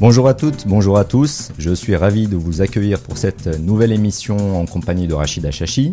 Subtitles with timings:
[0.00, 1.52] Bonjour à toutes, bonjour à tous.
[1.58, 5.92] Je suis ravi de vous accueillir pour cette nouvelle émission en compagnie de Rachid Achachi.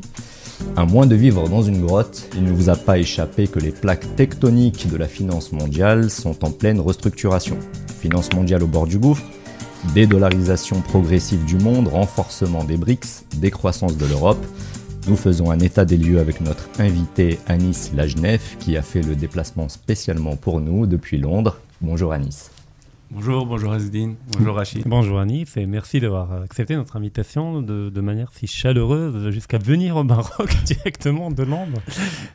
[0.77, 3.71] À moins de vivre dans une grotte, il ne vous a pas échappé que les
[3.71, 7.57] plaques tectoniques de la finance mondiale sont en pleine restructuration.
[7.99, 9.25] Finance mondiale au bord du gouffre,
[9.93, 14.44] dédollarisation progressive du monde, renforcement des BRICS, décroissance de l'Europe.
[15.09, 19.17] Nous faisons un état des lieux avec notre invité Anis Lajnef qui a fait le
[19.17, 21.59] déplacement spécialement pour nous depuis Londres.
[21.81, 22.52] Bonjour Anis.
[23.09, 24.84] Bonjour, bonjour Azdine, bonjour Rachid.
[24.85, 30.03] Bonjour Anis et merci d'avoir accepté notre invitation de, manière si chaleureuse jusqu'à venir au
[30.03, 31.81] Maroc directement de Londres.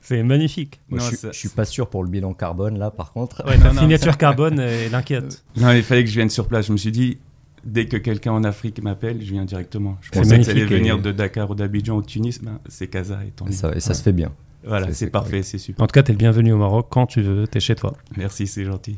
[0.00, 0.80] C'est magnifique.
[0.90, 3.44] je, ne suis pas sûr pour le bilan carbone là par contre.
[3.46, 5.44] la signature carbone est inquiète.
[5.56, 6.66] Non, il fallait que je vienne sur place.
[6.68, 7.18] Je me suis dit,
[7.64, 9.98] dès que quelqu'un en Afrique m'appelle, je viens directement.
[10.00, 12.40] Je pensais que ça allait venir de Dakar ou d'Abidjan ou de Tunis.
[12.42, 14.32] Ben, c'est Casa et Et ça, et ça se fait bien.
[14.64, 15.82] Voilà, c'est parfait, c'est super.
[15.82, 17.74] En tout cas, tu es le bienvenu au Maroc quand tu veux, tu es chez
[17.74, 17.94] toi.
[18.16, 18.96] Merci, c'est gentil.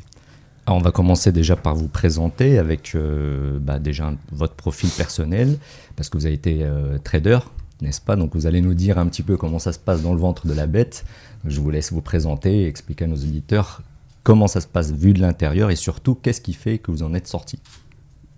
[0.73, 5.59] On va commencer déjà par vous présenter avec euh, bah, déjà votre profil personnel,
[5.95, 7.39] parce que vous avez été euh, trader,
[7.81, 8.15] n'est-ce pas?
[8.15, 10.47] Donc vous allez nous dire un petit peu comment ça se passe dans le ventre
[10.47, 11.05] de la bête.
[11.45, 13.83] Je vous laisse vous présenter et expliquer à nos auditeurs
[14.23, 17.13] comment ça se passe vu de l'intérieur et surtout qu'est-ce qui fait que vous en
[17.13, 17.59] êtes sorti?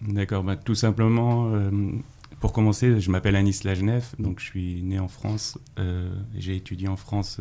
[0.02, 1.72] D'accord, bah, tout simplement, euh,
[2.41, 5.58] pour commencer, je m'appelle Anis Lajnef, donc je suis né en France,
[6.36, 7.39] j'ai étudié en France,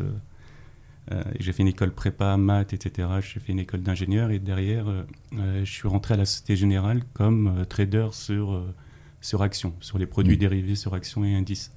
[1.39, 3.07] j'ai fait une école prépa, maths, etc.
[3.21, 4.85] J'ai fait une école d'ingénieur et derrière,
[5.31, 8.61] je suis rentré à la Société Générale comme trader sur,
[9.21, 10.39] sur actions, sur les produits mmh.
[10.39, 11.71] dérivés sur actions et indices.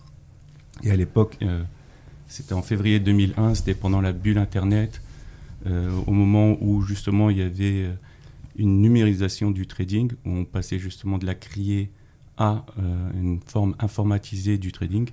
[0.83, 1.39] Et à l'époque,
[2.27, 5.01] c'était en février 2001, c'était pendant la bulle Internet,
[5.67, 7.91] au moment où justement il y avait
[8.57, 11.91] une numérisation du trading, où on passait justement de la criée
[12.37, 15.09] à euh, une forme informatisée du trading.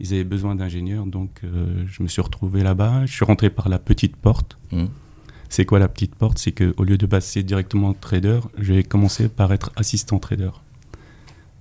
[0.00, 3.04] Ils avaient besoin d'ingénieurs, donc euh, je me suis retrouvé là-bas.
[3.04, 4.56] Je suis rentré par la petite porte.
[4.72, 4.86] Mmh.
[5.50, 6.38] C'est quoi la petite porte?
[6.38, 10.50] C'est qu'au lieu de passer directement trader, j'ai commencé par être assistant trader.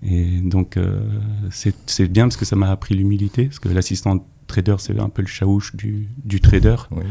[0.01, 1.01] Et donc euh,
[1.49, 5.21] c'est bien parce que ça m'a appris l'humilité, parce que l'assistant trader, c'est un peu
[5.21, 6.77] le chaouche du, du trader.
[6.91, 7.03] Oui.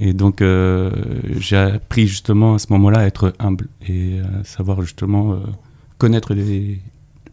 [0.00, 0.90] Et donc, euh,
[1.36, 5.38] j'ai appris justement à ce moment-là à être humble et à savoir justement
[5.98, 6.80] connaître les.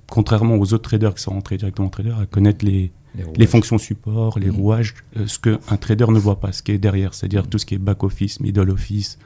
[0.07, 3.77] Contrairement aux autres traders qui sont rentrés directement en trader, à connaître les, les, fonctions
[3.77, 4.55] support, les mmh.
[4.55, 7.65] rouages, euh, ce qu'un trader ne voit pas, ce qui est derrière, c'est-à-dire tout ce
[7.65, 9.17] qui est back-office, middle office,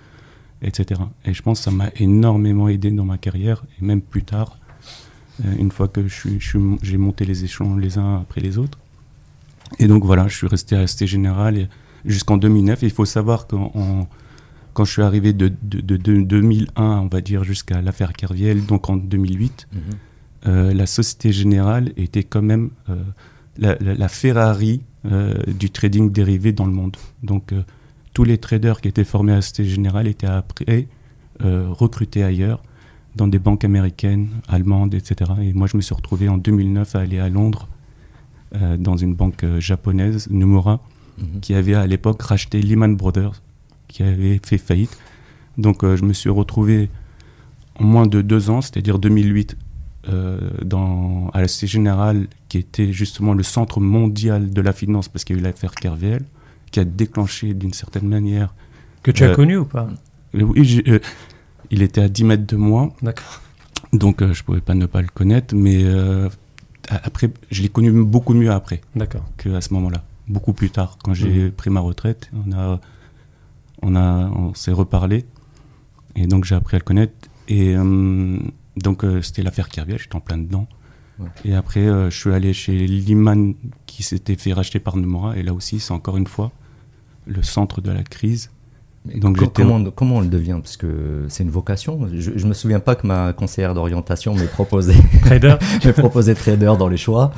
[0.62, 1.02] etc.
[1.26, 4.58] Et je pense que ça m'a énormément aidé dans ma carrière et même plus tard,
[5.58, 8.78] une fois que j'ai je suis, monté les échelons les uns après les autres.
[9.80, 11.68] Et donc voilà, je suis resté à ST Général
[12.06, 12.84] jusqu'en 2009.
[12.84, 13.56] il faut savoir que
[14.74, 18.98] quand je suis arrivé de, de, 2001, on va dire, jusqu'à l'affaire Kerviel, donc en
[18.98, 19.82] 2008, mhm.
[20.48, 22.96] euh, la Société Générale était quand même euh,
[23.58, 26.98] la, Ferrari euh, du trading dérivé dans le monde.
[27.22, 27.54] Donc
[28.14, 30.88] tous les traders qui étaient formés à la Société Générale étaient après
[31.40, 32.64] recrutés ailleurs,
[33.16, 35.32] dans des banques américaines, allemandes, etc.
[35.42, 37.68] Et moi, je me suis retrouvé en 2009 à aller à Londres,
[38.78, 40.80] dans une banque japonaise, Nomura,
[41.18, 41.40] Mhm.
[41.42, 43.42] qui avait à l'époque racheté Lehman Brothers,
[43.88, 44.98] qui avait fait faillite.
[45.58, 46.90] Donc euh, je me suis retrouvé
[47.76, 49.63] en moins de deux ans, c'est-à-dire 2008, euh,
[50.08, 55.24] dans, à la Société Générale, qui était justement le centre mondial de la finance, parce
[55.24, 56.24] qu'il y a eu l'affaire Kerviel,
[56.72, 58.54] qui a déclenché d'une certaine manière.
[59.02, 59.88] Que tu as euh, connu ou pas
[60.34, 60.84] Oui,
[61.72, 62.94] il était à 10 mètres de moi.
[63.02, 63.42] D'accord.
[63.94, 65.86] Donc je ne pouvais pas ne pas le connaître, mais
[66.90, 68.82] après, je l'ai connu beaucoup mieux après
[69.38, 71.52] qu'à ce moment-là beaucoup plus tard, quand j'ai mhm.
[71.52, 72.30] pris ma retraite.
[72.34, 72.80] On, a,
[73.82, 75.26] on, a, on s'est reparlé.
[76.16, 77.14] Et donc j'ai appris à le connaître.
[77.48, 78.38] Et euh,
[78.78, 80.68] donc euh, c'était l'affaire Kerviel, j'étais en plein dedans.
[81.46, 83.54] Et après, euh, je suis allé chez Liman
[83.86, 85.38] qui s'était fait racheter par Nomura.
[85.38, 86.52] Et là aussi, c'est encore une fois
[87.28, 88.50] le centre de la crise.
[89.06, 90.58] donc comment, comment on le devient?
[90.62, 92.10] Parce que c'est une vocation.
[92.12, 95.56] Je, ne me souviens pas que ma conseillère d'orientation m'ait proposé trader,
[95.98, 97.32] proposé trader dans les choix.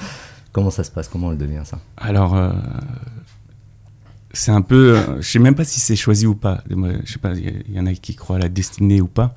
[0.52, 1.10] Comment ça se passe?
[1.10, 1.80] Comment elle devient ça?
[1.98, 2.54] Alors, euh,
[4.32, 4.98] c'est un peu.
[4.98, 6.64] Euh, je sais même pas si c'est choisi ou pas.
[6.70, 9.36] Je sais pas, il y, en a qui croient à la destinée ou pas.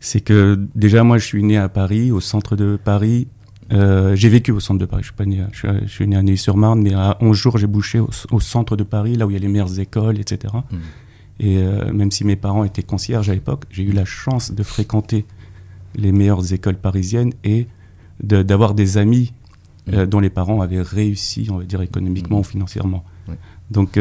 [0.00, 3.28] C'est que déjà, moi, je suis né à Paris, au centre de Paris.
[3.72, 5.02] Euh, j'ai vécu au centre de Paris.
[5.02, 7.98] Je suis, pas né, je suis, né à Neuilly-sur-Marne, mais à 11 jours, j'ai bouché
[7.98, 10.54] au, centre de Paris, là où il y a les meilleures écoles, etc.
[11.40, 11.92] Et mmh.
[11.92, 15.26] même si mes parents étaient concierges à l'époque, j'ai eu la chance de fréquenter
[15.96, 17.66] les meilleures écoles parisiennes et
[18.20, 19.32] d'avoir des amis
[19.92, 23.04] euh, dont les parents avaient réussi, on va dire, économiquement ou financièrement.
[23.70, 23.98] Donc,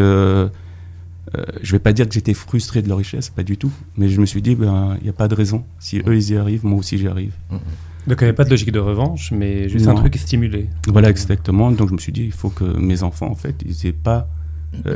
[1.34, 3.58] euh, euh, je ne vais pas dire que j'étais frustré de leur richesse, pas du
[3.58, 3.72] tout.
[3.98, 5.64] Mais je me suis dit, ben, il n'y a pas de raison.
[5.80, 7.34] Si eux, ils y arrivent, moi aussi, j'y arrive.
[7.50, 10.70] Donc, il n'y avait pas de logique de revanche, mais juste un truc stimulé.
[10.88, 11.72] Voilà, exactement.
[11.72, 14.30] Donc, je me suis dit, il faut que mes enfants, en fait, ils n'aient pas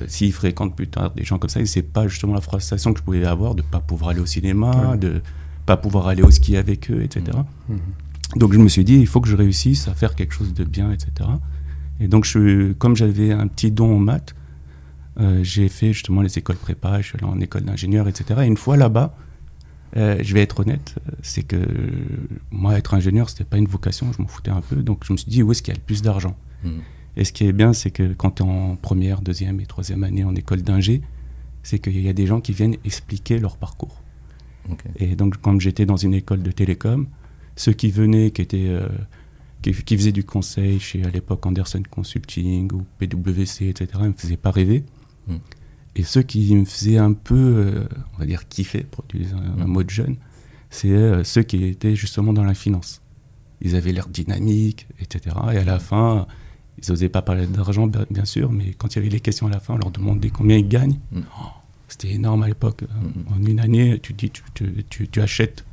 [0.08, 3.00] s'ils fréquentent plus tard des gens comme ça, ils n'aient pas justement la frustration que
[3.00, 5.22] je pouvais avoir de ne pas pouvoir aller au cinéma, de
[5.66, 7.38] pas pouvoir aller au ski avec eux, etc.
[7.70, 7.78] Mhm.
[8.36, 10.66] Donc je me suis dit, il faut que je réussisse à faire quelque chose de
[10.66, 11.30] bien, etc.
[12.00, 14.34] Et donc, je, comme j'avais un petit don en maths,
[15.19, 18.42] euh, j'ai fait justement les écoles prépa, je suis allé en école d'ingénieur, etc.
[18.44, 19.16] Et une fois là-bas,
[19.98, 21.57] euh, je vais être honnête, c'est que
[22.51, 24.77] moi, être ingénieur, c'était pas une vocation, je m'en foutais un peu.
[24.77, 26.38] Donc je me suis dit, où est-ce qu'il y a le plus d'argent?
[26.63, 26.81] Mhm.
[27.18, 30.04] Et ce qui est bien, c'est que quand tu es en première, deuxième et troisième
[30.04, 31.01] année en école d'ingé,
[31.63, 34.01] c'est qu'il y a des gens qui viennent expliquer leur parcours.
[34.98, 37.07] Et donc, comme j'étais dans une école de télécom,
[37.56, 38.88] ceux qui venaient, qui, étaient, euh,
[39.63, 44.13] qui, qui faisaient du conseil chez à l'époque Anderson Consulting ou PwC, etc., ils me
[44.13, 44.83] faisaient pas rêver.
[45.30, 45.38] Mm.
[45.96, 47.84] Et ceux qui me faisaient un peu, euh,
[48.16, 49.70] on va dire, kiffer, pour utiliser un, un Mm.
[49.70, 50.16] mot de jeune,
[50.70, 53.02] c'est euh, ceux qui étaient justement dans la finance.
[53.62, 55.36] Ils avaient l'air dynamiques, etc.
[55.54, 56.28] Et à la fin,
[56.81, 59.50] ils n'osaient pas parler d'argent, bien sûr, mais quand il y avait les questions à
[59.50, 61.00] la fin, on leur demandait combien ils gagnent.
[61.12, 61.22] Mm.
[61.42, 61.46] Oh,
[61.88, 62.84] C'était énorme à l'époque.
[62.84, 63.34] Mm.
[63.34, 65.66] En une année, tu dis, tu, tu- tu- tu achètes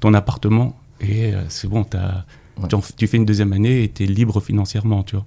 [0.00, 2.68] ton appartement et euh, c'est bon, Ouais.
[2.96, 5.26] tu, fais une deuxième année et tu es libre financièrement, tu vois.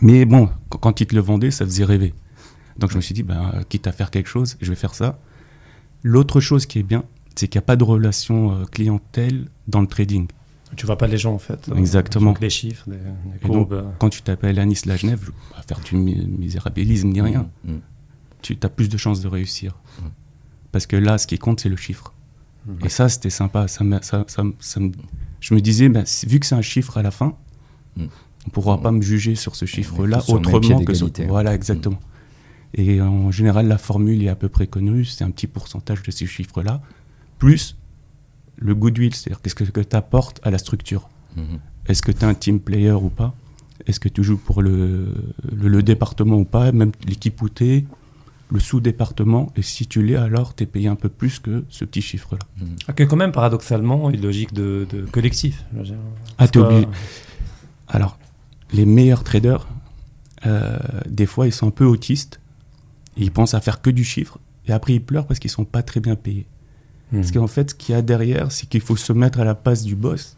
[0.00, 2.12] Mais bon, qu- quand ils te le vendaient, ça faisait rêver.
[2.78, 4.94] Donc je me suis dit, ben, euh, quitte à faire quelque chose, je vais faire
[4.94, 5.18] ça.
[6.02, 9.80] L'autre chose qui est bien, c'est qu'il n'y a pas de relation euh, clientèle dans
[9.80, 10.26] le trading.
[10.76, 11.70] Tu vois pas les gens en fait.
[11.76, 12.32] Exactement.
[12.32, 13.02] Donc les chiffres, des, des
[13.42, 13.72] Et donc, courbes.
[13.72, 17.20] euh, Quand tu t'appelles Anis la Genève, je vais pas faire du mi- misérabilisme ni
[17.20, 17.48] rien.
[17.64, 17.80] Mhm.
[18.42, 19.74] tu as plus de chances de réussir.
[19.98, 20.04] Mm.
[20.72, 22.12] Parce que là, ce qui compte, c'est le chiffre.
[22.84, 23.66] Et ça, c'était sympa.
[23.68, 24.92] Ça, ça, ça, ça me-
[25.40, 27.34] je me disais, ben, vu que c'est un chiffre à la fin,
[27.96, 28.02] Mm.
[28.02, 28.04] on
[28.46, 28.82] ne pourra Mm.
[28.82, 31.06] pas me juger sur ce chiffre-là autrement que sur...
[31.06, 31.26] Mm.
[31.28, 31.98] Voilà, exactement.
[32.76, 35.04] Et en général, la formule est à peu près connue.
[35.04, 36.82] C'est un petit pourcentage de ces chiffres-là,
[37.38, 37.76] plus
[38.56, 41.08] le goodwill, c'est-à-dire qu'est-ce que, tu apportes à la structure?
[41.36, 41.58] Mhm.
[41.86, 43.34] Est-ce que tu es un team player ou pas?
[43.86, 45.12] Est-ce que tu joues pour le,
[45.52, 46.72] le, le département ou pas?
[46.72, 47.84] Même l'équipe où tu es,
[48.50, 49.52] le sous-département.
[49.56, 52.38] Et si tu l'es, alors tu es payé un peu plus que ce petit chiffre-là.
[52.60, 52.76] Mhm.
[52.88, 55.64] Ah, que quand même, paradoxalement, une logique de, de collectif.
[56.38, 56.86] Ah, t'es obligé.
[57.88, 58.18] Alors,
[58.72, 59.66] les meilleurs traders,
[60.44, 60.78] euh,
[61.08, 62.40] des fois, ils sont un peu autistes.
[63.16, 64.38] Ils pensent à faire que du chiffre.
[64.66, 66.46] Et après, ils pleurent parce qu'ils sont pas très bien payés.
[67.12, 67.20] Mhm.
[67.20, 69.54] Parce qu'en fait, ce qu'il y a derrière, c'est qu'il faut se mettre à la
[69.54, 70.36] place du boss.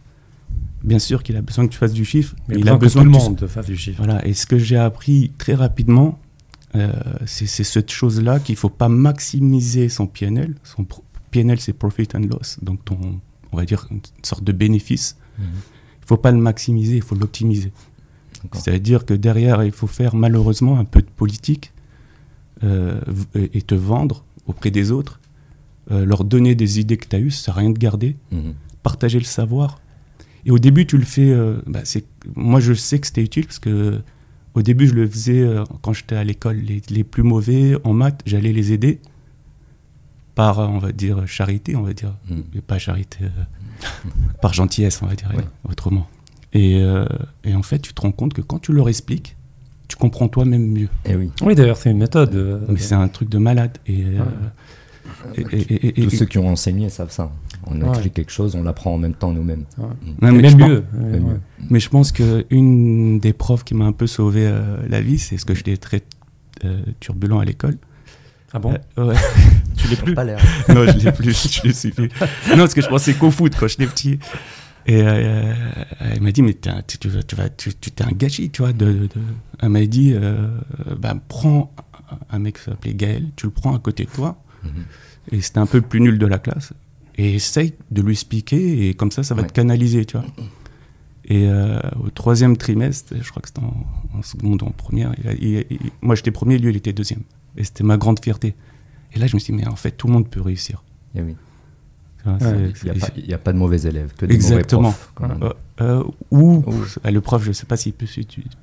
[0.84, 2.78] Bien sûr qu'il a besoin que tu fasses du chiffre, Mais mais il a que
[2.78, 3.98] besoin tout le que tu- monde fasse du chiffre.
[4.02, 6.18] Voilà, et ce que j'ai appris très rapidement,
[6.76, 6.92] euh,
[7.26, 10.54] c'est cette chose-là qu'il ne faut pas maximiser son PNL.
[10.62, 12.98] Son pro- PNL, c'est Profit and Loss, donc ton,
[13.52, 15.16] on va dire une sorte de bénéfice.
[15.38, 15.44] Mhm.
[15.46, 17.72] Il ne faut pas le maximiser, il faut l'optimiser.
[18.52, 21.72] C'est-à-dire que derrière, il faut faire malheureusement un peu de politique
[22.64, 23.00] euh,
[23.34, 25.20] et te vendre auprès des autres,
[25.90, 28.16] euh, leur donner des idées que tu as eues, ça sert à rien de garder
[28.32, 28.54] Mhm.
[28.82, 29.80] partager le savoir.
[30.46, 31.30] Et au début, tu le fais.
[31.30, 32.04] euh, bah, c'est,
[32.36, 34.00] moi, je sais que c'était utile parce que
[34.54, 35.46] au début, je le faisais
[35.82, 36.56] quand j'étais à l'école.
[36.56, 38.98] Les, les plus mauvais en maths, j'allais les aider
[40.34, 42.14] par, on va dire, charité, on va dire.
[42.30, 42.44] Mhm.
[42.54, 43.18] Mais pas charité,
[44.42, 45.44] par gentillesse, on va dire, Ouais.
[45.68, 46.08] autrement.
[46.54, 46.80] Et,
[47.44, 49.36] et en fait, tu te rends compte que quand tu leur expliques,
[49.88, 50.88] tu comprends toi-même mieux.
[51.06, 51.30] Eh oui.
[51.42, 52.34] Oui, d'ailleurs, c'est une méthode.
[52.34, 53.78] euh, Mais c'est un truc de malade.
[53.86, 54.18] Et, euh,
[55.36, 55.44] Ouais.
[55.50, 57.32] et- et- et- et- Tous ceux qui ont enseigné savent ça.
[57.66, 57.88] On Ouais.
[57.88, 59.64] explique quelque chose, on l'apprend en même temps nous-mêmes.
[59.78, 59.86] Ouais.
[60.06, 60.84] Et mais même je pense- mieux.
[60.92, 61.20] Même ouais.
[61.32, 61.40] mieux.
[61.70, 65.36] Mais je pense qu'une des profs qui m'a un peu sauvé euh, la vie, c'est
[65.38, 66.02] ce que j'étais très
[66.64, 67.78] euh, turbulent à l'école.
[68.52, 69.14] Ah bon Euh, ouais.
[69.76, 70.38] Tu l'es plus Pas l'air.
[70.68, 71.32] non, je l'ai plus,
[71.64, 72.08] je plus.
[72.50, 74.18] Non, parce que je pensais qu'au foot quand j'étais petit.
[74.88, 75.52] Et euh,
[76.00, 77.08] elle m'a dit, mais t'es un- tu, tu,
[77.56, 78.72] tu, tu, t'es un gâchis, tu vois.
[78.72, 79.08] De, de-
[79.60, 80.48] Elle m'a dit, euh,
[80.98, 81.72] bah, prends
[82.30, 84.70] un- mec qui s'appelait Gaël, tu le prends à côté de toi, Mhm.
[85.32, 86.72] et c'était un peu le plus nul de la classe,
[87.16, 89.48] et essaye de lui expliquer, et comme ça, ça va Ouais.
[89.48, 90.26] te canaliser, tu vois.
[91.26, 93.86] Et euh, au troisième trimestre, je crois que c'était en,
[94.18, 96.94] en seconde ou en première, il a- il- il- moi j'étais premier, lui il était
[96.94, 97.24] deuxième.
[97.58, 98.54] Et c'était ma grande fierté.
[99.12, 100.82] Et là, je me suis dit, mais en fait, tout le monde peut réussir.
[101.14, 101.34] Eh oui.
[101.34, 102.30] Tu vois, Ouais, c'est- Il
[102.84, 104.94] n'y a, pas- il y a pas de mauvais élèves, que des Exactement.
[105.18, 105.54] mauvais profs.
[105.80, 106.74] Euh, euh, ou Ou-
[107.06, 108.06] euh, le prof, je sais pas s'il peut,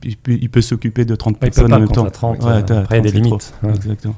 [0.04, 2.04] il peut, il peut s'occuper de 30 Ouais, il peut personnes en même temps.
[2.04, 3.54] t'as 30, Ouais, euh, après, il y a des 30, c'est limites.
[3.64, 3.76] Ouais.
[3.76, 4.16] Exactement.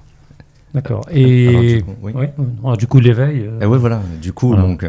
[0.74, 1.06] D'accord.
[1.08, 2.12] Alors, Et du coup, oui.
[2.14, 2.34] ouais.
[2.64, 3.42] Alors, du coup, l'éveil.
[3.42, 4.02] euh, Et ouais, voilà.
[4.22, 4.64] Du coup, Voilà.
[4.64, 4.86] donc,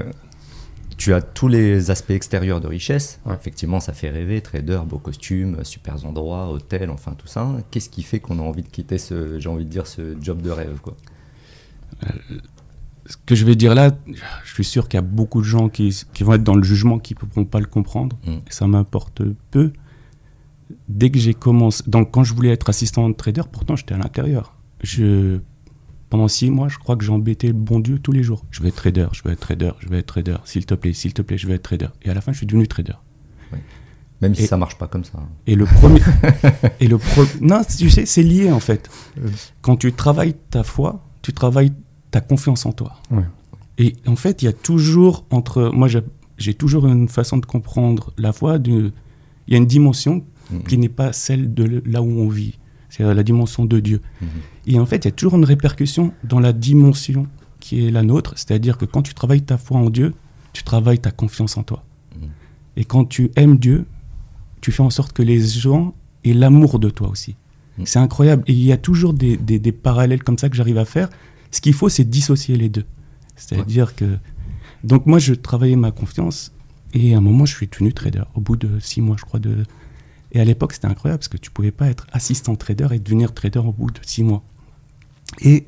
[0.97, 3.21] tu as tous les aspects extérieurs de richesse.
[3.27, 3.35] Ouais.
[3.35, 4.41] Effectivement, ça fait rêver.
[4.41, 7.47] Trader, beaux costumes, super endroits, hôtels, enfin tout ça.
[7.71, 10.43] Qu'est-ce qui fait qu'on a envie de quitter ce, j'ai envie de dire, ce job
[10.43, 10.97] de rêve, quoi?
[13.09, 13.91] Ce que je vais dire là,
[14.45, 16.63] je suis sûr qu'il y a beaucoup de gens qui, qui vont être dans le
[16.63, 18.17] jugement qui ne pourront pas le comprendre.
[18.27, 18.37] Mm.
[18.51, 19.73] Ça m'importe peu.
[20.89, 23.99] Dès que j'ai commencé, donc quand je voulais être assistant de trader, pourtant j'étais à
[23.99, 24.55] l'intérieur.
[24.83, 25.39] Je,
[26.11, 28.45] pendant six mois, je crois que j'ai embêté le bon Dieu tous les jours.
[28.51, 30.37] Je vais être trader, je vais être trader, je vais être trader.
[30.45, 31.89] S'il te plaît, s'il te plaît, je vais être trader.
[32.03, 32.93] Et à la fin, je suis devenu trader.
[34.21, 35.21] Même si Et- ça marche pas comme ça.
[35.47, 36.01] Et le premier.
[36.81, 38.91] et le pro- Non, tu sais, c'est lié en fait.
[39.19, 39.29] Euh.
[39.63, 41.73] Quand tu travailles ta foi, tu travailles
[42.11, 42.95] ta confiance en toi.
[43.11, 43.25] Ouais.
[43.79, 45.71] Et en fait, il y a toujours entre.
[45.75, 48.59] Moi, j'ai- toujours une façon de comprendre la foi.
[48.65, 48.93] Il
[49.49, 50.63] y a une dimension Mhm.
[50.65, 52.59] qui n'est pas celle de là où on vit.
[52.91, 54.01] C'est la dimension de Dieu.
[54.21, 54.29] Mhm.
[54.67, 57.27] Et en fait, il y a toujours une répercussion dans la dimension
[57.61, 58.33] qui est la nôtre.
[58.37, 60.15] C'est-à-dire que quand tu travailles ta foi en Dieu,
[60.53, 61.85] tu travailles ta confiance en toi.
[62.17, 62.29] Mhm.
[62.79, 63.85] Et quand tu aimes Dieu,
[64.61, 67.37] tu fais en sorte que les gens aient l'amour de toi aussi.
[67.85, 68.43] C'est incroyable.
[68.49, 71.09] Et il y a toujours des, des- des parallèles comme ça que j'arrive à faire.
[71.51, 72.85] Ce qu'il faut, c'est dissocier les deux.
[73.37, 74.19] C'est-à-dire que.
[74.85, 76.53] Donc, moi, je travaillais ma confiance.
[76.95, 78.23] Et à un moment, je suis devenu trader.
[78.35, 79.41] Au bout de six mois, je crois.
[79.41, 79.65] De...
[80.33, 83.33] Et à l'époque, c'était incroyable parce que tu pouvais pas être assistant trader et devenir
[83.35, 84.43] trader au bout de six mois.
[85.41, 85.67] Et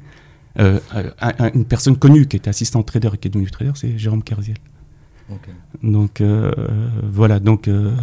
[0.59, 3.73] euh, un- un- une personne connue qui était assistant trader et qui est devenu trader,
[3.75, 4.57] c'est Jérôme Kerziel.
[5.83, 6.51] Donc euh,
[7.05, 7.95] voilà, donc, euh,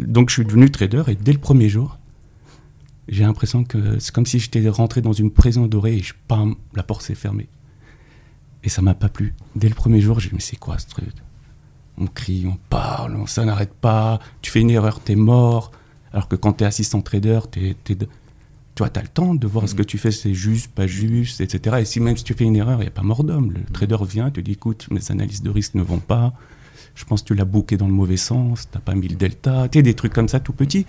[0.00, 1.98] donc je suis devenu trader et dès le premier jour,
[3.10, 6.54] j'ai l'impression que c'est comme si j'étais rentré dans une prison dorée et je, pam,
[6.74, 7.48] la porte s'est fermée.
[8.64, 9.34] Et ça m'a pas plu.
[9.56, 11.08] Dès le premier jour, j'ai dit mais c'est quoi ce truc?
[11.98, 15.72] On crie, on parle, on- ça n'arrête pas, tu fais une erreur, t'es mort.
[16.12, 18.06] Alors que quand t'es assistant trader, t'es, t'es de-
[18.74, 21.40] tu vois, t'as le temps de voir ce que tu fais, c'est juste, pas juste,
[21.40, 21.76] etc.
[21.80, 23.52] Et si même si tu fais une erreur, il n'y a pas mort d'homme.
[23.52, 26.32] Le trader vient, te dit écoute, mes analyses de risque ne vont pas.
[26.94, 29.68] Je pense que tu l'as booké dans le mauvais sens, t'as pas mis le delta,
[29.72, 30.86] sais, des trucs comme ça tout petits.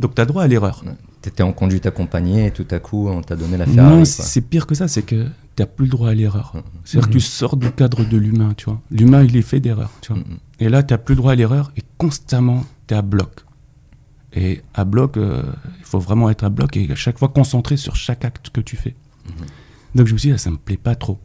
[0.00, 0.84] Donc tu as droit à l'erreur.
[1.26, 3.96] T'étais en conduite accompagnée et tout à coup, on t'a donné la Ferrari.
[3.98, 5.30] Non, c'est pire que ça, c'est que tu
[5.62, 6.52] n'as plus le droit à l'erreur.
[6.54, 6.62] Mhm.
[6.84, 8.80] C'est-à-dire que tu sors du cadre de l'humain, tu vois.
[8.92, 10.22] L'humain, il est fait d'erreurs, tu vois.
[10.22, 10.36] Mhm.
[10.60, 13.40] Et là, tu n'as plus le droit à l'erreur et constamment, tu es à bloc.
[14.34, 15.42] Et à bloc, euh,
[15.80, 18.60] il faut vraiment être à bloc et à chaque fois concentré sur chaque acte que
[18.60, 18.94] tu fais.
[19.96, 21.18] Donc je me suis dit, ah, ça me plaît pas trop.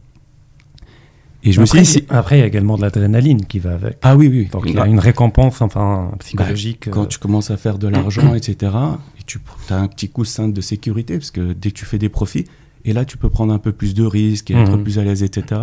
[1.44, 3.74] Et je me suis après, dit, après, il y a également de l'adrénaline qui va
[3.74, 3.98] avec.
[4.02, 4.48] ah oui, oui.
[4.52, 6.88] Donc il y Bah, a une récompense enfin psychologique.
[6.88, 9.38] Quand euh, tu commences à faire de l'argent, etc., et tu
[9.70, 12.44] as un petit coussin de sécurité, parce que dès que tu fais des profits,
[12.84, 14.82] et là, tu peux prendre un peu plus de risques et être Mhm.
[14.82, 15.60] plus à l'aise, etc.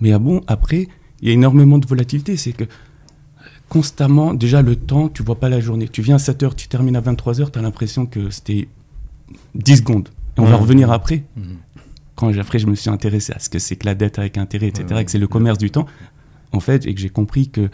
[0.00, 0.88] Mais ah bon, après,
[1.20, 2.36] il y a énormément de volatilité.
[2.36, 2.64] C'est que
[3.68, 5.88] constamment, déjà, le temps, tu vois pas la journée.
[5.88, 8.68] Tu viens à 7 heures, tu termines à 23 heures, tu as l'impression que c'était
[9.54, 10.08] 10 secondes.
[10.36, 10.62] Et on va Mhm.
[10.62, 11.24] revenir après.
[11.36, 11.56] Mhm.
[12.14, 14.68] Quand après, je me suis intéressé à ce que c'est que la dette avec intérêt,
[14.68, 15.02] etc., ouais.
[15.02, 15.86] et que c'est le commerce du temps,
[16.52, 17.70] en fait, et que j'ai compris que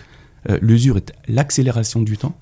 [0.48, 2.36] euh, l'usure est l'accélération du temps.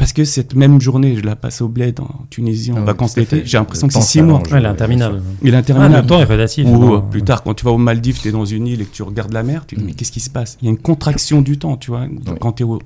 [0.00, 2.86] Parce que cette même journée, je la passe au bled en Tunisie en Ah ouais,
[2.86, 4.38] vacances d'été, j'ai l'impression Le que c'est 6 mois.
[4.38, 4.52] s'allonge.
[4.54, 5.22] ouais, l'interminable.
[5.42, 6.02] Il est Ah, interminable.
[6.02, 6.66] le temps est relatif.
[6.66, 8.80] Ou non euh, plus tard, quand tu vas aux Maldives, tu es dans une île
[8.80, 9.88] et que tu regardes la mer, tu te dis, Mm.
[9.90, 10.56] mais qu'est-ce qui se passe?
[10.62, 12.06] Il y a une contraction du temps, tu vois.
[12.10, 12.18] Oui.
[12.40, 12.80] Quand t'es au-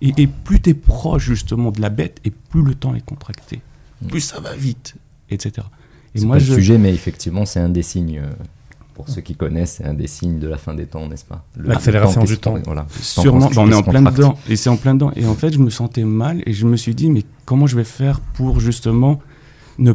[0.00, 3.04] et, et plus tu es proche justement de la bête, et plus le temps est
[3.04, 3.60] contracté.
[4.02, 4.06] Mm.
[4.06, 4.94] Plus ça va vite,
[5.30, 5.66] etc.
[6.14, 8.20] Et C'est moi, pas le sujet, mais effectivement, c'est un des signes.
[8.22, 8.30] euh,
[8.94, 11.44] Pour ceux qui connaissent, c'est un des signes de la fin des temps, n'est-ce pas
[11.56, 12.56] Le- L'accélération du temps.
[12.64, 12.86] Voilà.
[13.00, 14.38] Sûrement, on est en plein dedans.
[14.48, 15.10] Et c'est en plein dedans.
[15.16, 17.76] Et en fait, je me sentais mal et je me suis dit, mais comment je
[17.76, 19.20] vais faire pour justement
[19.78, 19.92] ne,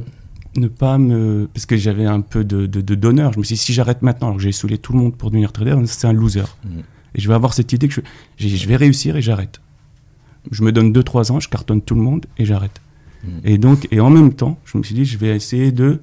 [0.58, 1.48] ne pas me.
[1.54, 2.82] Parce que j'avais un peu de, de.
[3.02, 5.30] Je me suis dit, si j'arrête maintenant, alors que j'ai saoulé tout le monde pour
[5.32, 6.44] devenir trader, c'est un loser.
[6.66, 6.82] Mhm.
[7.16, 8.02] Et je vais avoir cette idée que je,
[8.48, 9.62] je vais réussir et j'arrête.
[10.52, 12.82] Je me donne 2-3 ans, je cartonne tout le monde et j'arrête.
[13.24, 13.30] Mhm.
[13.46, 16.02] Et donc, et en même temps, je me suis dit, je vais essayer de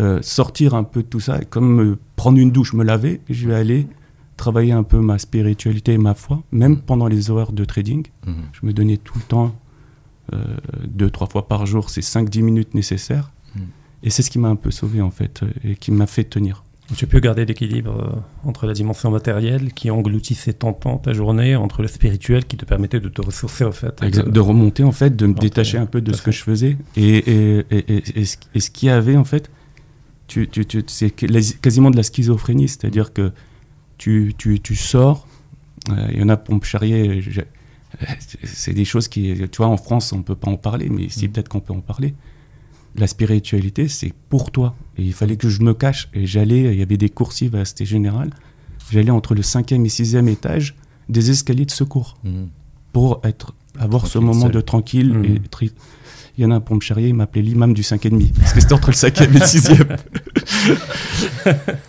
[0.00, 3.34] euh, sortir un peu de tout ça, comme me prendre une douche, me laver, et
[3.34, 3.86] je vais aller
[4.36, 6.80] travailler un peu ma spiritualité et ma foi, même Mhm.
[6.82, 8.06] pendant les horaires de trading.
[8.26, 8.34] Mhm.
[8.52, 9.54] Je me donnais tout le temps,
[10.34, 10.38] euh,
[10.86, 13.32] deux, trois fois par jour, ces 5-10 minutes nécessaires.
[13.56, 13.62] Mhm.
[14.04, 16.24] Et c'est ce qui m'a un peu sauvé, en fait, euh, et qui m'a fait
[16.24, 16.62] tenir.
[16.96, 21.54] Tu peux garder l'équilibre euh, entre la dimension matérielle qui engloutissait ton temps, ta journée,
[21.54, 24.02] entre le spirituel qui te permettait de te ressourcer au fait.
[24.02, 24.28] Exact.
[24.30, 26.78] De remonter, en fait, de me détacher un peu de ce que je faisais.
[26.96, 29.50] Et, et, et, et, et ce, et ce qu'il y avait, en fait,
[30.28, 32.68] tu, tu, tu, c'est quasiment de la schizophrénie.
[32.68, 33.32] C'est-à-dire que
[33.96, 35.26] tu, tu, tu sors,
[35.90, 37.20] euh, il y en a pour me charrier.
[38.44, 41.26] C'est des choses qui, tu vois, en France, on peut pas en parler, mais ici,
[41.26, 41.32] Mm.
[41.32, 42.14] peut-être qu'on peut en parler.
[42.96, 44.74] La spiritualité, c'est pour toi.
[44.96, 46.08] Et il fallait que je me cache.
[46.14, 48.30] Et j'allais, il y avait des coursives à la Cité Générale.
[48.90, 50.74] J'allais entre le cinquième et sixième étage
[51.08, 52.48] des escaliers de secours Mhm.
[52.92, 54.52] pour être, avoir ce moment seul.
[54.52, 55.12] de tranquille.
[55.14, 55.24] Mhm.
[55.24, 55.38] Et
[56.38, 58.32] Il y en a un pour me charrier, il m'appelait l'imam du 5,5.
[58.38, 59.98] Parce que c'était entre le 5e et le 6e.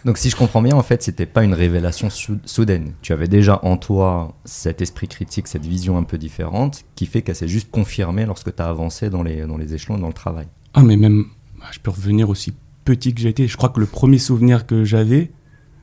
[0.06, 2.94] Donc, si je comprends bien, en fait, c'était pas une révélation sou- soudaine.
[3.02, 7.22] Tu avais déjà en toi cet esprit critique, cette vision un peu différente, qui fait
[7.22, 10.14] qu'elle s'est juste confirmée lorsque tu as avancé dans les, dans les échelons, dans le
[10.14, 10.48] travail.
[10.74, 11.26] Ah, mais même,
[11.60, 12.54] bah, je peux revenir aussi
[12.86, 13.48] petit que j'étais.
[13.48, 15.32] Je crois que le premier souvenir que j'avais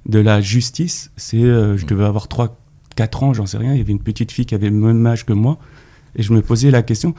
[0.07, 2.57] de la justice, c'est euh, je devais avoir 3,
[2.97, 3.73] 4 ans, j'en sais rien.
[3.75, 5.59] Il y avait une petite fille qui avait le même âge que moi.
[6.17, 7.15] Et je me posais la question.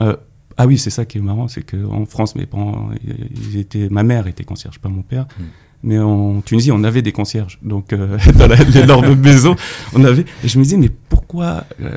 [0.00, 0.16] Euh,
[0.56, 4.02] ah oui, c'est ça qui est marrant, c'est qu'en France, mes parents, ils étaient, ma
[4.02, 5.26] mère était concierge, pas mon père.
[5.38, 5.42] Mm.
[5.82, 7.58] Mais en Tunisie, on avait des concierges.
[7.62, 9.54] Donc, euh, dans l'énorme maison,
[9.94, 10.24] on avait.
[10.42, 11.96] Et je me disais, mais pourquoi euh,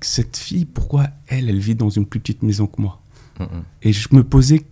[0.00, 3.00] cette fille, pourquoi elle, elle vit dans une plus petite maison que moi?
[3.40, 3.64] Mhm.
[3.82, 4.62] et je me posais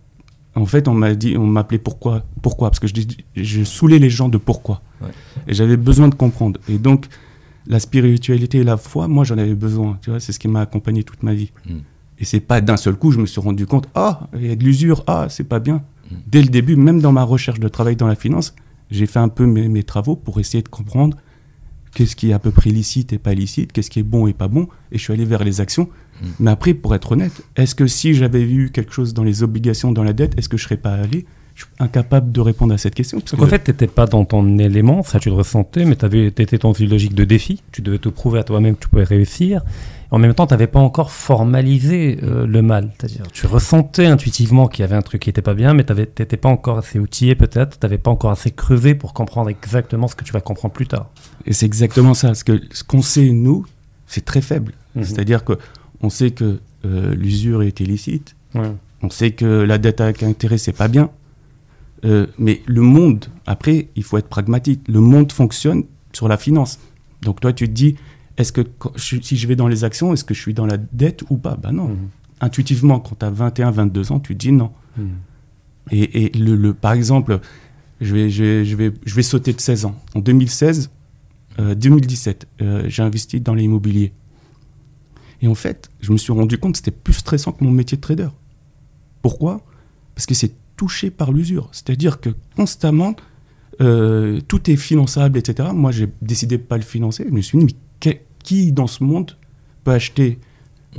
[0.55, 2.93] En fait, on m'a dit, on m'appelait pourquoi, pourquoi, parce que je,
[3.35, 4.81] je saoulais les gens de pourquoi.
[5.01, 5.09] Ouais.
[5.47, 6.61] Et j'avais besoin de comprendre.
[6.69, 7.07] Et donc,
[7.67, 9.99] la spiritualité et la foi, moi, j'en avais besoin.
[10.01, 11.51] Tu vois, c'est ce qui m'a accompagné toute ma vie.
[12.23, 14.55] Et c'est pas d'un seul coup, je me suis rendu compte, ah, il y a
[14.55, 15.83] de l'usure, ah, c'est pas bien.
[16.25, 18.55] Dès le début, même dans ma recherche de travail dans la finance,
[18.89, 21.17] j'ai fait un peu mes, mes travaux pour essayer de comprendre
[21.93, 24.31] qu'est-ce qui est à peu près licite et pas licite, qu'est-ce qui est bon et
[24.33, 25.89] pas bon, et je suis allé vers les actions.
[26.21, 26.25] Mm.
[26.39, 29.91] Mais après, pour être honnête, est-ce que si j'avais eu quelque chose dans les obligations,
[29.91, 31.25] dans la dette, est-ce que je serais pas allé?
[31.55, 33.19] Je suis incapable de répondre à cette question.
[33.19, 35.83] parce Donc que- en fait, tu n'étais pas dans ton élément, ça tu le ressentais,
[35.85, 37.61] mais tu étais dans une logique de défi.
[37.71, 39.61] Tu devais te prouver à toi-même que tu pouvais réussir.
[40.13, 42.91] En même temps, tu n'avais pas encore formalisé euh, le mal.
[42.99, 45.91] C'est-à-dire, tu ressentais intuitivement qu'il y avait un truc qui n'était pas bien, mais tu
[45.93, 50.07] n'étais pas encore assez outillé peut-être, tu n'avais pas encore assez creusé pour comprendre exactement
[50.07, 51.09] ce que tu vas comprendre plus tard.
[51.47, 52.27] Et c'est exactement ça.
[52.27, 53.65] Parce que ce qu'on sait, nous,
[54.05, 54.73] c'est très faible.
[54.95, 55.03] Mhm.
[55.03, 55.53] C'est-à-dire que
[56.01, 58.71] on sait que euh, l'usure est illicite, Ouais.
[59.01, 61.09] on sait que la dette avec intérêt, c'est pas bien.
[62.05, 64.81] Euh, mais le monde, après, il faut être pragmatique.
[64.87, 66.77] Le monde fonctionne sur la finance.
[67.23, 67.95] Donc toi, tu te dis,
[68.37, 70.65] est-ce que quand je- si je vais dans les actions, est-ce que je suis dans
[70.65, 71.55] la dette ou pas?
[71.55, 71.89] Ben non.
[71.89, 72.09] Mhm.
[72.41, 74.71] Intuitivement, quand tu as 21, 22 ans, tu te dis non.
[74.97, 75.09] Mhm.
[75.91, 77.39] Et, et le, le- par exemple,
[78.01, 79.95] je vais, je, vais, je, vais, je vais sauter de 16 ans.
[80.15, 80.89] En 2016,
[81.59, 84.11] euh, 2017, euh, j'ai investi dans l'immobilier.
[85.41, 87.97] Et en fait, je me suis rendu compte que c'était plus stressant que mon métier
[87.97, 88.29] de trader.
[89.21, 89.61] Pourquoi?
[90.15, 91.69] Parce que c'est touché par l'usure.
[91.71, 93.15] C'est-à-dire que constamment,
[93.81, 95.69] euh, tout est finançable, etc.
[95.73, 97.25] Moi, j'ai décidé de ne pas le financer.
[97.27, 97.73] Je me suis dit, mais
[98.43, 99.37] qui dans ce monde
[99.83, 100.39] peut acheter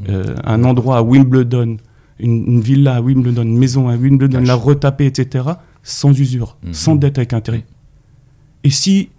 [0.08, 1.76] euh, un endroit à Wimbledon,
[2.18, 5.44] une, une villa à Wimbledon, une maison à Wimbledon, la retaper, etc.,
[5.82, 6.72] sans usure, Mhm.
[6.72, 7.64] sans dette avec intérêt.
[8.64, 9.10] Et si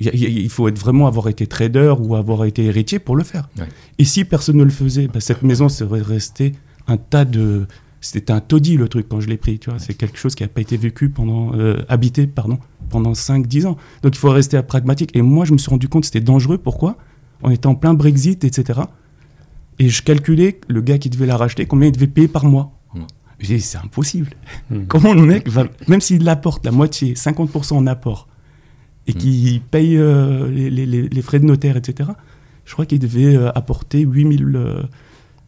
[0.00, 3.48] il faut être vraiment avoir été trader ou avoir été héritier pour le faire.
[3.58, 3.64] Ouais.
[3.98, 6.52] Et si personne ne le faisait, bah, cette maison serait restée
[6.88, 7.66] un tas de.
[8.00, 9.78] C'était un taudis le truc quand je l'ai pris, tu vois.
[9.78, 11.54] C'est quelque chose qui n'a pas été vécu pendant.
[11.54, 12.58] euh, habité, pardon,
[12.90, 13.76] pendant 5-10 ans.
[14.02, 15.10] Donc il faut rester pragmatique.
[15.16, 16.58] Et moi, je me suis rendu compte que c'était dangereux.
[16.58, 16.96] Pourquoi?
[17.44, 18.80] On était en plein Brexit, etc.
[19.78, 22.72] Et je calculais le gars qui devait la racheter, combien il devait payer par mois.
[22.94, 23.00] Mm.
[23.40, 24.30] J'ai dit, c'est impossible.
[24.70, 24.86] Mhm.
[24.88, 28.28] Comment le mec va, même s'il apporte la moitié, 50% en apport,
[29.06, 29.16] et Mm.
[29.16, 32.10] qu'il paye euh, les, les- les- les frais de notaire, etc.,
[32.64, 34.82] je crois qu'il devait euh, apporter 8000 euh,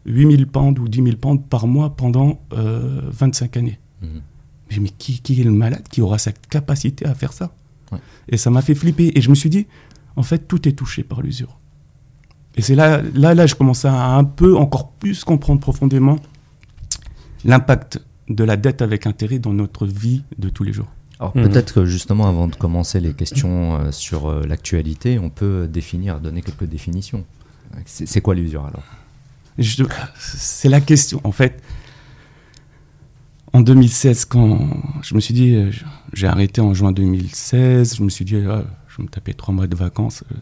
[0.05, 3.79] 8000 pounds ou 10 000 pounds par mois pendant euh, 25 années.
[4.01, 4.21] Mhm.
[4.69, 7.53] J'ai dit, mais qui, qui est le malade qui aura cette capacité à faire ça?
[7.91, 7.99] Ouais.
[8.29, 9.17] Et ça m'a fait flipper.
[9.17, 9.65] Et je me suis dit,
[10.17, 11.57] en fait, tout est touché par l'usure.
[12.57, 16.17] Et c'est là, là, là, je commençais à un peu encore plus comprendre profondément
[17.45, 20.87] l'impact de la dette avec intérêt dans notre vie de tous les jours.
[21.19, 21.43] Alors Mhm.
[21.49, 26.19] peut-être que justement avant de commencer les questions euh, sur euh, l'actualité, on peut définir,
[26.19, 27.23] donner quelques définitions.
[27.85, 28.83] C'est c'est quoi l'usure alors?
[29.57, 29.83] Je-
[30.17, 31.19] C'est la question.
[31.23, 31.61] En fait,
[33.53, 34.59] en 2016, quand
[35.01, 35.71] je me suis dit, euh,
[36.13, 38.35] j'ai arrêté en juin 2016, je me suis dit,
[38.97, 40.23] je me taper trois mois de vacances.
[40.31, 40.35] Euh,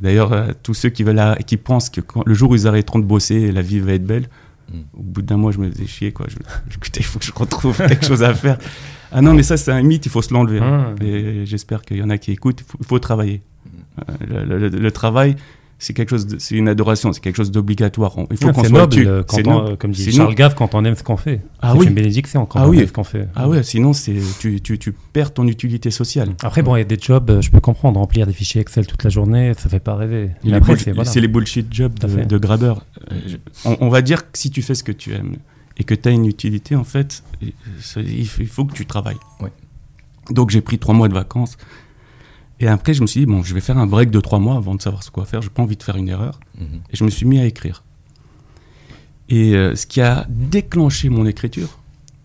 [0.00, 2.98] D'ailleurs, euh, tous ceux qui, veulent qui pensent que quand- le jour où ils arrêteront
[2.98, 4.28] de bosser, la vie va être belle,
[4.72, 4.78] Mm.
[4.98, 6.12] au bout d'un mois, je me faisais chier.
[6.12, 6.26] Quoi.
[6.28, 6.36] Je,
[6.76, 8.56] écoutez, il faut que je retrouve quelque chose à faire.
[9.12, 10.60] Ah non, mais ça, c'est un mythe, il faut se l'enlever.
[10.60, 10.94] hein.
[11.00, 11.04] Ah.
[11.04, 13.42] Et j'espère qu'il y en a qui écoutent, il faut, il faut travailler.
[14.30, 15.34] Euh, Le, le- le travail,
[15.82, 18.14] c'est quelque chose, c'est une adoration, c'est quelque chose d'obligatoire.
[18.30, 19.72] Il faut Ah, qu'on soit noble, quand C'est on- noble.
[19.72, 20.34] euh, comme dit Charles.
[20.34, 21.40] Gave, quand on aime ce qu'on fait.
[21.62, 21.86] Ah c'est oui.
[21.88, 22.78] une bénédiction quand Ah on oui.
[22.80, 23.26] aime ce qu'on fait.
[23.34, 26.34] Ah ouais, sinon c'est tu, tu, tu perds ton utilité sociale.
[26.42, 28.86] Après, bon, il y a des jobs, euh, je peux comprendre, remplir des fichiers Excel
[28.86, 30.30] toute la journée, ça fait pas rêver.
[30.44, 31.10] Mais Les après, c'est voilà.
[31.10, 32.84] c'est les bullshit jobs de, de grabeur.
[33.10, 33.16] Euh,
[33.64, 35.36] on, on va dire que si tu fais ce que tu aimes
[35.78, 37.22] et que tu as une utilité, en fait,
[37.80, 39.16] ça- il faut, il faut que tu travailles.
[39.40, 39.50] Ouais.
[40.30, 41.56] Donc j'ai pris trois mois de vacances.
[42.60, 44.56] Et après, je me suis dit, bon, je vais faire un break de trois mois
[44.56, 45.40] avant de savoir ce quoi faire.
[45.40, 46.38] J'ai pas envie de faire une erreur.
[46.58, 46.80] Mhm.
[46.92, 47.82] Et je me suis mis à écrire.
[49.30, 51.78] Et euh, ce qui a déclenché mon écriture,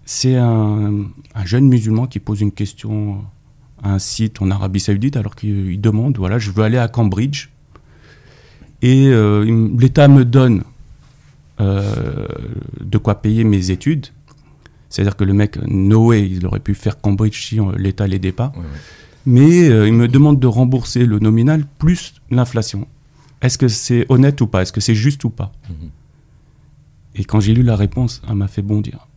[0.05, 3.23] c'est un, un jeune musulman qui pose une question
[3.81, 6.87] à un site en Arabie Saoudite alors qu'il il demande, voilà, je veux aller à
[6.87, 7.49] Cambridge.
[8.81, 10.63] Et euh, l'État me donne
[11.61, 12.27] euh,
[12.81, 14.07] de quoi payer mes études.
[14.89, 18.51] C'est-à-dire que le mec, no way, il aurait pu faire Cambridge si l'État l'aidait pas
[18.55, 18.79] Ouais, ouais.
[19.25, 22.87] Mais euh, il me demande de rembourser le nominal plus l'inflation.
[23.41, 24.61] Est-ce que c'est honnête ou pas?
[24.61, 25.51] Est-ce que c'est juste ou pas?
[25.69, 25.89] Mhm.
[27.15, 29.07] Et quand j'ai lu la réponse, elle m'a fait bondir.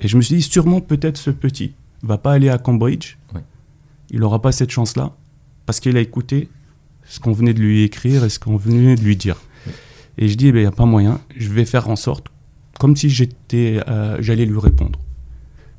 [0.00, 1.72] Et je me suis dit, sûrement peut-être ce petit
[2.02, 3.40] va pas aller à Cambridge, Ouais.
[4.10, 5.12] il n'aura pas cette chance-là,
[5.64, 6.48] parce qu'il a écouté
[7.04, 9.36] ce qu'on venait de lui écrire et ce qu'on venait de lui dire.
[10.18, 12.28] Et je dis, il n'y a pas moyen, je vais faire en sorte,
[12.78, 14.98] comme si j'étais, euh, j'allais lui répondre.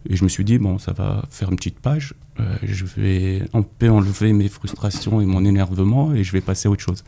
[0.09, 3.41] Et je me suis dit, bon, ça va faire une petite page, euh, je vais
[3.53, 7.03] enlever mes frustrations et mon énervement et je vais passer à autre chose.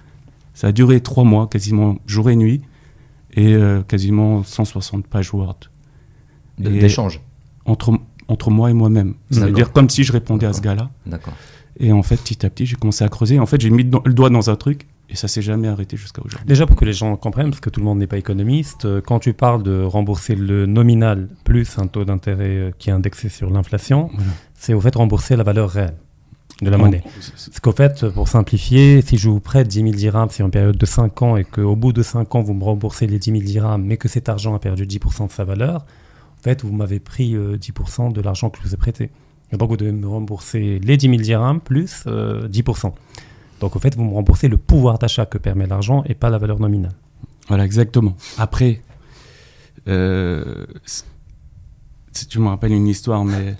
[0.54, 2.62] Ça a duré trois mois, quasiment jour et nuit,
[3.34, 5.56] et euh, quasiment 160 pages Word.
[6.58, 7.21] De- Et- D'échange.
[7.65, 7.93] Entre,
[8.28, 9.13] entre moi et moi-même.
[9.32, 10.89] C'est-à-dire comme si je répondais à ce gars-là.
[11.06, 11.36] D'accord.
[11.80, 13.39] Et en fait, petit à petit, j'ai commencé à creuser.
[13.39, 16.22] En fait, j'ai mis le doigt dans un truc et ça s'est jamais arrêté jusqu'à
[16.24, 16.48] aujourd'hui.
[16.48, 19.02] Déjà pour que les gens comprennent, parce que tout le monde n'est pas économiste, euh,
[19.02, 23.28] quand tu parles de rembourser le nominal plus un taux d'intérêt euh, qui est indexé
[23.30, 24.32] sur l'inflation, Voilà.
[24.54, 25.95] c'est au fait rembourser la valeur réelle
[26.62, 27.02] de la En- monnaie.
[27.04, 30.78] Parce qu'au fait, pour simplifier, si je vous prête 10 000 dirhams sur une période
[30.78, 33.43] de 5 ans et qu'au bout de 5 ans, vous me remboursez les 10 000
[33.43, 35.86] dirhams, mais que cet argent a perdu 10% de sa valeur,
[36.38, 39.10] en fait, vous m'avez pris euh, 10% de l'argent que je vous ai prêté.
[39.52, 42.91] Et donc, vous devez me rembourser les 10 000 dirhams plus euh, 10%.
[43.60, 46.38] Donc, au fait, vous me remboursez le pouvoir d'achat que permet l'argent et pas la
[46.38, 46.93] valeur nominale.
[47.48, 48.15] Voilà, exactement.
[48.38, 48.82] Après,
[49.88, 50.65] euh,
[52.12, 53.56] si tu me rappelles une histoire, mais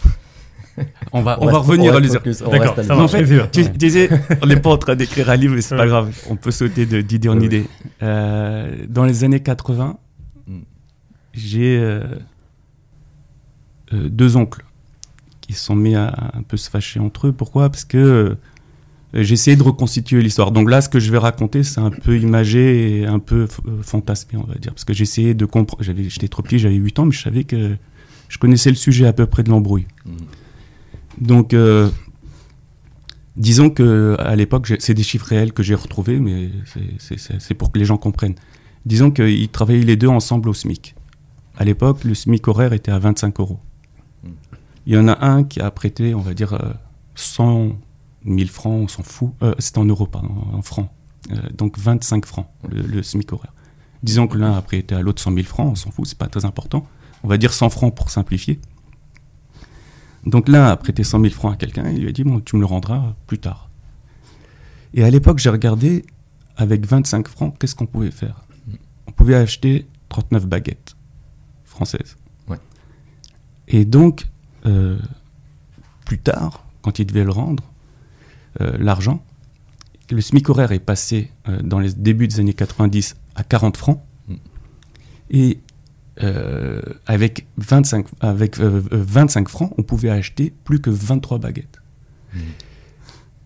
[1.14, 3.04] on va, on va reste- revenir à on D'accord, ça va.
[3.04, 4.10] en fait, tu disais,
[4.42, 6.16] on n'est pas en train d'écrire un livre, mais c'est pas grave.
[6.30, 7.66] On peut sauter de- d'idée en idée.
[8.04, 9.98] Euh, dans les années 80,
[10.48, 10.60] Mm.
[11.34, 12.04] j'ai euh,
[13.94, 14.64] euh, deux oncles
[15.42, 17.32] qui se sont mis à un peu se fâcher entre eux.
[17.34, 17.70] Pourquoi?
[17.70, 18.36] Parce que euh,
[19.14, 20.52] j'ai essayé de reconstituer l'histoire.
[20.52, 23.82] Donc là, ce que je vais raconter, c'est un peu imagé et un peu euh,
[23.82, 24.72] fantasmé, on va dire.
[24.74, 25.84] Parce que j'ai essayé de comprendre.
[25.84, 27.76] J'avais- J'étais trop petit, j'avais 8 ans, mais je savais que
[28.28, 29.88] je connaissais le sujet à peu près de l'embrouille.
[30.06, 30.18] Mhm.
[31.22, 31.90] Donc, euh,
[33.36, 36.50] disons que à l'époque, c'est des chiffres réels que j'ai retrouvés, mais
[36.98, 38.36] c'est- pour que les gens comprennent.
[38.86, 40.96] Disons qu'ils travaillaient les deux ensemble au SMIC.
[41.58, 43.60] À l'époque, le SMIC horaire était à 25 euros.
[44.24, 44.28] Mm.
[44.88, 46.74] Il y en a un qui a prêté, on va dire, euh,
[47.16, 47.72] 100
[48.26, 49.32] 000 francs, on s'en fout.
[49.42, 50.90] Euh, C'était en euros, pardon, en francs.
[51.32, 53.54] Euh, donc 25 francs, le, le SMIC horaire.
[54.04, 56.28] Disons que l'un a prêté à l'autre 100 000 francs, on s'en fout, c'est pas
[56.28, 56.88] très important.
[57.24, 58.60] On va dire 100 francs pour simplifier.
[60.26, 62.40] Donc l'un a prêté 100 000 francs à quelqu'un et il lui a dit bon,
[62.40, 63.70] tu me le rendras plus tard.
[64.94, 66.06] Et à l'époque, j'ai regardé
[66.58, 68.42] avec 25 francs, qu'est-ce qu'on pouvait faire?
[69.08, 70.96] On pouvait acheter 39 baguettes
[71.64, 72.18] françaises.
[72.48, 72.58] Ouais.
[73.68, 74.28] Et donc,
[74.66, 74.98] euh,
[76.06, 77.64] plus tard, quand il devait le rendre,
[78.60, 79.24] l'argent,
[80.12, 84.02] le SMIC horaire est passé euh, dans les débuts des années 90 à 40 francs.
[84.28, 84.36] Mm.
[85.32, 85.60] Et
[86.24, 91.82] euh, avec, 25, avec euh, euh, 25 francs, on pouvait acheter plus que 23 baguettes.
[92.34, 92.42] Mhm.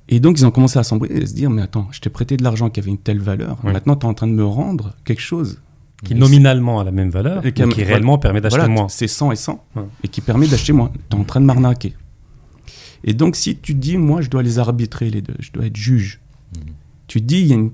[0.10, 2.36] Et donc, ils ont commencé à s'embrouiller et se dire Mais attends, je t'ai prêté
[2.36, 3.64] de l'argent qui avait une telle valeur.
[3.64, 5.62] Maintenant, tu es en train de me rendre quelque chose.
[6.04, 8.90] Qui nominalement a la même valeur, Et qui réellement permet d'acheter Voilà, moins.
[8.90, 9.84] C'est 100 et 100 Ouais.
[10.04, 10.92] et qui permet d'acheter moins.
[11.10, 11.94] Tu es en train de m'arnaquer.
[13.04, 15.76] Et donc, si tu dis Moi, je dois les arbitrer les deux, je dois être
[15.78, 16.20] juge,
[16.56, 16.74] Mhm.
[17.08, 17.72] tu dis il y a une-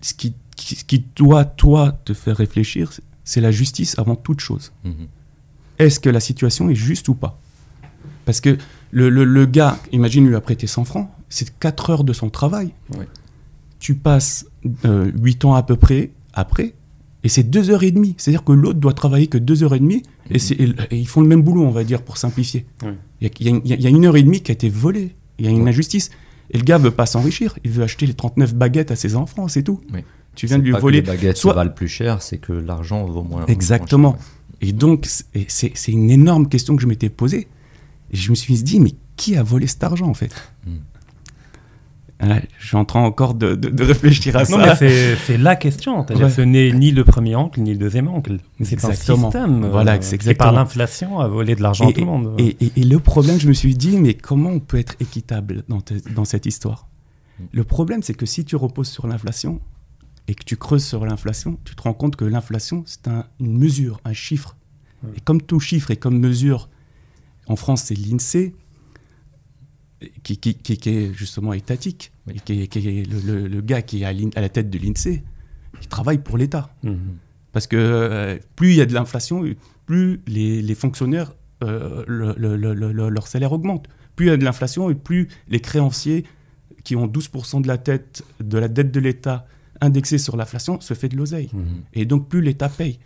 [0.00, 2.92] ce, qui, qui- ce qui doit, toi, te faire réfléchir,
[3.24, 4.72] c'est- la justice avant toute chose.
[4.84, 5.06] Mhm.
[5.78, 7.38] Est-ce que la situation est juste ou pas?
[8.26, 8.58] Parce que
[8.90, 12.28] le, le- le gars, imagine, lui a prêté 100 francs, c'est 4 heures de son
[12.30, 12.72] travail.
[12.96, 13.08] Ouais.
[13.78, 14.46] Tu passes
[14.84, 16.74] 8 ans à peu près après,
[17.22, 18.14] et c'est 2 heures et demie.
[18.18, 21.26] C'est-à-dire que l'autre doit travailler que 2 heures et demie, et, et ils font le
[21.28, 22.66] même boulot, on va dire, pour simplifier.
[22.82, 22.94] Ouais.
[23.20, 24.68] Il y, a- y une- il y a une heure et demie qui a été
[24.68, 25.14] volée.
[25.38, 25.70] Il y a une Ouais.
[25.70, 26.10] injustice.
[26.50, 29.46] Et le gars veut pas s'enrichir, il veut acheter les 39 baguettes à ses enfants,
[29.48, 29.80] c'est tout.
[29.92, 30.00] Oui.
[30.34, 31.00] Tu viens de lui pas que voler.
[31.00, 33.44] les baguettes soit- valent plus cher, c'est que l'argent vaut moins.
[33.46, 34.10] Exactement.
[34.10, 37.48] moins cher, Et donc, c'est- une énorme question que je m'étais posée.
[38.12, 40.32] Et je me suis dit, mais qui a volé cet argent, en fait?
[40.66, 40.70] Mm.
[42.58, 44.76] Je suis en train encore de, de- de réfléchir à Non, ça.
[44.80, 46.00] mais c'est la question.
[46.06, 46.30] Ouais.
[46.30, 48.38] Ce n'est ni le premier oncle, ni le deuxième oncle.
[48.62, 52.00] C'est un système Voilà, euh, c'est qui, par l'inflation, a volé de l'argent à tout
[52.00, 52.34] le monde.
[52.38, 55.64] Et, et- et le problème, je me suis dit, mais comment on peut être équitable
[55.68, 56.86] dans, te- dans cette histoire?
[57.52, 59.60] Le problème, c'est que si tu reposes sur l'inflation
[60.28, 63.56] et que tu creuses sur l'inflation, tu te rends compte que l'inflation, c'est un- une
[63.56, 64.56] mesure, un chiffre.
[65.16, 66.68] Et comme tout chiffre et comme mesure,
[67.46, 68.52] en France, c'est l'INSEE,
[70.22, 72.12] qui, qui- qui- qui est justement étatique.
[72.26, 72.34] Oui.
[72.36, 75.22] Et qui est, qui le, le- le gars qui est à, la tête de l'INSEE,
[75.80, 76.74] il travaille pour l'État.
[76.82, 76.98] Mhm.
[77.52, 79.44] Parce que euh, plus il y a de l'inflation,
[79.86, 81.34] plus les, les fonctionnaires,
[81.64, 83.88] euh, le- le- le- le- leur salaire augmente.
[84.16, 86.24] Plus il y a de l'inflation et plus les créanciers
[86.84, 89.46] qui ont 12% de la, tête, de la dette de l'État
[89.82, 91.50] indexée sur l'inflation se fait de l'oseille.
[91.52, 91.64] Mhm.
[91.94, 92.98] Et donc plus l'État paye.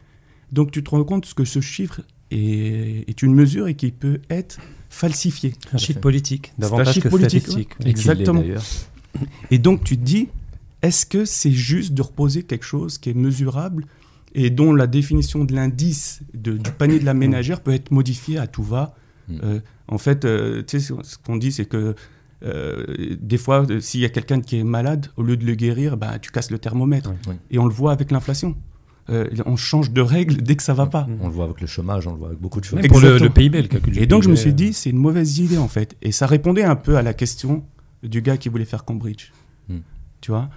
[0.53, 4.21] Donc tu te rends compte que ce chiffre est, est une mesure et qui peut
[4.31, 4.59] être
[4.95, 5.55] falsifié.
[5.73, 7.71] Un chiffre politique, davantage chiffre que politique, statistique.
[7.81, 8.43] L'est Exactement.
[9.51, 10.29] Et donc tu te dis,
[10.83, 13.87] est-ce que c'est juste de reposer quelque chose qui est mesurable
[14.35, 18.47] et dont la définition de l'indice du panier de la ménagère peut être modifiée à
[18.47, 18.95] tout va
[19.29, 19.39] Mm.
[19.43, 21.95] Euh, En fait, euh, tu sais, ce qu'on dit, c'est que
[22.45, 25.55] euh, des fois, euh, s'il y a quelqu'un qui est malade, au lieu de le
[25.55, 27.11] guérir, bah, tu casses le thermomètre.
[27.11, 27.33] Ouais.
[27.33, 27.39] Ouais.
[27.51, 28.57] Et on le voit avec l'inflation.
[29.11, 31.07] Euh, on change de règle dès que ça va pas.
[31.21, 32.81] On le voit avec le chômage, on le voit avec beaucoup de choses.
[32.81, 34.91] Même pour le, le PIB, le calcul du Et donc je me suis dit, c'est
[34.91, 35.97] une mauvaise idée en fait.
[36.01, 37.65] Et ça répondait un peu à la question
[38.03, 39.31] du gars qui voulait faire Cambridge.
[39.69, 39.81] Hmm.
[40.23, 40.49] Tu vois?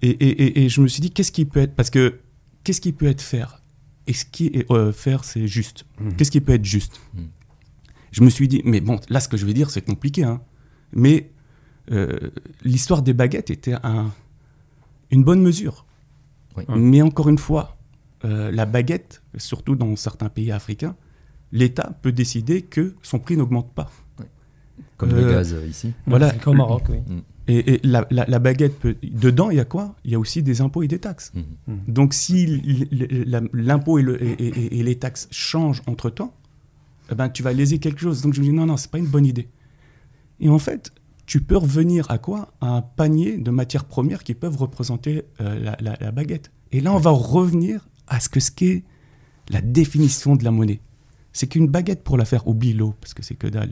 [0.00, 1.74] Et, et, et, et je me suis dit, qu'est-ce qui peut être.
[1.74, 2.20] Parce que
[2.62, 3.60] qu'est-ce qui peut être faire?
[4.06, 5.84] Et ce qui est euh, faire, c'est juste.
[6.00, 6.16] Mhm.
[6.16, 7.00] Qu'est-ce qui peut être juste?
[7.14, 7.24] Hmm.
[8.12, 10.40] je me suis dit, mais bon, là, ce que je vais dire, c'est compliqué, hein.
[10.92, 11.30] Mais
[11.90, 12.30] euh,
[12.62, 14.12] l'histoire des baguettes était un,
[15.10, 15.84] une bonne mesure.
[16.56, 16.64] Oui.
[16.76, 17.76] Mais encore une fois,
[18.24, 20.94] euh, la baguette, surtout dans certains pays africains,
[21.52, 23.90] l'État peut décider que son prix n'augmente pas.
[24.96, 25.92] Comme Euh, le gaz euh, ici.
[26.06, 26.30] Voilà.
[26.30, 26.98] C'est comme au Maroc, oui.
[27.46, 28.96] Et, et la, la- la baguette, peut...
[29.02, 29.94] dedans, il y a quoi?
[30.04, 31.30] Il y a aussi des impôts et des taxes.
[31.34, 31.78] Mhm.
[31.88, 32.46] Donc si
[33.52, 36.32] l'impôt et, le- et- et- et les taxes changent entre-temps,
[37.10, 38.22] eh ben, tu vas léser quelque chose.
[38.22, 39.48] Donc je me dis, non, non, c'est pas une bonne idée.
[40.40, 40.90] Et en fait,
[41.26, 42.52] tu peux revenir à quoi?
[42.60, 46.50] À un panier de matières premières qui peuvent représenter euh, la, la- la baguette.
[46.72, 48.84] Et là, on va revenir à ce que ce qu'est
[49.48, 50.80] la définition de la monnaie.
[51.32, 53.70] C'est qu'une baguette, pour la faire, oublie l'eau, parce que c'est que dalle.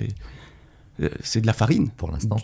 [1.01, 1.89] euh, c'est de la farine.
[1.91, 2.37] Pour l'instant.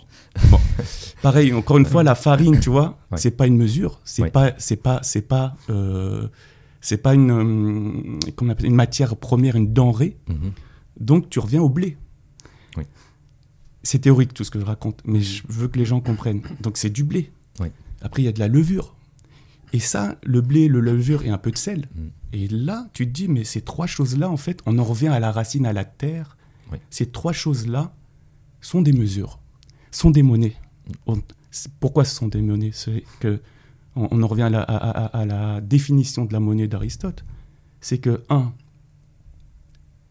[1.22, 3.18] Pareil, encore une fois, la farine, tu vois, Ouais.
[3.18, 4.30] c'est pas une mesure, c'est Ouais.
[4.30, 6.28] pas, c'est pas, c'est pas, euh,
[6.80, 10.16] c'est pas une, comment on appelle, une matière première, une denrée.
[10.28, 10.52] Mhm.
[11.00, 11.96] Donc tu reviens au blé.
[13.90, 16.42] C'est théorique tout ce que je raconte, mais je veux que les gens comprennent.
[16.60, 17.30] Donc c'est du blé.
[17.58, 17.68] Oui.
[18.02, 18.94] Après il y a de la levure.
[19.72, 21.88] Et ça, le blé, le levure et un peu de sel.
[21.94, 22.00] Mm.
[22.34, 25.20] Et là, tu te dis, mais ces trois choses-là, en fait, on en revient à
[25.20, 26.36] la racine, à la terre.
[26.70, 26.76] Oui.
[26.90, 27.94] Ces trois choses-là
[28.60, 29.38] sont des mesures,
[29.90, 30.56] sont des monnaies.
[31.06, 32.72] On- c'est- pourquoi ce sont des monnaies?
[32.74, 33.40] C'est que
[33.96, 37.24] on, on en revient à la, à- à- à la définition de la monnaie d'Aristote.
[37.80, 38.52] C'est que, un,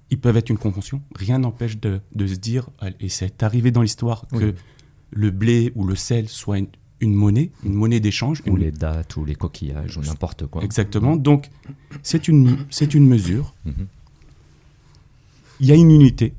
[0.09, 1.01] ils peuvent être une convention.
[1.15, 4.53] Rien n'empêche de, de se dire, et c'est arrivé dans l'histoire, que Oui.
[5.11, 6.67] le blé ou le sel soit une,
[7.01, 8.41] une monnaie, une monnaie d'échange.
[8.47, 10.63] Ou une- les dates, ou les coquillages, ou n'importe quoi.
[10.63, 11.15] Exactement.
[11.17, 11.49] Donc,
[12.03, 13.53] c'est une, c'est une mesure.
[13.65, 13.87] Mhm.
[15.59, 16.33] Il y a une unité.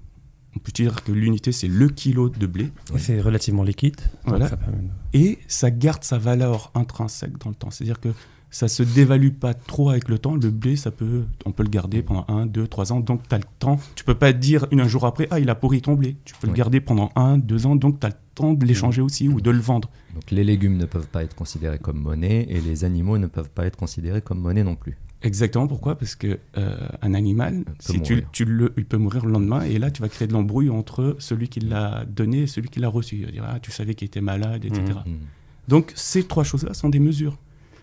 [0.57, 2.71] On peut dire que l'unité, c'est le kilo de blé.
[2.97, 3.97] C'est relativement liquide.
[3.97, 4.49] donc Voilà.
[4.49, 7.71] ça permet de- Et ça garde sa valeur intrinsèque dans le temps.
[7.71, 8.09] C'est-à-dire que
[8.51, 10.35] ça se dévalue pas trop avec le temps.
[10.35, 13.01] Le blé, ça peut, on peut le garder pendant un, deux, trois ans.
[13.01, 13.79] Donc, tu as le temps.
[13.95, 16.17] Tu peux pas dire une, un jour après, ah, il a pourri ton blé.
[16.25, 17.77] Tu peux le garder pendant un, deux ans.
[17.77, 19.91] Donc, tu as le temps de l'échanger aussi ou de le vendre.
[20.15, 23.51] Donc les légumes ne peuvent pas être considérés comme monnaie, et les animaux ne peuvent
[23.51, 24.97] pas être considérés comme monnaie non plus.
[25.23, 25.67] Exactement.
[25.67, 25.97] Pourquoi?
[25.97, 29.91] Parce que euh, un animal, si tu, le, il peut mourir le lendemain, et là,
[29.91, 33.17] tu vas créer de l'embrouille entre celui qui l'a donné et celui qui l'a reçu.
[33.17, 34.83] Il va dire, ah, tu savais qu'il était malade, etc.
[35.05, 35.19] Mhm.
[35.67, 37.37] Donc, ces trois choses-là sont des mesures.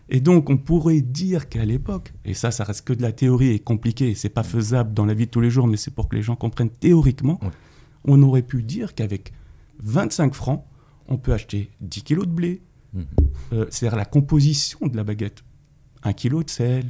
[0.10, 3.50] Et donc, on pourrait dire qu'à l'époque, et ça, ça reste que de la théorie
[3.50, 5.91] et compliqué, et c'est pas faisable dans la vie de tous les jours, mais c'est
[5.91, 7.50] pour que les gens comprennent théoriquement, Ouais.
[8.06, 9.34] on aurait pu dire qu'avec
[9.80, 10.63] 25 francs,
[11.08, 12.62] on peut acheter 10 kilos de blé,
[12.94, 13.06] Mhm.
[13.54, 15.44] euh, c'est-à-dire la composition de la baguette.
[16.04, 16.86] Un kilo de sel,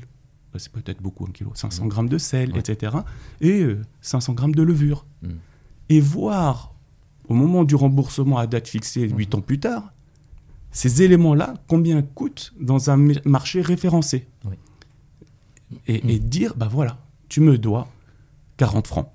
[0.53, 2.59] euh, c'est peut-être beaucoup un kilo, 500 grammes de sel, Ouais.
[2.59, 2.97] etc.
[3.39, 5.05] Et euh, 500 grammes de levure.
[5.21, 5.37] Mhm.
[5.89, 6.75] Et voir,
[7.29, 9.93] au moment du remboursement à date fixée, 8 ans plus tard,
[10.75, 14.27] ces éléments-là, combien coûtent dans un marché référencé.
[14.43, 14.55] Oui.
[15.87, 16.97] Et, et dire, bah voilà,
[17.29, 17.87] tu me dois
[18.57, 19.09] 40 francs.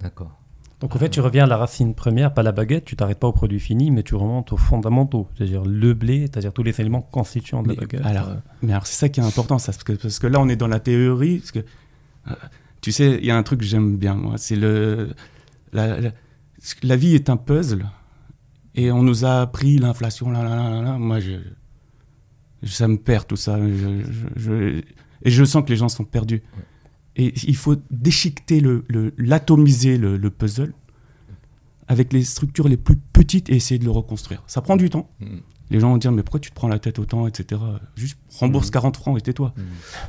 [0.00, 0.38] D'accord.
[0.80, 3.28] Donc en fait, tu reviens à la racine première, pas la baguette, tu t'arrêtes pas
[3.28, 7.00] au produit fini, mais tu remontes aux fondamentaux, c'est-à-dire le blé, c'est-à-dire tous les éléments
[7.02, 8.04] constituants de la baguette.
[8.04, 10.40] alors, Euh, Mais alors, c'est ça qui est important, ça, parce que, parce que là,
[10.40, 11.38] on est dans la théorie.
[11.38, 12.34] Parce que, euh,
[12.80, 14.38] tu sais, il y a un truc que j'aime bien, moi.
[14.38, 15.14] C'est le.
[15.72, 16.10] La, la,
[16.82, 17.86] la vie est un puzzle.
[18.74, 20.98] Et on nous a appris l'inflation, là, là, là, là, là.
[20.98, 21.32] Moi, je,
[22.64, 23.58] ça me perd tout ça.
[23.60, 24.80] Je- je- je-
[25.24, 26.42] et je sens que les gens sont perdus.
[27.16, 30.72] Et il faut déchiqueter, le, le- l'atomiser, le, le puzzle,
[31.88, 34.42] avec les structures les plus petites et essayer de le reconstruire.
[34.46, 35.10] Ça prend du temps.
[35.20, 35.40] Mhm.
[35.70, 37.60] Les gens vont dire, mais pourquoi tu te prends la tête autant, etc.
[37.96, 38.72] Juste rembourse Mhm.
[38.72, 39.52] 40 francs et tais-toi.
[39.56, 39.64] Mhm.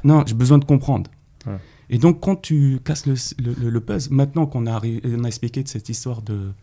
[0.05, 1.09] Non, j'ai besoin de comprendre.
[1.45, 1.57] Ouais.
[1.89, 5.27] Et donc, quand tu casses le, le, le- le puzzle, maintenant qu'on a, on a
[5.27, 6.53] expliqué de cette histoire de,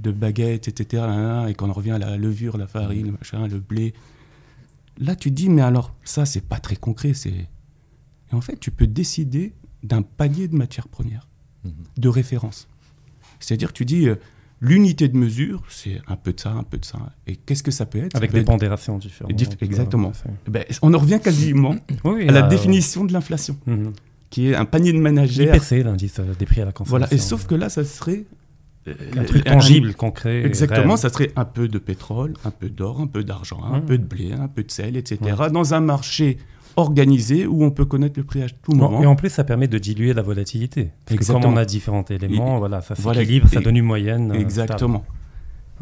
[0.00, 1.02] de baguette, etc.,
[1.48, 3.92] et qu'on revient à la levure, la farine, le machin, le blé,
[4.98, 7.14] là, tu te dis, mais alors, ça, c'est pas très concret.
[7.14, 11.26] c'est Et en fait, tu peux décider d'un panier de matières premières,
[11.64, 11.72] Mhm.
[11.98, 12.68] de référence.
[13.40, 14.16] C'est-à-dire, tu dis, euh,
[14.60, 16.98] l'unité de mesure, c'est un peu de ça, un peu de ça.
[17.26, 18.14] Et qu'est-ce que ça peut être?
[18.16, 19.32] Avec peut des être- pondérations différentes.
[19.34, 20.12] Dif- vois, exactement.
[20.14, 23.92] c'est- Ben, on en revient quasiment Oui, à la euh, définition de l'inflation, mhm.
[24.28, 25.54] qui est un panier de ménagères.
[25.54, 27.06] L'IPC, l'indice euh, des prix à la consommation.
[27.08, 28.24] Voilà, et sauf que là, ça serait.
[28.88, 30.44] Euh, Un truc tangible, concret.
[30.44, 30.98] Exactement, réel.
[30.98, 33.84] ça serait un peu de pétrole, un peu d'or, un peu d'argent, un Mhm.
[33.86, 35.18] peu de blé, un peu de sel, etc.
[35.52, 36.38] Dans un marché
[36.76, 39.02] organisé où on peut connaître le prix à tout moment.
[39.02, 40.84] et en plus, ça permet de diluer la volatilité.
[41.04, 41.40] Parce que Exactement.
[41.44, 44.30] comme on a différents éléments, Et- voilà, ça voilà, s'équilibre, ça et- donne une moyenne.
[44.32, 45.04] euh, Exactement.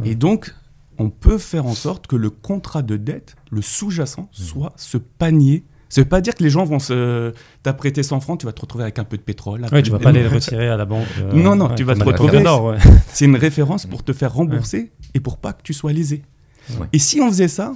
[0.05, 0.55] Et donc,
[0.99, 4.29] on peut faire en sorte que le contrat de dette, le sous-jacent, Mhm.
[4.33, 5.65] soit ce panier.
[5.89, 8.61] Ça veut pas dire que les gens vont se t'apprêter 100 francs, tu vas te
[8.61, 9.63] retrouver avec un peu de pétrole.
[9.71, 11.07] peu tu vas pas aller le retirer à la banque.
[11.19, 12.79] euh, Non, non, ouais, tu vas te retrouver- ouais.
[13.13, 16.23] C'est une référence pour te faire rembourser et pour pas que tu sois lésé.
[16.79, 16.87] Ouais.
[16.93, 17.75] Et si on faisait ça,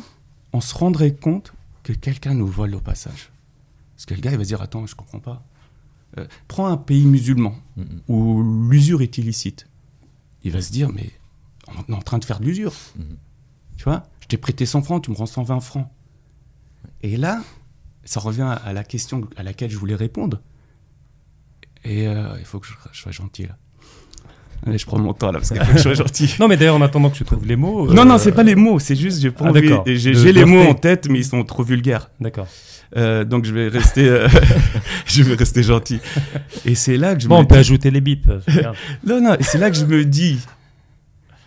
[0.52, 3.30] on se rendrait compte que quelqu'un nous vole au passage.
[3.96, 5.42] Parce que le gars, il va se dire Attends, je comprends pas.
[6.18, 7.54] Euh, prends un pays musulman
[8.08, 9.66] où l'usure est illicite.
[10.44, 11.08] il va se dire, mais
[11.88, 12.74] on est en train de faire de l'usure.
[13.78, 15.88] Tu vois, je t'ai prêté 100 francs, tu me rends 120 francs.
[17.02, 17.40] Et là,
[18.04, 20.40] ça revient à- la question à laquelle je voulais répondre.
[21.84, 23.56] Et euh, il faut que je, je sois gentil là.
[24.64, 26.32] Allez, je prends mon temps là parce qu'il faut que je sois gentil.
[26.40, 27.92] Non, mais d'ailleurs, en attendant que tu trouves les mots.
[27.92, 29.96] Non, euh, non, c'est pas les mots, c'est juste, j'ai pas Ah, envie-.
[29.96, 32.10] J'ai les mots en tête, mais ils sont trop vulgaires.
[32.20, 32.46] D'accord.
[32.96, 34.28] Euh, donc je vais rester, euh,
[35.06, 35.98] je vais rester gentil.
[36.64, 38.28] Et c'est là que je Bon, me on peut dis- ajouter les bips.
[39.04, 40.38] Non, non, et c'est là que je me dis,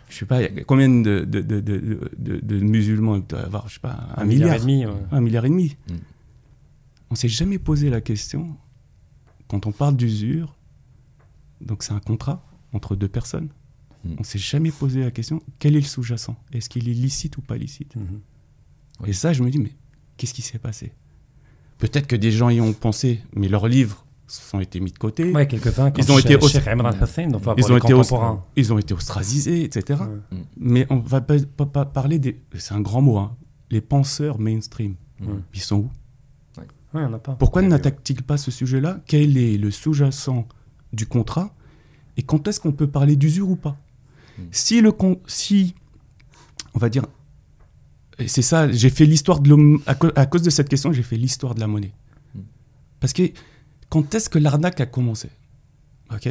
[0.09, 3.23] je sais pas, il y a combien de, de, de, de, de- de musulmans il
[3.27, 4.85] doit y avoir, je sais pas, un, milliard, et demi.
[4.85, 4.91] ouais.
[5.11, 5.77] un milliard et demi.
[5.89, 5.93] Mm.
[7.15, 8.57] On s'est jamais posé la question,
[9.47, 10.53] quand on parle d'usure,
[11.61, 13.47] donc c'est un contrat entre deux personnes,
[14.03, 14.15] Mm.
[14.19, 16.35] on s'est jamais posé la question, quel est le sous-jacent?
[16.51, 17.95] Est-ce qu'il est licite ou pas licite?
[17.95, 18.19] Mhm.
[19.07, 19.71] Et ça, je me dis, mais
[20.17, 20.91] qu'est-ce qui s'est passé?
[21.77, 24.05] Peut-être que des gens y ont pensé, mais leurs livres
[24.51, 25.31] ont été mis de côté.
[25.31, 25.47] Ouais.
[25.97, 26.35] Ils ont été
[27.61, 28.43] ils, ont été os- contemporains.
[28.57, 30.01] ils ont été ostracisés, etc.
[30.33, 30.37] Ouais.
[30.57, 32.41] Mais on va pas, pas- pas parler des.
[32.57, 33.37] C'est un grand mot, hein,
[33.71, 34.95] les penseurs mainstream.
[35.53, 35.89] Ils sont où?
[36.95, 37.35] Ouais, on n'a pas.
[37.35, 39.01] Pourquoi n'attaque-t-il pas ce sujet-là?
[39.05, 40.47] Quel est le sous-jacent
[40.93, 41.53] du contrat?
[42.15, 43.77] Et quand est-ce qu'on peut parler d'usure ou pas?
[44.37, 44.43] Mm.
[44.51, 45.75] Si le con- si
[46.73, 47.05] on va dire,
[48.17, 51.17] et c'est ça, j'ai fait l'histoire de l'homme à, cause de cette question, j'ai fait
[51.17, 51.91] l'histoire de la monnaie.
[52.33, 52.39] Mm.
[53.01, 53.23] Parce que
[53.89, 55.29] quand est-ce que l'arnaque a commencé?
[56.13, 56.29] Ok?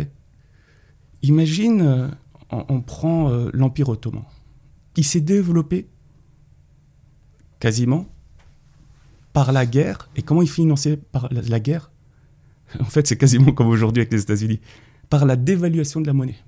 [1.21, 2.09] Imagine, euh,
[2.51, 4.25] on, on prend euh, l'Empire ottoman.
[4.97, 5.89] Il s'est développé
[7.61, 8.07] quasiment
[9.35, 10.09] par la guerre.
[10.17, 11.91] Et comment il finançait par la, la guerre
[12.81, 14.61] En fait, c'est quasiment comme aujourd'hui avec les États-Unis.
[15.11, 16.39] Par la dévaluation de la monnaie,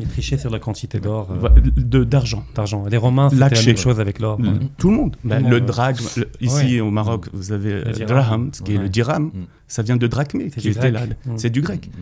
[0.00, 2.44] Ils trichaient sur la quantité d'or, euh, d'argent.
[2.54, 2.84] d'argent.
[2.86, 4.38] Les Romains, c'était la même chose avec l'or.
[4.40, 4.48] Ouais.
[4.78, 5.16] Tout le monde.
[5.24, 6.80] Bah, le drachme, ici Ouais.
[6.80, 8.08] au Maroc, vous avez euh, Le dirham.
[8.08, 9.24] draham, ce qui est le dirham.
[9.26, 9.30] Mm.
[9.68, 11.08] Ça vient de drachmé, C'est qui du était grec.
[11.10, 11.32] là.
[11.32, 11.38] Mm.
[11.38, 11.86] C'est du grec.
[11.88, 12.00] Mm.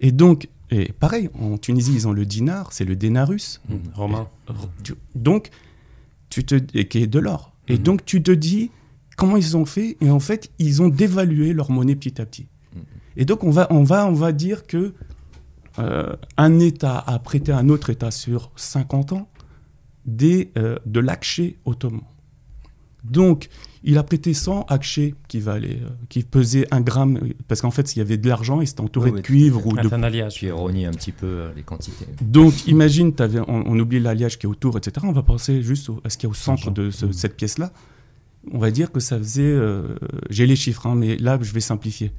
[0.00, 3.60] Et donc, et pareil, en Tunisie, ils ont le dinar, c'est le denarus.
[3.94, 4.28] Romains.
[4.84, 5.50] Tu- Donc,
[6.30, 7.52] tu te, et qui est de l'or.
[7.68, 8.70] Et donc, tu te dis
[9.18, 9.96] comment ils ont fait.
[10.00, 12.46] Et en fait, ils ont dévalué leur monnaie petit à petit.
[13.16, 14.94] Et donc, on va, on va, on va dire que
[15.78, 19.28] euh, un État a prêté à un autre État sur 50 ans
[20.06, 22.00] des, euh, de l'akché ottoman.
[23.04, 23.48] Donc,
[23.84, 27.86] il a prêté 100 akshés qui, valaient, euh, qui pesaient un gramme, parce qu'en fait,
[27.88, 29.88] s'il y avait de l'argent, il s'était entouré Oui, oui, de cuivre ou Ah, de
[29.88, 30.34] c'est un alliage.
[30.36, 32.06] Puis renie un petit peu euh, les quantités.
[32.20, 33.12] donc, imagine,
[33.46, 35.06] on, on oublie l'alliage qui est autour, etc.
[35.08, 37.36] On va penser juste au- à ce qu'il y a au centre de ce- cette
[37.36, 37.72] pièce-là.
[38.52, 39.42] On va dire que ça faisait.
[39.42, 39.96] euh,
[40.30, 42.12] J'ai les chiffres, hein, mais là, je vais simplifier.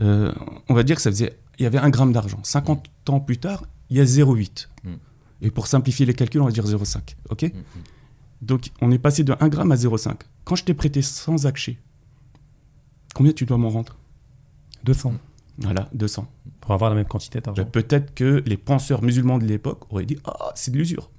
[0.00, 0.32] Euh,
[0.68, 1.38] on va dire que ça faisait.
[1.58, 2.40] Il y avait un gramme d'argent.
[2.42, 4.68] 50 ans plus tard, il y a 0,8.
[4.84, 4.98] Mhm.
[5.42, 7.16] Et pour simplifier les calculs, on va dire 0,5.
[7.30, 7.50] OK Mm.
[8.42, 10.14] Donc, on est passé de 1 gramme à 0,5.
[10.44, 11.78] Quand je t'ai prêté 100 akshés,
[13.14, 13.96] combien tu dois m'en rendre?
[14.84, 15.12] 200
[15.58, 16.26] Voilà, 200.
[16.60, 17.62] pour avoir la même quantité d'argent.
[17.62, 21.10] Ben, Peut-être que les penseurs musulmans de l'époque auraient dit Ah, c'est de l'usure.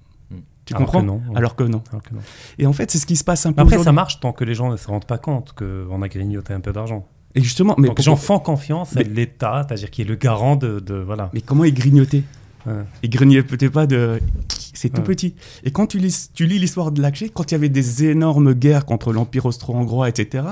[0.65, 1.37] Tu Alors comprends que non, ouais.
[1.37, 1.81] Alors que non.
[1.91, 2.21] Alors que non.
[2.59, 4.43] Et en fait, c'est ce qui se passe un peu Après, ça marche tant que
[4.43, 7.07] les gens ne se rendent pas compte qu'on a grignoté un peu d'argent.
[7.33, 10.55] Et justement, mais, Donc les gens font confiance à l'État, c'est-à-dire qui est le garant
[10.57, 11.29] de, de- voilà.
[11.33, 12.23] mais comment ils grignotaient
[12.67, 13.09] Ouais.
[13.09, 14.19] Grignotaient pas de.
[14.73, 15.07] C'est tout Ouais.
[15.07, 15.35] petit.
[15.63, 18.53] Et quand tu lis, tu lis l'histoire de l'Akché, quand il y avait des énormes
[18.53, 20.45] guerres contre l'Empire austro-hongrois, etc.,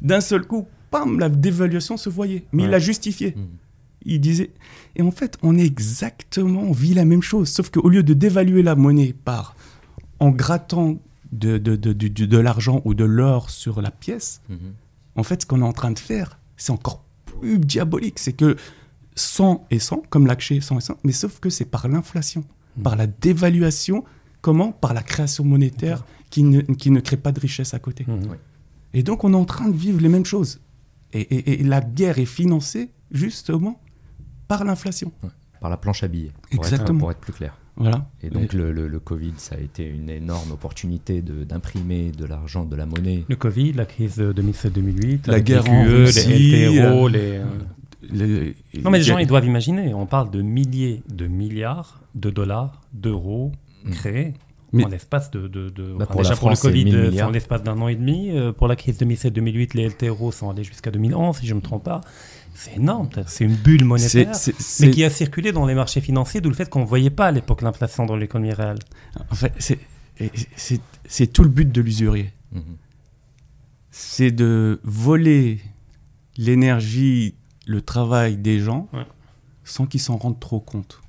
[0.00, 2.44] d'un seul coup, pam, la dévaluation se voyait.
[2.52, 3.34] Mais il l'a justifié.
[3.36, 3.40] Mm.
[4.04, 4.50] Il disait.
[4.96, 7.48] Et en fait, on est exactement, on vit la même chose.
[7.50, 9.54] Sauf qu'au lieu de dévaluer la monnaie par.
[10.22, 10.98] en grattant
[11.32, 14.58] de, de, de, du- de l'argent ou de l'or sur la pièce, Mhm.
[15.16, 18.18] en fait, ce qu'on est en train de faire, c'est encore plus diabolique.
[18.18, 18.56] C'est que
[19.14, 22.44] 100 et 100, comme l'Akché 100 et 100, mais sauf que c'est par l'inflation,
[22.76, 22.82] Mm.
[22.82, 24.04] par la dévaluation.
[24.42, 24.72] Comment?
[24.72, 28.04] Par la création monétaire qui ne, qui ne crée pas de richesse à côté.
[28.06, 28.30] Mhm.
[28.30, 28.38] Ouais.
[28.92, 30.60] Et donc, on est en train de vivre les mêmes choses.
[31.14, 33.80] Et, et- et la guerre est financée justement
[34.50, 35.12] par l'inflation.
[35.60, 36.32] Par la planche à billets.
[36.50, 36.96] Pour Exactement.
[36.96, 37.54] Être, pour être plus clair.
[37.76, 38.06] Voilà.
[38.22, 42.24] Et donc le, le- le Covid, ça a été une énorme opportunité de- d'imprimer de
[42.26, 43.24] l'argent, de la monnaie.
[43.28, 47.10] Le Covid, la crise de 2007-2008, La guerre les en QE, Russie, les LTRO, euh,
[47.10, 47.20] les...
[47.38, 47.44] euh,
[48.12, 52.30] Les- Non mais les gens, ils doivent imaginer, on parle de milliers de milliards de
[52.30, 53.52] dollars, d'euros
[53.84, 53.90] Mm.
[53.92, 54.34] créés
[54.74, 55.48] Mais- en l'espace de...
[55.48, 57.88] de, de- Bah, enfin, pour déjà pour le Covid, 1000 euh, en l'espace d'un an
[57.88, 58.30] et demi.
[58.30, 61.62] Euh, pour la crise 2007-2008, les LTRO sont allés jusqu'à 2011, si je ne me
[61.62, 62.00] trompe pas.
[62.62, 64.34] C'est énorme, c'est une bulle monétaire.
[64.34, 66.84] c'est- Mais c'est- qui a circulé dans les marchés financiers, d'où le fait qu'on ne
[66.84, 68.80] voyait pas à l'époque l'inflation dans l'économie réelle.
[69.30, 72.32] En fait, c'est- tout le but de l'usurier.
[72.52, 72.62] Mhm.
[73.90, 75.60] C'est de voler
[76.36, 77.34] l'énergie,
[77.66, 79.06] le travail des gens Ouais.
[79.64, 81.00] sans qu'ils s'en rendent trop compte.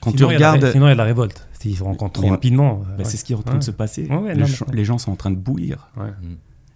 [0.00, 1.48] Quand sinon, tu la- regardes, sinon, il y a la révolte.
[1.60, 2.76] S'ils se rencontrent trop Mais- rapidement.
[2.76, 3.58] bah, euh, c'est ce qui est en train Ouais.
[3.58, 4.06] de se passer.
[4.06, 6.12] Ouais, ouais, les, non, gens- mais- les gens sont en train de bouillir ouais.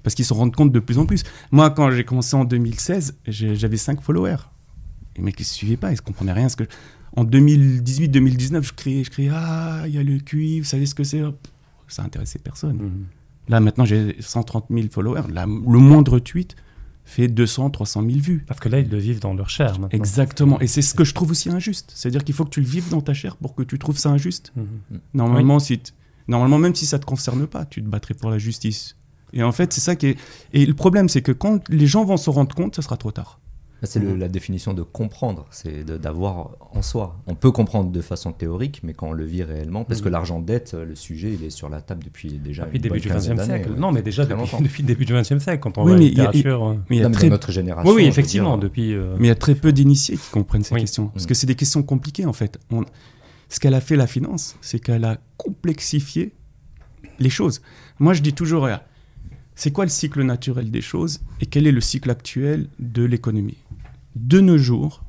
[0.02, 1.22] Parce qu'ils se rendent compte de plus en plus.
[1.50, 4.36] Moi, quand j'ai commencé en 2016, j'ai- j'avais 5 followers.
[5.16, 6.48] Et mais qui ne suivaient pas, ils ne comprenaient rien.
[6.48, 6.64] que...
[7.14, 10.94] En 2018-2019, je criais, je criais, ah, il y a le cuivre, vous savez ce
[10.94, 11.22] que c'est?
[11.88, 12.76] Ça intéressait personne.
[12.76, 13.04] Mhm.
[13.48, 15.30] Là, maintenant, j'ai 130 000 followers.
[15.30, 16.56] Là, le moindre tweet
[17.04, 18.44] fait 200, 300 000 vues.
[18.46, 19.88] Parce que là, ils le vivent dans leur chair maintenant.
[19.98, 20.58] Exactement.
[20.60, 21.92] Et c'est ce que je trouve aussi injuste.
[21.94, 24.08] C'est-à-dire qu'il faut que tu le vives dans ta chair pour que tu trouves ça
[24.10, 24.52] injuste.
[24.56, 25.00] Mhm.
[25.14, 25.92] Normalement, si t-
[26.28, 28.94] Normalement, même si ça te concerne pas, tu te battrais pour la justice.
[29.32, 30.16] Et en fait, c'est ça qui est.
[30.52, 33.10] Et le problème, c'est que quand les gens vont se rendre compte, ça sera trop
[33.12, 33.38] tard.
[33.84, 37.16] C'est le- la définition de comprendre, c'est d'avoir en soi.
[37.26, 40.12] On peut comprendre de façon théorique, mais quand on le vit réellement, parce que Mhm.
[40.12, 43.08] l'argent dette, le sujet, il est sur la table depuis déjà Depuis le début du
[43.08, 43.70] XXe siècle.
[43.72, 43.76] ouais.
[43.76, 44.60] Non, mais déjà depuis, longtemps.
[44.60, 46.30] depuis le début du XXe siècle, quand on Oui, voit mais la il y a-
[46.30, 46.64] littérature.
[46.64, 47.92] euh, Mais il y a Non, mais très, de notre génération.
[47.92, 48.62] Oui, effectivement, dire.
[48.62, 48.94] depuis.
[48.94, 50.82] euh, mais il y a très peu d'initiés qui comprennent ces Oui.
[50.82, 51.08] questions.
[51.08, 51.28] Parce Mm.
[51.28, 52.60] que c'est des questions compliquées, en fait.
[52.70, 52.84] On-
[53.48, 56.32] Ce qu'elle a fait, la finance, c'est qu'elle a complexifié
[57.18, 57.60] les choses.
[57.98, 58.82] Moi, je dis toujours, regarde,
[59.54, 63.58] c'est quoi le cycle naturel des choses et quel est le cycle actuel de l'économie?
[64.16, 65.02] De nos jours,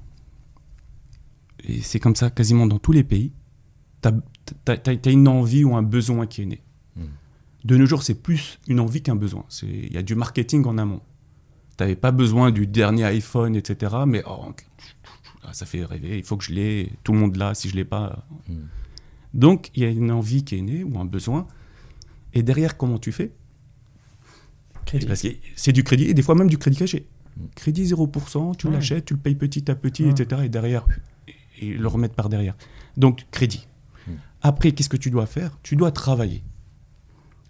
[1.64, 3.32] et c'est comme ça quasiment dans tous les pays,
[4.02, 6.62] tu as, une envie ou un besoin qui est né.
[6.96, 7.02] Mm.
[7.66, 9.46] De nos jours, c'est plus une envie qu'un besoin.
[9.48, 11.02] C'est- Il y a du marketing en amont.
[11.78, 13.96] Tu n'avais pas besoin du dernier iPhone, etc.
[14.06, 14.54] Mais oh,
[15.44, 17.74] ah, ça fait rêver, il faut que je l'ai, tout le monde l'a, si je
[17.74, 18.26] ne l'ai pas.
[18.48, 18.54] Mm.
[19.34, 21.48] Donc, il y a une envie qui est née ou un besoin.
[22.34, 23.32] Et derrière, comment tu fais?
[24.86, 25.06] Crédit.
[25.06, 27.06] Parce que c'est du crédit, et des fois même du crédit caché.
[27.38, 27.42] Mm.
[27.56, 28.74] Crédit 0%, tu Ouais.
[28.74, 30.12] l'achètes, tu le payes petit à petit, Ouais.
[30.12, 30.42] etc.
[30.46, 30.86] Et derrière,
[31.60, 32.56] et le remettre par derrière.
[32.98, 33.68] Donc, crédit.
[34.08, 34.12] Mm.
[34.42, 35.58] Après, qu'est-ce que tu dois faire?
[35.64, 36.44] Tu dois travailler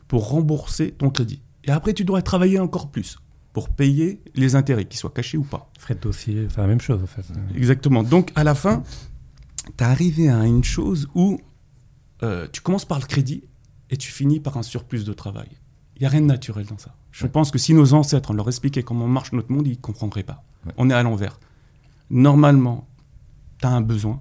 [0.08, 1.42] pour rembourser ton crédit.
[1.64, 3.18] Et après, tu dois travailler encore plus
[3.54, 5.72] pour payer les intérêts, qu'ils soient cachés ou pas.
[5.80, 7.24] Frais de dossier, c'est la même chose en fait.
[7.56, 8.04] Exactement.
[8.04, 8.84] Donc, à la fin,
[9.78, 11.40] tu es arrivé à une chose où
[12.24, 13.44] euh, tu commences par le crédit
[13.90, 15.48] et tu finis par un surplus de travail.
[15.96, 16.96] Il n'y a rien de naturel dans ça.
[17.14, 17.30] Je Ouais.
[17.32, 20.24] pense que si nos ancêtres, on leur expliquait comment marche notre monde, ils ne comprendraient
[20.24, 20.44] pas.
[20.66, 20.74] Ouais.
[20.78, 21.40] On est à l'envers.
[22.10, 22.86] Normalement,
[23.60, 24.20] tu as un besoin,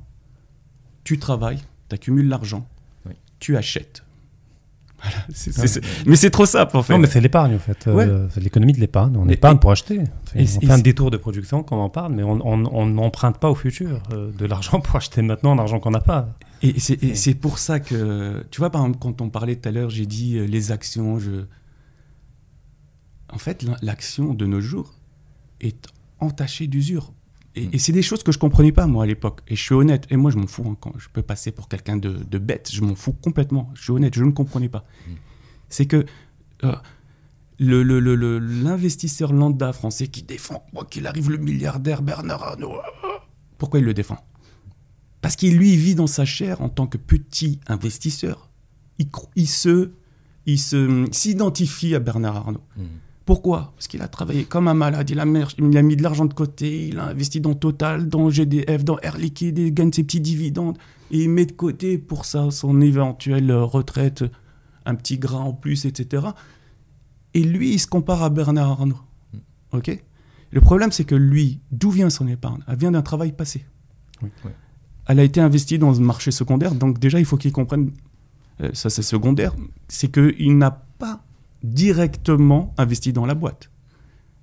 [1.03, 2.67] tu travailles, tu accumules l'argent,
[3.07, 3.13] Oui.
[3.41, 4.05] tu achètes.
[5.03, 5.17] Voilà,
[6.07, 6.93] Mais c'est trop simple en fait.
[6.93, 7.89] Non, mais c'est l'épargne en fait.
[7.89, 9.17] Euh, c'est l'économie de l'épargne.
[9.17, 10.01] On épargne et- pour acheter.
[10.33, 12.87] C'est- et- on et fait un détour de production, comme on en parle, mais on
[12.87, 16.29] n'emprunte pas au futur euh, de l'argent pour acheter maintenant l'argent qu'on n'a pas.
[16.63, 19.91] Et c'est pour ça que, tu vois, par exemple, quand on parlait tout à l'heure,
[19.91, 21.47] j'ai dit euh, les actions, je...
[23.33, 24.95] En fait, l'action de nos jours
[25.61, 25.87] est
[26.21, 27.13] entachée d'usure.
[27.55, 27.71] Et, Mm.
[27.73, 29.41] et c'est des choses que je comprenais pas, moi, à l'époque.
[29.49, 30.07] Et je suis honnête.
[30.11, 30.65] Et moi, je m'en fous.
[30.67, 32.71] hein, quand je peux passer pour quelqu'un de, de bête.
[32.73, 33.71] Je m'en fous complètement.
[33.75, 34.15] Je suis honnête.
[34.15, 34.85] Je ne comprenais pas.
[35.09, 35.13] Mm.
[35.69, 36.05] C'est que
[36.65, 36.75] euh,
[37.59, 42.43] le, le- le- le- l'investisseur lambda français qui défend, quoi qu'il arrive, le milliardaire Bernard
[42.43, 43.09] Arnault, euh,
[43.59, 44.19] pourquoi il le défend?
[45.21, 48.51] Parce qu'il lui vit dans sa chair en tant que petit investisseur.
[48.99, 49.93] Il, il se,
[50.47, 52.65] il se, s'identifie à Bernard Arnault.
[52.77, 52.83] Mm.
[53.25, 53.73] Pourquoi?
[53.77, 56.25] Parce qu'il a travaillé comme un malade, il a, mer- il a mis de l'argent
[56.25, 60.03] de côté, il a investi dans Total, dans GDF, dans Air Liquide, il gagne ses
[60.03, 60.77] petits dividendes,
[61.13, 64.25] et il met de côté pour ça son éventuelle retraite,
[64.87, 66.27] un petit grain en plus, etc.
[67.35, 68.99] Et lui, il se compare à Bernard Arnault.
[69.33, 69.39] Mm.
[69.77, 70.03] Ok?
[70.51, 72.61] Le problème, c'est que lui, d'où vient son épargne?
[72.67, 73.65] Elle vient d'un travail passé.
[74.21, 74.31] Oui.
[74.45, 74.51] Oui.
[75.07, 77.93] Elle a été investie dans un marché secondaire, donc déjà, il faut qu'il comprenne,
[78.61, 79.55] euh, ça c'est secondaire,
[79.89, 81.25] c'est qu'il n'a pas
[81.63, 83.71] directement investi dans la boîte.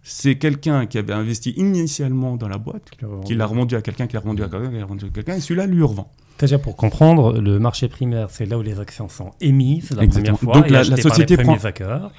[0.01, 2.91] C'est quelqu'un qui avait investi initialement dans la boîte,
[3.25, 5.35] qui l'a revendu à quelqu'un, qui l'a revendu à quelqu'un, qui l'a revendu à quelqu'un,
[5.35, 6.11] et celui-là lui revend.
[6.39, 10.37] C'est-à-dire pour comprendre, le marché primaire, c'est là où les actions sont émises la Exactement.
[10.37, 11.55] première fois Donc et la- société prend-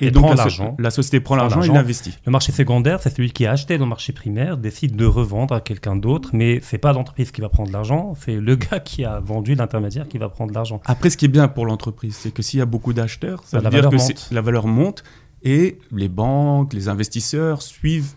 [0.00, 0.76] Et, et donc prend la, so- l'argent.
[0.78, 2.18] la société prend l'argent et l'investit.
[2.26, 5.54] Le marché secondaire, c'est celui qui a acheté dans le marché primaire, décide de revendre
[5.54, 9.04] à quelqu'un d'autre, mais c'est pas l'entreprise qui va prendre l'argent, c'est le gars qui
[9.04, 10.80] a vendu l'intermédiaire qui va prendre l'argent.
[10.84, 13.58] Après, ce qui est bien pour l'entreprise, c'est que s'il y a beaucoup d'acheteurs, ça
[13.58, 15.02] veut la dire valeur que la valeur monte
[15.42, 18.12] et les banques, les investisseurs suivent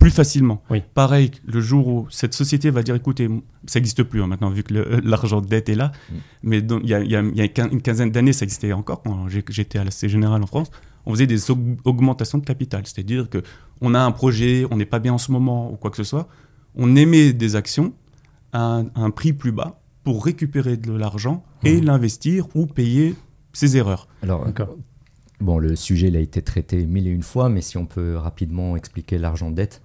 [0.00, 0.62] plus facilement.
[0.70, 0.82] Oui.
[0.94, 3.28] Pareil, le jour où cette société va dire écoutez,
[3.66, 4.74] ça n'existe plus hein, maintenant vu que
[5.04, 6.14] l'argent de dette est là, Mm.
[6.42, 8.44] mais il y a, il y a- il y a quin- une quinzaine d'années, ça
[8.44, 10.70] existait encore quand j'étais à la Société Générale en France.
[11.06, 13.42] On faisait des aug- augmentations de capital, c'est-à-dire que
[13.80, 16.04] on a un projet, on n'est pas bien en ce moment ou quoi que ce
[16.04, 16.28] soit,
[16.74, 17.92] on émet des actions
[18.52, 21.84] à un, à un prix plus bas pour récupérer de l'argent et Mhm.
[21.84, 23.14] l'investir ou payer
[23.52, 24.08] ses erreurs.
[24.22, 24.76] Alors, D'accord.
[25.40, 28.16] bon, le sujet il a été traité mille et une fois, mais si on peut
[28.16, 29.82] rapidement expliquer l'argent dette.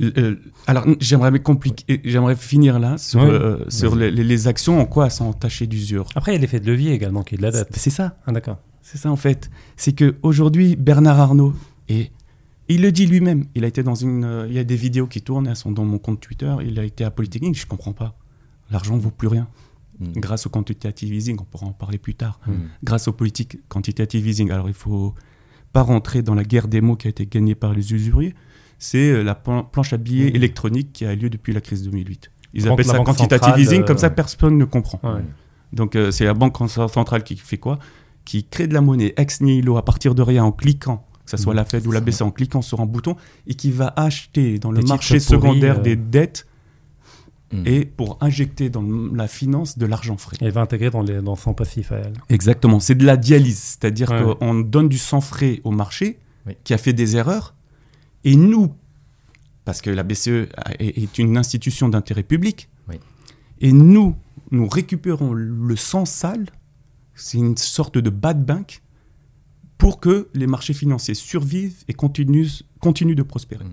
[0.00, 0.36] Euh,
[0.66, 3.30] alors, j'aimerais compliquer, j'aimerais finir là sur, Oui.
[3.30, 6.06] euh, sur les, actions, en quoi elles sont entachées d'usure.
[6.14, 7.68] Après, il y a l'effet de levier également qui est de la dette.
[7.72, 8.58] C'est ça, Ah, d'accord.
[8.82, 9.50] c'est ça en fait.
[9.76, 11.54] C'est que aujourd'hui, Bernard Arnault,
[11.88, 12.10] et
[12.68, 15.06] il le dit lui-même, il a été dans une, euh, il y a des vidéos
[15.06, 17.92] qui tournent, elles sont dans mon compte Twitter, il a été à Polytechnique, je comprends
[17.94, 18.18] pas.
[18.70, 19.48] L'argent ne vaut plus rien.
[20.00, 20.12] Mm.
[20.16, 22.38] Grâce au quantitative easing, on pourra en parler plus tard.
[22.46, 22.52] Mm.
[22.84, 24.50] grâce aux politiques quantitative easing.
[24.50, 25.14] Alors il faut
[25.72, 28.34] pas rentrer dans la guerre des mots qui a été gagnée par les usuriers.
[28.78, 30.36] C'est euh, la plan- planche à billets Mhm.
[30.36, 32.30] électronique qui a lieu depuis la crise 2008.
[32.54, 35.00] Ils Banque- appellent ça quantitative centrale, easing, euh, comme ça personne ne comprend.
[35.02, 35.20] Ouais.
[35.72, 37.78] Donc euh, c'est la banque centrale qui fait quoi?
[38.24, 41.36] Qui crée de la monnaie ex nihilo à partir de rien en cliquant, que ce
[41.36, 41.56] soit Mhm.
[41.58, 42.00] la Fed ou la.
[42.00, 43.16] BCE, en cliquant sur un bouton,
[43.46, 45.82] et qui va acheter dans le Des marché secondaire euh.
[45.82, 46.46] des dettes
[47.52, 47.62] Mm.
[47.66, 48.82] et pour injecter dans
[49.14, 50.36] la finance de l'argent frais.
[50.40, 52.12] Elle va intégrer dans, les, dans son passif à elle.
[52.28, 54.34] Exactement, c'est de la dialyse, c'est-à-dire Ouais.
[54.40, 56.54] qu'on donne du sang frais au marché Oui.
[56.64, 57.54] qui a fait des erreurs,
[58.26, 58.74] et nous,
[59.64, 60.48] parce que la BCE
[60.78, 62.96] est une institution d'intérêt public, Oui.
[63.60, 64.14] et nous,
[64.50, 66.46] nous récupérons le sang sale,
[67.14, 68.82] c'est une sorte de bad bank,
[69.78, 72.48] pour que les marchés financiers survivent et continuent,
[72.80, 73.64] continuent de prospérer.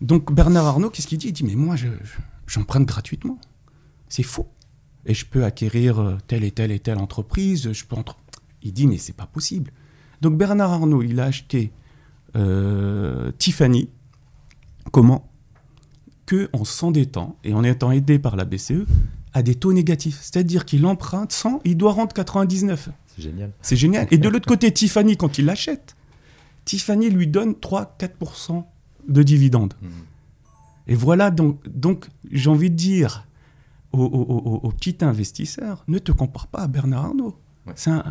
[0.00, 1.28] Donc Bernard Arnault, qu'est-ce qu'il dit?
[1.28, 3.38] Il dit, mais moi, je- je- j'emprunte gratuitement.
[4.08, 4.48] C'est faux.
[5.06, 7.72] Et je peux acquérir euh, telle et telle et telle entreprise.
[7.72, 8.16] Je peux entre...
[8.62, 9.72] Il dit, mais c'est pas possible.
[10.20, 11.72] Donc Bernard Arnault, il a acheté
[12.36, 13.88] euh, Tiffany.
[14.92, 15.28] Comment
[16.26, 18.84] Que en s'endettant et en étant aidé par la BCE
[19.34, 20.18] à des taux négatifs.
[20.22, 22.88] C'est-à-dire qu'il emprunte 100, il doit rendre 99.
[23.14, 23.52] C'est génial.
[23.62, 24.08] C'est génial.
[24.10, 25.96] Et de l'autre côté, Tiffany, quand il l'achète,
[26.64, 28.64] Tiffany lui donne 3-4%
[29.08, 29.74] de dividendes.
[29.82, 29.86] Mm.
[30.88, 33.26] Et voilà, donc, donc j'ai envie de dire
[33.92, 37.38] aux, aux- aux- aux petits investisseurs, ne te compare pas à Bernard Arnault.
[37.66, 37.72] Ouais.
[37.76, 38.04] C'est un-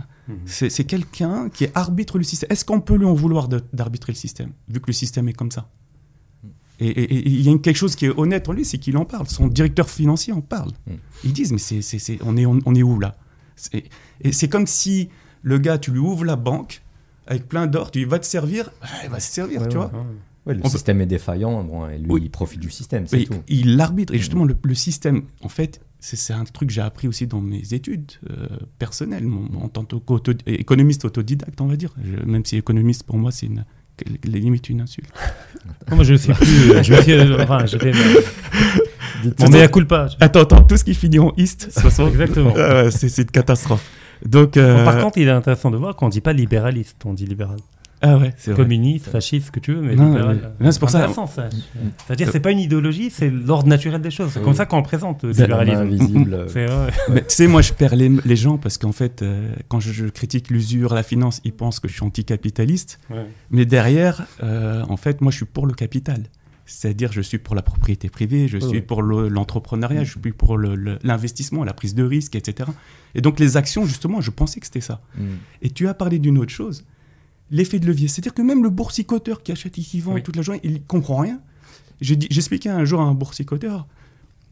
[0.46, 2.48] C'est c'est quelqu'un qui arbitre le système.
[2.52, 5.52] Est-ce qu'on peut lui en vouloir d'arbitrer le système, vu que le système est comme
[5.52, 5.70] ça?
[6.80, 8.98] Et et- il y a une- quelque chose qui est honnête en lui, c'est qu'il
[8.98, 9.28] en parle.
[9.28, 10.72] Son directeur financier en parle.
[10.86, 10.92] Mm.
[11.24, 13.18] Ils disent, mais c'est on, est, on, on est où là?
[13.56, 13.86] C'est-
[14.22, 15.10] Et c'est comme si
[15.42, 16.84] le gars, tu lui ouvres la banque
[17.26, 18.70] avec plein d'or, tu dis, va te servir,
[19.04, 19.88] il va se servir, Ouais, tu ouais.
[19.88, 20.06] vois.
[20.46, 22.22] Ouais, le On peut- système est défaillant, bon, et lui, Oui.
[22.26, 23.34] il profite du système, c'est Mais tout.
[23.48, 24.14] il l'arbitre.
[24.14, 27.42] Et justement, le, le système, en fait, c'est un truc que j'ai appris aussi dans
[27.42, 28.48] mes études euh,
[28.80, 31.94] personnelles, mon- en tant qu'économiste autodidacte, on va dire.
[32.04, 33.66] Je- même si économiste, pour moi, c'est une,
[34.26, 35.10] limite une insulte.
[35.90, 36.72] Non, moi, je ne suis plus.
[36.72, 37.92] euh, je euh, enfin, je fais.
[39.24, 40.08] Dites- Mon mea culpa.
[40.20, 42.54] Attends, attends, tout ce qui finit en ist, 60, Exactement.
[42.56, 43.90] Ah c'est c'est une catastrophe.
[44.26, 46.98] Donc, euh, Bon, par contre, il est intéressant de voir qu'on ne dit pas libéraliste,
[47.06, 47.58] on dit libéral.
[48.02, 48.62] Ah ouais, c'est vrai.
[48.64, 50.54] Communiste, fasciste, ce que tu veux, mais Non, libéral.
[50.60, 51.50] mais- non, c'est pour ça- intéressant, ça.
[52.06, 54.32] C'est-à-dire, c'est pas une idéologie, c'est l'ordre naturel des choses.
[54.34, 56.04] C'est comme ça qu'on le présente, le C'est la main libéralisme.
[56.04, 56.46] invisible.
[56.50, 56.88] C'est ouais.
[57.10, 59.92] Mais tu sais, moi, je perds les, les gens parce qu'en fait, euh, quand je,
[59.92, 63.00] je critique l'usure, la finance, ils pensent que je suis anticapitaliste.
[63.10, 63.26] Ouais.
[63.52, 66.24] Mais derrière, euh, en fait, moi, je suis pour le capital.
[66.70, 70.58] C'est-à-dire, je suis pour la propriété privée, je suis pour le- l'entrepreneuriat, je suis pour
[70.58, 72.70] le- le- l'investissement, la prise de risque, etc.
[73.16, 75.00] Et donc, les actions, justement, je pensais que c'était ça.
[75.18, 75.22] mm.
[75.62, 76.84] Et tu as parlé d'une autre chose,
[77.52, 78.08] l'effet de levier.
[78.08, 80.24] C'est-à-dire que même le boursicoteur qui achète et qui vend Oui.
[80.24, 81.40] toute la journée, il comprend rien.
[82.02, 83.88] J'expliquais un jour à un boursicoteur,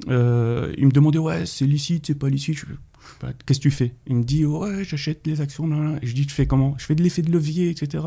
[0.09, 2.55] euh, il me demandait Ouais, c'est licite, c'est pas licite.
[2.57, 3.93] Je- je sais pas, Qu'est-ce que tu fais?
[4.07, 5.67] Il me dit Ouais, j'achète les actions.
[5.67, 5.99] nan.
[6.01, 6.75] Et je dis Tu fais comment?
[6.77, 8.03] Je fais de l'effet de levier, etc.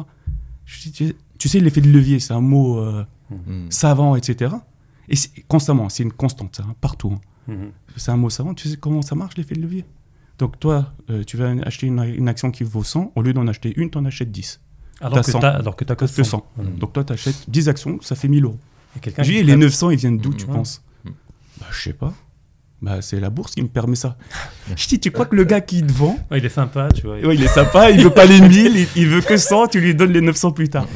[0.65, 3.71] Je dis, tu, sais- tu sais, l'effet de levier, c'est un mot euh, Mm.
[3.71, 4.55] savant, etc.
[5.09, 5.15] Et
[5.49, 7.13] constamment, c'est une constante, ça, hein, partout.
[7.15, 7.21] hein.
[7.53, 7.71] Mhm.
[7.97, 8.53] C'est un mot savant.
[8.55, 9.85] Tu sais comment ça marche, l'effet de levier?
[10.39, 13.13] Donc, toi, euh, tu vas acheter une, une action qui vaut 100.
[13.17, 14.61] Au lieu d'en acheter une, tu en achètes 10.
[15.01, 15.39] Alors que 100.
[15.41, 16.25] t'as- alors que tu as que Que 100.
[16.25, 16.47] 100.
[16.57, 16.79] Mhm.
[16.79, 18.59] Donc, toi, tu achètes 10 actions, ça fait 1000 euros.
[18.97, 20.37] Et quelqu'un Je dis, qui les prête- 900, ils viennent d'où, Mhm.
[20.37, 20.53] tu Ouais.
[20.55, 21.13] penses Mhm.
[21.61, 22.13] Bah, je sais pas.
[22.81, 24.17] Bah, c'est la bourse qui me permet ça.
[24.77, 27.03] Je dis, tu crois que le gars qui te vend, Ouais, il est sympa, tu
[27.07, 27.17] vois.
[27.17, 29.81] ouais, il est sympa, il veut pas les 1000, il, il veut que 100, tu
[29.81, 30.87] lui donnes les 900 plus tard.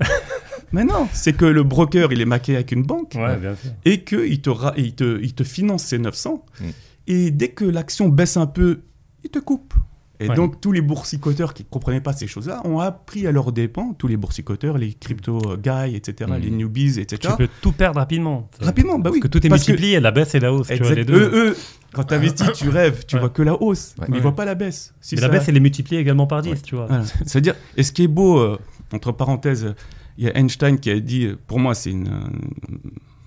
[0.72, 3.70] Mais non, c'est que le broker, il est maqué avec une banque Ouais, bien sûr.
[3.84, 6.44] et qu'il te, ra- il te, il te finance ces 900.
[6.60, 6.64] Mm.
[7.08, 8.80] Et dès que l'action baisse un peu,
[9.24, 9.74] il te coupe.
[10.22, 10.34] Et Ouais.
[10.36, 13.94] donc, tous les boursicoteurs qui ne comprenaient pas ces choses-là ont appris à leurs dépens,
[13.98, 16.36] tous les boursicoteurs, les crypto guys, etc., Mm.
[16.40, 17.34] les newbies, Tu etc.
[17.36, 18.48] peux tout perdre rapidement.
[18.60, 19.20] Rapidement, bah Parce oui.
[19.20, 21.14] que tout est Parce que- multiplié, la baisse et la hausse, tu vois, les deux.
[21.14, 21.56] Eux, eux,
[21.92, 23.20] quand tu investis, tu rêves, tu Ouais.
[23.20, 24.06] vois que la hausse, Ouais.
[24.08, 24.20] mais ils Ouais.
[24.22, 24.94] voient pas la baisse.
[25.00, 26.56] Si Mais ça- la baisse, elle est multipliée également par 10, Ouais.
[26.62, 26.86] tu vois.
[26.86, 27.04] Voilà.
[27.26, 28.58] C'est-à-dire, et ce qui est beau, euh,
[28.92, 29.74] entre parenthèses, euh,
[30.18, 32.78] il y a Einstein qui a dit, euh, pour moi c'est une, euh,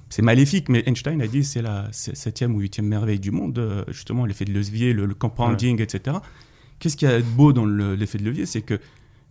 [0.09, 4.25] c'est maléfique, mais Einstein a dit c'est la septième ou huitième merveille du monde, justement
[4.25, 6.17] l'effet de levier, le, le compounding, etc.
[6.79, 8.79] Qu'est-ce qu'il y a de beau dans le- l'effet de levier C'est que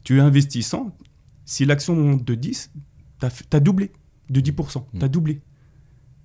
[0.02, 0.96] tu investis 100,
[1.44, 2.70] si l'action monte de 10,
[3.20, 3.26] tu
[3.56, 3.92] as, doublé,
[4.30, 5.10] de 10%, tu as Mm.
[5.10, 5.40] doublé.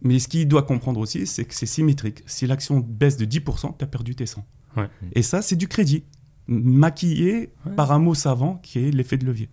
[0.01, 2.23] Mais ce qu'il doit comprendre aussi, c'est que c'est symétrique.
[2.25, 4.45] Si l'action baisse de 10%, tu as perdu tes 100.
[4.77, 4.87] Ouais.
[5.13, 6.03] Et ça, c'est du crédit,
[6.47, 7.75] maquillé Ouais.
[7.75, 9.49] par un mot savant qui est l'effet de levier.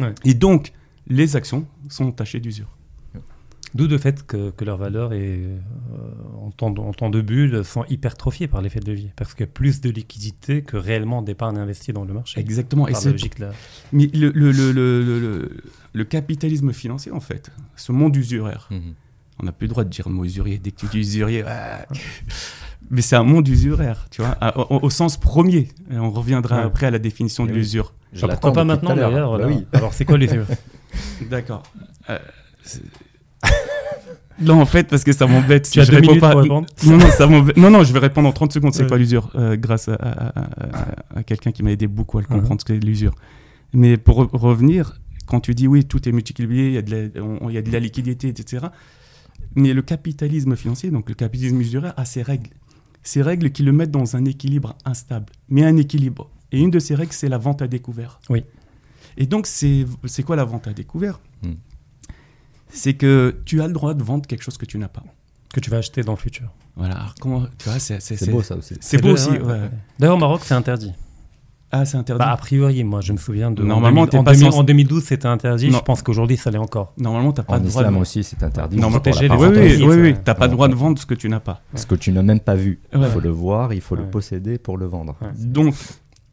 [0.00, 0.14] Ouais.
[0.24, 0.72] Et donc,
[1.06, 2.76] les actions sont tachées d'usure.
[3.74, 5.58] D'où le fait que, que leur valeur est, euh,
[6.42, 9.12] en, temps, de- en temps de bulle sont hypertrophiées par l'effet de levier.
[9.16, 12.38] Parce qu'il y a plus de liquidité que réellement d'épargne investie dans le marché.
[12.38, 12.86] Exactement.
[12.88, 13.50] Et c'est la logique là.
[13.92, 15.50] mais le, le, le, le, le- le-
[15.94, 18.94] le capitalisme financier, en fait, ce monde usuraire, Mhm.
[19.40, 20.58] on n'a plus le droit de dire le mot usurier.
[20.58, 21.86] Dès que tu dis usurier, ah.
[22.90, 25.68] mais c'est un monde usuraire, tu vois, à- au, au sens premier.
[25.90, 26.64] Et on reviendra Ouais.
[26.64, 27.56] après à la définition de Oui.
[27.56, 27.94] l'usure.
[28.20, 29.66] Pourquoi pas maintenant d'ailleurs Bah oui.
[29.72, 30.44] Alors c'est quoi yeux
[31.30, 31.62] D'accord.
[32.10, 32.18] Euh,
[34.42, 35.70] Non, en fait, parce que ça m'embête.
[35.70, 36.32] Tu as deux minutes pas.
[36.32, 36.66] pour répondre.
[36.86, 38.74] Non, non, ça non, non, je vais répondre en 30 secondes.
[38.74, 38.88] C'est Ouais.
[38.88, 42.20] quoi l'usure euh, Grâce à, à- à- à- à quelqu'un qui m'a aidé beaucoup à
[42.22, 43.14] le comprendre ce qu'est l'usure.
[43.72, 46.90] Mais pour re- revenir, quand tu dis oui, tout est multiplié, il y, a de
[47.14, 48.66] la- on- y a de la liquidité, etc.
[49.54, 52.50] Mais le capitalisme financier, donc le capitalisme usuraire, a ses règles.
[53.02, 56.30] Ces règles qui le mettent dans un équilibre instable, mais un équilibre.
[56.52, 58.20] Et une de ces règles, c'est la vente à découvert.
[58.30, 58.44] Oui.
[59.16, 59.86] Et donc, c'est
[60.24, 61.20] quoi la vente à découvert?
[62.72, 65.02] C'est que tu as le droit de vendre quelque chose que tu n'as pas.
[65.52, 66.48] Que tu vas acheter dans le futur.
[66.76, 68.74] Voilà, alors comment, tu vois, c'est c'est- C'est c'est- beau ça aussi.
[68.80, 69.28] C'est beau aussi.
[69.30, 69.46] ouais, ouais.
[69.46, 69.70] ouais.
[69.98, 70.92] D'ailleurs, au Maroc, c'est interdit.
[71.74, 72.18] Ah, c'est interdit.
[72.18, 73.62] Bah, a priori, moi, je me souviens de.
[73.62, 75.70] Normalement, en, t'es 2000 en, pas 2000 censé- en 2012, c'était interdit.
[75.70, 75.78] Non.
[75.78, 76.92] Je pense qu'aujourd'hui, ça l'est encore.
[76.98, 78.00] Normalement, t'as pas En le droit islam de...
[78.00, 78.76] aussi, c'est interdit.
[78.76, 81.28] Non, protéger les Oui, oui, oui, t'as pas le droit de vendre ce que tu
[81.30, 81.62] n'as pas.
[81.74, 82.80] Ce que tu n'as même pas vu.
[82.94, 85.16] Il faut le voir, il faut le posséder pour le vendre.
[85.38, 85.74] Donc,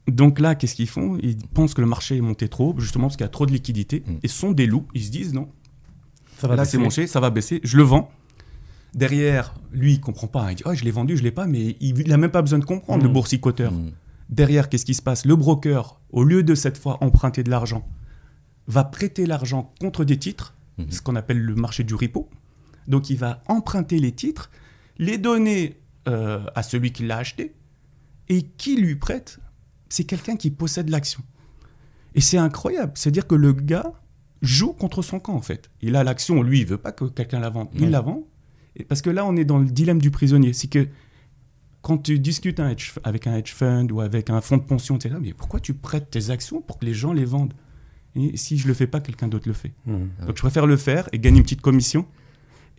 [0.08, 1.18] donc là, qu'est-ce qu'ils font?
[1.22, 3.52] Ils pensent que le marché est monté trop, justement parce qu'il y a trop de
[3.52, 4.04] liquidités.
[4.08, 4.12] Mm.
[4.24, 4.88] Et ce sont des loups.
[4.96, 5.48] Ils se disent non,
[6.40, 6.72] Ça va là baisser.
[6.78, 8.10] c'est mon ça va baisser, je le vends.
[8.96, 10.52] Derrière, lui, il comprend pas.
[10.52, 12.58] Il dit, oh, je l'ai vendu, je l'ai pas, mais il n'a même pas besoin
[12.60, 13.08] de comprendre, Mm.
[13.08, 13.72] le boursicoteur.
[13.72, 13.92] Mm.
[14.30, 15.26] Derrière, qu'est-ce qui se passe?
[15.26, 17.88] Le broker, au lieu de cette fois emprunter de l'argent,
[18.68, 20.92] va prêter l'argent contre des titres, Mhm.
[20.92, 22.30] ce qu'on appelle le marché du repo.
[22.88, 24.50] Donc il va emprunter les titres,
[24.98, 25.76] les donner
[26.08, 27.54] euh, à celui qui l'a acheté,
[28.30, 29.40] et qui lui prête,
[29.90, 31.22] c'est quelqu'un qui possède l'action.
[32.16, 33.92] Et c'est incroyable, c'est-à-dire que le gars
[34.42, 35.70] joue contre son camp en fait.
[35.82, 38.24] Il a l'action, lui, il veut pas que quelqu'un la vende, il la vend.
[38.76, 40.88] Et parce que là, on est dans le dilemme du prisonnier, c'est que
[41.82, 44.96] quand tu discutes un hedge- avec un hedge fund ou avec un fonds de pension,
[44.98, 47.54] etc., mais pourquoi tu prêtes tes actions pour que les gens les vendent?
[48.16, 49.72] Et si je le fais pas, quelqu'un d'autre le fait.
[49.86, 50.10] Mhm.
[50.28, 52.06] Donc je préfère le faire et gagner une petite commission.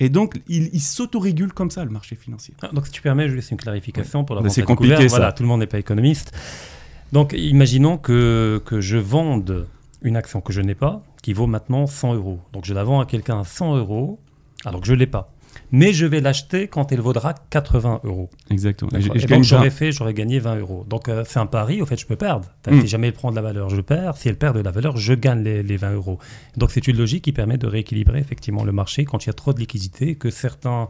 [0.02, 2.54] Et donc, il, il s'autorégule comme ça, le marché financier.
[2.62, 5.16] Ah, Donc, si tu permets, juste une clarification pour la vente c'est compliqué, ça.
[5.16, 6.32] Voilà, tout le monde n'est pas économiste.
[7.12, 9.66] Donc, imaginons que, que je vende
[10.02, 12.40] une action que je n'ai pas, qui vaut maintenant 100 euros.
[12.52, 14.18] Donc, je la vends à quelqu'un à 100 euros,
[14.64, 15.28] alors que je ne l'ai pas.
[15.72, 18.30] Mais je vais l'acheter quand elle vaudra 80 euros.
[18.50, 18.90] Exactement.
[18.92, 20.84] Et et donc, j'aurais fait, j'aurais gagné 20 euros.
[20.88, 22.48] Donc, euh, c'est un pari, au fait, je peux perdre.
[22.68, 22.80] Mm.
[22.80, 24.16] Si jamais elle prend de la valeur, je perds.
[24.16, 26.18] Si elle perd de la valeur, je gagne les, les 20 euros.
[26.56, 29.34] Donc, c'est une logique qui permet de rééquilibrer effectivement le marché quand il y a
[29.34, 30.88] trop de liquidités, que certains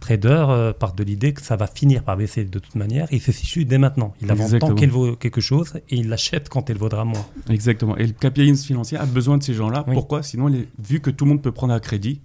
[0.00, 3.06] traders euh, partent de l'idée que ça va finir par baisser de toute manière.
[3.12, 4.14] Et il se situe dès maintenant.
[4.20, 7.26] Il la vend tant qu'elle vaut quelque chose et il l'achète quand elle vaudra moins.
[7.48, 7.96] Exactement.
[7.96, 9.84] Et le capitalisme financier a besoin de ces gens-là.
[9.86, 9.94] Oui.
[9.94, 10.22] Pourquoi?
[10.22, 12.20] Sinon, les- vu que tout le monde peut prendre à crédit.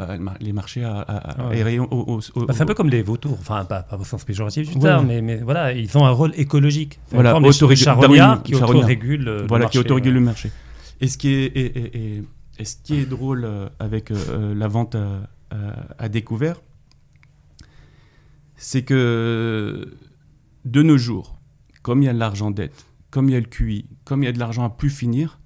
[0.00, 1.56] Euh, les marchés à, à- Ah ouais.
[1.56, 4.04] aérés au- au- au- Bah, c'est un peu comme les vautours, enfin pas, pas au
[4.04, 4.80] sens péjoratif du Ouais.
[4.82, 6.98] terme, mais, mais voilà, ils ont un rôle écologique.
[7.10, 10.14] Voilà, une forme de autorégul- charognard Darwin, qui autorégule euh, le voilà, marché, qui autorégule
[10.14, 10.50] le marché.
[11.00, 12.22] Et ce qui est, et, et- et-
[12.58, 15.20] et ce qui est drôle euh, avec euh, euh, la vente à,
[15.98, 16.56] à- découvert,
[18.56, 19.94] c'est que
[20.64, 21.38] de nos jours,
[21.82, 24.26] comme il y a de l'argent dette, comme il y a le QI, comme il
[24.26, 25.38] y a de l'argent à plus finir,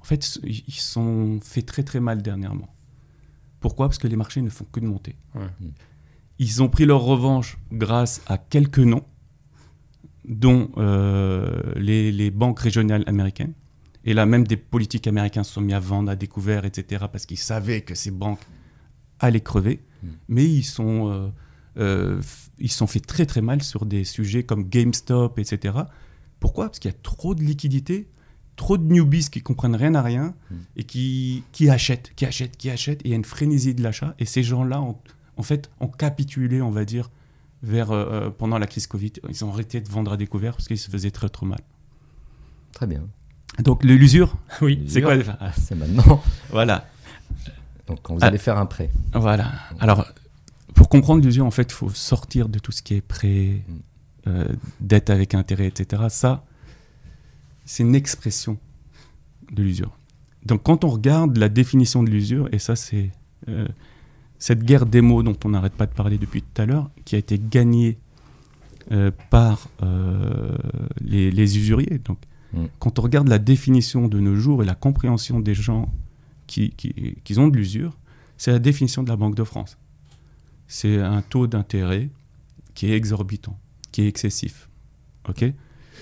[0.00, 2.71] en fait, ils sont fait très très mal dernièrement.
[3.62, 3.88] Pourquoi?
[3.88, 5.16] Parce que les marchés ne font que de monter.
[5.34, 5.46] Ouais.
[6.38, 9.04] Ils ont pris leur revanche grâce à quelques noms,
[10.28, 13.54] dont euh, les, les banques régionales américaines.
[14.04, 17.24] Et là, même des politiques américains se sont mis à vendre à découvert, etc., parce
[17.24, 18.44] qu'ils savaient que ces banques
[19.20, 19.84] allaient crever.
[20.02, 20.08] Mm.
[20.28, 21.28] Mais ils sont, euh,
[21.78, 22.20] euh,
[22.58, 25.78] ils se sont fait très très mal sur des sujets comme GameStop, etc.
[26.40, 26.66] Pourquoi?
[26.66, 28.08] Parce qu'il y a trop de liquidités,
[28.56, 30.54] trop de newbies qui comprennent rien à rien Mm.
[30.76, 33.00] et qui, qui achètent, qui achètent, qui achètent.
[33.02, 34.14] Et il y a une frénésie de l'achat.
[34.18, 34.96] Et ces gens-là, ont,
[35.36, 37.10] en fait, ont capitulé, on va dire,
[37.62, 39.12] vers, euh, euh, pendant la crise Covid.
[39.28, 41.60] Ils ont arrêté de vendre à découvert parce qu'ils se faisaient très trop mal.
[42.72, 43.02] Très bien.
[43.62, 46.22] Donc l'usure, Oui, c'est quoi Ah, C'est maintenant.
[46.50, 46.88] Voilà.
[47.86, 48.26] Donc quand vous Ah.
[48.26, 48.90] allez faire un prêt.
[49.14, 49.52] Voilà.
[49.78, 50.06] Alors,
[50.74, 53.72] pour comprendre l'usure, en fait, il faut sortir de tout ce qui est prêt, Mm.
[54.28, 54.48] euh,
[54.80, 56.02] dette avec intérêt, etc.
[56.08, 56.44] Ça,
[57.64, 58.58] c'est une expression
[59.52, 59.96] de l'usure.
[60.44, 63.10] Donc, quand on regarde la définition de l'usure, et ça, c'est
[63.48, 63.68] euh,
[64.38, 67.14] cette guerre des mots dont on n'arrête pas de parler depuis tout à l'heure, qui
[67.14, 67.98] a été gagnée
[68.90, 70.56] euh, par euh,
[71.00, 72.00] les, les usuriers.
[72.04, 72.18] Donc,
[72.52, 72.66] Mm.
[72.78, 75.92] quand on regarde la définition de nos jours et la compréhension des gens
[76.46, 77.96] qui, qui, qui ont de l'usure,
[78.36, 79.78] c'est la définition de la Banque de France.
[80.66, 82.10] C'est un taux d'intérêt
[82.74, 83.58] qui est exorbitant,
[83.90, 84.68] qui est excessif.
[85.28, 85.44] Ok?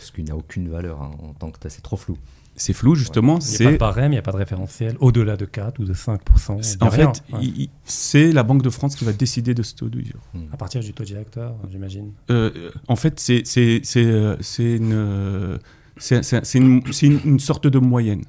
[0.00, 1.70] Parce qu'il n'a aucune valeur hein, en tant que tel.
[1.70, 2.16] C'est trop flou.
[2.56, 3.38] C'est flou, justement.
[3.38, 5.44] Il n'y a pas c'est de barème, il n'y a pas de référentiel au-delà de
[5.44, 6.58] 4 ou de 5%.
[6.58, 7.12] il y a En rien.
[7.14, 7.68] fait, Ouais.
[7.84, 10.20] c'est la Banque de France qui va décider de ce taux d'usure.
[10.52, 12.12] À partir du taux directeur, j'imagine.
[12.30, 15.58] Euh, en fait, c'est c'est- c'est, c'est une,
[15.96, 18.24] c'est- c'est- c'est une, c'est une- une sorte de moyenne.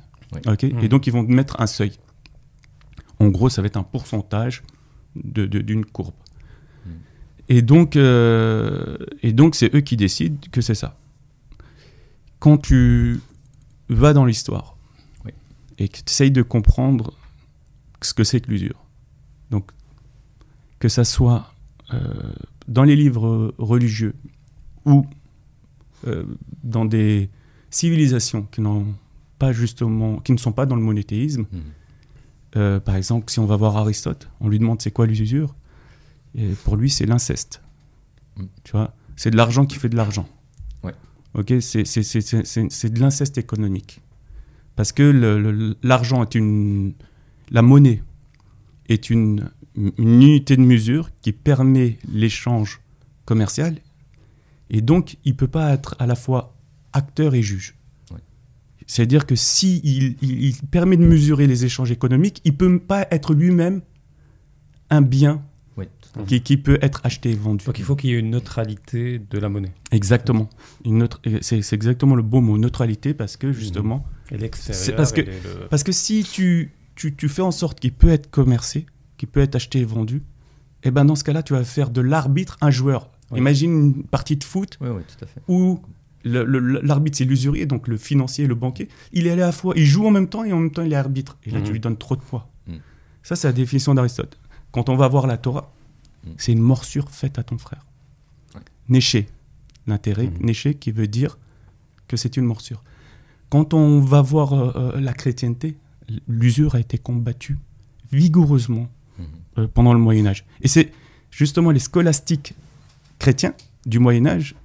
[0.45, 0.79] Mhm.
[0.81, 1.93] Et donc, ils vont mettre un seuil.
[3.19, 4.63] En gros, ça va être un pourcentage
[5.15, 6.13] de- de- d'une courbe.
[6.85, 6.91] Mhm.
[7.49, 10.97] Et donc, euh, et donc, c'est eux qui décident que c'est ça.
[12.41, 13.21] Quand tu
[13.87, 14.75] vas dans l'histoire
[15.25, 15.31] Oui.
[15.77, 17.13] et que tu essayes de comprendre
[18.01, 18.83] ce que c'est que l'usure,
[19.51, 19.71] donc
[20.79, 21.53] que ça soit
[21.93, 22.33] euh,
[22.67, 24.15] dans les livres religieux
[24.85, 25.05] ou
[26.07, 26.23] euh,
[26.63, 27.29] dans des
[27.69, 28.87] civilisations qui n'ont
[29.37, 31.45] pas justement, qui ne sont pas dans le monothéisme.
[31.51, 31.61] Mhm.
[32.55, 35.55] Euh, par exemple, si on va voir Aristote, on lui demande c'est quoi l'usure,
[36.33, 37.61] et pour lui c'est l'inceste.
[38.35, 38.45] Mm.
[38.63, 40.27] Tu vois, c'est de l'argent qui fait de l'argent.
[41.33, 44.01] Ok, c'est de l'inceste économique.
[44.75, 46.93] Parce que l'argent est une,
[47.49, 48.03] la monnaie
[48.89, 52.81] est une, une unité de mesure qui permet l'échange
[53.25, 53.77] commercial,
[54.69, 56.55] et donc il peut pas être à la fois
[56.93, 57.75] acteur et juge.
[58.11, 58.19] Ouais.
[58.87, 59.77] C'est-à-dire que si
[60.21, 63.81] il, permet de mesurer les échanges économiques, il peut pas être lui-même
[64.89, 65.43] un bien
[66.13, 66.25] Fait.
[66.25, 67.63] qui, qui peut être acheté et vendu.
[67.65, 69.71] Donc il faut qu'il y ait une neutralité de la monnaie.
[69.91, 70.49] Exactement.
[70.83, 74.97] Une neutre- c'est, exactement le beau mot, neutralité, parce que justement, Et l'extérieur.
[74.97, 77.93] Parce que- et les- le- parce que si tu, tu, tu fais en sorte qu'il
[77.93, 78.85] peut être commercé,
[79.17, 80.21] qu'il peut être acheté et vendu,
[80.83, 83.09] et ben dans ce cas-là, tu vas faire de l'arbitre un joueur.
[83.31, 83.39] Oui.
[83.39, 85.41] Imagine une partie de foot Oui, oui, tout à fait.
[85.47, 85.79] où
[86.25, 88.89] l'arbitre c'est l'usurier, donc le financier, le banquier.
[89.13, 90.91] Il est à la fois, il joue en même temps et en même temps il
[90.93, 91.37] est arbitre.
[91.45, 91.63] Et là, Mhm.
[91.65, 92.49] tu lui donnes trop de poids.
[92.67, 92.79] Mhm.
[93.23, 94.37] Ça, c'est la définition d'Aristote.
[94.71, 95.71] Quand on va voir la Torah,
[96.25, 96.33] Mhm.
[96.37, 97.85] c'est une morsure faite à ton frère.
[98.55, 98.61] Ouais.
[98.89, 99.27] Néché,
[99.87, 100.45] l'intérêt, Mhm.
[100.45, 101.37] néché qui veut dire
[102.07, 102.83] que c'est une morsure.
[103.49, 105.77] Quand on va voir euh, euh, la chrétienté,
[106.27, 107.57] l'usure a été combattue
[108.11, 109.25] vigoureusement Mhm.
[109.59, 110.45] euh, pendant le Moyen Âge.
[110.61, 110.91] Et c'est
[111.31, 112.53] justement les scolastiques
[113.19, 113.53] chrétiens
[113.85, 114.55] du Moyen Âge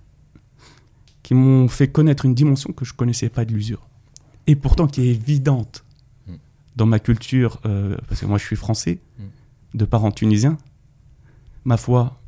[1.23, 3.87] qui m'ont fait connaître une dimension que je connaissais pas de l'usure.
[4.47, 5.85] Et pourtant qui est évidente
[6.29, 6.33] Mm.
[6.77, 9.79] dans ma culture, euh, parce que moi je suis français, Mm.
[9.79, 10.59] de parents tunisiens.
[11.67, 12.19] Ma foi,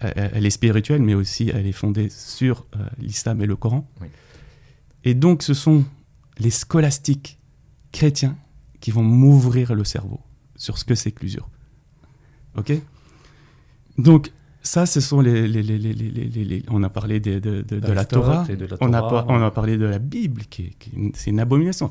[0.00, 3.86] elle, est spirituelle, mais aussi elle est fondée sur euh, l'islam et le Coran.
[4.00, 4.06] Oui.
[5.04, 5.84] Et donc ce sont
[6.38, 7.38] les scolastiques
[7.90, 8.36] chrétiens
[8.80, 10.20] qui vont m'ouvrir le cerveau
[10.56, 11.50] sur ce que c'est que l'usure.
[12.56, 12.72] Ok?
[13.98, 14.30] Donc,
[14.62, 16.62] ça, ce sont les.
[16.70, 18.44] on a parlé des- de, de- de la Torah.
[18.44, 20.76] de la On, a, Torah, on a parlé de la Bible, qui,
[21.14, 21.88] c'est une abomination.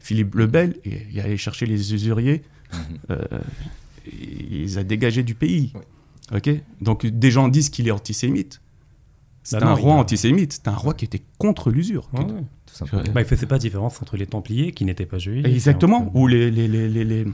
[0.00, 2.42] Philippe le Bel, il il est allé chercher les usuriers,
[2.72, 2.98] Mhm.
[3.10, 3.24] euh,
[4.10, 5.72] il les a dégagés du pays.
[5.74, 5.80] Oui.
[6.34, 6.50] Ok?
[6.80, 8.60] Donc, des gens disent qu'il est antisémite.
[9.42, 12.08] C'est Bah un non, roi il antisémite, c'est un roi qui était contre l'usure.
[12.14, 12.24] Ouais.
[13.14, 15.46] Bah, il faisait pas différence entre les Templiers qui n'étaient pas juifs.
[15.46, 16.10] Exactement.
[16.14, 17.26] Ou les, les, les, les- les-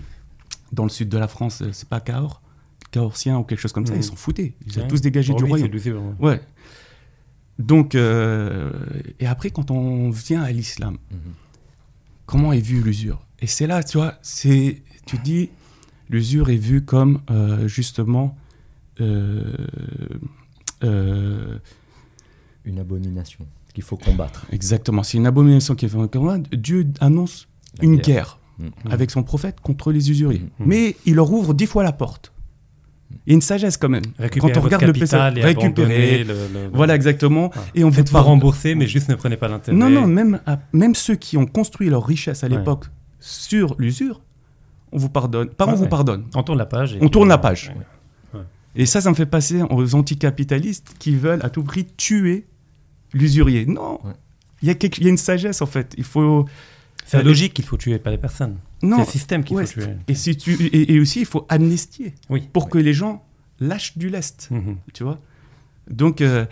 [0.72, 2.42] dans le sud de la France, euh, c'est pas Cahors,
[2.90, 4.54] Cahorsiens ou quelque chose comme ça, ils s'en foutaient.
[4.66, 5.66] Ils ont tous dégagé du royaume.
[5.68, 6.28] c'est l'usure, ouais.
[6.32, 6.40] Ouais.
[7.58, 8.72] Donc, euh,
[9.20, 11.18] et après, quand on vient à l'islam, Mhm.
[12.26, 13.24] comment est vue l'usure?
[13.40, 15.50] Et c'est là, tu vois, c'est, tu dis,
[16.10, 18.36] l'usure est vue comme euh, justement.
[19.00, 19.42] Euh,
[20.84, 21.58] euh,
[22.64, 24.46] Une abomination qu'il faut combattre.
[24.52, 26.00] exactement, c'est une abomination qui est faite.
[26.52, 28.04] Dieu annonce La une guerre.
[28.04, 28.38] guerre.
[28.58, 28.70] Mhm.
[28.92, 30.40] avec son prophète contre les usuriers.
[30.60, 30.66] Mhm.
[30.66, 32.32] Mais il leur ouvre dix fois la porte.
[33.26, 34.02] Il y a une sagesse quand même.
[34.18, 36.24] Récupérer Quand on votre regarde le capital PC, et récupérer.
[36.24, 37.50] le- le- Voilà, exactement.
[37.54, 37.60] Ah.
[37.74, 38.26] Et on Faites-vous parle.
[38.26, 39.76] rembourser, mais juste ne prenez pas l'intérêt.
[39.76, 42.56] Non, non, même, à- même ceux qui ont construit leur richesse à Ouais.
[42.58, 42.86] l'époque
[43.20, 44.20] sur l'usure,
[44.92, 45.48] on vous pardonne.
[45.48, 46.24] Pas Ouais, on vous pardonne.
[46.34, 46.94] On tourne la page.
[46.94, 47.72] et On tourne la page.
[47.76, 47.84] Ouais.
[48.74, 52.46] Et ça, ça me fait passer aux anticapitalistes qui veulent à tout prix tuer
[53.12, 53.66] l'usurier.
[53.66, 54.00] Non.
[54.04, 54.12] Ouais.
[54.62, 55.94] Il y, a quelque- il y a une sagesse en fait.
[55.98, 56.46] Il faut.
[57.04, 58.56] C'est la logique qu'il faut tuer, pas les personnes.
[58.80, 59.90] C'est le système qu'il Ouais, faut tuer.
[60.08, 62.48] et, si tu, et, et aussi, il faut amnistier Oui.
[62.52, 63.24] pour que les gens
[63.60, 64.48] lâchent du lest.
[64.50, 64.76] Mhm.
[64.94, 65.20] tu vois
[65.90, 66.46] donc euh,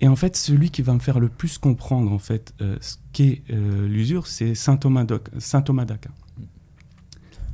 [0.00, 2.96] et en fait celui qui va me faire le plus comprendre en fait euh, ce
[3.12, 6.10] qu'est euh, l'usure c'est saint Thomas d'Aquin- saint Thomas d'Aquin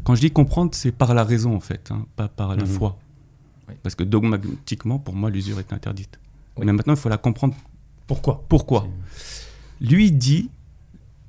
[0.05, 2.67] quand je dis comprendre c'est par la raison en fait hein, pas par la Mhm.
[2.71, 2.99] foi
[3.69, 3.75] Oui.
[3.83, 6.19] parce que dogmatiquement pour moi l'usure est interdite
[6.57, 6.65] Oui.
[6.67, 7.55] mais maintenant il faut la comprendre
[8.07, 8.45] Pourquoi?
[8.49, 8.89] Pourquoi?
[9.81, 10.51] Lui dit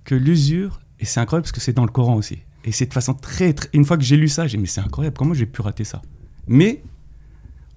[0.03, 2.93] que l'usure, et c'est incroyable parce que c'est dans le Coran aussi, et c'est de
[2.93, 5.35] façon très, très- Une fois que j'ai lu ça, j'ai dit, mais c'est incroyable, comment
[5.35, 6.01] j'ai pu rater ça?
[6.47, 6.81] Mais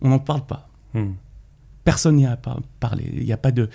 [0.00, 0.70] on n'en parle pas.
[0.94, 1.16] Mhm.
[1.84, 3.10] Personne n'y a pas parlé.
[3.12, 3.68] Il n'y a pas de.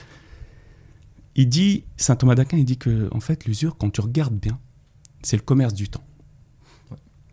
[1.36, 4.58] Il dit, saint Thomas d'Aquin, il dit que, en fait, l'usure, quand tu regardes bien,
[5.22, 6.04] c'est le commerce du temps.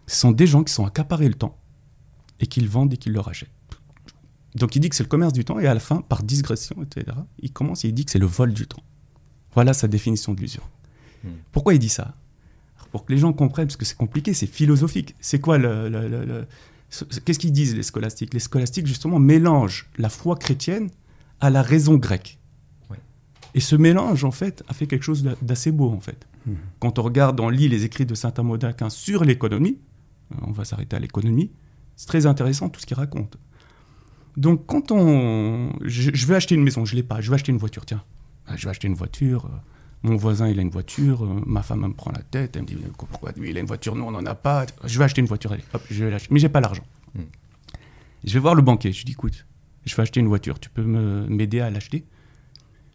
[0.07, 1.57] Ce sont des gens qui sont accaparés le temps
[2.41, 3.51] et qui le vendent et qui le rachètent.
[4.55, 6.77] Donc il dit que c'est le commerce du temps et à la fin, par digression,
[6.83, 8.83] etc., il commence et il dit que c'est le vol du temps.
[9.55, 10.69] Voilà sa définition de l'usure.
[11.25, 11.29] Hmm.
[11.53, 12.15] Pourquoi il dit ça?
[12.77, 15.15] Alors, Pour que les gens comprennent, parce que c'est compliqué, c'est philosophique.
[15.21, 15.89] C'est quoi le.
[15.89, 16.47] le- le- le-
[16.89, 18.33] ce- ce- Qu'est-ce qu'ils disent les scolastiques?
[18.33, 20.89] Les scolastiques, justement, mélangent la foi chrétienne
[21.41, 22.39] à la raison grecque.
[22.91, 22.99] Ouais.
[23.55, 26.27] Et ce mélange, en fait, a fait quelque chose d'a- d'assez beau, en fait.
[26.47, 26.57] Mhm.
[26.79, 29.79] Quand on regarde, on lit les écrits de saint Amos d'Aquin sur l'économie,
[30.43, 31.51] on va s'arrêter à l'économie,
[31.97, 33.37] c'est très intéressant tout ce qu'il raconte.
[34.37, 35.73] Donc, quand on.
[35.83, 37.87] Je, je veux acheter une maison, je ne l'ai pas, je veux acheter une voiture,
[37.87, 38.03] tiens.
[38.47, 39.51] Ah, Je vais acheter une voiture,
[40.03, 42.67] mon voisin il a une voiture, ma femme elle me prend la tête, elle me
[42.67, 44.67] dit pourquoi lui il a une voiture, nous on n'en a pas.
[44.85, 46.29] Je vais acheter une voiture, allez, hop, je vais l'acheter.
[46.33, 46.85] Mais j'ai pas l'argent.
[47.15, 47.23] Mm.
[48.25, 48.93] Je vais voir le banquier.
[48.93, 49.47] Je dis, écoute,
[49.85, 50.59] je vais acheter une voiture.
[50.59, 52.05] Tu peux m'aider à l'acheter?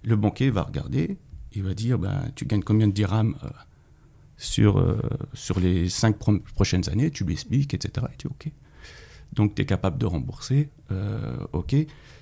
[0.04, 1.18] Le banquier va regarder.
[1.54, 3.50] Il va dire, ben, tu gagnes combien de dirhams euh,
[4.44, 5.00] sur, euh,
[5.34, 8.08] sur les cinq pro- prochaines années Tu lui expliques, etc.
[8.12, 8.52] Il dit, ok.
[9.34, 10.70] Donc, tu es capable de rembourser.
[10.92, 11.76] euh, ok.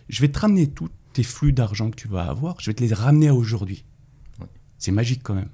[0.09, 2.59] Je vais te ramener tous tes flux d'argent que tu vas avoir.
[2.59, 3.84] Je vais te les ramener à aujourd'hui.
[4.78, 5.49] C'est magique quand même.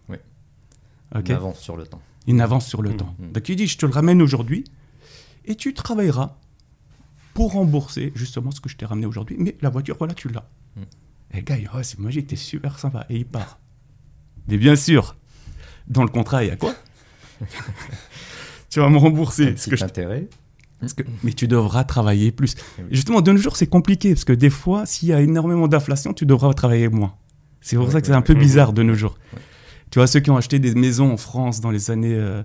[1.16, 1.26] Ok.
[1.30, 2.02] On avance sur le temps.
[2.28, 2.98] Une avance sur le Mhm.
[2.98, 3.16] temps.
[3.20, 3.32] Mhm.
[3.32, 4.64] Donc il dit, je te le ramène aujourd'hui
[5.46, 6.38] et tu travailleras
[7.34, 9.36] pour rembourser justement ce que je t'ai ramené aujourd'hui.
[9.40, 10.48] Mais la voiture, voilà, tu l'as.
[10.76, 10.84] Mhm.
[11.32, 13.06] Et le gars, oh, c'est magique, t'es super sympa.
[13.10, 13.60] Et il part.
[14.48, 15.16] Mais bien sûr,
[15.88, 16.74] dans le contrat, il y a quoi
[18.70, 19.50] Tu vas me rembourser.
[19.50, 20.28] Un ce que je intérêt.
[20.96, 22.56] que- mais tu devras travailler plus.
[22.78, 22.82] Eh.
[22.82, 25.68] Et Justement, de nos jours, c'est compliqué parce que des fois, s'il y a énormément
[25.68, 27.14] d'inflation, tu devras travailler moins.
[27.62, 29.18] C'est pour Ouais, ça que ouais, c'est un peu bizarre de nos jours.
[29.92, 32.44] Tu vois, ceux qui ont acheté des maisons en France dans les années euh,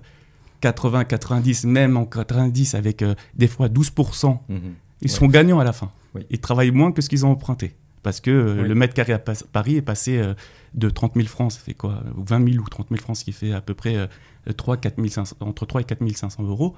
[0.61, 4.59] 80, 90, même en 90, avec euh, des fois 12%, Mhm.
[5.01, 5.07] ils Ouais.
[5.13, 5.91] seront gagnants à la fin.
[6.15, 6.25] Oui.
[6.29, 7.75] Ils travaillent moins que ce qu'ils ont emprunté.
[8.03, 8.67] Parce que euh, Oui.
[8.69, 10.33] le mètre carré à Paris est passé euh,
[10.73, 13.23] de 30 000 francs, ça fait quoi Ou 20 000 ou 30 000 francs, ce
[13.23, 14.07] qui fait à peu près euh,
[14.55, 16.75] 3, 4 500, entre 3 et 4 500 euros.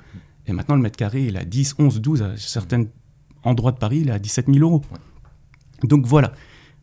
[0.48, 2.22] Et maintenant, le mètre carré, il est à 10, 11, 12.
[2.24, 2.86] À certains
[3.44, 4.82] endroits de Paris, il est à 17 000 euros.
[5.84, 6.34] Donc voilà.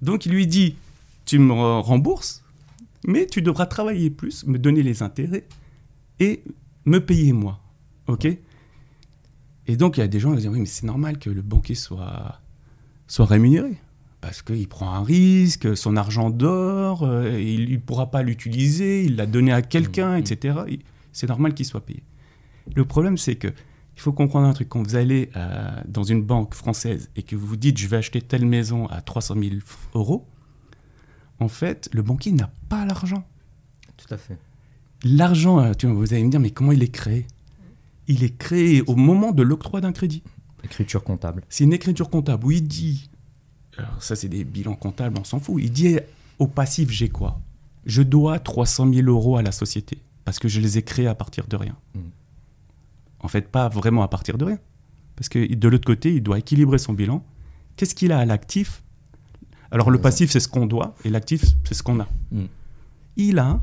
[0.02, 0.76] Donc il lui dit
[1.24, 2.42] Tu me rembourses,
[3.06, 5.46] mais tu devras travailler plus, me donner les intérêts
[6.20, 6.42] et
[6.84, 7.60] me payer moi.
[8.06, 8.26] OK?
[9.66, 11.42] Et donc il y a des gens qui disent Oui, mais c'est normal que le
[11.42, 12.40] banquier soit,
[13.06, 13.78] soit rémunéré.
[14.20, 19.16] Parce qu'il prend un risque, son argent dort, euh, il ne pourra pas l'utiliser, il
[19.16, 20.18] l'a donné à quelqu'un, Mhm.
[20.18, 20.58] etc.
[21.12, 22.02] C'est normal qu'il soit payé.
[22.74, 23.48] Le problème, c'est que
[23.96, 24.68] il faut comprendre un truc.
[24.68, 27.96] Quand vous allez euh, dans une banque française et que vous vous dites je vais
[27.98, 29.60] acheter telle maison à 300 000 f-
[29.94, 30.26] euros,
[31.38, 33.24] en fait, le banquier n'a pas l'argent.
[33.96, 34.38] Tout à fait.
[35.04, 37.26] L'argent, euh, vous allez me dire, mais comment il est créé?
[38.06, 40.22] Il est créé au moment de l'octroi d'un crédit.
[40.62, 41.42] Écriture comptable.
[41.48, 43.09] C'est une écriture comptable où il dit,
[43.80, 45.98] alors ça c'est des bilans comptables, on s'en fout, il dit
[46.38, 47.40] au passif j'ai quoi?
[47.86, 51.14] Je dois 300 000 euros à la société parce que je les ai créés à
[51.14, 51.76] partir de rien.
[51.94, 52.00] Mm.
[53.20, 54.58] En fait, pas vraiment à partir de rien.
[55.16, 57.24] Parce que de l'autre côté, il doit équilibrer son bilan.
[57.76, 58.82] Qu'est-ce qu'il a à l'actif?
[59.70, 62.08] Alors le passif c'est ce qu'on doit et l'actif c'est ce qu'on a.
[62.32, 62.44] Mm.
[63.16, 63.62] Il a un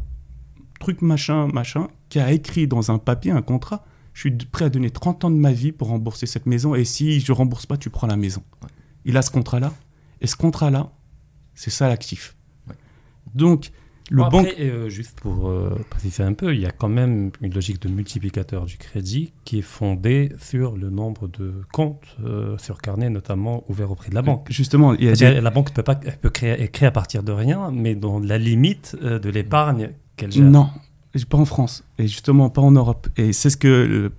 [0.79, 4.69] truc machin, machin, qui a écrit dans un papier, un contrat, je suis prêt à
[4.69, 7.77] donner 30 ans de ma vie pour rembourser cette maison, et si je rembourse pas,
[7.77, 8.43] tu prends la maison.
[8.63, 8.69] Ouais.
[9.05, 9.73] Il a ce contrat-là,
[10.21, 10.91] et ce contrat-là,
[11.55, 12.35] c'est ça l'actif.
[12.67, 12.75] Ouais.
[13.35, 13.71] Donc,
[14.09, 14.53] le Bon, après, banque...
[14.59, 17.89] euh, juste pour euh, préciser un peu, il y a quand même une logique de
[17.89, 23.65] multiplicateur du crédit qui est fondée sur le nombre de comptes euh, sur carnet, notamment
[23.69, 24.47] ouverts auprès de la banque.
[24.49, 26.85] Justement, il y a C'est-à-dire, des- La banque peut pas, elle peut créer, elle crée
[26.85, 30.45] à partir de rien, mais dans la limite de l'épargne qu'elle gère.
[30.45, 30.69] Non,
[31.29, 33.07] pas en France, et justement pas en Europe.
[33.17, 34.11] Et c'est ce que le,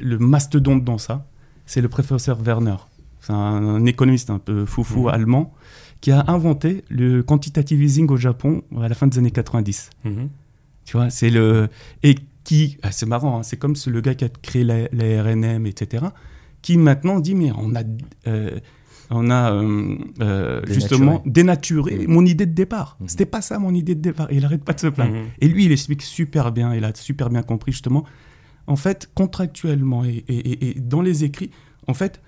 [0.00, 1.26] le mastodonte dans ça,
[1.64, 2.76] c'est le professeur Werner.
[3.22, 5.08] C'est un, un économiste un peu foufou Mhm.
[5.14, 5.54] allemand
[6.02, 9.88] qui a inventé le quantitative easing au Japon à la fin des années 90.
[10.04, 10.28] Mhm.
[10.84, 11.68] Tu vois, c'est le.
[12.02, 12.76] Et qui.
[12.82, 15.64] ah, c'est marrant, hein, c'est comme ce- le gars qui a créé la, la RNM,
[15.66, 16.04] etc.,
[16.60, 17.82] qui maintenant dit Mais on a.
[18.26, 18.58] euh,
[19.14, 20.74] on a euh, euh, Dénaturé.
[20.74, 22.06] justement dénaturé Mhm.
[22.14, 22.96] mon idée de départ.
[22.98, 23.08] Mhm.
[23.08, 24.28] C'était pas ça mon idée de départ.
[24.32, 25.12] Et il arrête pas de se plaindre.
[25.14, 25.24] Mhm.
[25.40, 28.04] Et lui, il explique super bien, il a super bien compris justement.
[28.66, 31.50] En fait, contractuellement et, et- et- et dans les écrits,
[31.86, 32.20] en fait,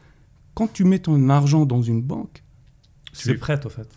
[0.55, 2.43] quand tu mets ton argent dans une banque,
[3.13, 3.89] Tu es prête, au fait.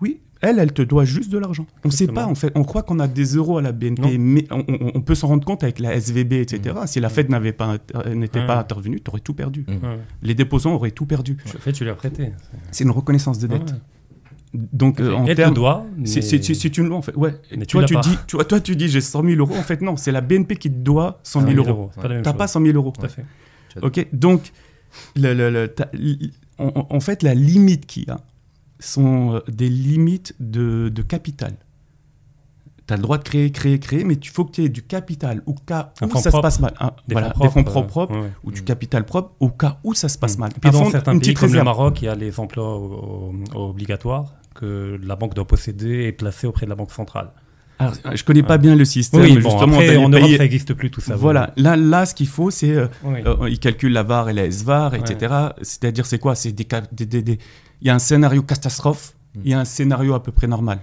[0.00, 1.66] oui, elle, elle te doit juste de l'argent.
[1.84, 2.52] On ne sait pas, en fait.
[2.54, 4.10] On croit qu'on a des euros à la BNP, Non.
[4.18, 6.76] mais on, on- on peut s'en rendre compte avec la SVB, etc.
[6.86, 8.46] Si la Fed n'avait pas, euh, n'était Ouais.
[8.46, 9.64] pas intervenue, tu aurais tout perdu.
[9.68, 9.74] Mm.
[10.22, 11.38] Les déposants auraient tout perdu.
[11.46, 12.32] En fait, tu l'as prêté.
[12.70, 13.70] C'est une reconnaissance de dette.
[13.72, 13.78] Ouais.
[14.72, 15.50] Donc, euh, en Elle termes.
[15.50, 17.16] te doit, C'est- mais- C'est c'est- c'est une loi en fait.
[17.16, 17.34] Ouais.
[17.56, 18.00] Mais tu toi, tu pas.
[18.02, 19.54] dis, tu toi, tu dis j'ai 100 000 euros.
[19.56, 21.90] En fait, non, c'est la BNP qui te doit 100 000 euros.
[21.94, 22.38] C'est pas la même T'as chose.
[22.38, 22.92] pas 100 000 euros.
[22.96, 23.24] Tout à fait.
[23.82, 24.52] Ok, donc,
[25.16, 28.20] le, le- le- t'as- l- en, en fait, la limite qu'il y a
[28.80, 31.54] sont euh, des limites de, de capital.
[32.86, 34.82] Tu as le droit de créer, créer, créer, mais il faut que tu aies du
[34.82, 36.74] capital au cas où ça se passe mal.
[37.08, 38.30] Des voilà, fonds des fonds propres, propres euh, ouais.
[38.44, 38.64] ou du Mm.
[38.64, 40.52] capital propre au cas où ça se passe mal.
[40.60, 41.62] Puis Un dans certains pays comme le.
[41.64, 42.78] Maroc, il y a les emplois
[43.54, 47.30] obligatoires que la banque doit posséder et placer auprès de la banque centrale.
[47.78, 49.78] Alors, je connais pas bien le système, Oui, bon, justement.
[49.78, 51.16] après, en Europe, ça n'existe plus tout ça.
[51.16, 53.18] Voilà, là, là, ce qu'il faut, c'est euh, Oui.
[53.26, 55.34] Euh, ils calculent la VAR et la SVAR, etc.
[55.62, 56.34] C'est-à-dire, c'est quoi?
[56.36, 56.66] C'est des,
[57.82, 59.40] Il y a un scénario catastrophe, Mm.
[59.44, 60.78] il y a un scénario à peu près normal.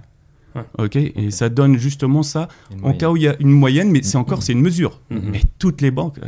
[0.56, 0.64] Ouais.
[0.80, 0.98] Ok?
[0.98, 2.98] Et ça donne justement ça Une en moyenne.
[2.98, 5.00] cas où il y a une moyenne, mais c'est encore c'est une mesure.
[5.10, 5.22] Mhm.
[5.32, 6.28] Mais toutes les banques, euh,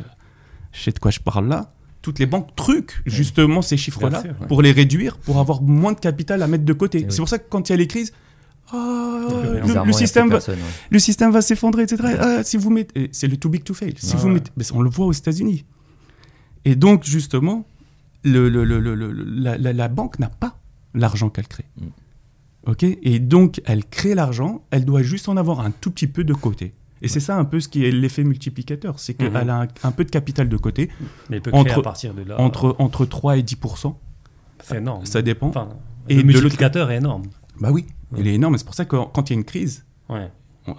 [0.71, 1.73] je sais de quoi je parle là.
[2.01, 6.41] Toutes les banques truquent justement ces chiffres-là pour les réduire, pour avoir moins de capital
[6.41, 6.99] à mettre de côté.
[6.99, 7.17] C'est oui.
[7.17, 8.13] pour ça que quand il y a les crises,
[8.73, 9.83] rien.
[9.85, 10.61] le- système va, personne, ouais.
[10.89, 12.15] le système va s'effondrer, etc.
[12.19, 13.93] Ah, si vous mettez, et c'est le too big to fail.
[13.97, 15.65] Si Ah vous mettez, mais on le voit aux États-Unis.
[16.65, 17.65] Et donc justement,
[18.23, 20.57] le, la, la- la banque n'a pas
[20.93, 21.65] l'argent qu'elle crée.
[21.79, 21.85] Mm.
[22.71, 22.83] Ok?
[22.83, 26.33] Et donc, elle crée l'argent, elle doit juste en avoir un tout petit peu de
[26.33, 26.73] côté.
[27.01, 29.49] Et c'est ça un peu ce qui est l'effet multiplicateur, c'est qu'elle Mhm.
[29.49, 30.89] a un, un peu de capital de côté,
[31.29, 32.39] Mais peut créer Entre- à partir de là.
[32.39, 33.99] entre, entre 3 et 10%,
[34.63, 35.05] C'est énorme.
[35.05, 35.49] ça dépend.
[35.49, 35.67] Enfin,
[36.07, 37.23] Et le multiplicateur est énorme.
[37.59, 38.19] Bah oui, Ouais.
[38.21, 40.29] il est énorme, c'est pour ça que quand il y a une crise, Ouais.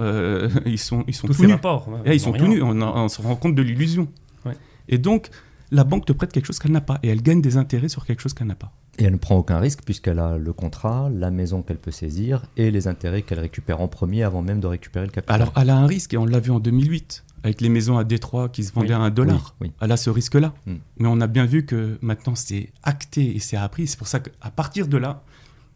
[0.01, 1.53] euh, ils sont, ils sont Tous tout ces nus.
[1.55, 1.89] rapports.
[1.89, 2.45] ouais, Et ils sont rien.
[2.45, 4.09] tout nus, on, on se rend compte de l'illusion.
[4.45, 4.57] Ouais.
[4.89, 5.29] Et donc,
[5.71, 8.05] la banque te prête quelque chose qu'elle n'a pas, et elle gagne des intérêts sur
[8.07, 8.73] quelque chose qu'elle n'a pas.
[8.99, 12.45] Et elle ne prend aucun risque puisqu'elle a le contrat, la maison qu'elle peut saisir
[12.57, 15.35] et les intérêts qu'elle récupère en premier avant même de récupérer le capital.
[15.35, 18.05] Alors, elle a un risque, et on l'a vu en 2008, avec les maisons à
[18.05, 18.95] Détroit qui se vendaient Oui.
[18.95, 19.57] à un dollar.
[19.61, 19.73] Oui, oui.
[19.81, 20.55] Elle a ce risque-là.
[20.67, 20.75] Mm.
[20.99, 23.89] Mais on a bien vu que maintenant, c'est acté et c'est appris.
[23.89, 25.23] C'est pour ça qu'à partir de là,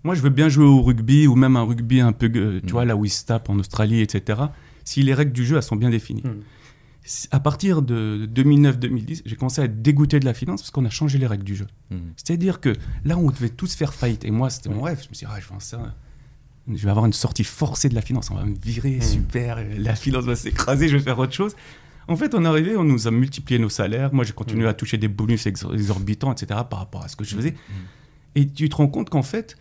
[0.04, 2.66] moi, je veux bien jouer au rugby, ou même un rugby un peu, euh, tu
[2.68, 2.70] Mm.
[2.70, 4.40] vois, là où ils se tapent en Australie, etc.
[4.84, 6.22] Si les règles du jeu, elles sont bien définies.
[7.04, 10.84] Si- À partir de 2009-2010, j'ai commencé à être dégoûté de la finance parce qu'on
[10.84, 11.66] a changé les règles du jeu.
[11.90, 12.00] Mhm.
[12.16, 12.74] C'est-à-dire que
[13.04, 14.24] là, on devait tous faire faillite.
[14.26, 15.00] Et moi, c'était mon rêve.
[15.02, 15.94] Je me suis dit, ah, je vais, ça.
[16.70, 18.30] je vais avoir une sortie forcée de la finance.
[18.30, 19.02] On va me virer, Mm.
[19.02, 19.58] super.
[19.78, 21.56] La finance va s'écraser, je vais faire autre chose.
[22.08, 24.12] En fait, on est arrivé, on nous a multiplié nos salaires.
[24.12, 24.68] Moi, j'ai continué Mm.
[24.68, 27.54] à toucher des bonus exor- exorbitants, etc., par rapport à ce que je faisais.
[28.34, 29.56] Et tu te rends compte qu'en fait,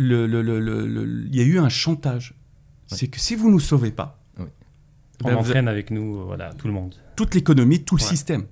[0.00, 2.34] le- le- le- le- le- il y a eu un chantage.
[2.90, 2.96] Ouais.
[2.98, 4.46] C'est que si vous ne nous sauvez pas, Oui.
[5.24, 6.94] On ben, entraîne avec nous, euh, voilà, tout le monde.
[7.16, 8.08] toute l'économie, tout le Ouais.
[8.08, 8.44] système.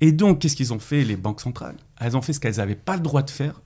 [0.00, 1.76] Et donc, qu'est-ce qu'ils ont fait, les banques centrales?
[2.00, 3.60] Elles ont fait ce qu'elles n'avaient pas le droit de faire,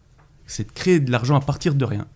[0.47, 2.09] c'est de créer de l'argent à partir de rien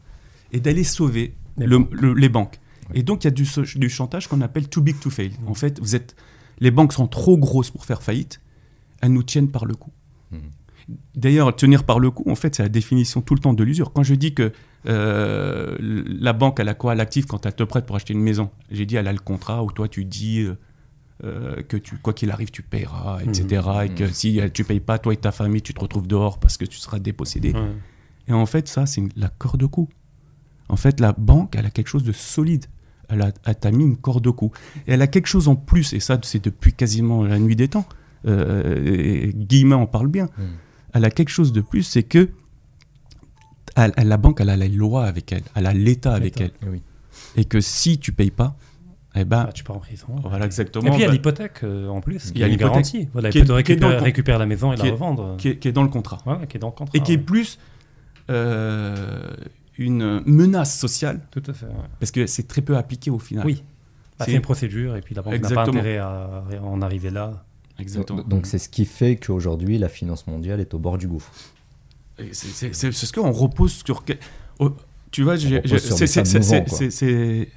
[0.52, 1.88] et d'aller sauver Les le- banques.
[1.92, 2.58] le- les banques.
[2.90, 2.98] Oui.
[2.98, 5.32] Et donc, il y a du, chantage qu'on appelle too big to fail.
[5.46, 6.16] En fait, vous êtes,
[6.58, 8.40] les banques sont trop grosses pour faire faillite,
[9.00, 9.92] elles nous tiennent par le cou.
[11.14, 13.92] D'ailleurs, tenir par le cou, en fait, c'est la définition tout le temps de l'usure.
[13.92, 14.52] Quand je dis que
[14.86, 16.94] euh, la banque, elle a quoi?
[16.94, 19.62] L'actif quand elle te prête pour acheter une maison J'ai dit, elle a le contrat,
[19.62, 20.56] ou toi, tu dis euh,
[21.24, 23.62] euh, que tu, quoi qu'il arrive, tu payeras, etc.
[23.84, 24.10] Et que Mhm.
[24.12, 26.78] si tu payes pas, toi et ta famille, tu te retrouves dehors parce que tu
[26.78, 27.52] seras dépossédé.
[28.28, 29.88] Et en fait, ça, c'est la corde au cou.
[30.70, 32.66] En fait, la banque, elle a quelque chose de solide.
[33.10, 34.52] Elle a- elle t'a mis une corde au cou.
[34.86, 37.68] Et elle a quelque chose en plus, et ça, c'est depuis quasiment la nuit des
[37.68, 37.86] temps.
[38.26, 40.28] Euh, et Guillemin en parle bien.
[40.98, 42.28] Elle a quelque chose de plus, c'est que
[43.76, 46.50] elle- elle- la banque, elle a la loi avec elle, elle a l'État avec elle.
[46.66, 46.82] Oui.
[47.36, 48.56] Et que si tu payes pas,
[49.14, 50.06] eh ben, Bah, tu pars en prison.
[50.24, 50.84] voilà exactement.
[50.86, 52.68] Et puis il y a bah, l'hypothèque euh, en plus, Il y a une l'hypothèque
[52.72, 53.08] garantie.
[53.12, 54.76] Voilà, qui il est- peut te qui est dans récupérer, le- récupérer la maison et
[54.76, 55.36] la est- revendre.
[55.36, 56.18] qui, est, qui est dans le contrat.
[56.26, 56.98] Ouais, qui est dans le contrat.
[56.98, 57.60] Et qui est plus
[58.30, 59.22] euh,
[59.78, 61.66] une menace sociale, Tout à fait.
[61.66, 61.72] ouais.
[62.00, 63.46] parce que c'est très peu appliqué au final.
[63.46, 63.62] Oui.
[64.18, 67.44] Bah, C'est- une procédure et puis la banque n'a pas intérêt à en arriver là.
[67.78, 68.22] Exactement.
[68.22, 71.32] Donc c'est ce qui fait qu'aujourd'hui la finance mondiale est au bord du gouffre.
[72.32, 74.02] C'est ce qu'on repose sur.
[74.58, 74.72] oh,
[75.10, 75.36] tu vois,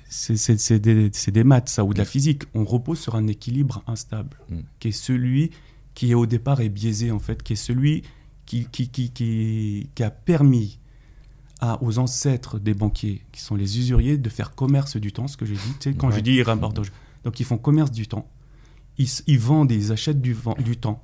[0.10, 2.44] c'est des maths, ça, ou de la physique.
[2.54, 4.60] On repose sur un équilibre instable, Mm.
[4.80, 5.52] qui est celui
[5.94, 8.04] qui, au départ, est biaisé, en fait, qui est celui
[8.46, 10.80] qui, qui, qui, qui, qui a permis
[11.60, 15.36] à, aux ancêtres des banquiers, qui sont les usuriers, de faire commerce du temps, ce
[15.38, 15.74] que j'ai dit.
[15.80, 16.16] Tu sais, quand Ouais.
[16.16, 16.38] je dis
[16.74, 16.92] d'argent.
[17.24, 18.28] Donc, ils font commerce du temps.
[19.28, 20.36] Ils, vendent et ils achètent du,
[20.78, 21.04] temps.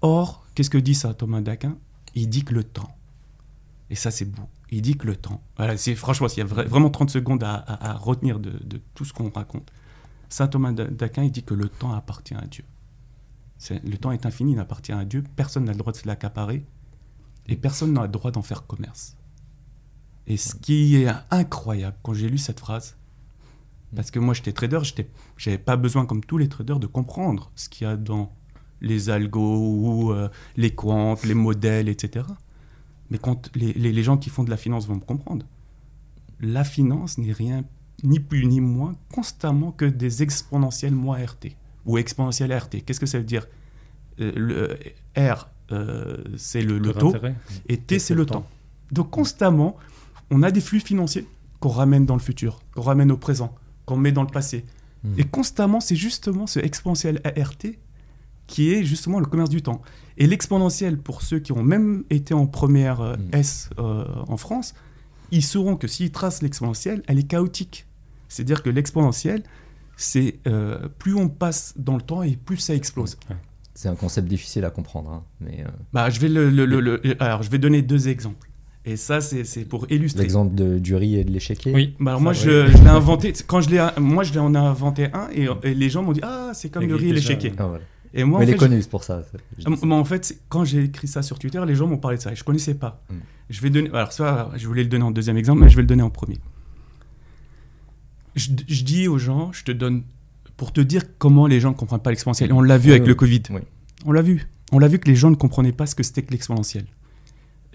[0.00, 1.76] Or, qu'est-ce que dit ça, Thomas d'Aquin?
[2.14, 2.96] Il dit que le temps.
[3.90, 4.48] Et ça, c'est beau.
[4.70, 5.42] Il dit que le temps.
[5.56, 9.12] Voilà, franchement, s'il y a vra- vraiment 30 secondes à, retenir de, de tout ce
[9.12, 9.70] qu'on raconte.
[10.28, 12.64] Saint Thomas d'A- d'Aquin, il dit que le temps appartient à Dieu.
[13.70, 15.22] Le temps est infini, il appartient à Dieu.
[15.36, 16.64] Personne n'a le droit de se l'accaparer.
[17.46, 19.16] Et personne n'a le droit d'en faire commerce.
[20.26, 22.96] Et ce qui est incroyable, quand j'ai lu cette phrase,
[23.96, 24.80] parce que moi j'étais trader,
[25.36, 28.32] j'avais pas besoin, comme tous les traders, de comprendre ce qu'il y a dans
[28.80, 32.26] les algos ou euh, les quants, les modèles, etc.
[33.10, 35.46] Mais quand les, les- les gens qui font de la finance vont me comprendre,
[36.40, 37.64] la finance n'est rien,
[38.04, 42.82] ni plus ni moins, constamment que des exponentielles moins RT ou exponentielles RT.
[42.84, 43.46] Qu'est-ce que ça veut dire?
[44.20, 44.78] Euh, le,
[45.16, 47.12] R, euh, c'est le, le Taux
[47.68, 48.46] et T, c'est le temps.
[48.92, 49.76] Donc constamment,
[50.30, 51.26] on a des flux financiers
[51.60, 53.54] qu'on ramène dans le futur, qu'on ramène au présent,
[53.86, 54.64] qu'on met dans le passé.
[55.04, 55.14] Mhm.
[55.18, 57.54] Et constamment, c'est justement ce exponentiel ART
[58.46, 59.80] qui est justement le commerce du temps.
[60.18, 63.28] Et l'exponentiel, pour ceux qui ont même été en première euh, Mhm.
[63.32, 64.74] S euh, en France,
[65.32, 67.86] ils sauront que s'ils tracent l'exponentielle, elle est chaotique.
[68.28, 69.42] C'est-à-dire que l'exponentielle,
[69.96, 73.16] c'est euh, plus on passe dans le temps et plus ça explose.
[73.30, 73.36] Ouais.
[73.74, 76.80] C'est un concept difficile à comprendre, hein, mais euh, Bah, je vais le, le- le-
[76.80, 78.45] le- alors, je vais donner deux exemples.
[78.88, 80.22] Et ça, c'est pour illustrer.
[80.22, 81.74] l'exemple de- du riz et de l'échiquier.
[81.74, 81.94] Oui.
[81.98, 83.32] Bah alors moi, Ça, je, je l'ai inventé.
[83.46, 86.12] Quand je l'ai, moi, je l'ai en ai inventé un et, et les gens m'ont
[86.12, 87.52] dit ah c'est comme le riz et l'échiquier.
[87.58, 87.82] Ah, voilà.
[88.14, 89.24] Et moi, mais en il est fait, connu, c'est pour ça.
[89.24, 89.70] ça.
[89.84, 92.30] moi, en fait, quand j'ai écrit ça sur Twitter, les gens m'ont parlé de ça
[92.32, 93.02] et je connaissais pas.
[93.10, 93.14] Mm.
[93.50, 93.90] Je vais donner.
[93.92, 96.10] Alors ça, je voulais le donner en deuxième exemple, mais je vais le donner en
[96.10, 96.38] premier.
[98.36, 100.02] Je, je dis aux gens, je te donne
[100.56, 102.52] pour te dire comment les gens ne comprennent pas l'exponentiel.
[102.52, 103.42] On l'a vu Oui, avec le Covid.
[103.50, 103.60] Oui.
[104.04, 104.46] On l'a vu.
[104.72, 106.84] On l'a vu que les gens ne comprenaient pas ce que c'était que l'exponentiel.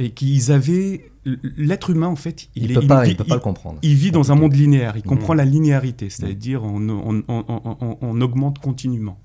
[0.04, 1.12] Et qu'ils avaient.
[1.58, 3.78] L'être humain, en fait, Il, est- peut pas, il vit- peut pas le comprendre.
[3.84, 7.98] il vit dans un monde linéaire, il comprend la linéarité, c'est-à-dire on, on- on- on-
[8.02, 9.20] on- augmente continuellement.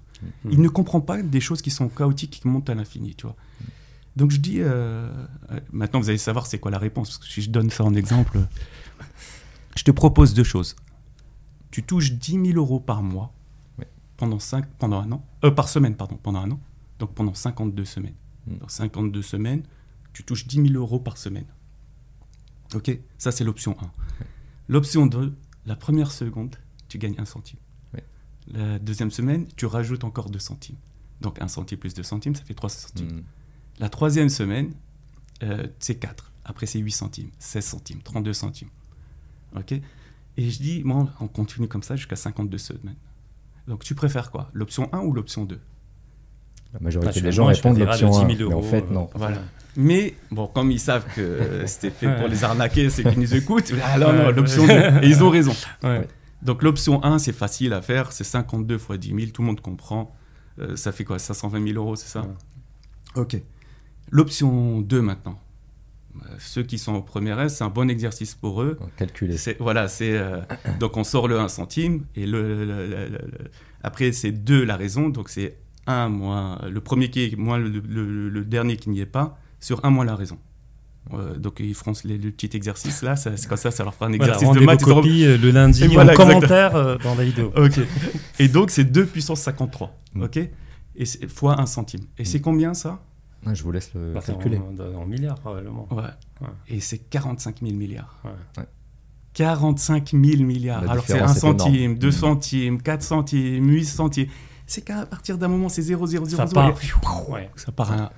[0.45, 0.51] Mhm.
[0.53, 3.37] Il ne comprend pas des choses qui sont chaotiques, qui montent à l'infini, tu vois.
[4.15, 4.67] Donc je dis, euh,
[5.51, 7.85] euh, maintenant vous allez savoir c'est quoi la réponse, parce que si je donne ça
[7.85, 8.39] en exemple,
[9.77, 10.77] je te propose deux choses.
[11.71, 13.33] Tu touches 10 000 euros par mois
[14.19, 16.61] pendant, cinq, pendant un an, euh, par semaine, pardon, pendant un an,
[16.99, 18.15] donc pendant 52 semaines.
[18.47, 18.59] Mhm.
[18.59, 19.63] Dans 52 semaines,
[20.17, 21.45] tu touches 10 000 euros par semaine.
[22.75, 23.91] Ok Ça, c'est l'option 1.
[24.67, 25.35] L'option 2,
[25.67, 26.57] la première seconde,
[26.89, 27.59] tu gagnes 1 centime.
[27.93, 28.01] Oui.
[28.55, 30.79] La deuxième semaine, tu rajoutes encore 2 centimes.
[31.21, 33.09] Donc 1 centime plus 2 centimes, ça fait 3 centimes.
[33.09, 33.25] Mm.
[33.79, 34.73] La troisième semaine,
[35.43, 36.33] euh, c'est 4.
[36.47, 38.71] Après, c'est 8 centimes, 16 centimes, 32 centimes.
[39.55, 39.73] Ok?
[39.73, 42.97] Et je dis, moi, on continue comme ça jusqu'à 52 semaines.
[43.69, 44.49] Donc, tu préfères quoi?
[44.55, 45.61] L'option 1 ou l'option 2
[46.73, 48.27] La majorité des gens répondent l'option 1.
[48.29, 49.11] 10 000 Mais en fait, euh, non.
[49.15, 49.43] Voilà.
[49.77, 53.35] Mais, bon, comme ils savent que euh, c'était fait pour les arnaquer, c'est qu'ils nous
[53.35, 53.73] écoutent.
[53.85, 54.73] Ah non, l'option 2.
[55.03, 55.53] Et ils ont raison.
[56.43, 58.13] Donc, l'option 1, c'est facile à faire.
[58.13, 59.21] C'est 52 fois 10 000.
[59.33, 60.15] Tout le monde comprend.
[60.59, 61.19] Euh, ça fait quoi?
[61.19, 62.27] 520 000 euros, c'est ça?
[63.15, 63.37] Ok.
[64.11, 65.41] L'option 2 maintenant.
[66.17, 68.79] Euh, Ceux qui sont au premier S, c'est un bon exercice pour eux.
[68.97, 69.37] Calculer.
[69.59, 70.41] Voilà, c'est euh,
[70.81, 73.19] donc on sort le 1 centime et le, le- le- le-
[73.83, 75.57] après c'est 2 la raison, donc c'est
[75.87, 79.91] 1 moins le premier qui est moins le dernier qui n'y est pas sur 1
[79.91, 80.39] moins la raison.
[81.13, 83.95] Euh, donc ils feront les- le petit exercice là, ça- c'est comme ça, ça leur
[83.95, 84.83] fera un Voilà, exercice de rendez maths.
[84.83, 87.53] vos ils auront- copies euh, le lundi Et voilà, en commentaire euh, dans la vidéo.
[87.57, 87.79] Ok.
[88.41, 89.97] Et donc c'est 2 puissance 53.
[90.15, 90.23] Mm.
[90.23, 90.37] Ok?
[90.39, 92.03] Et c'est fois 1 centime.
[92.19, 93.01] Et c'est combien ça?
[93.45, 94.59] Ah, Je vous laisse le Bah, calculer.
[94.59, 95.87] en, en milliards probablement.
[95.93, 96.03] Ouais.
[96.41, 96.49] Ouais.
[96.69, 98.19] Et c'est 45 000 milliards.
[98.25, 98.31] Ouais.
[98.59, 98.67] Ouais.
[99.35, 100.83] 45 000 milliards.
[100.85, 101.99] La Alors c'est différence 1 est centime, énorme.
[101.99, 102.13] 2 Mm.
[102.13, 104.27] centimes, 4 centimes, 8 centimes.
[104.67, 106.55] C'est qu'à partir d'un moment, c'est 0, 0, 0, Ça 0.
[106.55, 107.29] part.
[107.31, 107.49] Ouais.
[107.55, 108.11] Ça part à un-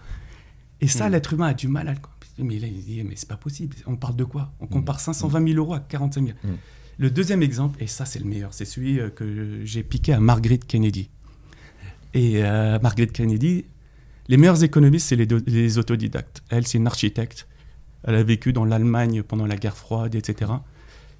[0.81, 1.13] Et ça, Mm.
[1.13, 2.15] l'être humain a du mal à le comprendre.
[2.41, 3.75] Mais là, il dit, mais c'est pas possible.
[3.87, 4.53] On parle de quoi?
[4.61, 4.69] On Mm.
[4.69, 6.37] compare 520 000 euros à 45 000.
[6.45, 6.49] Mm.
[7.01, 10.21] Le deuxième exemple, et ça c'est le meilleur, c'est celui euh, que j'ai piqué à
[10.21, 11.09] Margaret Kennedy.
[12.15, 13.65] Et euh, Margaret Kennedy,
[14.29, 16.43] les meilleurs économistes, c'est les, autodidactes.
[16.51, 17.47] Elle, c'est une architecte.
[18.05, 20.53] Elle a vécu dans l'Allemagne pendant la guerre froide, etc.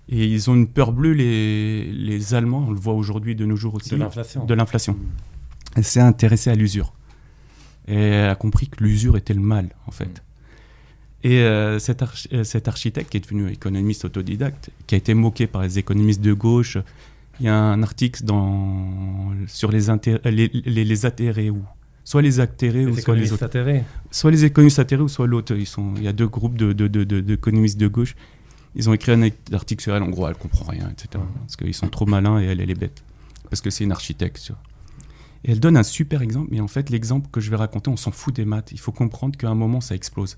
[0.09, 3.57] Et ils ont une peur bleue, les, les Allemands, on le voit aujourd'hui de nos
[3.57, 4.45] jours aussi, De l'inflation.
[4.47, 4.97] de l'inflation.
[5.77, 6.93] Elle s'est intéressée à l'usure.
[7.89, 10.23] Et elle a compris que l'usure était le mal, en fait.
[11.25, 15.15] Et euh, cet, archi- euh, cet architecte qui est devenu économiste autodidacte, qui a été
[15.15, 16.79] moqué par les économistes de gauche,
[17.41, 19.81] il y a un article dans, sur les,
[20.25, 21.63] les, les, les atterrés, ou
[22.05, 23.43] soit les atterrés ou soit les économistes autres.
[23.45, 23.85] atterrés.
[24.11, 25.55] Soit les économistes atterrés ou soit l'autre.
[25.57, 28.15] Ils sont, il y a deux groupes de, de, de, de- d'économistes de gauche.
[28.77, 31.23] Ils ont écrit un article sur elle, en gros, elle comprend rien, etc.
[31.41, 33.03] Parce qu'ils sont trop malins et elle, elle est bête.
[33.51, 34.53] Parce que c'est une architecte.
[35.45, 37.97] Et elle donne un super exemple, mais en fait, l'exemple que je vais raconter, on
[37.97, 38.71] s'en fout des maths.
[38.73, 40.37] Il faut comprendre qu'à un moment, ça explose.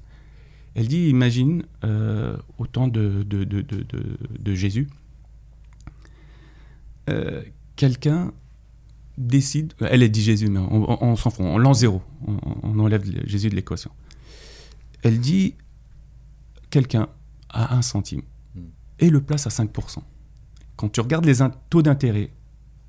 [0.75, 4.89] Elle dit, imagine, euh, au temps de, de, de, de, Jésus,
[7.09, 7.43] euh,
[7.77, 8.33] quelqu'un
[9.19, 12.37] décide, elle, elle dit Jésus, mais on, on- on s'en fout, on lance zéro, on,
[12.63, 13.91] on enlève Jésus de l'équation.
[15.03, 15.55] Elle dit,
[16.71, 17.09] quelqu'un
[17.49, 18.23] a un centime
[18.55, 18.63] Hmm.
[18.99, 20.03] et le place à 5%.
[20.77, 21.37] Quand tu regardes les
[21.69, 22.33] taux d'intérêt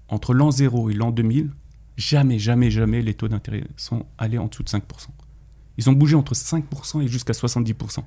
[0.08, 1.52] entre l'an 0 et l'an 2000,
[1.98, 4.82] jamais, jamais, jamais les taux d'intérêt sont allés en dessous de 5%.
[5.78, 8.04] Ils ont bougé entre 5% et jusqu'à 70%.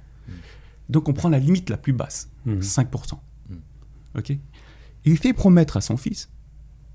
[0.89, 2.61] Donc on prend la limite la plus basse, Mhm.
[2.63, 3.21] 5%.
[3.49, 3.55] Mm.
[4.19, 4.31] Ok?
[4.31, 4.41] Et
[5.07, 6.31] Il fait promettre à son fils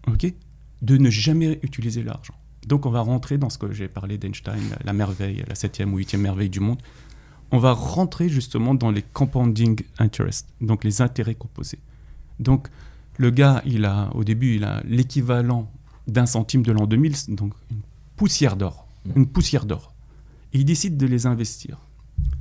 [0.07, 0.33] ok,
[0.81, 2.33] de ne jamais utiliser l'argent.
[2.67, 5.93] Donc on va rentrer dans ce que j'ai parlé d'Einstein, la- la merveille, la septième
[5.93, 6.81] ou huitième merveille du monde.
[7.51, 11.79] On va rentrer justement dans les compounding interest, donc les intérêts composés.
[12.39, 12.67] Donc
[13.17, 15.71] le gars, il a au début, il a l'équivalent
[16.11, 17.81] d'un centime de l'an 2000, donc une
[18.15, 19.11] poussière d'or, Mm.
[19.15, 19.93] une poussière d'or.
[20.53, 21.77] Et il décide de les investir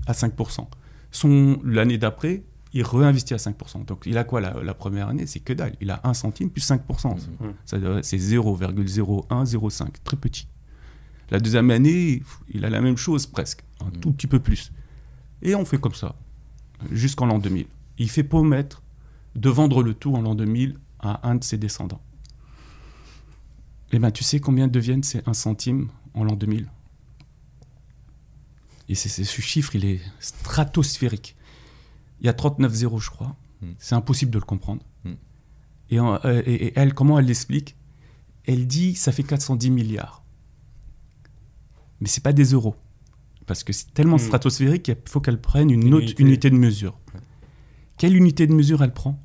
[0.07, 0.69] à 5%.
[1.11, 2.43] Son l'année d'après,
[2.73, 3.85] il réinvestit à 5%.
[3.87, 5.27] Donc il a quoi la, la première année?
[5.27, 5.75] C'est que dalle.
[5.81, 7.15] Il a 1 centime plus 5%.
[7.41, 7.53] Mhm.
[7.65, 10.49] Ça doit- C'est 0,0105, très petit.
[11.31, 14.73] La deuxième année, il a la même chose presque, un tout petit peu plus.
[15.43, 16.15] Et on fait comme ça,
[16.91, 17.67] jusqu'en l'an 2000.
[17.99, 18.83] Il fait promettre
[19.37, 22.01] de vendre le tout en l'an 2000 à un de ses descendants.
[23.93, 26.69] Et ben tu sais combien deviennent ces 1 centime en l'an 2000
[28.89, 31.37] Et c'est ce chiffre, il est stratosphérique.
[32.21, 33.37] Il y a 39 zéros, je crois.
[33.61, 33.67] Mm.
[33.79, 34.83] C'est impossible de le comprendre.
[35.05, 35.13] Mm.
[35.91, 37.77] Et, en- euh, et- et elle, comment elle l'explique?
[38.47, 40.23] Elle dit ça fait 410 milliards.
[42.01, 42.75] Mais c'est pas des euros.
[43.47, 44.21] Parce que c'est tellement Mm.
[44.21, 46.23] stratosphérique qu'il faut qu'elle prenne une, Une autre unité.
[46.23, 46.99] unité de mesure.
[47.99, 49.23] Quelle unité de mesure elle prend?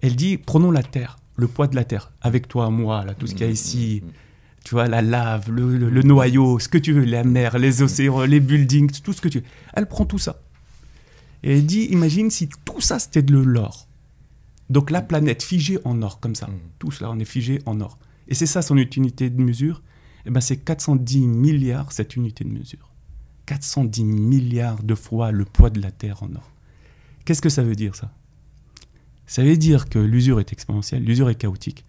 [0.00, 3.26] Elle dit prenons la Terre, le poids de la Terre, avec toi, moi, là, tout
[3.26, 4.02] ce qu'il y a ici,
[4.64, 7.82] tu vois, la lave, le, le- le noyau, ce que tu veux, la mer, les
[7.82, 9.44] océans, les buildings, tout ce que tu veux.
[9.74, 10.40] Elle prend tout ça.
[11.42, 13.86] Et elle dit, imagine si tout ça c'était de l'or.
[14.70, 16.48] Donc la planète figée en or, comme ça.
[16.78, 17.98] Tout cela, on est figé en or.
[18.28, 19.82] Et c'est ça son unité de mesure.
[20.24, 22.90] Eh ben, c'est 410 milliards cette unité de mesure.
[23.44, 26.50] 410 milliards de fois le poids de la Terre en or.
[27.26, 28.10] Qu'est-ce que ça veut dire ça?
[29.26, 31.84] Ça veut dire que l'usure est exponentielle, l'usure est chaotique.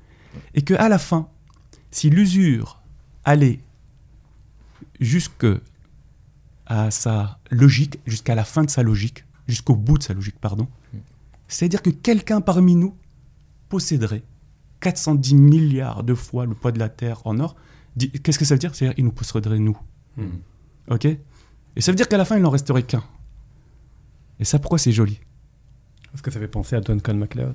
[0.53, 1.29] Et que à la fin,
[1.91, 2.81] si l'usure
[3.23, 3.59] allait
[4.99, 5.47] jusque
[6.65, 10.67] à sa logique, jusqu'à la fin de sa logique, jusqu'au bout de sa logique, pardon,
[11.47, 12.95] c'est-à-dire que quelqu'un parmi nous
[13.69, 14.23] posséderait
[14.79, 17.55] 410 milliards de fois le poids de la Terre en or.
[18.23, 18.75] Qu'est-ce que ça veut dire?
[18.75, 19.77] C'est-à-dire qu'il nous posséderait nous.
[20.17, 20.39] Mhm.
[20.89, 21.05] Ok?
[21.05, 23.03] Et ça veut dire qu'à la fin, il n'en resterait qu'un.
[24.39, 25.19] Et ça, pourquoi c'est joli?
[26.15, 27.53] Est-ce que ça fait penser à Duncan MacLeod?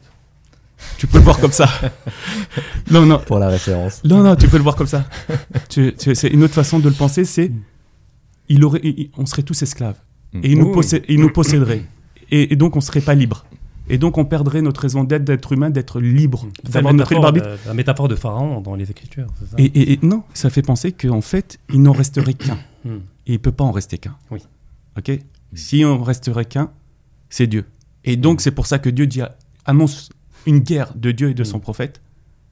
[0.98, 1.68] Tu peux le voir comme ça.
[2.90, 3.18] non, non.
[3.26, 4.02] Pour la référence.
[4.04, 5.04] Non, non, tu peux le voir comme ça.
[5.68, 7.52] Tu- tu- c'est une autre façon de le penser, c'est
[8.48, 9.96] il aurait, il- il- on serait tous esclaves.
[10.32, 10.40] Mm.
[10.42, 11.84] Et il nous, possé- il nous posséderait.
[12.30, 13.44] Et, et donc, on serait pas libre.
[13.88, 17.12] Et donc, on perdrait notre raison d'être, d'être humain, d'être libre, C'est la d'avoir notre
[17.12, 17.62] libre métaphore, arbitre.
[17.64, 19.56] la, la métaphore de Pharaon dans les Écritures, c'est ça?
[19.58, 22.58] Et, et- et non, ça fait penser qu'en fait, il n'en resterait qu'un.
[22.84, 22.98] Hmm.
[23.26, 24.16] Et il peut pas en rester qu'un.
[24.30, 24.38] Oui.
[24.96, 25.10] Ok?
[25.54, 26.70] Si on resterait qu'un,
[27.28, 27.64] c'est Dieu.
[28.04, 29.20] Et donc, c'est pour ça que Dieu dit,
[29.64, 30.08] annonce
[30.46, 31.62] une guerre de Dieu et de son Mm.
[31.62, 32.00] prophète.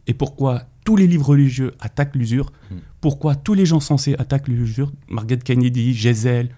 [0.06, 2.52] Et pourquoi tous les livres religieux attaquent l'usure?
[2.70, 2.74] Mm.
[3.00, 4.92] Pourquoi tous les gens censés attaquent l'usure?
[5.08, 6.50] Margaret Kennedy, Gézel,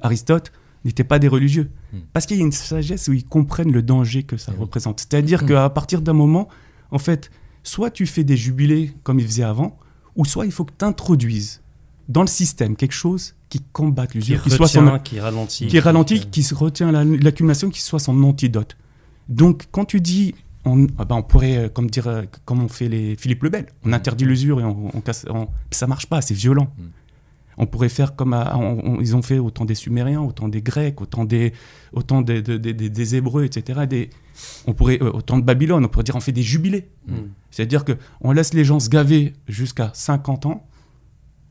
[0.00, 0.52] Aristote
[0.84, 1.70] n'étaient pas des religieux.
[1.92, 1.96] Mm.
[2.12, 5.00] Parce qu'il y a une sagesse où ils comprennent le danger que ça représente.
[5.00, 5.46] C'est-à-dire Mm.
[5.46, 6.48] qu'à partir d'un moment,
[6.90, 7.30] en fait,
[7.62, 9.78] soit tu fais des jubilés comme ils faisaient avant,
[10.16, 11.60] ou soit il faut que tu introduises
[12.08, 15.66] dans le système quelque chose qui combatte Qui l'usure, qui, soit son, qui ralentit.
[15.68, 18.76] qui ralentit, qui se retient la- l'accumulation, qui soit son antidote.
[19.28, 22.68] Donc, quand tu dis, on, ah ben, on pourrait, euh, comme dire, euh, comme on
[22.68, 26.06] fait les Philippe le Bel, on interdit l'usure et on, on casse, on- ça marche
[26.06, 26.68] pas, c'est violent.
[26.78, 26.82] Mm.
[27.60, 28.56] On pourrait faire comme à-
[29.00, 31.52] ils ont fait autant des Sumériens, autant des Grecs, autant des,
[31.92, 33.80] autant des, des- des- Hébreux, etc.
[33.88, 34.10] Des,
[34.66, 36.88] on pourrait euh, autant de Babylone, on pourrait dire on fait des jubilés.
[37.08, 37.14] Hmm.
[37.50, 40.67] C'est-à-dire que on laisse les gens se gaver jusqu'à 50 ans,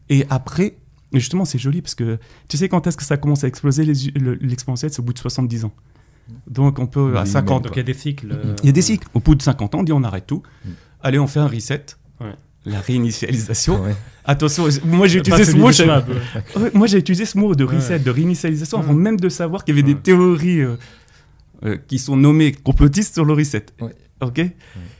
[0.10, 0.78] et après,
[1.14, 2.18] justement, c'est joli parce que
[2.48, 4.92] tu sais quand est-ce que ça commence à exploser le- l'exponentielle?
[4.92, 5.74] C'est au bout de 70 ans.
[6.46, 8.32] Donc on peut à Oui, 50 Donc il y a des cycles.
[8.32, 9.08] euh, il y a des cycles.
[9.14, 10.44] Au bout de 50 ans, on dit on arrête tout.
[10.66, 10.70] Mm.
[11.02, 11.86] Allez, on fait un reset.
[12.20, 12.34] Ouais.
[12.66, 13.82] La réinitialisation.
[13.82, 13.96] Ouais.
[14.26, 15.70] Attention, moi j'ai utilisé ce mot.
[16.60, 17.76] Ouais, moi j'ai utilisé ce mot de Ouais.
[17.78, 19.00] reset, de réinitialisation, avant Ouais.
[19.00, 19.94] même de savoir qu'il y avait Ouais.
[19.94, 20.76] des théories euh,
[21.64, 23.68] euh, qui sont nommées complotistes sur le reset.
[23.80, 23.96] Ouais.
[24.20, 24.42] Ok?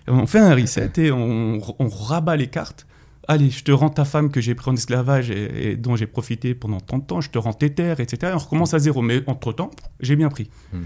[0.08, 2.87] On fait un reset et on, on rabat les cartes.
[3.28, 6.08] Allez, je te rends ta femme que j'ai pris en esclavage et, et dont j'ai
[6.08, 8.32] profité pendant tant de temps, je te rends tes terres, etc.
[8.32, 9.02] Et on recommence à zéro.
[9.02, 10.50] Mais entre-temps, j'ai bien pris.
[10.72, 10.78] Mm.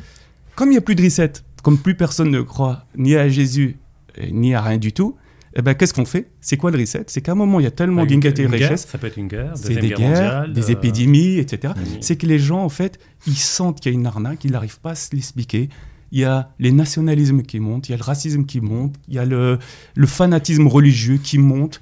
[0.55, 3.77] Comme il n'y a plus de reset, comme plus personne ne croit ni à Jésus
[4.15, 5.15] et ni à rien du tout,
[5.53, 6.31] eh ben, qu'est-ce qu'on fait?
[6.39, 8.51] C'est quoi le reset C'est qu'à un moment, il y a tellement d'inégalités et de
[8.51, 11.73] richesses Ça peut être une guerre, c'est des guerre guerres, mondiale, des euh, épidémies, etc.
[11.99, 14.79] C'est que les gens, en fait, ils sentent qu'il y a une arnaque, ils n'arrivent
[14.79, 15.69] pas à se l'expliquer.
[16.13, 19.15] Il y a les nationalismes qui montent, il y a le racisme qui monte, il
[19.15, 19.59] y a le,
[19.95, 21.81] le fanatisme religieux qui monte.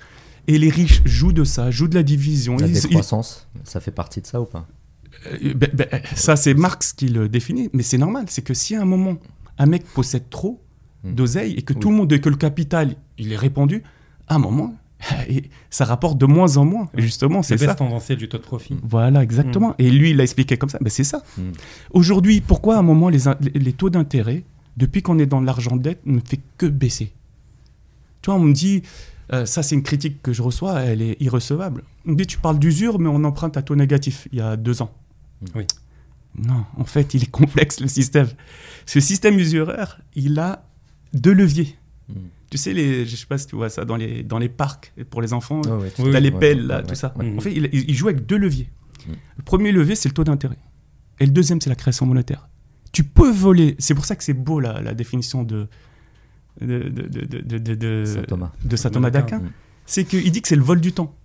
[0.49, 2.57] Et les riches jouent de ça, jouent de la division.
[2.57, 4.67] La Ils- ils- décroissance, ça fait partie de ça ou pas?
[5.27, 8.25] Euh, ben- ben, ça, c'est Marx qui le définit, mais c'est normal.
[8.29, 9.17] C'est que si à un moment,
[9.57, 10.59] un mec possède trop
[11.03, 11.13] Mm.
[11.13, 11.79] d'oseille et que Oui.
[11.79, 13.83] tout le monde, et que le capital, il est répandu,
[14.27, 14.75] à un moment,
[15.29, 16.89] et ça rapporte de moins en moins.
[16.97, 17.77] Justement, C'est c'est la ça.
[17.79, 18.75] baisse tendancielle du taux de profit.
[18.83, 19.75] Voilà, exactement.
[19.77, 20.77] Et lui, il l'a expliqué comme ça.
[20.81, 21.21] Ben, c'est ça.
[21.37, 21.41] Mm.
[21.91, 24.43] Aujourd'hui, pourquoi à un moment les, in- les- taux d'intérêt,
[24.77, 27.11] depuis qu'on est dans l'argent dette, ne fait que baisser?
[28.21, 28.81] Tu vois, on me dit,
[29.33, 31.83] euh, ça c'est une critique que je reçois, elle est irrecevable.
[32.05, 34.57] On me dit, tu parles d'usure, mais on emprunte à taux négatif il y a
[34.57, 34.91] deux ans.
[35.55, 35.65] Oui.
[36.37, 38.27] Non, en fait, il est complexe le système.
[38.85, 40.63] Ce système usuraire, il a
[41.13, 41.75] deux leviers.
[42.07, 42.13] Mm.
[42.51, 44.93] Tu sais, les, je sais pas si tu vois ça dans les, dans les parcs
[45.09, 45.61] pour les enfants.
[45.61, 46.21] Ouais, ouais, Oui, T'as fait.
[46.21, 47.13] les pelles, ouais, là, ouais, tout ça.
[47.17, 47.25] ouais.
[47.29, 47.37] Mhm.
[47.37, 48.69] En fait, il, il joue avec deux leviers.
[49.07, 49.11] Mm.
[49.37, 50.57] Le premier levier, c'est le taux d'intérêt.
[51.19, 52.47] Et le deuxième, c'est la création monétaire.
[52.91, 53.75] Tu peux voler.
[53.79, 55.67] C'est pour ça que c'est beau la, la définition de
[56.65, 58.51] de, de, de, Saint Thomas.
[58.75, 59.39] saint Thomas d'Aquin.
[59.39, 59.51] Mm.
[59.85, 61.15] C'est qu'il dit que c'est le vol du temps.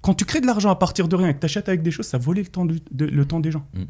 [0.00, 1.90] Quand tu crées de l'argent à partir de rien et que tu achètes avec des
[1.92, 3.66] choses, ça volait le temps, du- de- le temps des gens.
[3.74, 3.86] Mm, mm.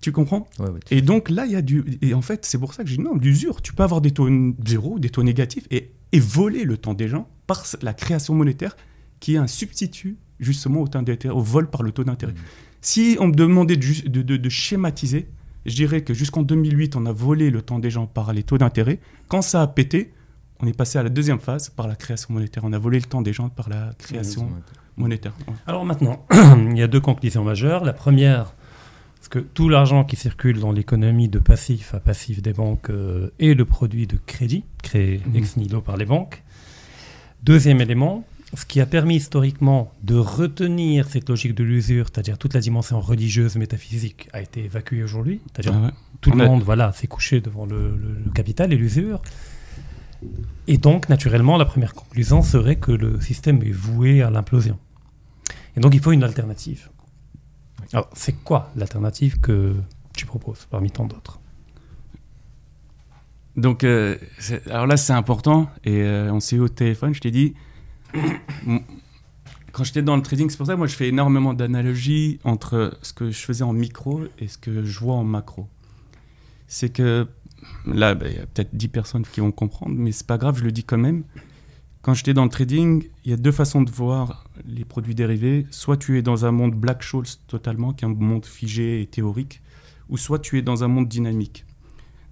[0.00, 0.46] Tu comprends?
[0.60, 1.84] Ouais, ouais, Et donc là, il y a du.
[2.02, 3.62] Et en fait, c'est pour ça que j'ai dit non, l'usure.
[3.62, 4.28] Tu peux avoir des taux
[4.64, 8.76] zéro, des taux négatifs et, et voler le temps des gens par la création monétaire
[9.18, 11.02] qui est un substitut justement au, temps
[11.32, 12.32] au vol par le taux d'intérêt.
[12.34, 12.36] Mm.
[12.82, 15.28] Si on me demandait de- de- de schématiser,
[15.66, 18.58] je dirais que jusqu'en 2008, on a volé le temps des gens par les taux
[18.58, 18.98] d'intérêt.
[19.28, 20.12] Quand ça a pété,
[20.60, 22.64] on est passé à la deuxième phase par la création monétaire.
[22.64, 24.48] On a volé le temps des gens par la création
[24.96, 25.32] monétaire.
[25.46, 25.54] Ouais.
[25.66, 26.24] Alors maintenant,
[26.70, 27.84] il y a deux conclusions majeures.
[27.84, 28.54] La première,
[29.20, 33.30] c'est que tout l'argent qui circule dans l'économie de passif à passif des banques euh,
[33.38, 35.36] est le produit de crédit créé Mhm.
[35.36, 36.42] ex nihilo par les banques.
[37.42, 38.24] Deuxième élément,
[38.54, 43.00] ce qui a permis historiquement de retenir cette logique de l'usure, c'est-à-dire toute la dimension
[43.00, 45.40] religieuse, métaphysique, a été évacuée aujourd'hui.
[45.52, 45.92] C'est-à-dire Ah ouais.
[46.20, 49.20] tout le monde voilà, s'est couché devant le, le- le capital et l'usure.
[50.66, 54.78] Et donc, naturellement, la première conclusion serait que le système est voué à l'implosion.
[55.76, 56.88] Et donc, il faut une alternative.
[57.92, 59.74] Alors, c'est quoi l'alternative que
[60.14, 61.38] tu proposes parmi tant d'autres?
[63.56, 64.16] Donc, euh,
[64.70, 65.68] alors là, c'est important.
[65.84, 67.54] Et euh, on s'est eu au téléphone, je t'ai dit.
[69.72, 72.96] quand j'étais dans le trading, c'est pour ça que moi, je fais énormément d'analogies entre
[73.02, 75.68] ce que je faisais en micro et ce que je vois en macro.
[76.66, 77.26] C'est que
[77.86, 80.58] là, ben, il y a peut-être 10 personnes qui vont comprendre, mais c'est pas grave,
[80.58, 81.24] je le dis quand même.
[82.02, 85.66] Quand j'étais dans le trading, il y a deux façons de voir les produits dérivés.
[85.70, 89.06] Soit tu es dans un monde Black Scholes totalement, qui est un monde figé et
[89.06, 89.60] théorique,
[90.08, 91.64] ou soit tu es dans un monde dynamique.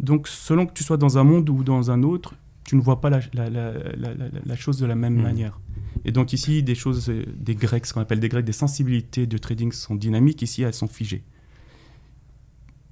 [0.00, 2.34] Donc, selon que tu sois dans un monde ou dans un autre,
[2.64, 5.22] tu ne vois pas la, la- la- la- la- la chose de la même Mhm.
[5.22, 5.60] manière.
[6.04, 9.38] Et donc ici, des choses, des grecs, ce qu'on appelle des grecs, des sensibilités de
[9.38, 10.42] trading sont dynamiques.
[10.42, 11.24] Ici, elles sont figées.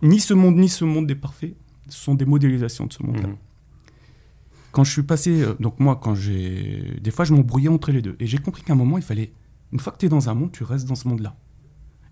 [0.03, 1.55] Ni ce monde, ni ce monde est parfait.
[1.89, 3.29] Ce sont des modélisations de ce monde-là.
[3.29, 3.37] Mhm.
[4.73, 8.01] Quand je suis passé, euh, donc moi, quand j'ai, des fois, je m'embrouillais entre les
[8.01, 8.17] deux.
[8.19, 9.33] Et j'ai compris qu'à un moment, il fallait,
[9.71, 11.37] une fois que tu es dans un monde, tu restes dans ce monde-là.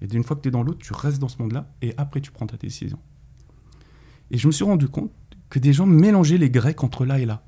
[0.02, 1.72] Et une fois que tu es dans l'autre, tu restes dans ce monde-là.
[1.82, 2.98] Et après, tu prends ta décision.
[4.30, 5.12] Et je me suis rendu compte
[5.48, 7.44] que des gens mélangeaient les grecs entre là et là.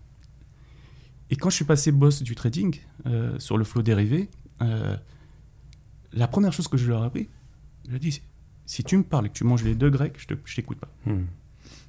[1.32, 4.28] Et quand je suis passé boss du trading euh, sur le flow dérivé,
[4.60, 4.94] euh,
[6.12, 7.28] la première chose que je leur ai appris,
[7.86, 8.20] je leur ai dit,
[8.66, 10.90] si tu me parles et que tu manges les deux grecs, je je t'écoute pas.
[11.06, 11.26] Mhm.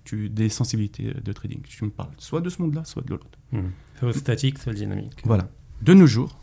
[0.05, 1.61] Tu des sensibilités de trading.
[1.63, 3.27] Tu me parles soit de ce monde-là, soit de l'autre.
[3.51, 3.71] Mhm.
[3.99, 5.21] Soit statique, soit dynamique.
[5.25, 5.49] Voilà.
[5.81, 6.39] De nos jours,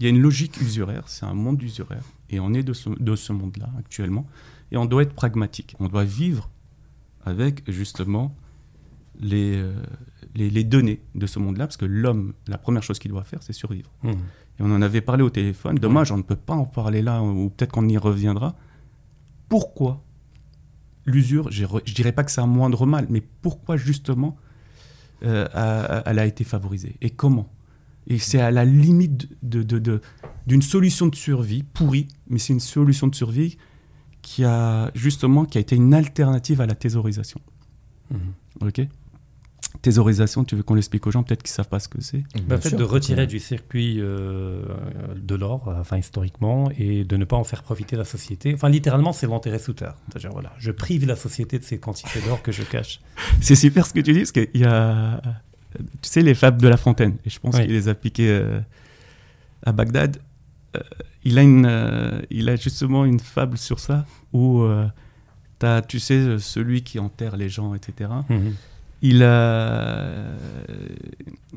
[0.00, 2.88] il y a une logique usuraire, c'est un monde usuraire, et on est de ce,
[2.88, 4.26] de ce monde-là actuellement,
[4.72, 5.76] et on doit être pragmatique.
[5.78, 6.50] On doit vivre
[7.24, 8.34] avec justement
[9.20, 9.72] les, euh,
[10.34, 13.42] les, les données de ce monde-là, parce que l'homme, la première chose qu'il doit faire,
[13.42, 13.90] c'est survivre.
[14.02, 14.12] Mhm.
[14.12, 15.76] Et on en avait parlé au téléphone.
[15.76, 18.56] Dommage, on ne peut pas en parler là, ou peut-être qu'on y reviendra.
[19.48, 20.02] Pourquoi
[21.06, 24.36] l'usure, je ne dirais pas que c'est un moindre mal, mais pourquoi justement
[25.22, 26.96] euh, a- a- elle a été favorisée?
[27.00, 27.48] Et comment?
[28.06, 30.00] Et c'est à la limite de, de- de-
[30.46, 33.56] d'une solution de survie pourrie, mais c'est une solution de survie
[34.22, 37.40] qui a justement qui a été une alternative à la thésaurisation.
[38.10, 38.18] Mhm.
[38.62, 38.80] Ok?
[39.84, 42.24] Thésaurisation, tu veux qu'on l'explique aux gens, peut-être qu'ils savent pas ce que c'est.
[42.48, 44.62] Bah, le fait de retirer du circuit euh,
[45.14, 48.54] de l'or, enfin historiquement, et de ne pas en faire profiter la société.
[48.54, 49.94] Enfin, littéralement, c'est l'enterrer sous terre.
[50.08, 53.00] C'est-à-dire, voilà, je prive la société de ces quantités d'or que je cache.
[53.42, 55.20] C'est super ce que tu dis, parce qu'il y a,
[55.76, 57.62] tu sais, les fables de La Fontaine, et je pense Oui.
[57.66, 58.60] qu'il les a piquées euh,
[59.66, 60.16] à Bagdad.
[60.76, 60.80] Euh,
[61.24, 64.64] il, a une, euh, il a justement une fable sur ça, où
[65.60, 68.08] tu as, tu sais, celui qui enterre les gens, etc.
[69.06, 70.14] Il a,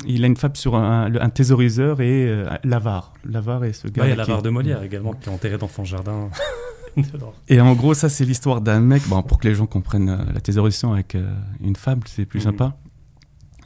[0.06, 3.14] il a une fable sur un, un thésauriseur et euh, l'avare.
[3.24, 4.04] L'avare est ce gars.
[4.04, 6.30] Ouais, il y a qui- l'avare de Molière également, qui est enterré dans son jardin.
[7.48, 9.04] Et en gros, ça, c'est l'histoire d'un mec.
[9.08, 12.40] Bon, pour que les gens comprennent euh, la thésaurisation avec euh, une fable, c'est plus
[12.40, 12.44] Mhm.
[12.46, 12.78] sympa.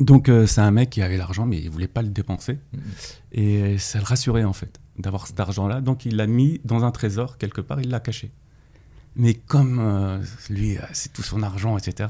[0.02, 2.60] Donc, euh, c'est un mec qui avait l'argent, mais il voulait pas le dépenser.
[2.74, 2.80] Mhm.
[3.32, 5.80] Et euh, ça le rassurait, en fait, d'avoir cet argent-là.
[5.80, 8.32] Donc, il l'a mis dans un trésor, quelque part, il l'a caché.
[9.16, 12.10] Mais comme euh, lui, euh, c'est tout son argent, etc.,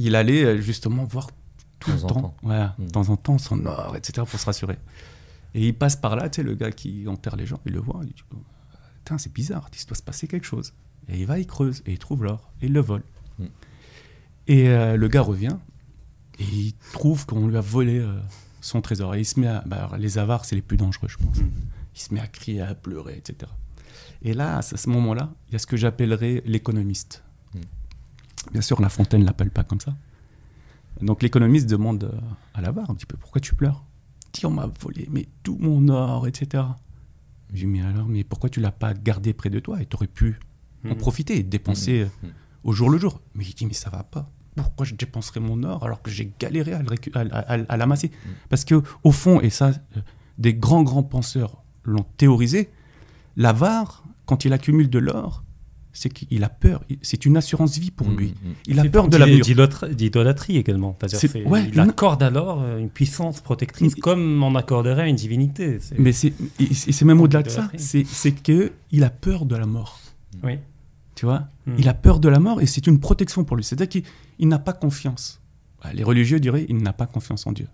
[0.00, 1.28] il allait euh, justement voir
[1.78, 2.74] tout De le temps en temps, temps.
[2.78, 4.78] de temps en temps, son or, etc., pour se rassurer.
[5.54, 7.80] Et il passe par là, tu sais, le gars qui enterre les gens, il le
[7.80, 8.22] voit, il dit
[8.98, 10.72] Putain, c'est bizarre, il doit se passer quelque chose.
[11.08, 13.02] Et il va, il creuse, et il trouve l'or, et il le vole.
[13.38, 13.44] Mm.
[14.46, 15.56] Et euh, le gars revient,
[16.38, 18.20] et il trouve qu'on lui a volé euh,
[18.60, 19.14] son trésor.
[19.14, 19.62] Et il se met à.
[19.66, 21.38] bah, les avares, c'est les plus dangereux, je pense.
[21.38, 21.50] Mm.
[21.94, 23.50] Il se met à crier, à pleurer, etc.
[24.22, 27.24] Et là, à ce ce moment-là, il y a ce que j'appellerais l'économiste.
[28.52, 29.94] Bien sûr, La Fontaine ne l'appelle pas comme ça.
[31.00, 32.18] Donc l'économiste demande euh,
[32.54, 33.84] à l'avare un petit peu pourquoi tu pleures?
[34.32, 36.64] Dis, on m'a volé mais tout mon or, etc.
[37.48, 39.80] Je lui dis, mais alors, mais pourquoi tu l'as pas gardé près de toi?
[39.82, 40.38] Et tu aurais pu
[40.84, 40.96] en Mhm.
[40.96, 42.30] profiter et dépenser euh, Mhm.
[42.64, 44.30] au jour le jour Mais il dit, mais ça va pas.
[44.56, 48.10] Pourquoi je dépenserais mon or alors que j'ai galéré à l'amasser?
[48.48, 50.00] Parce que au fond, et ça, euh,
[50.38, 52.70] des grands grands penseurs l'ont théorisé,
[53.36, 55.44] l'avare, quand il accumule de l'or,
[55.92, 56.82] c'est qu'il a peur.
[57.02, 58.16] C'est une assurance vie pour Mhm.
[58.16, 58.26] lui.
[58.28, 58.52] Mhm.
[58.66, 59.44] Il a peur de l'avenir.
[59.92, 60.96] D'idolâtrie également.
[61.00, 61.88] C'est-à-dire C'est- ouais, il non.
[61.88, 65.78] accorde alors euh, une puissance protectrice Mais- comme on accorderait à une divinité.
[65.98, 66.32] Mais c'est
[67.04, 67.70] même au-delà de ça.
[67.76, 69.98] C'est c'est que il a peur de la mort.
[70.42, 70.58] Oui.
[71.16, 71.48] Tu vois?
[71.66, 71.74] Mm.
[71.78, 73.64] Il a peur de la mort et c'est une protection pour lui.
[73.64, 74.02] C'est-à-dire qu'il
[74.38, 75.40] il n'a pas confiance.
[75.82, 77.66] Bah, Les religieux diraient il n'a pas confiance en Dieu.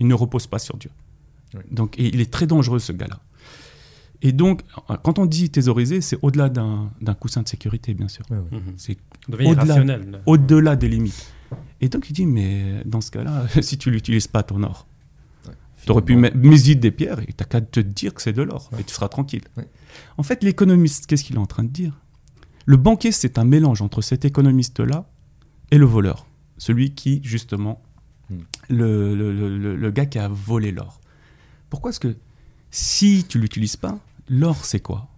[0.00, 0.90] Il ne repose pas sur Dieu.
[1.54, 1.60] Oui.
[1.70, 3.20] Donc, et il est très dangereux, ce gars-là.
[4.22, 4.62] Et donc,
[5.04, 8.24] quand on dit thésauriser, c'est au-delà d'un d'un coussin de sécurité, bien sûr.
[8.30, 8.58] Ouais, ouais.
[8.58, 8.74] Mhm.
[8.76, 8.96] C'est
[9.28, 10.10] Au-delà- rationnel.
[10.10, 10.18] là.
[10.26, 11.32] au-delà des limites.
[11.80, 14.86] Et donc, il dit, mais dans ce cas-là, si tu l'utilises pas, ton or,
[15.46, 15.54] Ouais.
[15.84, 18.42] Tu aurais pu mesurer des pierres et tu n'as qu'à te dire que c'est de
[18.42, 19.42] l'or et tu seras tranquille.
[20.18, 21.96] En fait, l'économiste, qu'est-ce qu'il est en train de dire?
[22.66, 25.08] Le banquier, c'est un mélange entre cet économiste-là
[25.70, 26.26] et le voleur.
[26.58, 27.80] Celui qui, justement,
[28.28, 28.36] hmm.
[28.70, 31.00] le, le, le, gars qui a volé l'or.
[31.70, 32.16] Pourquoi Parce que
[32.70, 33.98] si tu l'utilises pas,
[34.28, 35.08] l'or, c'est quoi?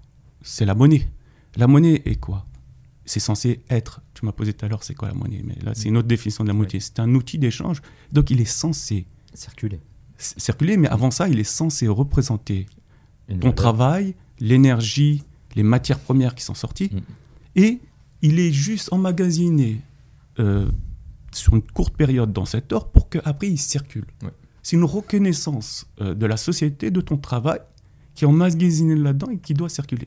[0.43, 1.09] C'est la monnaie.
[1.57, 2.47] La monnaie est quoi?
[3.05, 5.43] C'est censé être, tu m'as posé tout à l'heure, c'est quoi la monnaie?
[5.45, 6.81] Mais là, c'est une autre définition de la monnaie.
[6.81, 7.83] C'est un outil d'échange,
[8.13, 9.81] donc il est censé circuler.
[10.19, 12.67] Circuler, mais avant ça, il est censé représenter
[13.41, 15.23] ton travail, l'énergie,
[15.55, 17.01] les matières premières qui sont sorties, mm.
[17.57, 17.81] et
[18.23, 19.81] il est juste emmagasiné
[20.39, 20.69] euh,
[21.33, 24.07] sur une courte période dans cet or pour qu'après il circule.
[24.63, 27.61] C'est une reconnaissance euh, de la société, de ton travail,
[28.21, 30.07] qui est emmagasiné là-dedans et qui doit circuler.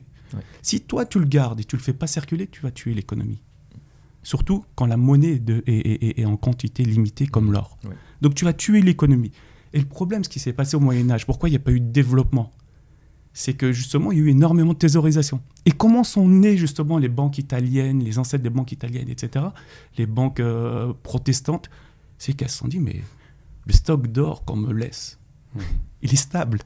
[0.62, 3.42] Si toi tu le gardes et tu le fais pas circuler, tu vas tuer l'économie.
[4.22, 7.76] Surtout quand la monnaie de, est, en quantité limitée comme l'or.
[8.20, 9.32] Donc tu vas tuer l'économie.
[9.72, 11.72] Et le problème, ce qui s'est passé au Moyen Âge, pourquoi il n'y a pas
[11.72, 12.52] eu de développement?
[13.32, 15.40] C'est que justement, il y a eu énormément de thésaurisation.
[15.66, 19.46] Et comment sont nées justement les banques italiennes, les ancêtres des banques italiennes, etc.,
[19.98, 21.68] les banques euh, protestantes?
[22.16, 23.02] C'est qu'elles se sont dit, mais
[23.66, 25.18] le stock d'or qu'on me laisse,
[25.56, 25.60] mmh.
[26.02, 26.60] il est stable.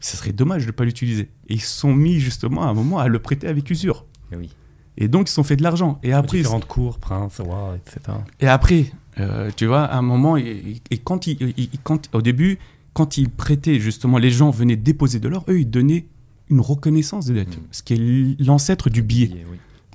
[0.00, 1.30] Ce serait dommage de ne pas l'utiliser.
[1.48, 4.06] Et ils se sont mis justement à un moment à le prêter avec usure.
[4.32, 4.50] Et, oui.
[4.96, 5.98] et donc, ils se sont fait de l'argent.
[6.02, 6.38] Et après.
[6.38, 8.18] Différentes cours, prince, roi, etc.
[8.40, 8.86] Et après,
[9.18, 12.58] euh, tu vois, à un moment, et, quand, il, quand au début,
[12.92, 16.06] quand ils prêtaient, justement, les gens venaient déposer de l'or, eux, ils donnaient
[16.48, 17.62] une reconnaissance de dette, mm.
[17.70, 19.44] ce qui est l'ancêtre du billet.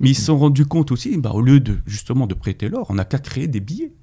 [0.01, 2.87] Mais ils se sont rendus compte aussi, bah, au lieu de justement de prêter l'or,
[2.89, 3.93] on n'a qu'à créer des billets.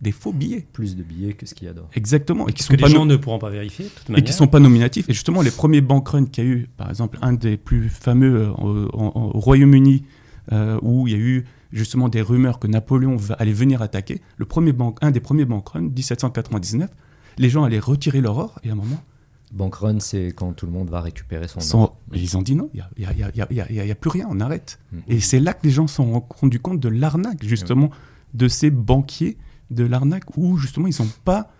[0.00, 0.66] Des faux billets.
[0.72, 1.88] Plus de billets que ce qu'il y a d'or.
[1.94, 2.48] Exactement.
[2.48, 3.86] Et qui sont que pas les gens ne pourront pas vérifier.
[4.08, 5.08] et qui ne sont pas nominatifs.
[5.08, 7.88] Et justement, les premiers bank runs qu'il y a eu, par exemple, un des plus
[7.88, 10.04] fameux euh, au, Royaume-Uni,
[10.52, 14.44] euh, où il y a eu justement des rumeurs que Napoléon allait venir attaquer, le
[14.44, 16.90] premier bank, un des premiers bank runs, 1799,
[17.38, 19.02] les gens allaient retirer leur or, et à un moment...
[19.52, 21.96] Bank run, c'est quand tout le monde va récupérer son, or.
[22.14, 24.78] Ils ont dit non, il n'y a, y a, y a, plus rien, on arrête.
[24.92, 24.98] Mm.
[25.08, 27.90] Et c'est là que les gens se sont rendus compte de l'arnaque, justement,
[28.34, 29.36] de ces banquiers,
[29.70, 31.50] de l'arnaque où, justement, ils n'ont pas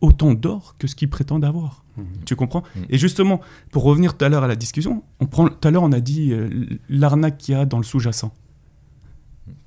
[0.00, 1.84] autant d'or que ce qu'ils prétendent avoir.
[1.96, 2.02] Mm.
[2.24, 2.62] Tu comprends?
[2.74, 2.80] Mm.
[2.88, 5.82] Et justement, pour revenir tout à l'heure à la discussion, on prend, tout à l'heure,
[5.82, 8.32] on a dit euh, l'arnaque qu'il y a dans le sous-jacent.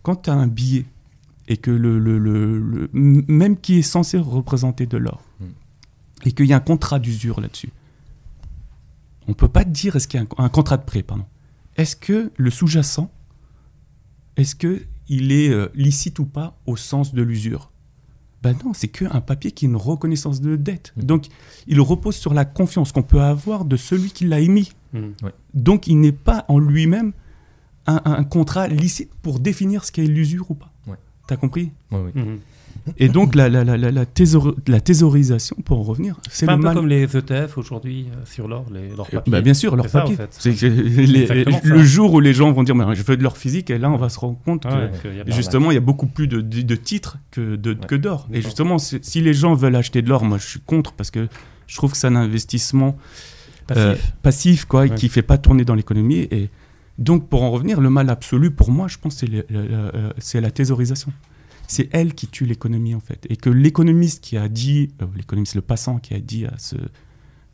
[0.01, 0.85] Quand tu as un billet
[1.47, 5.45] et que le, le, le, même qui est censé représenter de l'or, hmm.
[6.25, 7.69] et qu'il y a un contrat d'usure là-dessus,
[9.27, 11.25] on ne peut pas dire est-ce qu'il y a un, contrat de prêt, pardon.
[11.75, 13.11] Est-ce que le sous-jacent,
[14.37, 17.71] est-ce qu'il est, euh, licite ou pas au sens de l'usure?
[18.43, 20.93] Ben non, c'est qu'un papier qui est une reconnaissance de dette.
[20.97, 21.03] Hmm.
[21.03, 21.27] Donc,
[21.65, 24.73] il repose sur la confiance qu'on peut avoir de celui qui l'a émis.
[24.91, 25.11] Hmm.
[25.53, 27.13] Donc, il n'est pas en lui-même
[27.87, 30.73] un, un, contrat licite pour définir ce qu'est l'usure ou pas.
[31.27, 31.71] T'as compris?
[31.91, 32.21] Oui, oui.
[32.21, 32.39] Mhm.
[32.97, 37.03] Et donc la, la, la, la, thésaurisation, pour en revenir, c'est un peu comme les
[37.03, 38.65] ETF aujourd'hui euh, sur l'or,
[38.97, 39.31] l'or papier.
[39.31, 40.17] Bah, bien sûr, l'or papier.
[41.63, 43.89] le jour où les gens vont dire mais je veux de l'or physique, et là
[43.89, 47.17] on va se rendre compte que justement il y a beaucoup plus de, de, titres
[47.31, 48.27] que d'or.
[48.27, 51.11] Que et justement, si les gens veulent acheter de l'or, moi je suis contre parce
[51.11, 51.27] que
[51.67, 52.97] je trouve que c'est un investissement
[53.67, 56.27] passif, euh, passif quoi, qui fait pas tourner dans l'économie.
[56.31, 56.49] Et
[56.97, 61.11] donc, pour en revenir, le mal absolu, pour moi, je pense, c'est euh, la thésaurisation.
[61.73, 63.25] C'est elle qui tue l'économie, en fait.
[63.29, 66.75] Et que l'économiste qui a dit, euh, l'économiste, le passant qui a dit à ce,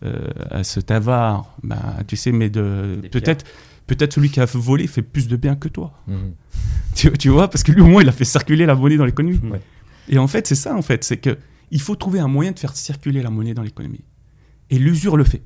[0.04, 3.46] euh, à ce avare, bah, tu sais, mais de peut-être
[3.88, 5.94] peut-être celui qui a volé fait plus de bien que toi.
[6.08, 6.34] Mhm.
[7.18, 9.40] Tu, vois, parce que lui, au moins, il a fait circuler la monnaie dans l'économie.
[10.10, 11.06] Et en fait, c'est ça, en fait.
[11.06, 11.38] C'est que
[11.72, 14.04] il faut trouver un moyen de faire circuler la monnaie dans l'économie.
[14.70, 15.42] Et l'usure le fait.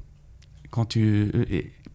[0.72, 1.32] Quand tu,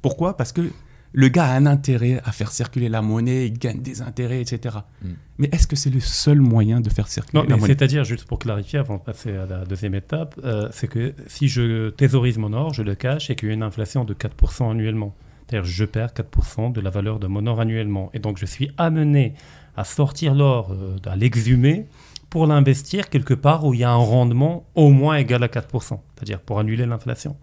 [0.01, 0.37] pourquoi?
[0.37, 0.71] Parce que
[1.13, 4.77] le gars a un intérêt à faire circuler la monnaie, il gagne des intérêts, etc.
[5.03, 5.09] Mm.
[5.39, 7.69] Mais est-ce que c'est le seul moyen de faire circuler la monnaie?
[7.69, 11.49] C'est-à-dire, juste pour clarifier, avant de passer à la deuxième étape, euh, c'est que si
[11.49, 14.71] je thésaurise mon or, je le cache et qu'il y a une inflation de 4%
[14.71, 15.15] annuellement.
[15.47, 18.11] C'est-à-dire, je perds 4% de la valeur de mon or annuellement.
[18.13, 19.35] Et donc, je suis amené
[19.77, 21.87] à sortir l'or, euh, à l'exhumer,
[22.29, 26.01] pour l'investir quelque part où il y a un rendement au moins égal à 4%,
[26.15, 27.37] c'est-à-dire pour annuler l'inflation.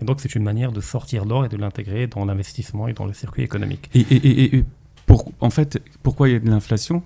[0.00, 3.06] Et donc, c'est une manière de sortir l'or et de l'intégrer dans l'investissement et dans
[3.06, 3.90] le circuit économique.
[3.94, 4.64] Et,
[5.06, 7.02] pour, en fait, pourquoi il y a de l'inflation?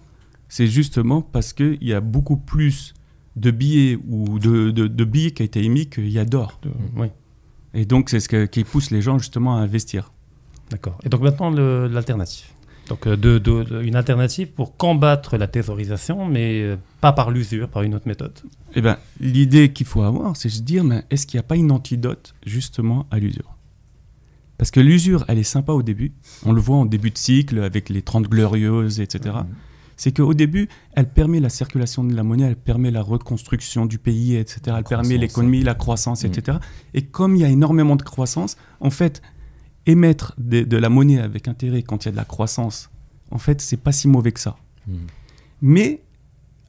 [0.49, 2.95] C'est justement parce qu'il y a beaucoup plus
[3.37, 6.61] de billets ou de, de, billets qui ont été émis qu'il y a d'or.
[6.97, 7.09] Oui.
[7.75, 10.13] Et donc, c'est ce qui pousse les gens justement à investir.
[10.71, 10.99] D'accord.
[11.05, 12.47] Et donc maintenant, l'alternative
[12.91, 17.83] donc euh, de, une alternative pour combattre la thésaurisation, mais euh, pas par l'usure, par
[17.83, 18.33] une autre méthode.
[18.75, 21.45] Eh ben, l'idée qu'il faut avoir, c'est de se dire, mais est-ce qu'il n'y a
[21.45, 23.57] pas une antidote justement à l'usure?
[24.59, 26.13] Parce que l'usure, elle est sympa au début.
[26.45, 29.37] On le voit en début de cycle avec les 30 glorieuses, etc.
[29.37, 29.55] Mmh.
[29.97, 33.99] C'est qu'au début, elle permet la circulation de la monnaie, elle permet la reconstruction du
[33.99, 34.77] pays, etc.
[34.79, 36.59] Elle permet l'économie, la croissance, etc.
[36.93, 39.23] Et comme il y a énormément de croissance, en fait,
[39.87, 42.91] émettre de, de la monnaie avec intérêt quand il y a de la croissance,
[43.31, 44.57] en fait, c'est pas si mauvais que ça.
[44.87, 44.95] Mm.
[45.63, 46.03] Mais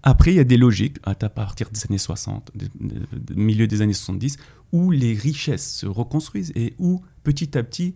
[0.03, 3.93] après, il y a des logiques, à partir des années 60, de- milieu des années
[3.93, 4.37] 70,
[4.71, 7.95] où les richesses se reconstruisent et où petit à petit,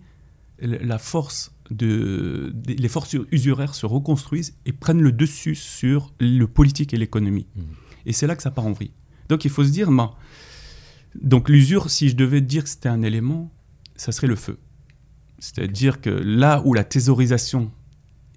[0.60, 6.94] la force de, les forces usuraires se reconstruisent et prennent le dessus sur le politique
[6.94, 7.48] et l'économie.
[7.56, 7.64] Mhm.
[8.06, 8.92] Et c'est là que ça part en vrille.
[9.30, 9.90] Donc il faut se dire,
[11.20, 13.52] donc l'usure, si je devais dire que c'était un élément,
[13.96, 14.60] ça serait le feu.
[15.40, 17.72] C'est-à-dire que là où la thésaurisation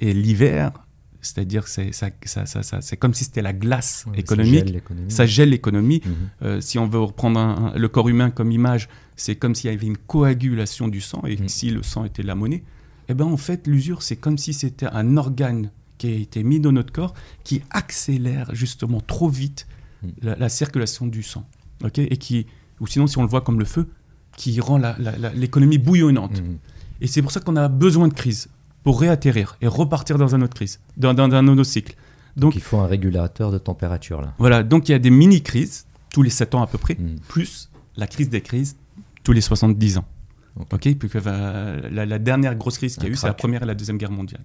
[0.00, 0.72] est l'hiver,
[1.20, 4.74] c'est-à-dire que c'est ça, ça- ça- c'est comme si c'était la glace Ouais, économique,
[5.08, 6.00] ça gèle l'économie.
[6.04, 6.12] Mhm.
[6.42, 9.70] Euh, si on veut reprendre un- un- le corps humain comme image, c'est comme s'il
[9.70, 11.48] y avait une coagulation du sang, et Mm.
[11.48, 12.62] si le sang était la monnaie,
[13.08, 16.60] eh ben en fait, l'usure, c'est comme si c'était un organe qui a été mis
[16.60, 19.66] dans notre corps, qui accélère justement trop vite
[20.02, 20.08] Mm.
[20.22, 21.44] la, la circulation du sang.
[21.84, 21.98] ok?
[21.98, 22.46] Et qui,
[22.80, 23.88] ou sinon, si on le voit comme le feu,
[24.36, 26.40] qui rend la- la- la- l'économie bouillonnante.
[27.00, 28.48] Et c'est pour ça qu'on a besoin de crise,
[28.84, 31.94] pour réatterrir et repartir dans un autre crise, dans, dans, dans un autre cycle.
[32.36, 34.32] Donc Donc, il faut un régulateur de température là.
[34.38, 37.18] voilà, donc il y a des mini-crises, tous les 7 ans à peu près, Mhm.
[37.28, 38.76] plus la crise des crises
[39.24, 40.04] tous les 70 ans.
[40.72, 40.92] Ok.
[40.98, 43.34] Puis que va- la, la dernière grosse crise qu'il y a Un eu, c'est la
[43.34, 44.40] première et la deuxième guerre mondiale,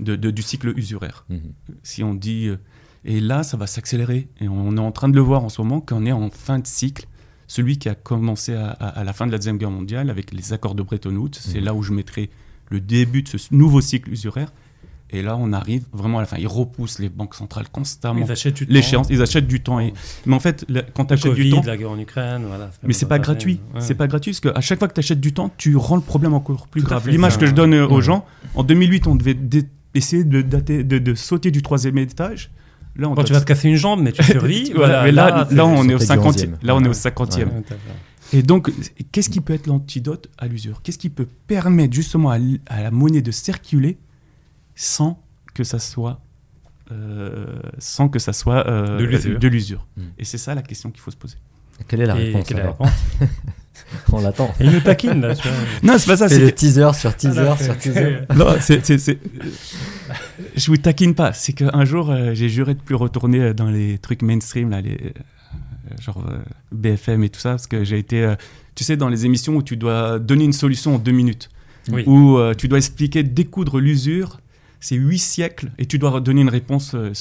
[0.00, 1.24] de, de- du cycle usuraire.
[1.28, 1.40] Mhm.
[1.82, 2.56] Si on dit, euh,
[3.04, 5.60] et là, ça va s'accélérer, et on est en train de le voir en ce
[5.62, 7.06] moment, qu'on est en fin de cycle,
[7.46, 10.32] celui qui a commencé à, à- à la fin de la deuxième guerre mondiale avec
[10.32, 11.64] les accords de Bretton Woods, c'est Mhm.
[11.64, 12.30] là où je mettrai
[12.70, 14.52] le début de ce nouveau cycle usuraire.
[15.10, 16.36] Et là, on arrive vraiment à la fin.
[16.36, 18.24] Ils repoussent les banques centrales constamment.
[18.26, 18.72] Ils achètent du temps.
[18.74, 19.78] L'échéance, ils achètent du temps.
[19.78, 19.92] Et...
[20.26, 22.72] Mais en fait, quand tu achètes du temps, la guerre en Ukraine, voilà.
[22.82, 23.60] mais c'est pas gratuit.
[23.72, 23.80] Ouais.
[23.80, 26.02] C'est pas gratuit parce qu'à chaque fois que tu achètes du temps, tu rends le
[26.02, 27.04] problème encore plus Tout grave.
[27.04, 29.38] fait, L'image ça- que je donne euh, aux gens, en 2008, on devait
[29.94, 32.50] essayer de, dater- de, de sauter du troisième étage.
[32.98, 34.72] Là, on Bon, doit- tu vas te casser une jambe, mais tu survis.
[34.74, 36.26] Voilà, mais là, là, on est au sauter du 50e.
[36.28, 36.58] onzième.
[36.62, 36.94] Là, on est au Ouais.
[36.94, 37.48] 50e.
[37.48, 37.74] Ouais, t'as-
[38.36, 38.72] Et donc,
[39.12, 40.82] qu'est-ce qui peut être l'antidote à l'usure?
[40.82, 43.98] Qu'est-ce qui peut permettre justement à, la monnaie de circuler
[44.74, 45.22] sans
[45.54, 46.20] que ça soit
[46.92, 47.46] euh,
[47.78, 49.38] sans que ça soit euh, De l'usure.
[49.40, 49.86] de l'usure?
[49.96, 50.02] Mm.
[50.18, 51.36] Et c'est ça la question qu'il faut se poser.
[51.88, 52.78] Quelle est la Et réponse quelle est la alors?
[52.78, 53.28] réponse?
[54.12, 54.52] On l'attend.
[54.60, 55.56] Il nous taquine, là, tu vois.
[55.82, 56.28] Non, c'est pas ça.
[56.28, 58.16] C'est le teaser sur teaser Voilà, sur teaser.
[58.36, 59.18] Non, c'est, c'est, c'est-
[60.56, 61.32] Je vous taquine pas.
[61.32, 64.80] C'est qu'un jour, euh, j'ai juré de plus retourner euh, dans les trucs mainstream, là,
[64.80, 66.38] les, euh, genre euh,
[66.72, 68.34] BFM et tout ça, parce que j'ai été, euh,
[68.74, 71.48] tu sais, dans les émissions où tu dois donner une solution en deux minutes,
[71.92, 72.02] Oui.
[72.06, 74.40] où euh, tu dois expliquer, découdre l'usure,
[74.80, 77.12] c'est huit siècles, et tu dois donner une réponse euh,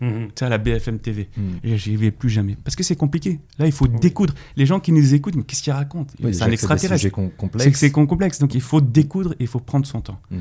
[0.00, 0.28] Mhm.
[0.40, 1.28] à la BFM TV.
[1.36, 1.44] Mhm.
[1.64, 2.56] Et j'y vais plus jamais.
[2.64, 3.38] Parce que c'est compliqué.
[3.58, 4.00] Là, il faut Oui.
[4.00, 4.34] découdre.
[4.56, 6.12] Les gens qui nous écoutent, mais qu'est-ce qu'ils racontent?
[6.22, 7.02] Oui, C'est un extraterrestre.
[7.02, 7.08] C'est
[7.78, 10.20] c'est con- complexe, donc il faut découdre et il faut prendre son temps.
[10.30, 10.38] Mm.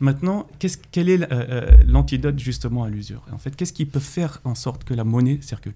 [0.00, 3.22] Maintenant, qu'est-ce, quel est euh, euh, l'antidote justement à l'usure?
[3.32, 5.74] En fait, qu'est-ce qui peut faire en sorte que la monnaie circule?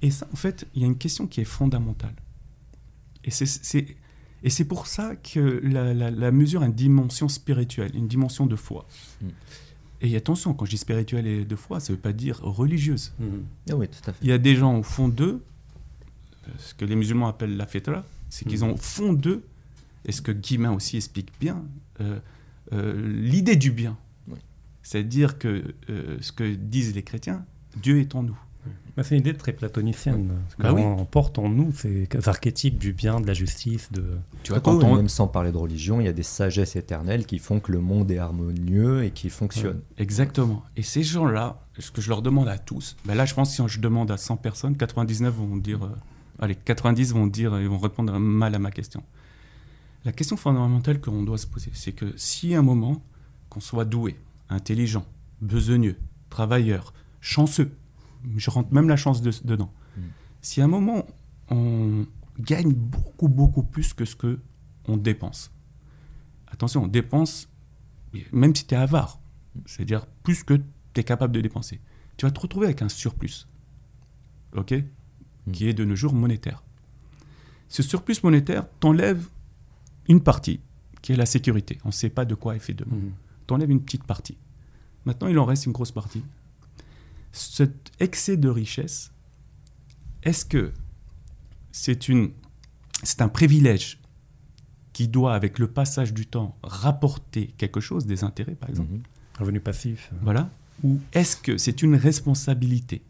[0.00, 2.14] Et ça, en fait, il y a une question qui est fondamentale.
[3.24, 3.96] Et c'est, c'est-
[4.44, 8.46] et c'est pour ça que la, la- la mesure a une dimension spirituelle, une dimension
[8.46, 8.86] de foi.
[9.20, 9.26] Mm.
[10.00, 13.12] Et attention, quand je dis spirituelle et de foi, ça ne veut pas dire religieuse.
[13.18, 13.44] Mhm.
[13.70, 14.18] Ah oui, tout à fait.
[14.22, 15.42] Il y a des gens au fond d'eux,
[16.58, 18.68] ce que les musulmans appellent la fitra, c'est qu'ils Mhm.
[18.70, 19.42] ont au fond d'eux,
[20.04, 21.64] et ce que Guillemin aussi explique bien,
[22.00, 22.18] euh,
[22.72, 23.96] euh, l'idée du bien.
[24.28, 24.38] Oui.
[24.82, 27.44] C'est-à-dire que euh, ce que disent les chrétiens,
[27.76, 28.38] Dieu est en nous.
[28.98, 30.32] Bah, c'est une idée très platonicienne.
[30.58, 30.82] Bah oui.
[30.82, 34.02] on porte en nous, c'est ces archétypes du bien, de la justice, de.
[34.42, 34.96] Tu vois, Quand quand on...
[34.96, 37.78] Même sans parler de religion, il y a des sagesses éternelles qui font que le
[37.78, 39.82] monde est harmonieux et qui fonctionne.
[39.98, 40.64] Exactement.
[40.76, 43.62] Et ces gens-là, ce que je leur demande à tous, ben là, je pense que
[43.62, 45.94] si je demande à 100 personnes, 99 vont dire, euh,
[46.40, 49.04] allez, 90 vont dire, ils vont répondre mal à ma question.
[50.04, 53.00] La question fondamentale qu'on doit se poser, c'est que si à un moment,
[53.48, 54.16] qu'on soit doué,
[54.50, 55.06] intelligent,
[55.40, 55.94] besogneux,
[56.30, 57.70] travailleur, chanceux,
[58.36, 60.00] je rentre même la chance de- dedans, Mm.
[60.42, 61.04] si à un moment,
[61.50, 62.06] on
[62.38, 64.38] gagne beaucoup, beaucoup plus que ce que
[64.86, 65.50] on dépense.
[66.48, 67.48] Attention, on dépense,
[68.32, 69.20] même si tu es avare,
[69.66, 71.80] c'est-à-dire plus que tu es capable de dépenser.
[72.16, 73.46] Tu vas te retrouver avec un surplus,
[74.56, 74.74] ok
[75.46, 75.52] Mm.
[75.52, 76.62] Qui est de nos jours monétaire.
[77.68, 79.26] Ce surplus monétaire t'enlève
[80.08, 80.60] une partie,
[81.00, 81.78] qui est la sécurité.
[81.84, 82.96] On ne sait pas de quoi est fait demain.
[82.96, 83.12] Mhm.
[83.46, 84.36] T'enlèves une petite partie.
[85.06, 86.22] Maintenant, il en reste une grosse partie.
[87.32, 89.12] Cet excès de richesse,
[90.22, 90.72] est-ce que
[91.72, 92.30] c'est une,
[93.02, 94.00] c'est un privilège
[94.92, 99.02] qui doit, avec le passage du temps, rapporter quelque chose, des intérêts par exemple Mhm.
[99.38, 100.10] Revenu passif.
[100.22, 100.50] Voilà.
[100.82, 103.02] Ou est-ce que c'est une responsabilité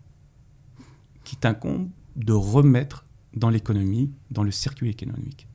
[1.24, 3.04] qui t'incombe de remettre
[3.34, 5.46] dans l'économie, dans le circuit économique?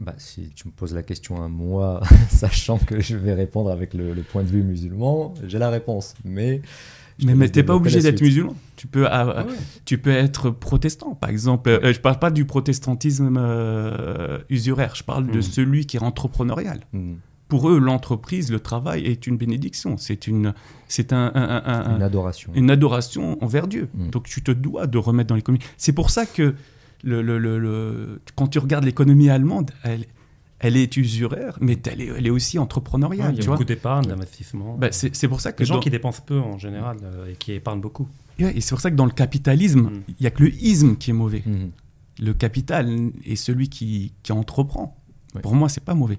[0.00, 3.92] Bah, si tu me poses la question à moi, sachant que je vais répondre avec
[3.94, 6.14] le, le point de vue musulman, j'ai la réponse.
[6.24, 6.62] Mais
[7.24, 8.54] Mais, mais t'es pas obligé d'être musulman.
[8.76, 9.52] Tu peux, ah, ouais.
[9.86, 11.70] tu peux être protestant, par exemple.
[11.70, 14.94] Euh, je parle pas du protestantisme euh, usuraire.
[14.94, 15.42] Je parle de Mhm.
[15.42, 16.80] celui qui est entrepreneurial.
[16.92, 17.14] Mm.
[17.48, 19.96] Pour eux, l'entreprise, le travail est une bénédiction.
[19.96, 20.52] C'est une,
[20.88, 22.52] c'est un, un- un- un- Une adoration.
[22.54, 23.88] une adoration envers Dieu.
[23.94, 24.10] Mm.
[24.10, 25.64] Donc tu te dois de remettre dans l'économie.
[25.78, 26.54] C'est pour ça que
[27.02, 30.04] le, le- le- le- quand tu regardes l'économie allemande, elle,
[30.58, 33.32] elle est usuraire, mais elle est, elle est aussi Ouais, entrepreneuriale.
[33.34, 34.76] il y tu a vois beaucoup d'épargne, d'investissement.
[34.78, 37.30] Bah, c'est, c'est pour ça que Les gens dans- qui dépensent peu en général euh,
[37.30, 38.08] et qui épargnent beaucoup.
[38.40, 40.02] Ouais, et c'est pour ça que dans le capitalisme, Mm.
[40.18, 41.42] il y a que le isme qui est mauvais.
[41.46, 41.70] Mhm.
[42.20, 44.96] Le capital est celui qui, qui entreprend.
[45.34, 45.42] Ouais.
[45.42, 46.18] Pour moi, c'est pas mauvais.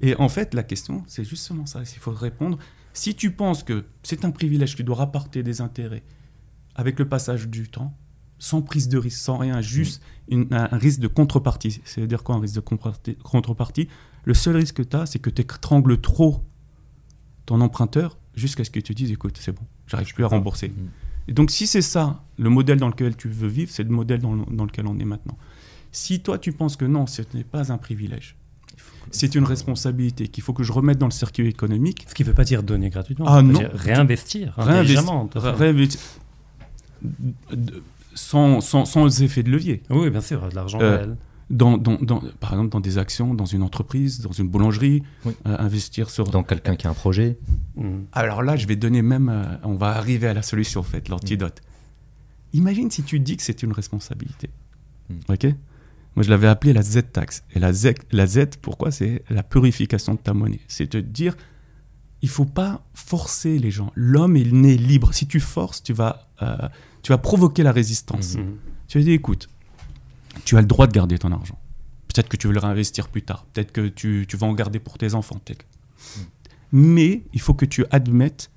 [0.00, 1.80] Et en fait, la question, c'est justement ça.
[1.82, 2.58] Il faut répondre.
[2.92, 6.02] Si tu penses que c'est un privilège, que tu dois rapporter des intérêts
[6.76, 7.92] avec le passage du temps,
[8.38, 11.80] sans prise de risque, sans rien, juste une- un, risque de contrepartie.
[11.84, 12.60] C'est-à-dire quoi un risque de
[13.22, 13.88] contrepartie-
[14.24, 16.42] Le seul risque que tu as, c'est que tu étrangles trop
[17.46, 20.68] ton emprunteur jusqu'à ce que tu dises écoute, c'est bon, j'arrive plus à rembourser.
[20.68, 20.88] Mhm.
[21.28, 24.20] Et donc, si c'est ça, le modèle dans lequel tu veux vivre, c'est le modèle
[24.20, 25.36] dans, le- dans lequel on est maintenant.
[25.92, 28.36] Si toi, tu penses que non, ce n'est pas un privilège,
[29.12, 32.28] c'est une responsabilité qu'il faut que je remette dans le circuit économique, Ce qui ne
[32.28, 33.26] veut pas dire donner gratuitement.
[33.28, 33.58] Ah, non.
[33.60, 36.02] dire réinvestir réinvestir,
[38.16, 39.82] sans, sans, sans effet de levier.
[39.90, 41.16] Oui, bien sûr, de l'argent Euh, réel.
[41.48, 45.32] Dans, dans, dans- par exemple, dans des actions, dans une entreprise, dans une boulangerie, Oui.
[45.46, 46.24] euh, investir sur...
[46.24, 47.38] Dans quelqu'un qui a un projet.
[47.76, 48.06] Mhm.
[48.12, 49.28] Alors là, je vais donner même...
[49.28, 51.60] euh, on va arriver à la solution, en fait, l'antidote.
[52.52, 54.50] Imagine si tu dis que c'est une responsabilité.
[55.08, 55.14] Mm.
[55.28, 55.44] OK?
[56.16, 57.44] Moi, je l'avais appelé la Z-tax.
[57.54, 58.90] Et la Z, la Z, pourquoi?
[58.90, 60.60] C'est la purification de ta monnaie.
[60.66, 61.36] C'est te dire,
[62.22, 63.92] il faut pas forcer les gens.
[63.94, 65.12] L'homme est né libre.
[65.12, 66.56] Si tu forces, tu vas, euh,
[67.06, 68.34] tu vas provoquer la résistance.
[68.34, 68.56] Mhm.
[68.88, 69.48] Tu vas dire, écoute,
[70.44, 71.56] tu as le droit de garder ton argent.
[72.08, 73.46] Peut-être que tu veux le réinvestir plus tard.
[73.52, 75.38] Peut-être que tu, tu vas en garder pour tes enfants.
[75.44, 75.64] peut-être.
[76.72, 78.50] Mais il faut que tu admettes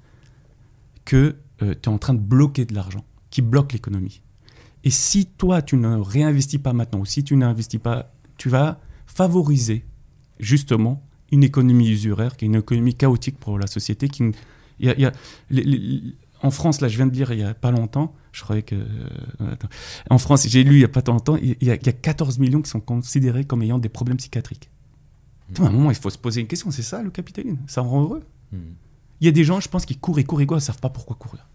[1.05, 4.21] que tu es en train de bloquer de l'argent, qui bloque l'économie.
[4.83, 8.79] Et si toi, tu ne réinvestis pas maintenant, ou si tu n'investis pas, tu vas
[9.05, 9.85] favoriser
[10.39, 14.07] justement une économie usuraire, qui est une économie chaotique pour la société.
[14.09, 14.33] Qui, n-
[14.79, 15.11] il y a- il y a-
[15.51, 18.41] les- les- en France, là, je viens de lire il n'y a pas longtemps, je
[18.43, 18.75] croyais que...
[18.75, 19.55] euh.
[20.09, 21.93] En France, j'ai lu il n'y a pas longtemps, il y, a, il y a
[21.93, 24.69] 14 millions qui sont considérés comme ayant des problèmes psychiatriques.
[25.47, 27.57] Putain, À un moment, il faut se poser une question, c'est ça le capitalisme?
[27.67, 28.23] Ça rend heureux?
[28.51, 28.59] Mhm.
[29.21, 30.65] il y a des gens, je pense, qui courent et courent et courent, ils ne
[30.65, 31.45] savent pas pourquoi courir.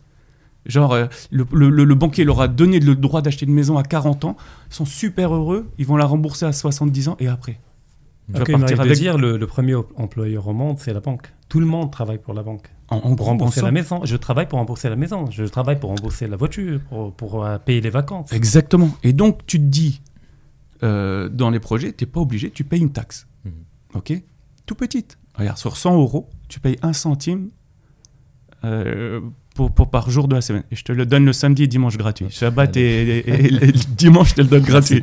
[0.67, 3.77] Genre, euh, le, le- le- le banquier leur a donné le droit d'acheter une maison
[3.79, 4.37] à 40 ans,
[4.71, 7.61] ils sont super heureux, ils vont la rembourser à 70 ans et après.
[8.27, 10.79] Tu vas Ok, il m'arrive partir de avec- dire le, le premier employeur au monde,
[10.79, 11.33] c'est la banque.
[11.49, 12.69] Tout le monde travaille pour la banque.
[12.89, 14.01] En, en Pour rembourser en la maison.
[14.05, 15.31] Je travaille pour rembourser la maison.
[15.31, 18.33] Je travaille pour rembourser la voiture, pour, pour, euh, payer les vacances.
[18.33, 18.91] Exactement.
[19.03, 20.01] Et donc, tu te dis,
[20.83, 23.27] euh, dans les projets, tu n'es pas obligé, tu payes une taxe.
[23.45, 23.53] Mhm.
[23.95, 24.13] OK?
[24.67, 25.19] Tout petite.
[25.35, 27.51] Regarde, sur 100 euros, tu payes un centime
[28.65, 29.21] euh,
[29.55, 30.65] pour, pour- par jour de la semaine.
[30.73, 32.27] Et je te le donne le samedi et dimanche gratuit.
[32.29, 35.03] Shabbat et, et- et- et le dimanche, je te le donne gratuit.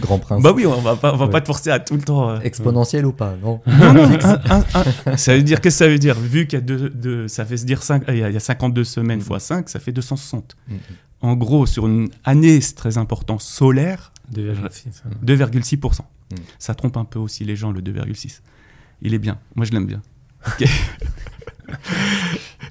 [0.00, 0.42] Grand prince.
[0.42, 1.30] Bah oui, on va pas, on va Ouais.
[1.30, 2.28] pas te forcer à tout le temps.
[2.30, 2.40] euh.
[2.40, 3.60] Exponentiel ou pas Non.
[3.66, 4.64] Non, non, un- un-
[5.06, 6.18] un- ça veut dire, qu'est-ce que ça veut dire?
[6.18, 8.34] Vu qu'il y a, deux, deux- ça fait se dire cinq- il y a, il
[8.34, 10.56] y a 52 semaines x 5, ça fait 260.
[10.68, 10.76] Mhm.
[11.20, 15.02] En gros, sur une année, c'est très important, solaire, 2,6.
[15.24, 16.00] 2,6%.
[16.32, 16.38] Mhm.
[16.58, 18.40] Ça trompe un peu aussi les gens, le 2,6.
[19.02, 19.38] Il est bien.
[19.54, 20.02] Moi, je l'aime bien.
[20.46, 20.68] Ok.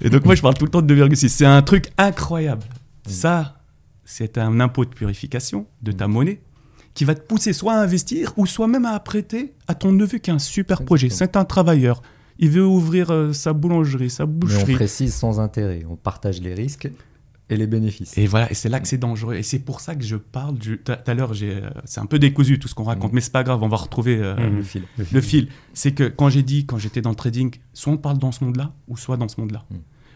[0.02, 1.28] Et donc, moi, je parle tout le temps de 2,6.
[1.30, 2.64] C'est un truc incroyable.
[3.08, 3.58] Ça,
[4.06, 6.42] c'est un impôt de purification de ta monnaie
[6.94, 10.18] qui va te pousser soit à investir ou soit même à prêter à ton neveu
[10.18, 11.10] qui a un super projet.
[11.10, 12.02] C'est un travailleur.
[12.40, 14.74] Il veut ouvrir euh, sa boulangerie, sa Mais on boucherie.
[14.74, 15.84] précise sans intérêt.
[15.90, 16.90] On partage les risques
[17.52, 18.18] et les bénéfices.
[18.18, 19.36] Et voilà, et c'est là que c'est dangereux.
[19.36, 20.58] Et c'est pour ça que je parle.
[20.58, 23.16] du- Tout à l'heure, euh, c'est un peu décousu tout ce qu'on raconte, Mhm.
[23.16, 24.58] mais c'est pas grave, on va retrouver euh, Mhm.
[24.58, 24.84] Le fil.
[25.12, 25.48] le fil.
[25.74, 28.44] C'est que quand j'ai dit, quand j'étais dans le trading, soit on parle dans ce
[28.44, 29.66] monde-là, ou soit dans ce monde-là.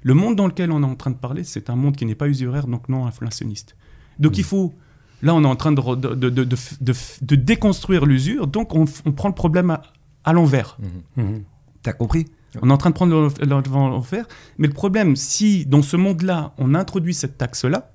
[0.04, 2.16] Le monde dans lequel on est en train de parler, c'est un monde qui n'est
[2.16, 3.76] pas usuraire, donc non inflationniste.
[4.20, 4.74] Donc il faut.
[5.22, 8.76] Là, on est en train de, de, de, de, de, de- de déconstruire l'usure, donc
[8.76, 9.82] on, on prend le problème à,
[10.24, 10.78] à l'envers.
[11.18, 11.24] Mhm.
[11.26, 11.44] Mhm.
[11.82, 12.26] T'as compris?
[12.62, 14.26] On est en train de prendre le- le- l'envers.
[14.58, 17.92] Mais le problème, si dans ce monde-là, on introduit cette taxe-là,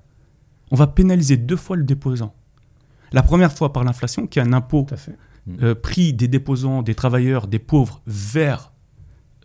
[0.71, 2.33] on va pénaliser deux fois le déposant.
[3.11, 4.85] La première fois par l'inflation, qui est un impôt
[5.63, 8.71] euh, pris des déposants, des travailleurs, des pauvres vers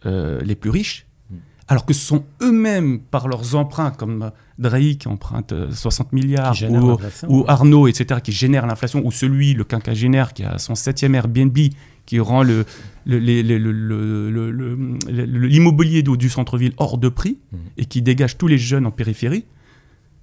[0.04, 1.34] euh, les plus riches, Mm.
[1.68, 6.12] alors que ce sont eux-mêmes, par leurs emprunts, comme euh, Drake qui emprunte euh, 60
[6.12, 6.96] milliards, ou,
[7.28, 11.56] ou Arnaud, etc., qui génère l'inflation, ou celui, le quinquagénaire, qui a son septième Airbnb,
[12.06, 12.64] qui rend le,
[15.06, 17.58] l'immobilier du, centre-ville hors de prix, Mhm.
[17.76, 19.44] et qui dégage tous les jeunes en périphérie.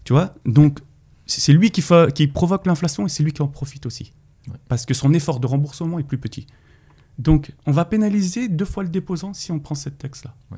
[0.04, 0.80] Tu vois Donc,
[1.26, 4.12] c'est lui qui, fa- qui provoque l'inflation et c'est lui qui en profite aussi.
[4.48, 4.56] Ouais.
[4.68, 6.48] Parce que son effort de remboursement est plus petit.
[7.18, 10.34] Donc, on va pénaliser deux fois le déposant si on prend cette taxe-là.
[10.52, 10.58] Ouais.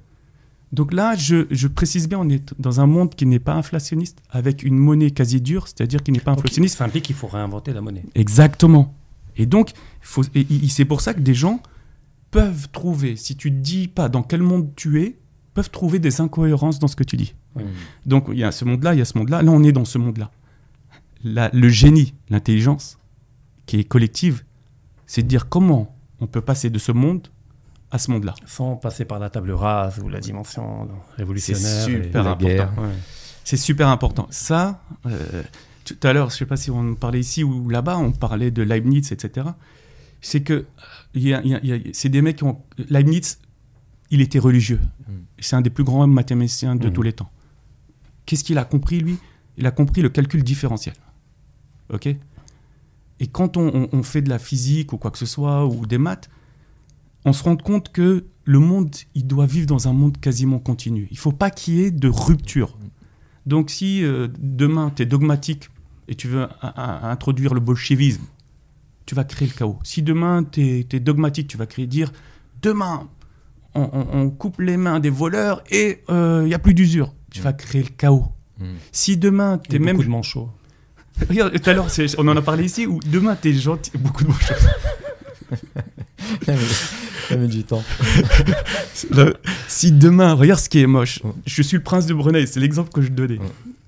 [0.72, 4.18] Donc là, je, je précise bien, on est dans un monde qui n'est pas inflationniste,
[4.32, 6.78] avec une monnaie quasi dure, c'est-à-dire qui n'est pas Donc, inflationniste.
[6.78, 8.04] ça implique qu'il faut réinventer la monnaie.
[8.16, 8.96] Exactement.
[9.38, 9.72] Et donc,
[10.02, 11.62] faut- et- et c'est pour ça que des gens
[12.32, 15.18] peuvent trouver, si tu ne dis pas dans quel monde tu es,
[15.54, 17.34] peuvent trouver des incohérences dans ce que tu dis.
[18.06, 19.42] Donc, il y a ce monde-là, il y a ce monde-là.
[19.42, 20.30] Là, on est dans ce monde-là.
[21.24, 22.98] Le génie, l'intelligence,
[23.66, 24.44] qui est collective,
[25.08, 27.28] c'est de dire comment on peut passer de ce monde
[27.92, 28.34] à ce monde-là.
[28.46, 31.62] Sans passer par la table rase ou la dimension révolutionnaire.
[31.86, 32.82] C'est et- super la important.
[32.84, 32.90] Ouais.
[33.44, 34.28] C'est super important.
[34.32, 35.44] Ça, euh,
[35.86, 38.52] tout à l'heure, je ne sais pas si on parlait ici ou là-bas, on parlait
[38.52, 39.48] de Leibniz, etc.
[40.22, 40.66] C'est que
[41.14, 42.60] il y a- il y a- il y a- c'est des mecs qui ont.
[42.90, 43.40] Leibniz,
[44.12, 44.80] il était religieux.
[45.08, 45.12] Mm.
[45.40, 46.94] C'est un des plus grands mathématiciens de Mm.
[46.94, 47.32] tous les temps.
[48.26, 49.18] Qu'est-ce qu'il a compris, lui?
[49.58, 50.96] Il a compris le calcul différentiel.
[51.94, 52.08] OK?
[53.20, 55.86] Et quand on, on- on fait de la physique ou quoi que ce soit, ou
[55.86, 56.30] des maths,
[57.24, 61.08] on se rend compte que le monde, il doit vivre dans un monde quasiment continu.
[61.12, 62.78] Il ne faut pas qu'il y ait de rupture.
[63.46, 65.70] Donc si euh, demain, tu es dogmatique
[66.08, 68.24] et tu veux introduire le bolchevisme,
[69.06, 69.80] tu vas créer le chaos.
[69.84, 72.12] Si demain, tu es, dogmatique, tu vas créer, dire,
[72.62, 73.08] demain,
[73.74, 77.14] on, on- on coupe les mains des voleurs et il n'y a plus d'usure.
[77.32, 78.26] Tu vas créer le chaos.
[78.60, 78.66] Mm.
[78.92, 79.96] Si demain, tu es même...
[79.98, 80.50] beaucoup de manchots.
[81.30, 81.88] Regarde, tout à l'heure,
[82.18, 83.92] on en a parlé ici, où demain, tu es gentil...
[83.98, 84.68] Beaucoup de choses.
[87.30, 87.84] Ça met du temps.
[89.68, 91.22] Si demain, regarde ce qui est moche.
[91.46, 93.40] Je suis le prince de Brunei, c'est l'exemple que je donnais.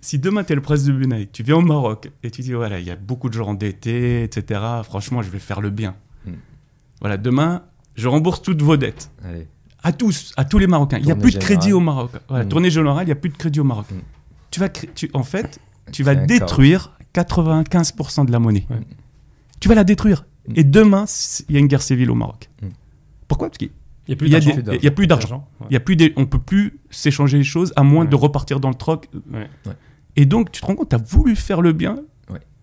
[0.07, 2.53] Si demain tu es le prince de Brunei, tu viens au Maroc et tu dis
[2.53, 4.61] voilà, il y a beaucoup de gens endettés, etc.
[4.85, 5.95] Franchement, je vais faire le bien.
[6.25, 6.31] Mm.
[7.01, 7.63] Voilà, demain,
[7.97, 9.11] je rembourse toutes vos dettes.
[9.25, 9.47] Allez.
[9.83, 10.97] À tous, à tous les Marocains.
[10.99, 12.11] Il n'y a Tournée plus de crédit au Maroc.
[12.29, 12.47] Voilà, Mm.
[12.47, 13.85] Tournée générale, il n'y a plus de crédit au Maroc.
[13.91, 13.95] Mm.
[14.49, 15.59] Tu vas tu, en fait,
[15.91, 18.65] tu vas détruire 95% de la monnaie.
[18.69, 18.79] Ouais.
[19.59, 20.25] Tu vas la détruire.
[20.47, 20.53] Mm.
[20.55, 21.03] Et demain,
[21.49, 22.49] il y a une guerre civile au Maroc.
[23.27, 23.49] Pourquoi?
[23.49, 23.71] Parce qu'il
[24.07, 24.61] Il n'y a plus il y a d'argent.
[24.71, 25.49] des- il y a plus d'argent.
[25.69, 28.09] Il y a plus des- on peut plus s'échanger les choses à moins Ouais.
[28.09, 29.09] de repartir dans le troc.
[29.33, 29.49] Ouais.
[30.17, 30.23] Ouais.
[30.23, 31.99] Et donc, tu te rends compte, tu as voulu faire le bien,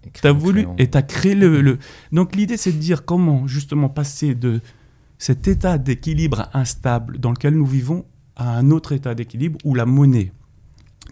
[0.06, 1.78] Et tu as créer- voulu, et tu as créé le, le-
[2.12, 4.60] Donc, l'idée, c'est de dire comment, justement, passer de
[5.18, 8.04] cet état d'équilibre instable dans lequel nous vivons
[8.36, 10.32] à un autre état d'équilibre où la monnaie.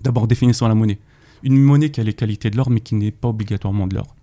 [0.03, 0.99] D'abord, définissons la monnaie.
[1.45, 4.15] Une monnaie qui a les qualités de l'or, mais qui n'est pas obligatoirement de l'or.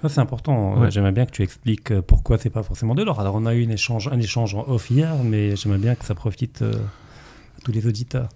[0.00, 0.76] Ça, c'est important.
[0.76, 0.90] Euh, Ouais.
[0.92, 3.18] J'aimerais bien que tu expliques euh, pourquoi c'est pas forcément de l'or.
[3.20, 6.04] Alors, on a eu une échange, un échange en off hier, mais j'aimerais bien que
[6.04, 8.28] ça profite euh, à tous les auditeurs.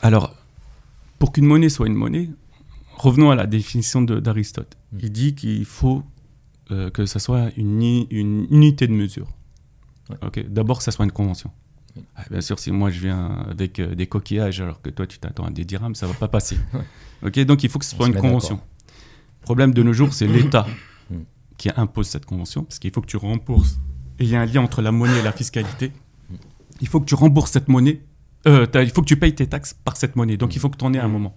[0.00, 0.34] Alors,
[1.18, 2.30] pour qu'une monnaie soit une monnaie,
[2.98, 4.76] revenons à la définition d'Aristote.
[4.92, 4.98] Mm.
[5.02, 6.02] Il dit qu'il faut
[6.70, 9.28] euh, que ça soit une, unité de mesure.
[10.10, 10.16] Ouais.
[10.26, 10.46] Ok.
[10.48, 11.50] D'abord, que ça soit une convention.
[12.14, 15.18] Ah, bien sûr, si moi je viens avec euh, des coquillages alors que toi tu
[15.18, 16.58] t'attends à des dirhams, ça va pas passer.
[17.24, 17.36] Ok.
[17.40, 18.60] Donc il faut que ce soit une convention.
[19.40, 20.66] Le problème de nos jours, c'est l'État
[21.10, 21.16] Mm.
[21.56, 23.78] qui impose cette convention, parce qu'il faut que tu rembourses.
[24.18, 25.88] Et il y a un lien entre la monnaie et la fiscalité.
[26.30, 26.34] Mm.
[26.82, 28.02] Il faut que tu rembourses cette monnaie.
[28.46, 30.36] euh, il faut que tu payes tes taxes par cette monnaie.
[30.36, 31.36] Donc il faut que tu en aies un moment.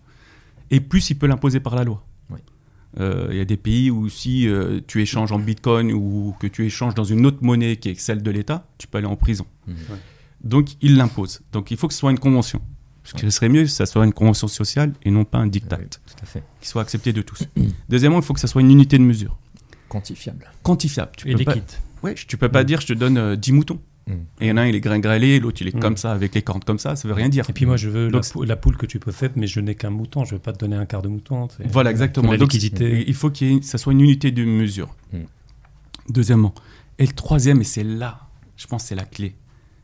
[0.71, 2.03] Et plus il peut l'imposer par la loi.
[2.31, 2.39] Oui.
[2.99, 6.47] Euh, Il y a des pays où si euh, tu échanges en bitcoin ou que
[6.47, 9.15] tu échanges dans une autre monnaie qui est celle de l'État, tu peux aller en
[9.15, 9.45] prison.
[9.67, 9.75] Mhm.
[10.43, 11.41] Donc il l'impose.
[11.51, 12.61] Donc il faut que ce soit une convention.
[13.03, 15.85] Ce serait mieux que ça soit une convention sociale et non pas un diktat Oui,
[15.89, 16.43] tout à fait.
[16.61, 17.43] qui soit accepté de tous.
[17.89, 19.37] Deuxièmement, il faut que ça soit une unité de mesure,
[19.89, 20.49] Quantifiable.
[20.63, 21.11] quantifiable.
[21.17, 21.69] Tu Et peux pas, liquide.
[22.03, 23.81] ouais, tu peux pas dire je te donne euh, 10 moutons.
[24.11, 24.41] Mm.
[24.41, 25.79] Et il y en a un, il est gringralé, l'autre, il est Mm.
[25.79, 27.49] comme ça, avec les cornes comme ça, ça veut rien dire.
[27.49, 29.59] Et puis moi, je veux la, Donc, pou- la poule que tu possèdes, mais je
[29.59, 30.23] n'ai qu'un mouton.
[30.25, 31.47] Je ne veux pas te donner un quart de mouton.
[31.65, 32.31] Voilà, exactement.
[32.31, 34.95] La Donc, il faut qu'il y ait- ça soit une unité de mesure.
[35.13, 35.17] Mm.
[36.09, 36.53] Deuxièmement.
[36.99, 38.27] Et le troisième, et c'est là,
[38.57, 39.35] je pense que c'est la clé,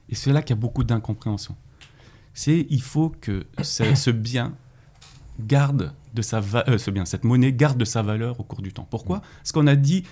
[0.09, 1.55] et c'est là qu'il y a beaucoup d'incompréhension,
[2.33, 4.53] c'est il faut que ce, ce bien
[5.39, 8.61] garde de sa va- euh, ce bien, cette monnaie garde de sa valeur au cours
[8.61, 8.87] du temps.
[8.89, 9.21] Pourquoi?
[9.37, 10.03] Parce qu'on a dit,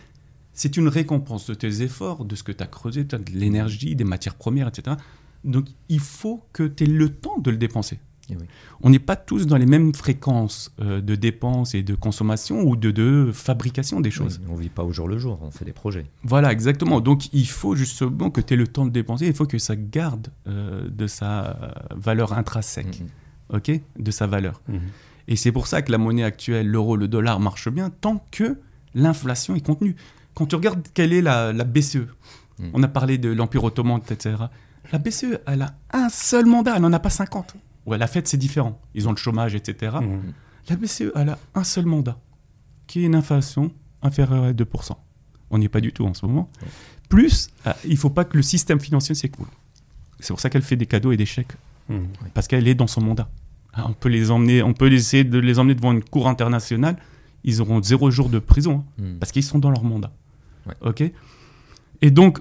[0.55, 4.03] c'est une récompense de tes efforts, de ce que tu as creusé, de l'énergie, des
[4.03, 4.95] matières premières, etc.
[5.43, 7.99] Donc il faut que tu aies le temps de le dépenser.
[8.31, 8.37] Oui.
[8.81, 12.75] On n'est pas tous dans les mêmes fréquences euh, de dépenses et de consommation ou
[12.75, 14.39] de, de fabrication des choses.
[14.41, 16.07] Oui, on vit pas au jour le jour, on fait des projets.
[16.23, 17.01] Voilà, exactement.
[17.01, 19.75] Donc il faut justement que tu aies le temps de dépenser, il faut que ça
[19.75, 23.57] garde euh, de sa valeur intrinsèque, Mhm.
[23.57, 23.81] ok?
[23.99, 24.59] De sa valeur.
[24.69, 24.79] Mhm.
[25.27, 28.57] Et c'est pour ça que la monnaie actuelle, l'euro, le dollar, marche bien tant que
[28.95, 29.95] l'inflation est contenue.
[30.35, 32.07] Quand tu regardes quelle est la, la BCE,
[32.57, 32.69] Mm.
[32.73, 34.35] on a parlé de l'Empire ottoman, etc.
[34.93, 37.53] La BCE, elle a un seul mandat, elle n'en a pas 50.
[37.85, 38.79] Ouais, la Fed, c'est différent.
[38.93, 39.97] Ils ont le chômage, etc.
[40.01, 40.21] Mhm.
[40.69, 42.17] La BCE, elle a un seul mandat,
[42.87, 44.95] qui est une inflation inférieure à 2%.
[45.51, 46.49] On n'y est pas du tout en ce moment.
[46.61, 46.67] Ouais.
[47.09, 49.47] Plus, euh, il ne faut pas que le système financier s'écoule.
[50.21, 51.57] C'est pour ça qu'elle fait des cadeaux et des chèques,
[51.89, 52.07] Mhm.
[52.33, 53.29] parce qu'elle est dans son mandat.
[53.85, 56.95] On peut les emmener, on peut essayer de les emmener devant une cour internationale.
[57.43, 60.13] Ils auront zéro jour de prison, hein, parce qu'ils sont dans leur mandat.
[60.67, 60.73] Ouais.
[60.81, 61.03] Ok
[62.01, 62.39] Et donc,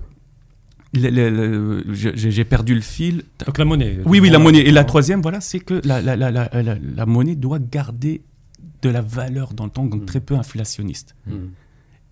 [0.94, 3.24] j'ai perdu le fil.
[3.46, 3.98] Donc la monnaie.
[4.04, 4.60] Oui, oui, la monnaie.
[4.60, 8.22] Et la troisième, voilà, c'est que la, la, monnaie doit garder
[8.82, 10.06] de la valeur dans le temps, donc Mm.
[10.06, 11.16] très peu inflationniste.
[11.26, 11.32] Mm.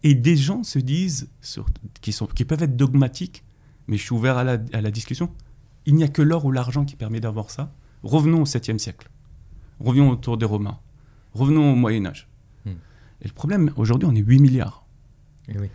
[0.05, 1.67] Et des gens se disent, sur-
[2.01, 3.45] qui, sont, qui peuvent être dogmatiques,
[3.87, 5.31] mais je suis ouvert à la, à la discussion,
[5.87, 7.73] il n'y a que l'or ou l'argent qui permet d'avoir ça.
[8.03, 9.09] Revenons au 7e siècle.
[9.81, 10.79] Revenons autour des Romains.
[11.35, 12.29] Revenons au Moyen Âge.
[12.65, 12.71] Hmm.
[13.21, 14.85] Et le problème, aujourd'hui, on est 8 milliards.
[15.49, 15.69] Eh oui.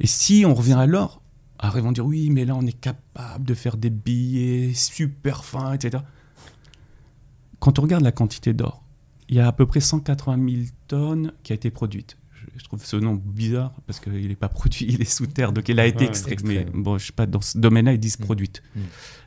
[0.00, 1.22] Et si on revient à l'or,
[1.58, 5.44] après ils vont dire oui, mais là on est capable de faire des billets super
[5.44, 6.02] fins, etc.
[7.58, 8.82] Quand on regarde la quantité d'or,
[9.28, 12.16] il y a à peu près 180 000 tonnes qui a été produite.
[12.56, 15.68] Je, trouve ce nom bizarre parce qu'il n'est pas produit, il est sous terre, donc
[15.68, 16.36] il a été Ouais, extrait.
[16.44, 18.24] Mais bon, je sais pas, dans ce domaine-là, ils disent Mm.
[18.24, 18.62] produite.
[18.74, 18.80] Mm.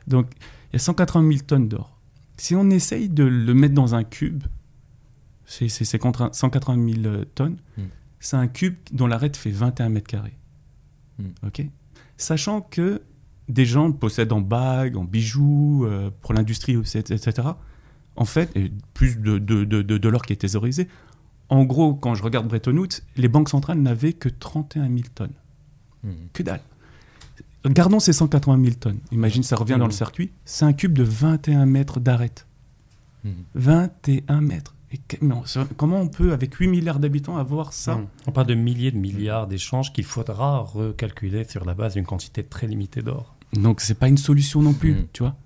[0.06, 0.26] Donc
[0.70, 2.00] il y a 180 000 tonnes d'or.
[2.36, 4.44] Si on essaye de le mettre dans un cube,
[5.44, 7.82] c'est c'est- c'est contre un- 180 000 euh, tonnes, Mm.
[8.20, 10.36] c'est un cube dont l'arête fait 21 mètres carrés.
[11.20, 11.46] Mm.
[11.46, 11.66] Ok
[12.16, 13.02] Sachant que
[13.48, 17.32] des gens le possèdent en bagues, en bijoux, euh, pour l'industrie, etc.
[18.16, 20.88] En fait, et plus de, de, de, de, de l'or qui est thésaurisé.
[21.48, 25.32] En gros, quand je regarde Bretton Woods, les banques centrales n'avaient que 31 000 tonnes.
[26.04, 26.12] Mhm.
[26.32, 26.60] Que dalle.
[27.66, 29.00] Gardons ces 180 000 tonnes.
[29.12, 29.90] Imagine, ça revient dans le Mhm.
[29.92, 30.30] circuit.
[30.44, 32.46] C'est un cube de 21 mètres d'arête.
[33.24, 33.32] Mhm.
[33.54, 34.74] 21 mètres.
[34.92, 35.44] Et que- mais on-
[35.76, 38.06] comment on peut, avec 8 milliards d'habitants, avoir ça Mm.
[38.26, 42.42] On parle de milliers de milliards d'échanges qu'il faudra recalculer sur la base d'une quantité
[42.42, 43.36] très limitée d'or.
[43.52, 45.06] Donc c'est pas une solution non plus, Mhm.
[45.12, 45.36] tu vois.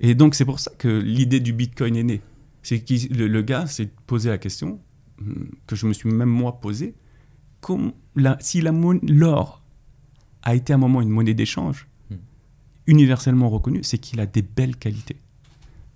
[0.00, 2.20] Et donc c'est pour ça que l'idée du Bitcoin est née.
[2.62, 4.80] C'est que le, le gars s'est posé la question
[5.20, 6.94] hum, que je me suis même moi posé.
[7.60, 8.72] Comme la, si la
[9.02, 9.62] l'or
[10.42, 11.86] a été à un moment une monnaie d'échange
[12.86, 15.16] universellement reconnue, c'est qu'il a des belles qualités.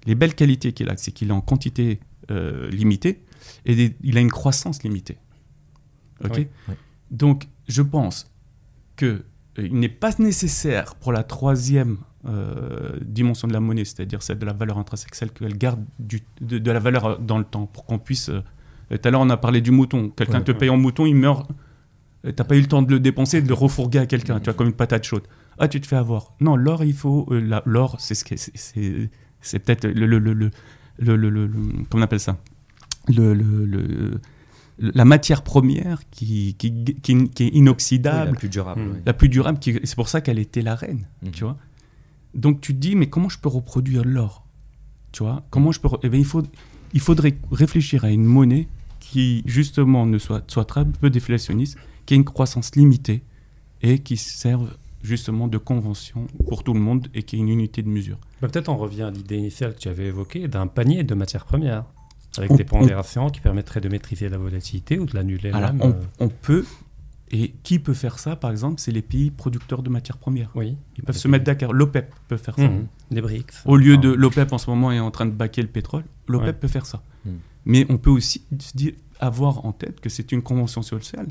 [0.07, 2.01] Les belles qualités qu'il a, c'est qu'il est en quantité
[2.33, 3.23] euh, limitée
[3.67, 5.19] et des- il a une croissance limitée.
[6.25, 6.33] Ok.
[6.37, 6.49] Oui.
[6.69, 6.75] Oui.
[7.11, 8.31] Donc je pense
[8.97, 9.23] que euh,
[9.71, 14.47] il n'est pas nécessaire pour la troisième euh, dimension de la monnaie, c'est-à-dire celle de
[14.47, 17.85] la valeur intrinsèque, celle qu'elle garde du- de, de la valeur dans le temps, pour
[17.85, 18.29] qu'on puisse...
[18.29, 18.41] euh,
[18.91, 20.11] tout à l'heure, on a parlé du mouton.
[20.11, 20.59] Quelqu'un Ouais, te ouais.
[20.59, 21.51] paye en mouton, il meurt.
[22.37, 24.45] T'as pas eu le temps de le dépenser, et de le refourguer à quelqu'un, tu
[24.45, 25.27] vois, comme une patate chaude.
[25.59, 26.35] Ah, tu te fais avoir.
[26.41, 27.27] Non, l'or, il faut...
[27.33, 29.11] euh, l'or, c'est ce que c'est- c'est
[29.41, 30.51] c'est peut-être le, le, le, le,
[31.03, 31.61] le, le- le- le-
[31.91, 32.39] comment on appelle ça?
[33.09, 34.21] Le, le, le-
[34.79, 36.73] la matière première qui, qui,
[37.03, 38.81] qui, qui est Oui, inoxydable, la plus durable.
[38.93, 38.99] Oui.
[39.05, 41.31] la plus durable, qui- c'est pour ça qu'elle était la reine, Mhm.
[41.33, 41.57] tu vois?
[42.35, 44.47] Donc tu te dis, mais comment je peux reproduire l'or?
[45.13, 45.45] Tu vois?
[45.51, 45.89] Comment je peux...
[46.03, 46.43] Eh bien, il, faut,
[46.95, 48.67] il faudrait réfléchir à une monnaie
[49.01, 51.77] qui, justement, ne soit, soit très peu déflationniste,
[52.07, 53.23] qui ait une croissance limitée
[53.83, 57.83] et qui serve justement de convention pour tout le monde et qui ait une unité
[57.83, 58.19] de mesure.
[58.41, 61.45] Bah, Peut-être on revient à l'idée initiale que tu avais évoquée d'un panier de matières
[61.45, 61.85] premières,
[62.39, 65.83] avec On- des pondérations qui permettraient de maîtriser la volatilité ou de l'annuler Alors, même.
[65.83, 66.65] on, euh, on peut...
[67.35, 70.51] Et qui peut faire ça, par exemple C'est les pays producteurs de matières premières.
[70.55, 70.77] Oui.
[70.99, 71.31] Ils peuvent se pays.
[71.33, 71.73] mettre d'accord.
[71.73, 72.69] L'OPEP peut faire ça.
[72.69, 72.87] Mhm.
[73.11, 73.63] Les BRICS.
[73.65, 76.47] Au lieu de l'OPEP en ce moment est en train de baquer le pétrole, l'OPEP
[76.47, 76.53] Ouais.
[76.53, 77.03] peut faire ça.
[77.25, 77.31] Mm.
[77.65, 81.29] Mais on peut aussi se dire- avoir en tête que c'est une convention sociale.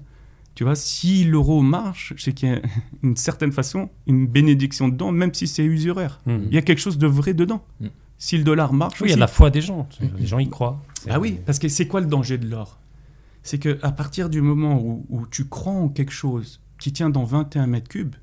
[0.55, 2.61] Tu vois, si l'euro marche, c'est qu'il y a
[3.03, 6.19] une certaine façon une bénédiction dedans, même si c'est usuraire.
[6.25, 6.47] mhm.
[6.49, 7.63] Il y a quelque chose de vrai dedans.
[7.79, 7.87] Mm.
[8.17, 9.89] Si le dollar marche, Oui, il y a la foi des gens.
[10.19, 10.79] Les gens y croient.
[11.09, 12.79] ah oui, parce que c'est quoi le danger de l'or?
[13.41, 17.09] C'est que à partir du moment où, où tu crois en quelque chose qui tient
[17.09, 18.15] dans 21 mètres cubes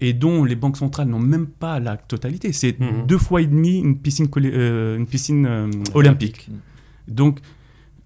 [0.00, 3.78] et dont les banques centrales n'ont même pas la totalité, c'est deux fois et demi
[3.78, 6.48] une piscine, euh, une piscine euh, olympique.
[7.08, 7.40] Donc,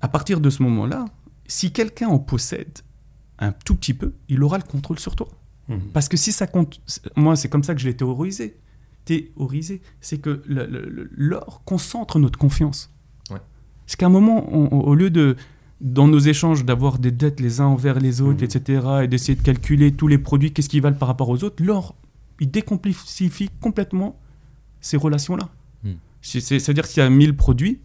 [0.01, 1.05] à partir de ce moment-là,
[1.47, 2.79] si quelqu'un en possède
[3.39, 5.29] un tout petit peu, il aura le contrôle sur toi.
[5.69, 5.81] Mhm.
[5.93, 6.81] Parce que si ça compte,
[7.17, 8.57] moi c'est comme ça que je l'ai théorisé.
[9.05, 10.43] Théorisé, c'est que
[11.13, 12.91] l'or concentre notre confiance.
[13.31, 13.39] Ouais.
[13.87, 15.37] C'est qu'à un moment, on- on- au lieu de
[15.81, 18.45] dans nos échanges d'avoir des dettes les uns envers les autres, Mhm.
[18.45, 21.61] etc., et d'essayer de calculer tous les produits, qu'est-ce qu'ils valent par rapport aux autres,
[21.61, 21.97] l'or,
[22.39, 24.17] il décomplexifie complètement
[24.81, 25.49] ces relations-là.
[26.25, 27.81] C'est- C'est-à-dire qu'il y a 1000 produits,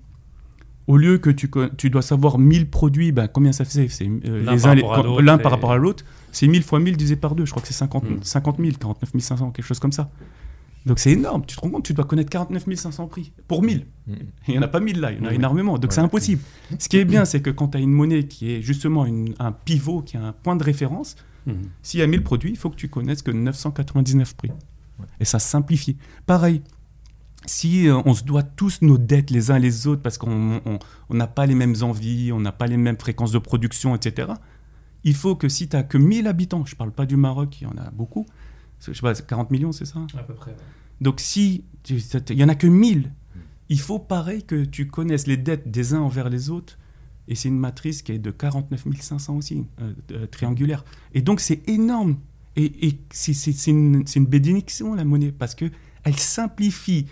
[0.87, 4.43] au lieu que tu, tu dois savoir 1000 produits, ben, combien ça fait C'est euh,
[4.43, 6.05] L'un par les- rapport à l'autre l'un et- par rapport à l'autre.
[6.31, 7.45] C'est 1000 fois 1000 divisé par 2.
[7.45, 8.19] Je crois que c'est 50, Mm.
[8.21, 10.09] 50 000, 49 500, quelque chose comme ça.
[10.85, 11.43] Donc c'est énorme.
[11.45, 13.85] Tu te rends compte, tu dois connaître 49 500 prix pour 1000.
[14.07, 14.15] Mhm.
[14.47, 15.35] Il n'y en a pas 1000 là, il y en a Oui.
[15.35, 15.73] énormément.
[15.73, 15.95] Donc Ouais.
[15.95, 16.41] c'est impossible.
[16.79, 19.33] Ce qui est bien, c'est que quand tu as une monnaie qui est justement une-
[19.39, 21.55] un pivot, qui a un point de référence, Mhm.
[21.81, 24.49] s'il y a 1000 produits, il faut que tu connaisses que 999 prix.
[24.99, 25.05] Ouais.
[25.19, 25.97] Et ça simplifie.
[26.25, 26.61] Pareil,
[27.47, 30.79] si euh, on se doit tous nos dettes les uns les autres parce qu'on on-
[31.09, 34.33] on n'a pas les mêmes envies, on n'a pas les mêmes fréquences de production, etc.,
[35.03, 37.61] il faut que si tu n'as que 1000 habitants, je ne parle pas du Maroc,
[37.61, 38.25] il y en a beaucoup,
[38.81, 39.99] je sais pas, c'est 40 millions, c'est ça?
[40.17, 40.51] À peu près.
[40.51, 40.57] ouais.
[41.01, 43.11] donc si il y en a que 1000,
[43.69, 46.77] il faut pareil que tu connaisses les dettes des uns envers les autres.
[47.29, 50.83] Et c'est une matrice qui est de 49 500 aussi, euh, euh, triangulaire.
[51.13, 52.17] Et donc c'est énorme.
[52.55, 55.65] Et, et c'est- une, c'est une bénédiction, la monnaie, parce que
[56.03, 57.05] elle simplifie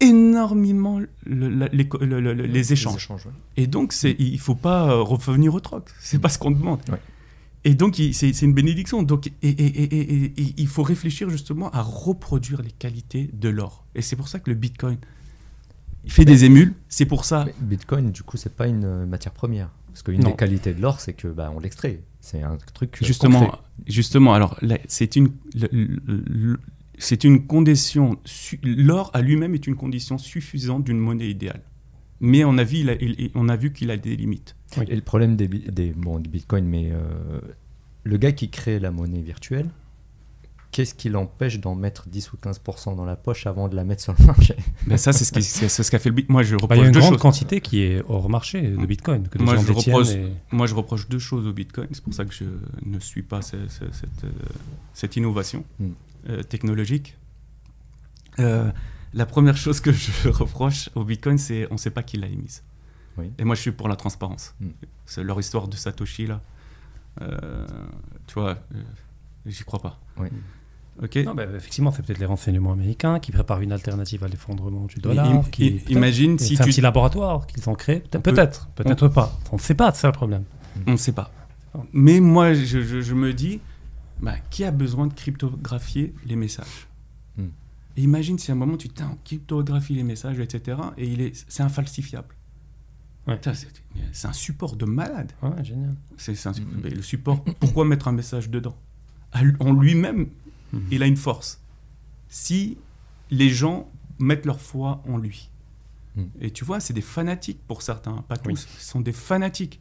[0.00, 3.08] énormément le- la- les, co- le- le- le- les échanges.
[3.10, 3.16] ouais.
[3.56, 5.88] Et donc, c'est, il ne faut pas euh, revenir au troc.
[6.00, 6.80] C'est pas ce qu'on demande.
[6.90, 7.00] Ouais.
[7.64, 9.02] Et donc, c'est, une bénédiction.
[9.02, 13.84] Donc, et, et- et- il faut réfléchir justement à reproduire les qualités de l'or.
[13.94, 14.98] Et c'est pour ça que le Bitcoin,
[16.04, 16.74] il fait des émules.
[16.88, 17.46] C'est pour ça.
[17.60, 19.70] Bitcoin, du coup, c'est pas une euh, matière première.
[19.88, 22.00] Parce qu'une des qualités de l'or, c'est que bah, on l'extrait.
[22.20, 22.98] C'est un truc.
[23.02, 23.58] euh, Justement, concret.
[23.86, 24.58] justement, alors
[24.88, 25.30] c'est une,
[26.98, 28.18] c'est une condition.
[28.62, 31.62] L'or à lui-même est une condition suffisante d'une monnaie idéale.
[32.20, 34.56] Mais on a vu, il a- il- on a vu qu'il a des limites.
[34.88, 37.40] Et le problème des, des, bon, des bitcoins, mais euh,
[38.04, 39.68] le gars qui crée la monnaie virtuelle,
[40.72, 44.02] qu'est-ce qui l'empêche d'en mettre 10 ou 15% dans la poche avant de la mettre
[44.02, 44.56] sur le marché?
[44.86, 46.32] Ben ça, c'est ce qui- c'est c'est ce qu'a fait le Bitcoin.
[46.32, 47.22] Moi, je Bah, reproche il y a une deux grande choses.
[47.22, 51.08] quantité qui est hors marché de Bitcoin, que Moi, je reproche- et- Moi, je reproche
[51.08, 51.88] deux choses au Bitcoin.
[51.92, 52.44] C'est pour ça que je
[52.84, 54.30] ne suis pas ce- ce- cette, euh,
[54.94, 55.86] cette innovation Mm.
[56.28, 57.16] Euh, technologique.
[58.38, 58.70] Euh,
[59.14, 62.26] la première chose que je reproche au Bitcoin, c'est on ne sait pas qui l'a
[62.26, 62.62] émise.
[63.18, 63.32] Oui.
[63.38, 64.54] Et moi, je suis pour la transparence.
[64.60, 64.68] Mm.
[65.06, 66.40] C'est leur histoire de Satoshi, là.
[67.22, 67.66] Euh,
[68.26, 68.82] tu vois, euh,
[69.46, 69.98] j'y crois pas.
[70.18, 70.28] Oui.
[71.02, 74.84] Ok Non, bah, effectivement, c'est peut-être les renseignements américains qui préparent une alternative à l'effondrement
[74.86, 75.26] du dollar.
[75.30, 76.70] im- qui- imagine si c'est un tu.
[76.70, 78.00] petit laboratoire qu'ils ont créé.
[78.00, 79.38] Peut- Peut-être, peut-être pas.
[79.52, 80.44] On ne sait pas, c'est ça le problème.
[80.86, 81.30] On ne sait pas.
[81.92, 83.60] Mais moi, je, je- je me dis,
[84.20, 86.86] bah, qui a besoin de cryptographier les messages
[87.36, 87.48] Hmm.
[87.98, 88.88] Et Imagine si à un moment tu
[89.24, 90.78] cryptographie les messages, etc.
[90.96, 92.34] Et il est, c'est infalsifiable.
[93.26, 93.38] Ouais.
[94.12, 95.32] C'est un support de malade.
[95.42, 95.94] Ouais, génial.
[96.16, 96.80] C'est un- Hmm.
[96.82, 97.42] le support.
[97.60, 98.76] Pourquoi mettre un message dedans?
[99.60, 100.28] En lui-même,
[100.72, 100.82] Mhm.
[100.92, 101.60] il a une force.
[102.30, 102.78] Si
[103.30, 105.50] les gens mettent leur foi en lui.
[106.40, 108.56] Et tu vois, c'est des fanatiques pour certains, pas tous, Oui.
[108.78, 109.80] ce sont des fanatiques.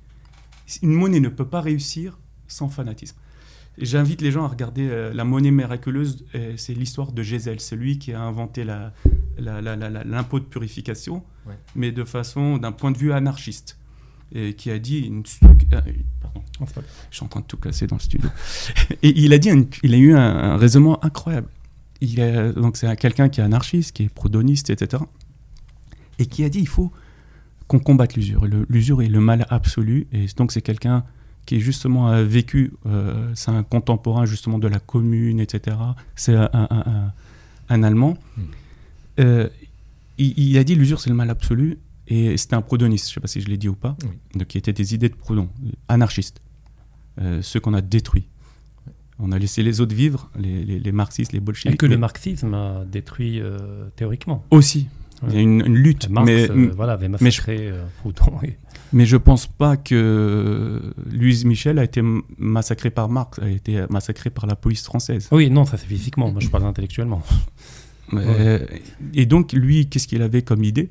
[0.82, 3.16] Une monnaie ne peut pas réussir sans fanatisme.
[3.78, 6.26] J'invite les gens à regarder euh, La monnaie miraculeuse,
[6.58, 8.94] c'est l'histoire de Gézel, celui qui a inventé la-
[9.38, 11.58] la- la- la- la- l'impôt de purification, Ouais.
[11.76, 13.78] mais de façon, d'un point de vue anarchiste.
[14.34, 15.82] Et qui a dit une euh,
[16.22, 16.42] pardon,
[17.12, 18.30] je suis en train de tout casser dans le studio.
[19.04, 19.50] Et il a dit,
[19.84, 21.48] il a eu un, un raisonnement incroyable.
[22.02, 25.04] Il est, donc c'est un- quelqu'un qui est anarchiste, qui est prodoniste, etc.
[26.18, 26.92] Et qui a dit, il faut
[27.68, 28.46] qu'on combatte l'usure.
[28.70, 30.08] L'usure est le mal absolu.
[30.12, 31.04] Et donc c'est quelqu'un
[31.46, 35.78] qui justement a vécu, euh, c'est un contemporain justement de la commune, etc.
[36.16, 37.14] C'est un, un- un-
[37.70, 38.18] un Allemand.
[38.38, 38.42] Hmm.
[39.20, 39.50] Euh,
[40.18, 41.78] il, il a dit l'usure c'est le mal absolu.
[42.08, 43.98] Et c'était un proudhoniste, je ne sais pas si je l'ai dit ou pas,
[44.36, 45.50] donc qui était des idées de Proudhon,
[45.88, 46.40] anarchistes,
[47.20, 48.28] euh, ceux qu'on a détruits.
[49.18, 51.80] On a laissé les autres vivre, les, les- les marxistes, les Et bolcheviks.
[51.80, 54.46] que le marxisme a détruit euh, théoriquement.
[54.52, 54.86] Aussi.
[55.28, 56.08] Il y a une, une lutte.
[56.10, 58.40] Marx mais, euh, voilà, avait mais je- massacré euh, Proudhon.
[58.44, 58.58] et-
[58.94, 60.82] mais je pense pas que
[61.12, 62.02] Louise Michel a été
[62.38, 65.28] massacrée par Marx, a été massacrée par la police française.
[65.32, 66.32] Oui, non, ça c'est physiquement.
[66.32, 67.22] Moi, je parle intellectuellement.
[68.14, 68.60] Euh,
[69.14, 70.90] et donc, lui, qu'est-ce qu'il avait comme idée?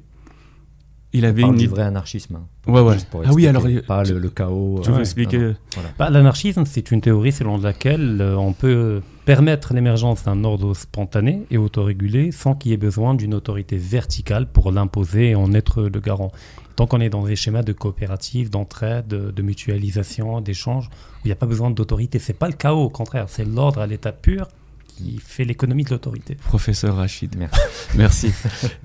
[1.17, 2.35] Il On avait une du vrai anarchisme.
[2.37, 2.97] hein, Ouais, ouais.
[3.25, 3.69] Ah oui, alors.
[3.69, 4.81] il- Pas tu- le, le chaos.
[4.83, 5.91] Tu euh, veux ouais, expliquer voilà.
[5.97, 11.45] Bah, L'anarchisme, c'est une théorie selon laquelle euh, on peut permettre l'émergence d'un ordre spontané
[11.53, 15.85] et autorégulé sans qu'il y ait besoin d'une autorité verticale pour l'imposer et en être
[15.85, 16.33] le garant.
[16.77, 21.29] Tant qu'on est dans des schémas de coopérative, d'entraide, de, de mutualisation, d'échange, où il
[21.29, 22.19] n'y a pas besoin d'autorité.
[22.19, 24.49] C'est pas le chaos, au contraire, c'est l'ordre à l'état pur
[24.89, 26.35] qui fait l'économie de l'autorité.
[26.37, 27.37] Professeur Rachid.
[27.37, 27.61] Merci.
[27.97, 28.33] Merci.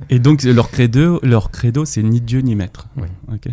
[0.09, 2.87] Et donc, leur credo, leur credo c'est ni Dieu ni maître.
[2.97, 3.07] Oui.
[3.33, 3.47] Ok.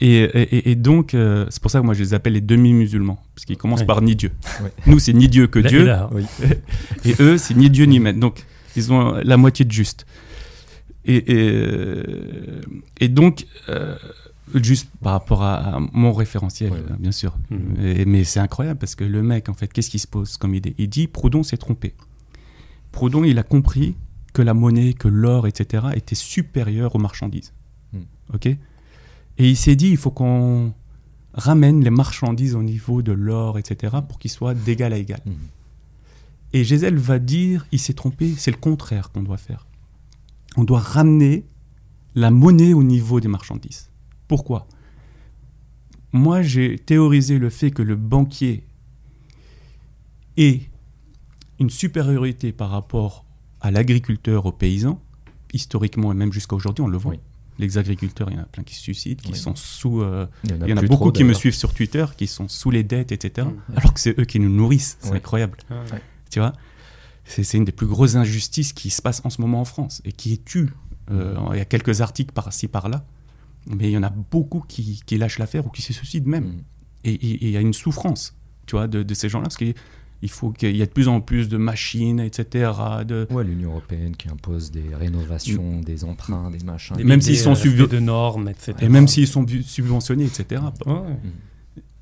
[0.00, 3.18] Et, et- et donc, euh, c'est pour ça que moi je les appelle les demi-musulmans,
[3.34, 3.86] parce qu'ils commencent Oui.
[3.86, 4.32] par ni Dieu.
[4.62, 4.70] Ouais.
[4.86, 6.10] Nous, c'est ni Dieu que Là- Dieu, là,
[7.06, 8.18] et eux, c'est ni Dieu ni maître.
[8.20, 8.44] Donc,
[8.76, 10.04] ils ont la moitié de juste.
[11.08, 12.60] Et, et, euh,
[13.00, 13.96] et donc, euh,
[14.54, 16.96] juste par rapport à, à mon référentiel, Ouais, ouais.
[16.98, 17.36] bien sûr.
[17.50, 17.76] Mhm.
[17.84, 20.54] Et- mais c'est incroyable parce que le mec, en fait, qu'est-ce qu'il se pose comme
[20.54, 20.74] idée?
[20.78, 21.94] Il dit Proudhon s'est trompé.
[22.92, 23.96] Proudhon, il a compris
[24.34, 27.52] que la monnaie, que l'or, etc., était supérieur aux marchandises.
[27.92, 28.04] Mhm.
[28.34, 28.46] Ok?
[28.46, 30.72] Et il s'est dit il faut qu'on
[31.32, 35.20] ramène les marchandises au niveau de l'or, etc., pour qu'ils soient d'égal à égal.
[35.24, 35.34] Mhm.
[36.52, 39.66] Et Gézel va dire, il s'est trompé, c'est le contraire qu'on doit faire.
[40.58, 41.44] On doit ramener
[42.16, 43.90] la monnaie au niveau des marchandises.
[44.26, 44.66] Pourquoi?
[46.12, 48.64] Moi, j'ai théorisé le fait que le banquier
[50.36, 50.62] ait
[51.60, 53.24] une supériorité par rapport
[53.60, 55.00] à l'agriculteur, au paysan,
[55.52, 57.12] historiquement et même jusqu'à aujourd'hui, on le voit.
[57.12, 57.20] Oui.
[57.60, 59.38] Les agriculteurs, il y en a plein qui se suicident, qui Oui.
[59.38, 60.00] sont sous...
[60.02, 61.54] euh, Il y en a, il y en a plus beaucoup trop, qui me suivent
[61.54, 63.46] sur Twitter, qui sont sous les dettes, etc.
[63.48, 63.76] Mhm.
[63.76, 64.96] Alors que c'est eux qui nous nourrissent.
[65.00, 65.16] C'est Oui.
[65.18, 65.58] incroyable.
[65.70, 66.02] Ouais.
[66.30, 66.52] Tu vois?
[67.30, 70.12] C'est une des plus grosses injustices qui se passe en ce moment en France et
[70.12, 70.70] qui est tue.
[71.10, 73.04] Euh, il y a quelques articles par-ci, par-là.
[73.70, 76.44] Mais il y en a beaucoup qui, qui lâchent l'affaire ou qui se suicident même.
[76.44, 76.62] Mhm.
[77.04, 78.34] Et et- et il y a une souffrance,
[78.66, 79.44] tu vois, de, de ces gens-là.
[79.44, 79.72] Parce que
[80.20, 82.72] il faut qu'il y ait de plus en plus de machines, etc.
[83.06, 83.26] De...
[83.30, 86.96] Ouais, l'Union européenne qui impose des rénovations, des emprunts, des machins.
[86.96, 88.74] Des même s'ils sont euh, subven- de normes, etc.
[88.80, 90.60] Et même s'ils sont subventionnés, etc.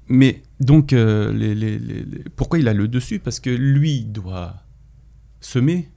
[0.09, 3.19] Mais donc, euh, les- les- les- les- pourquoi il a le dessus?
[3.19, 4.55] Parce que lui doit
[5.47, 5.89] semer,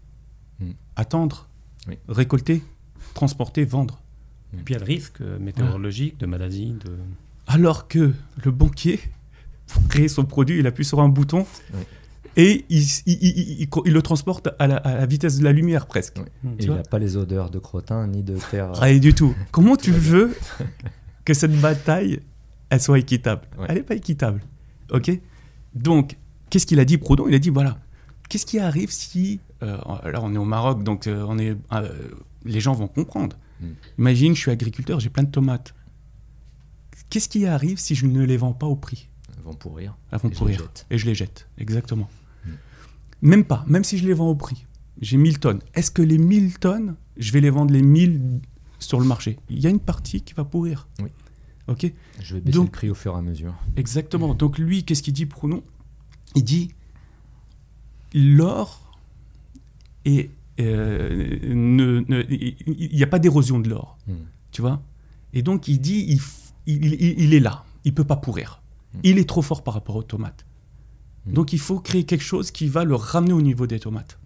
[0.60, 0.72] Mm.
[0.98, 1.48] attendre,
[1.88, 1.98] Oui.
[2.10, 2.62] récolter,
[3.14, 4.02] transporter, vendre.
[4.54, 6.92] Et puis il y a le risque euh, météorologique, de maladie, de...
[7.48, 8.12] Alors que
[8.44, 9.00] le banquier,
[9.68, 11.80] pour créer son produit, il appuie sur un bouton Oui.
[12.36, 15.44] et il, il- il- il- il- il le transporte à la, à la vitesse de
[15.46, 16.18] la lumière presque.
[16.18, 16.26] Oui.
[16.44, 16.56] Hmm.
[16.60, 18.74] Et il n'a pas les odeurs de crottin ni de terre.
[18.74, 19.34] Rien du tout.
[19.52, 20.36] Comment tu veux
[21.26, 22.20] que cette bataille,
[22.70, 23.48] elle soit équitable?
[23.58, 23.66] Ouais.
[23.70, 24.42] Elle n'est pas équitable.
[24.92, 25.10] Ok?
[25.74, 26.18] Donc,
[26.50, 27.28] qu'est-ce qu'il a dit, Proudhon?
[27.30, 27.78] Il a dit voilà,
[28.30, 29.40] qu'est-ce qui arrive si.
[29.64, 32.10] euh, là, on est au Maroc, donc euh, on est, euh,
[32.46, 33.38] les gens vont comprendre.
[33.62, 33.66] Mm.
[33.98, 35.74] Imagine, je suis agriculteur, j'ai plein de tomates.
[37.10, 39.10] Qu'est-ce qui arrive si je ne les vends pas au prix?
[39.38, 39.98] Ils vont pourrir.
[40.12, 40.70] Elles vont Et pourrir.
[40.92, 42.10] Et je les jette, exactement.
[42.46, 42.50] Mm.
[43.24, 44.66] Même pas, même si je les vends au prix.
[45.02, 45.62] J'ai 1000 tonnes.
[45.74, 48.42] Est-ce que les 1000 tonnes, je vais les vendre les 1000
[48.80, 49.40] sur le marché?
[49.50, 50.88] Il y a une partie qui va pourrir.
[51.02, 51.10] Oui.
[51.68, 51.92] Ok?
[52.22, 53.54] Je vais baisser Donc- le prix au fur et à mesure.
[53.78, 54.34] Exactement.
[54.34, 55.64] Donc lui, qu'est-ce qu'il dit, Proudhon
[56.36, 56.72] Il dit
[58.14, 58.94] l'or
[60.58, 64.14] ne- ne- il n'y a pas d'érosion de l'or, Mm.
[64.52, 64.82] tu vois.
[65.34, 68.62] Et donc il dit il, f- il, il- il est là, il peut pas pourrir.
[68.94, 68.98] Mm.
[69.04, 70.46] Il est trop fort par rapport aux tomates.
[71.26, 71.34] Mm.
[71.34, 74.18] Donc il faut créer quelque chose qui va le ramener au niveau des tomates.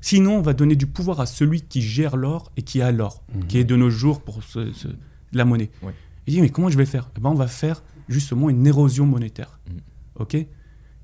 [0.00, 3.22] Sinon, on va donner du pouvoir à celui qui gère l'or et qui a l'or,
[3.46, 4.88] qui est de nos jours pour ce- ce-
[5.32, 5.70] la monnaie.
[6.26, 7.08] Il dit, mais comment je vais faire?
[7.16, 9.60] Eh ben, On va faire justement une érosion monétaire.
[10.16, 10.34] OK?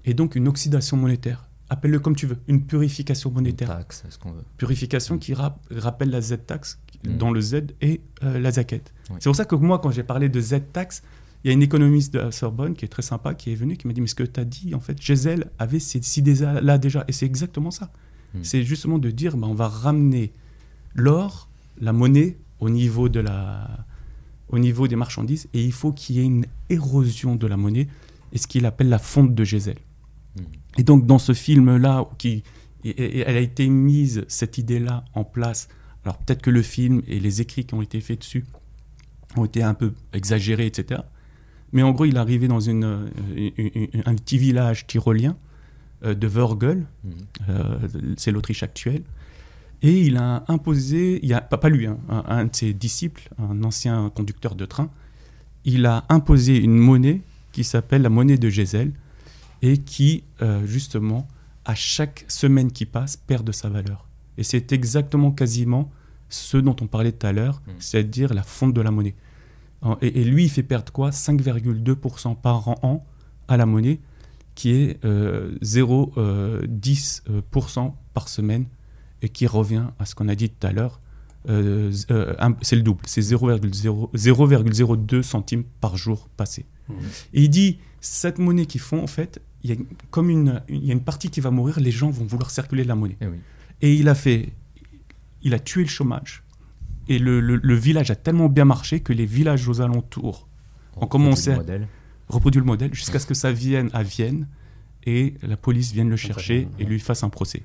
[0.04, 1.48] Et donc une oxydation monétaire.
[1.74, 3.68] Appelle-le comme tu veux, une purification Une monétaire.
[3.68, 4.44] taxe, ce qu'on veut.
[4.56, 7.16] Purification qui rap- rappelle la Z-tax, Mm.
[7.18, 8.94] dans le Z et euh, la zaquette.
[9.10, 9.16] Ouais.
[9.20, 11.02] C'est pour ça que moi, quand j'ai parlé de Z-tax,
[11.42, 13.76] il y a une économiste de la Sorbonne qui est très sympa, qui est venue,
[13.76, 16.78] qui m'a dit, mais ce que tu as dit, en fait, Gisèle avait ces, idées-là
[16.78, 17.04] déjà.
[17.08, 17.92] Et c'est exactement ça.
[18.34, 18.38] Mm.
[18.42, 20.32] C'est justement de dire, bah, on va ramener
[20.94, 21.48] l'or,
[21.80, 23.68] la monnaie, au niveau, de la,
[24.48, 27.88] au niveau des marchandises, et il faut qu'il y ait une érosion de la monnaie,
[28.32, 29.78] et ce qu'il appelle la fonte de Gisèle.
[30.78, 32.42] Et donc, dans ce film-là, qui,
[32.84, 35.68] et- et- et elle a été mise, cette idée-là, en place.
[36.04, 38.44] Alors, peut-être que le film et les écrits qui ont été faits dessus
[39.36, 41.00] ont été un peu exagérés, etc.
[41.72, 43.06] Mais en gros, il est arrivé dans une, euh,
[43.36, 45.36] une- une- un petit village tyrolien
[46.04, 47.10] euh, de Wörgl, Mm.
[47.48, 47.78] euh,
[48.18, 49.02] c'est l'Autriche actuelle.
[49.82, 53.28] Et il a imposé, il a, pas, pas lui, hein, un, un de ses disciples,
[53.38, 54.90] un ancien conducteur de train,
[55.64, 57.22] il a imposé une monnaie
[57.52, 58.92] qui s'appelle la monnaie de Gesell
[59.66, 61.26] et qui, euh, justement,
[61.64, 64.06] à chaque semaine qui passe, perd de sa valeur.
[64.36, 65.90] Et c'est exactement quasiment
[66.28, 67.70] ce dont on parlait tout à l'heure, Mm.
[67.78, 69.14] c'est-à-dire la fonte de la monnaie.
[70.02, 71.10] Et, et lui, il fait perdre quoi?
[71.10, 73.04] 5,2% par an
[73.48, 74.00] à la monnaie,
[74.54, 78.66] qui est euh, 0,10% par semaine,
[79.22, 81.00] et qui revient à ce qu'on a dit tout à l'heure.
[81.48, 86.66] euh, euh, c'est le double, c'est 0,0 0,02 centimes par jour passé.
[87.32, 90.62] Et il dit, cette monnaie qu'ils font, en fait, il y a une- comme une,
[90.68, 93.16] il y a une partie qui va mourir, les gens vont vouloir circuler la monnaie.
[93.20, 93.36] Eh oui.
[93.80, 94.52] Et il a fait,
[95.42, 96.42] il a tué le chômage.
[97.08, 100.48] Et le, le- le village a tellement bien marché que les villages aux alentours
[100.96, 101.88] On commençait- reproduit le modèle.
[102.28, 104.48] reproduisent le modèle jusqu'à ce que ça vienne à Vienne
[105.04, 107.62] et la police vienne le chercher et lui fasse un procès.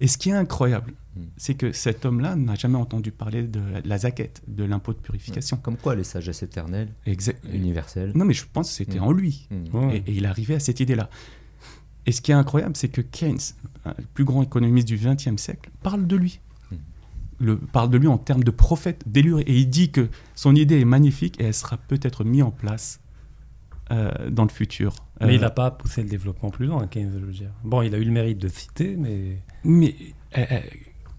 [0.00, 1.20] Et ce qui est incroyable, Mm.
[1.38, 5.56] c'est que cet homme-là n'a jamais entendu parler de la, zaquette, de l'impôt de purification.
[5.56, 7.42] Comme quoi, les sagesses éternelles, Exact.
[7.50, 8.12] universelles.
[8.14, 9.04] Non, mais je pense que c'était Mm.
[9.04, 9.48] en lui.
[9.50, 9.90] Mm.
[9.92, 11.08] Et, et il est arrivé à cette idée-là.
[12.04, 13.38] Et ce qui est incroyable, c'est que Keynes,
[13.86, 16.40] le plus grand économiste du XXe siècle, parle de lui.
[16.70, 16.74] Mm.
[17.38, 19.40] Le, parle de lui en termes de prophète, d'élu.
[19.40, 23.00] Et il dit que son idée est magnifique et elle sera peut-être mise en place
[23.90, 24.96] euh, dans le futur.
[25.20, 27.50] Mais Euh, il n'a pas poussé le développement plus loin, Keynes, je veux dire.
[27.64, 29.94] Bon, il a eu le mérite de citer, mais Mais
[30.36, 30.60] euh, euh,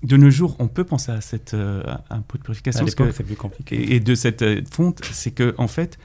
[0.03, 1.81] de nos jours, on peut penser à cette euh,
[2.27, 2.85] pot de purification.
[2.85, 3.75] l'époque, c'est plus compliqué.
[3.75, 5.97] et, et de cette euh, fonte, c'est que en fait,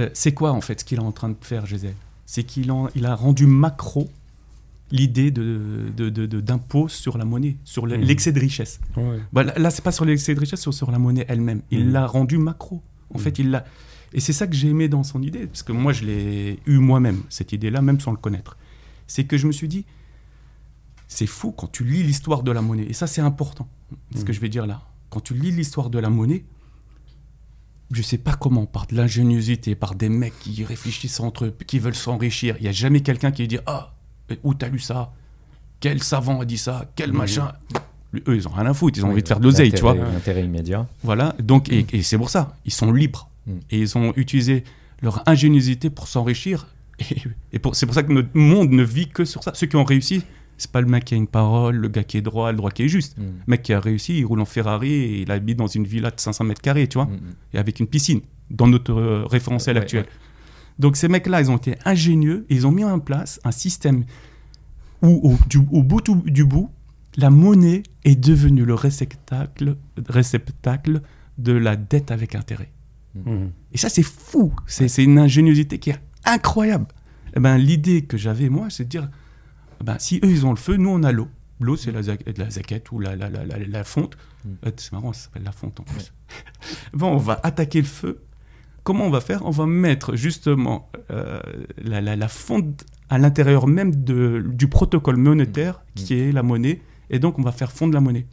[0.00, 1.94] euh, c'est quoi en fait ce qu'il est en train de faire, Gisèle?
[2.24, 4.08] C'est qu'il il a rendu macro
[4.90, 7.96] l'idée de, de- de- de- d'impôt sur la monnaie, sur Mhm.
[8.00, 8.80] l'excès de richesse.
[8.96, 9.18] Ouais.
[9.34, 11.60] Bah, là, là, c'est pas sur l'excès de richesse, c'est sur la monnaie elle-même.
[11.70, 11.92] Il Mhm.
[11.92, 12.80] l'a rendu macro.
[13.12, 13.24] En Mhm.
[13.24, 13.64] fait, il l'a.
[14.14, 16.78] Et c'est ça que j'ai aimé dans son idée, parce que moi, je l'ai eu
[16.78, 18.56] moi-même, cette idée-là, même sans le connaître.
[19.06, 19.84] C'est que je me suis dit,
[21.08, 22.86] c'est fou quand tu lis l'histoire de la monnaie.
[22.88, 23.68] Et ça, c'est important,
[24.14, 24.34] ce que Mhm.
[24.34, 24.82] je vais dire là.
[25.10, 26.44] Quand tu lis l'histoire de la monnaie,
[27.90, 31.78] je sais pas comment, par de l'ingéniosité, par des mecs qui réfléchissent entre eux, qui
[31.78, 32.56] veulent s'enrichir.
[32.58, 33.94] Il n'y a jamais quelqu'un qui dit Ah,
[34.42, 35.12] où t'as lu ça?
[35.80, 36.90] Quel savant a dit ça?
[36.96, 37.16] Quel Mhm.
[37.18, 37.52] machin?
[38.26, 39.80] Eux, ils ont rien à foutre, ils ont Oui, envie de faire de l'oseille, tu
[39.80, 39.94] vois.
[39.94, 40.86] L'intérêt immédiat.
[41.02, 43.30] Voilà, donc, et, et c'est pour ça, ils sont libres.
[43.48, 43.52] Mm.
[43.70, 44.62] Et ils ont utilisé
[45.02, 46.68] leur ingéniosité pour s'enrichir
[47.52, 49.52] Et, c'est pour ça que notre monde ne vit que sur ça.
[49.54, 50.22] Ceux qui ont réussi,
[50.56, 52.70] c'est pas le mec qui a une parole, le gars qui est droit, le droit
[52.72, 53.16] qui est juste.
[53.18, 53.22] Mm.
[53.22, 56.10] Le mec qui a réussi, il roule en Ferrari et il habite dans une villa
[56.10, 57.18] de 500 mètres carrés, tu vois, Mm.
[57.54, 58.20] et avec une piscine,
[58.50, 60.02] dans notre euh, référentiel Ouais, actuel.
[60.04, 60.08] ouais.
[60.80, 64.04] Donc ces mecs-là, ils ont été ingénieux, et ils ont mis en place un système
[65.02, 66.70] où, au, du- au bout tout- du bout,
[67.16, 69.76] la monnaie est devenue le réceptacle,
[70.08, 71.00] réceptacle
[71.38, 72.70] de la dette avec intérêt.
[73.24, 73.50] Mhm.
[73.72, 74.52] Et ça, c'est fou.
[74.66, 76.86] C'est une ingéniosité qui est incroyable.
[77.36, 79.08] Eh ben, L'idée que j'avais, moi, c'est de dire,
[79.80, 81.28] eh ben, si eux, ils ont le feu, nous, on a l'eau.
[81.60, 82.00] L'eau, c'est la,
[82.36, 84.16] la zaquette ou la, la, la, la, fonte.
[84.44, 84.48] Mm.
[84.66, 86.12] Euh, C'est marrant, ça s'appelle la fonte en plus.
[86.92, 88.20] bon, on va attaquer le feu.
[88.84, 89.44] Comment on va faire?
[89.44, 91.40] On va mettre justement euh,
[91.82, 96.00] la, la, la fonte à l'intérieur même de, du protocole monétaire Mm.
[96.00, 96.80] qui est la monnaie.
[97.10, 98.26] Et donc, on va faire fondre la monnaie.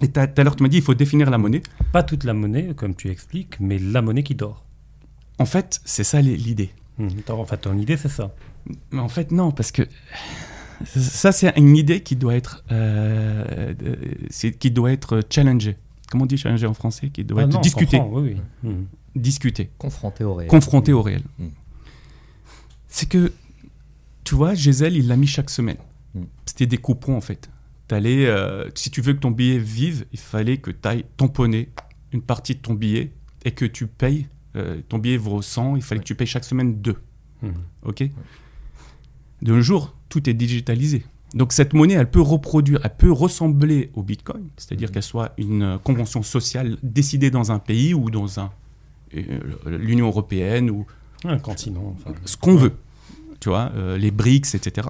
[0.00, 1.62] Et tout à l'heure, tu m'as dit, il faut définir la monnaie.
[1.92, 4.64] Pas toute la monnaie, comme tu expliques, mais la monnaie qui dort.
[5.38, 6.70] En fait, c'est ça l'idée.
[6.98, 7.10] Mhm.
[7.28, 8.34] En fait, ton idée, c'est ça.
[8.90, 9.82] Mais en fait, non, parce que
[10.96, 13.74] ça, c'est une idée qui doit être, euh,
[14.30, 15.76] c'est- qui doit être challengée.
[16.10, 17.10] Comment on dit challenger en français?
[17.10, 18.00] Qui doit Ah être non, discutée.
[18.00, 18.70] oui, oui.
[18.70, 18.86] Mhm.
[19.14, 19.70] Discutée.
[19.78, 20.48] Confronté au réel.
[20.50, 21.22] Confrontée au réel.
[21.38, 21.46] Mm.
[22.88, 23.32] C'est que,
[24.24, 25.76] tu vois, Gisèle, il l'a mis chaque semaine.
[26.46, 27.48] C'était des coupons, en fait.
[27.88, 31.70] T'allais, euh, si tu veux que ton billet vive, il fallait que tu ailles tamponner
[32.12, 33.12] une partie de ton billet
[33.44, 34.26] et que tu payes.
[34.56, 36.96] euh, ton billet vaut 100, il fallait que tu payes chaque semaine 2.
[37.42, 37.52] Mhm.
[37.84, 38.02] Ok?
[39.42, 41.04] De nos jours, tout est digitalisé.
[41.34, 44.94] Donc cette monnaie, elle peut reproduire, elle peut ressembler au Bitcoin, c'est-à-dire Mhm.
[44.94, 48.50] qu'elle soit une euh, convention sociale décidée dans un pays ou dans un
[49.14, 50.86] euh, l'Union européenne ou
[51.24, 51.94] Un continent.
[51.96, 52.14] enfin.
[52.24, 52.72] ce qu'on veut.
[53.40, 54.88] Tu vois, euh, les BRICS, etc.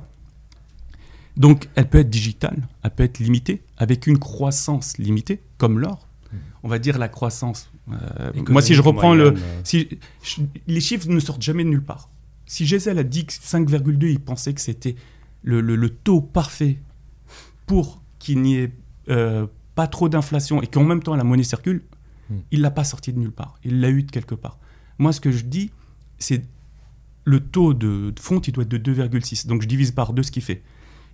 [1.38, 6.08] Donc elle peut être digitale, elle peut être limitée, avec une croissance limitée, comme l'or.
[6.32, 6.38] Mhm.
[6.64, 7.70] On va dire la croissance.
[7.90, 9.88] euh, moi, si je reprends le, moyenne, euh, si,
[10.22, 12.10] je- les chiffres ne sortent jamais de nulle part.
[12.44, 14.94] Si Gisèle a dit que 5,2, il pensait que c'était
[15.42, 16.78] le, le- le taux parfait
[17.66, 18.72] pour qu'il n'y ait
[19.08, 21.82] euh, pas trop d'inflation et qu'en même temps la monnaie circule,
[22.30, 22.40] Hmm.
[22.50, 23.54] il l'a pas sorti de nulle part.
[23.64, 24.58] Il l'a eu de quelque part.
[24.98, 25.70] Moi, ce que je dis,
[26.18, 26.44] c'est
[27.24, 29.46] le taux de, de fonte, il doit être de 2,6.
[29.46, 30.62] Donc je divise par deux ce qu'il fait.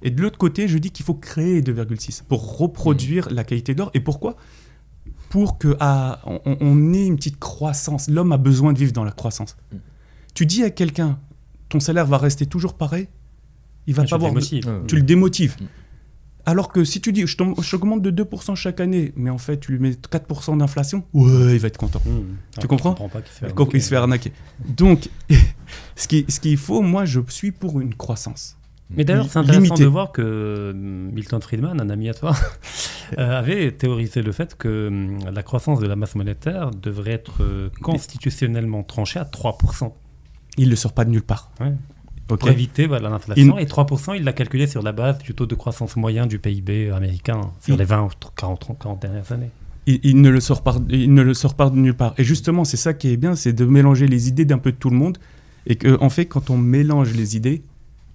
[0.05, 3.91] Et de l'autre côté, je dis qu'il faut créer 2,6 pour reproduire la qualité d'or.
[3.95, 4.37] Et pourquoi?
[5.31, 5.75] Pour qu'on
[6.27, 8.09] on, on ait une petite croissance.
[8.09, 9.57] L'homme a besoin de vivre dans la croissance.
[9.73, 9.77] Mm.
[10.35, 11.19] Tu dis à quelqu'un,
[11.71, 13.09] ton salaire va rester toujours pareil,
[13.87, 14.31] il va pas avoir.
[14.33, 14.67] de- démotive.
[14.67, 15.57] Ouais, Tu le démotives.
[15.61, 15.65] Mm.
[16.47, 19.73] Alors que si tu dis, je t'augmente de 2% chaque année, mais en fait, tu
[19.73, 22.03] lui mets 4% d'inflation, ouais, il va être content.
[22.05, 22.37] Mhm.
[22.59, 23.81] Ah, Tu comprends pas qu'il se fait Il arnaquer.
[23.81, 24.33] se fait arnaquer.
[24.69, 25.09] Donc,
[25.97, 28.59] ce qu'il ce qu'il faut, moi, je suis pour une croissance.
[28.97, 29.83] Mais d'ailleurs, c'est intéressant Limité.
[29.85, 32.35] de voir que euh, Milton Friedman, un ami à toi,
[33.19, 37.43] euh, avait théorisé le fait que hum, la croissance de la masse monétaire devrait être
[37.43, 39.93] euh, constitutionnellement tranchée à 3%.
[40.57, 41.51] Il ne sort pas de nulle part.
[41.61, 41.73] Ouais.
[42.31, 43.59] Ok Pour éviter voilà, l'inflation.
[43.59, 46.91] Et 3%, il l'a calculé sur la base du taux de croissance moyen du PIB
[46.91, 49.51] américain sur Il- les 20 ou 40, 40 dernières années.
[49.87, 52.15] il, il ne le sort pas, il ne le sort pas de nulle part.
[52.17, 54.77] Et justement, c'est ça qui est bien, c'est de mélanger les idées d'un peu de
[54.77, 55.19] tout le monde.
[55.67, 57.63] Et que, en fait, quand on mélange les idées,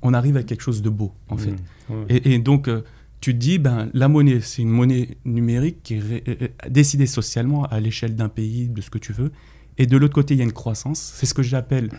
[0.01, 1.51] on arrive à quelque chose de beau, en fait.
[1.51, 1.57] Mhm.
[1.89, 2.05] Ouais.
[2.09, 2.81] Et, et donc, euh,
[3.21, 7.05] tu te dis, ben, la monnaie, c'est une monnaie numérique qui est euh, euh, décidée
[7.07, 9.31] socialement à l'échelle d'un pays, de ce que tu veux.
[9.77, 11.13] Et de l'autre côté, il y a une croissance.
[11.15, 11.89] C'est ce que j'appelle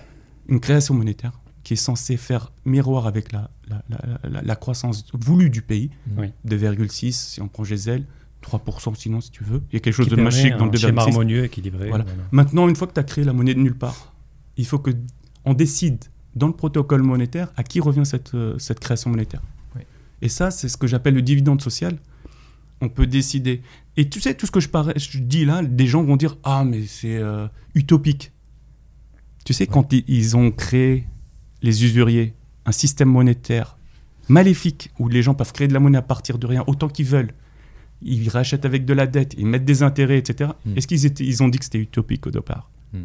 [0.49, 3.83] une création monétaire qui est censée faire miroir avec la, la,
[4.43, 6.29] la- croissance voulue du pays, Oui.
[6.49, 8.07] 2,6 si on prend Gisèle,
[8.43, 9.63] 3% sinon si tu veux.
[9.71, 11.09] Il y a quelque chose Qui de magique dans le un schéma 2,6.
[11.11, 11.89] harmonieux, équilibré.
[11.91, 12.05] Voilà.
[12.05, 12.23] voilà.
[12.33, 14.15] Maintenant, une fois que tu as créé la monnaie de nulle part,
[14.57, 14.91] il faut que
[15.45, 16.03] on décide
[16.37, 19.43] dans le protocole monétaire à qui revient cette, euh, cette création monétaire.
[19.77, 19.83] Oui.
[20.23, 21.99] Et ça, c'est ce que j'appelle le dividende social.
[22.81, 23.63] On peut décider.
[23.97, 26.37] Et tu sais, tout ce que je, parais- je dis là, des gens vont dire
[26.45, 28.33] Ah, mais c'est euh, utopique.
[29.45, 31.07] Tu sais, quand ils ont créé,
[31.63, 32.35] les usuriers,
[32.67, 33.77] un système monétaire
[34.29, 37.07] maléfique où les gens peuvent créer de la monnaie à partir de rien autant qu'ils
[37.07, 37.33] veulent,
[38.03, 40.53] ils rachètent avec de la dette, ils mettent des intérêts, etc.
[40.65, 40.77] Mm.
[40.77, 42.71] Est-ce qu'ils ils ont dit que c'était utopique au départ?
[42.93, 42.99] Mm.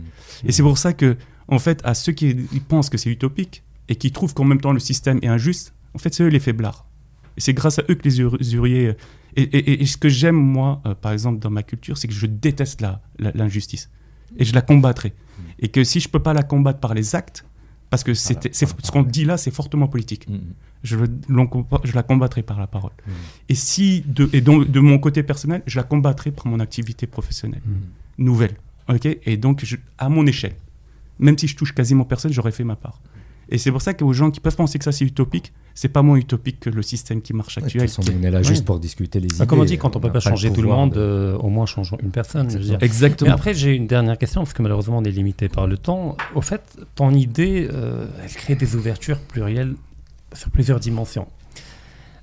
[0.45, 1.15] et c'est pour ça que,
[1.47, 2.33] en fait, à ceux qui
[2.67, 5.97] pensent que c'est utopique et qui trouvent qu'en même temps le système est injuste, en
[5.99, 6.85] fait, c'est eux les faiblards.
[7.37, 8.87] Et c'est grâce à eux que les ur- usuriers.
[8.87, 8.93] euh,
[9.37, 12.13] Et, et- et ce que j'aime, moi, euh, par exemple, dans ma culture, c'est que
[12.13, 13.89] je déteste la- la- l'injustice.
[14.37, 15.13] et je la combattrai.
[15.59, 17.45] Et que si je peux pas la combattre par les actes,
[17.89, 20.27] parce que c'est- ce qu'on dit là, c'est fortement politique.
[20.29, 20.39] Mm.
[20.83, 20.97] Je,
[21.93, 22.91] la combattrai par la parole.
[23.05, 23.11] Mm.
[23.49, 27.05] Et si, de, et donc, de mon côté personnel, je la combattrai par mon activité
[27.07, 28.23] professionnelle Mm.
[28.23, 28.55] nouvelle.
[28.89, 29.05] ok?
[29.25, 30.55] Et donc, je- à mon échelle,
[31.19, 33.01] même si je touche quasiment personne, j'aurais fait ma part.
[33.47, 36.01] Et c'est pour ça qu'aux gens qui peuvent penser que ça c'est utopique, c'est pas
[36.01, 37.89] moins utopique que le système qui marche Ouais, de toute actuel.
[37.89, 38.65] façon, on est là juste Ouais.
[38.65, 39.45] pour discuter les Bah, idées.
[39.47, 41.37] comme on dit, quand on peut n'a pas le changer tout le monde, de- euh,
[41.37, 42.49] au moins changeons une personne.
[42.49, 42.77] je veux dire.
[42.81, 43.29] Exactement.
[43.29, 46.17] Mais après, j'ai une dernière question, parce que malheureusement, on est limité par le temps.
[46.33, 46.61] Au fait,
[46.95, 49.75] ton idée, euh, elle crée des ouvertures plurielles
[50.33, 51.27] sur plusieurs dimensions.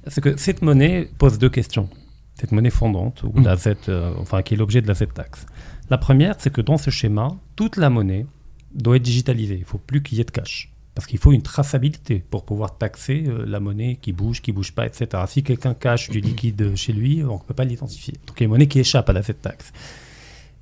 [0.08, 1.88] C'est que cette monnaie pose deux questions.
[2.34, 3.44] Cette monnaie fondante, ou Mm.
[3.44, 5.46] la Z, euh, enfin, qui est l'objet de la Z-taxe.
[5.88, 8.26] La première, c'est que dans ce schéma, toute la monnaie
[8.74, 9.54] doit être digitalisée.
[9.54, 10.70] Il ne faut plus qu'il y ait de cash.
[10.94, 14.72] Parce qu'il faut une traçabilité pour pouvoir taxer euh, la monnaie qui bouge, qui bouge
[14.72, 15.22] pas, etc.
[15.26, 18.14] Si quelqu'un cache du liquide chez lui, on ne peut pas l'identifier.
[18.26, 19.72] Donc il y a une monnaie qui échappe à la Z-taxe.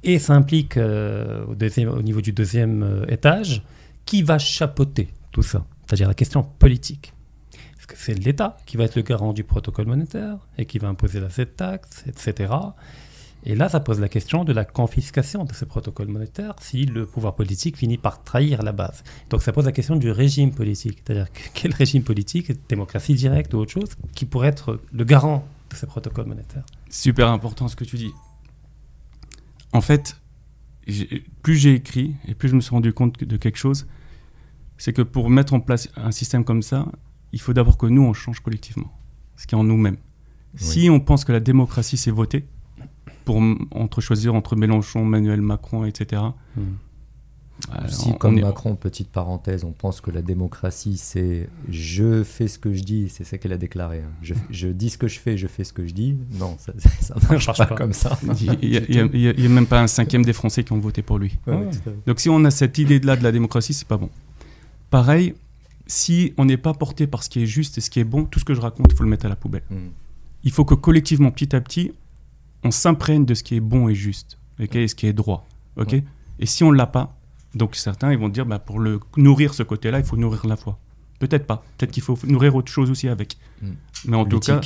[0.02, 3.62] Et ça implique, euh, au, niveau du deuxième euh, étage,
[4.06, 5.66] qui va chapeauter tout ça?
[5.86, 7.12] C'est-à-dire la question politique.
[7.78, 10.88] Est-ce que c'est l'État qui va être le garant du protocole monétaire et qui va
[10.88, 12.54] imposer la Z-taxe, etc.
[13.44, 17.06] Et là, ça pose la question de la confiscation de ce protocole monétaire si le
[17.06, 19.02] pouvoir politique finit par trahir la base.
[19.30, 21.02] Donc ça pose la question du régime politique.
[21.04, 25.46] C'est-à-dire que- quel régime politique, démocratie directe ou autre chose, qui pourrait être le garant
[25.70, 26.64] de ce protocole monétaire?
[26.90, 28.12] Super important ce que tu dis.
[29.72, 30.16] En fait,
[31.42, 33.86] plus j'ai écrit et plus je me suis rendu compte de quelque chose,
[34.78, 36.86] c'est que pour mettre en place un système comme ça,
[37.32, 38.92] il faut d'abord que nous, on change collectivement,
[39.36, 39.98] ce qui est en nous-mêmes.
[40.56, 42.44] Si on pense que la démocratie, c'est voter,
[43.24, 43.40] pour
[43.72, 46.22] entre choisir entre Mélenchon, Emmanuel Macron, etc.
[46.56, 46.60] Hmm.
[47.74, 52.48] euh, Si, comme est- Macron, petite parenthèse, on pense que la démocratie, c'est je fais
[52.48, 53.98] ce que je dis, c'est ça qu'elle a déclaré.
[53.98, 54.10] hein.
[54.22, 56.16] Je, je dis ce que je fais, je fais ce que je dis.
[56.38, 57.74] Non, ça, ça marche marche pas, pas.
[57.74, 58.18] comme ça.
[58.40, 61.36] Il n'y a, même pas un cinquième des Français qui ont voté pour lui.
[61.46, 61.70] Ouais, ouais.
[62.06, 64.08] Donc si on a cette idée-là de la démocratie, c'est pas bon.
[64.90, 65.34] Pareil,
[65.86, 68.24] si on n'est pas porté par ce qui est juste et ce qui est bon,
[68.24, 69.62] tout ce que je raconte, il faut le mettre à la poubelle.
[69.70, 69.76] Mm.
[70.44, 71.92] Il faut que collectivement, petit à petit,
[72.64, 75.46] on s'imprègne de ce qui est bon et juste, ok, et ce qui est droit.
[75.76, 76.04] ok Ouais.
[76.38, 77.16] Et si on ne l'a pas,
[77.54, 80.56] donc certains ils vont dire, bah, pour le nourrir ce côté-là, il faut nourrir la
[80.56, 80.78] foi.
[81.18, 81.62] Peut-être pas.
[81.76, 83.36] Peut-être qu'il faut nourrir autre chose aussi avec.
[83.62, 83.68] Mm.
[84.06, 84.60] Mais en tout cas,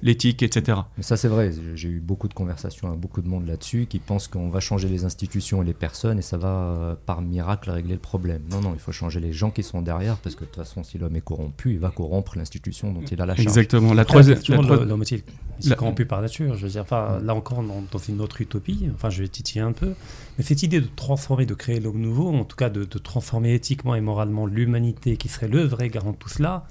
[0.00, 0.42] L'éthique.
[0.42, 0.78] etc.
[0.96, 1.52] Mais ça, c'est vrai.
[1.74, 4.88] J'ai- eu beaucoup de conversations avec beaucoup de monde là-dessus qui pensent qu'on va changer
[4.88, 8.42] les institutions et les personnes et ça va, euh, par miracle, régler le problème.
[8.50, 10.82] Non, non, il faut changer les gens qui sont derrière parce que de toute façon,
[10.84, 13.46] si l'homme est corrompu, il va corrompre l'institution dont il a la charge.
[13.46, 13.92] Exactement.
[13.92, 14.38] La troisième.
[14.48, 17.98] l'homme est-il est-il la- corrompu par nature Je veux dire, enfin, là encore, dans, dans
[17.98, 19.92] une autre utopie, enfin, je vais titiller un peu,
[20.38, 23.52] mais cette idée de transformer, de créer l'homme nouveau, en tout cas de, de transformer
[23.52, 26.66] éthiquement et moralement l'humanité, qui serait le vrai garant de tout cela,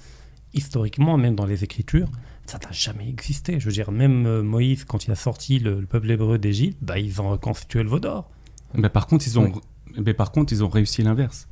[0.58, 2.10] historiquement, même dans les Écritures,
[2.46, 3.60] ça n'a jamais existé.
[3.60, 6.78] Je veux dire, même euh, Moïse, quand il a sorti le, le peuple hébreu d'Égypte,
[6.82, 8.30] bah, ils ont reconstitué le veau d'or.
[8.74, 9.52] Mais par contre, ils ont,
[9.98, 10.14] Oui.
[10.14, 11.48] par contre, ils ont réussi l'inverse.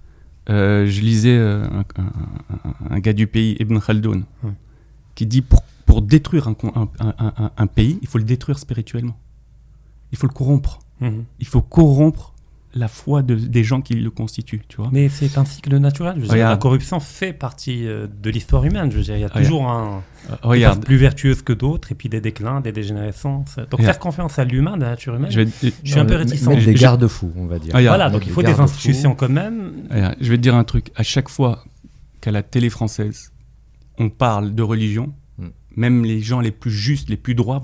[0.50, 4.26] Euh, je lisais euh, un, un- un- un gars du pays, Ibn Khaldoun,
[5.16, 8.60] qui dit pour, pour détruire un, un- un- un- un pays, il faut le détruire
[8.60, 9.18] spirituellement.
[10.12, 10.80] Il faut le corrompre.
[11.02, 12.35] Il faut corrompre
[12.78, 14.90] la foi de- des gens qui le constituent, tu vois.
[14.92, 16.16] Mais c'est un cycle naturel.
[16.18, 16.52] Je veux dire, Regarde.
[16.52, 18.92] la corruption fait partie euh, de l'histoire humaine.
[18.92, 19.44] Je veux dire, il y a Regarde.
[19.46, 23.56] toujours un, des regarde, plus vertueuses que d'autres, et puis des déclins, des dégénérescences.
[23.56, 23.84] Donc Regarde.
[23.86, 26.18] faire confiance à l'humain, à la nature humaine, je je, vais, suis un peu Euh,
[26.18, 26.48] réticent.
[26.48, 27.72] Mettre des garde-fous, on va dire.
[27.74, 27.98] Ah, regarde.
[27.98, 28.64] Voilà, donc il faut des garde-fous.
[28.64, 29.72] institutions quand même.
[29.90, 30.92] regarde, je vais te dire un truc.
[30.98, 31.64] À chaque fois
[32.22, 33.32] qu'à la télé française,
[33.98, 35.48] on parle de religion, Mm.
[35.78, 37.62] même les gens les plus justes, les plus droits,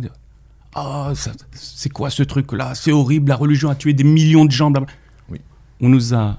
[0.74, 2.76] Ah, ça- c'est quoi ce truc-là?
[2.76, 4.72] C'est horrible, la religion a tué des millions de gens.
[4.72, 4.96] blablabla.
[5.82, 6.38] On nous a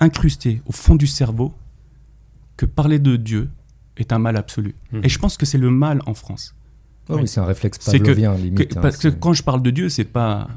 [0.00, 1.54] incrusté au fond du cerveau
[2.56, 3.48] que parler de Dieu
[3.96, 4.74] est un mal absolu.
[4.92, 5.04] Mhm.
[5.04, 6.54] Et je pense que c'est le mal en France.
[7.08, 8.76] Oh oui, c'est un réflexe que- pavlovien, Que- limite.
[8.76, 10.48] hein, parce que quand je parle de Dieu, c'est pas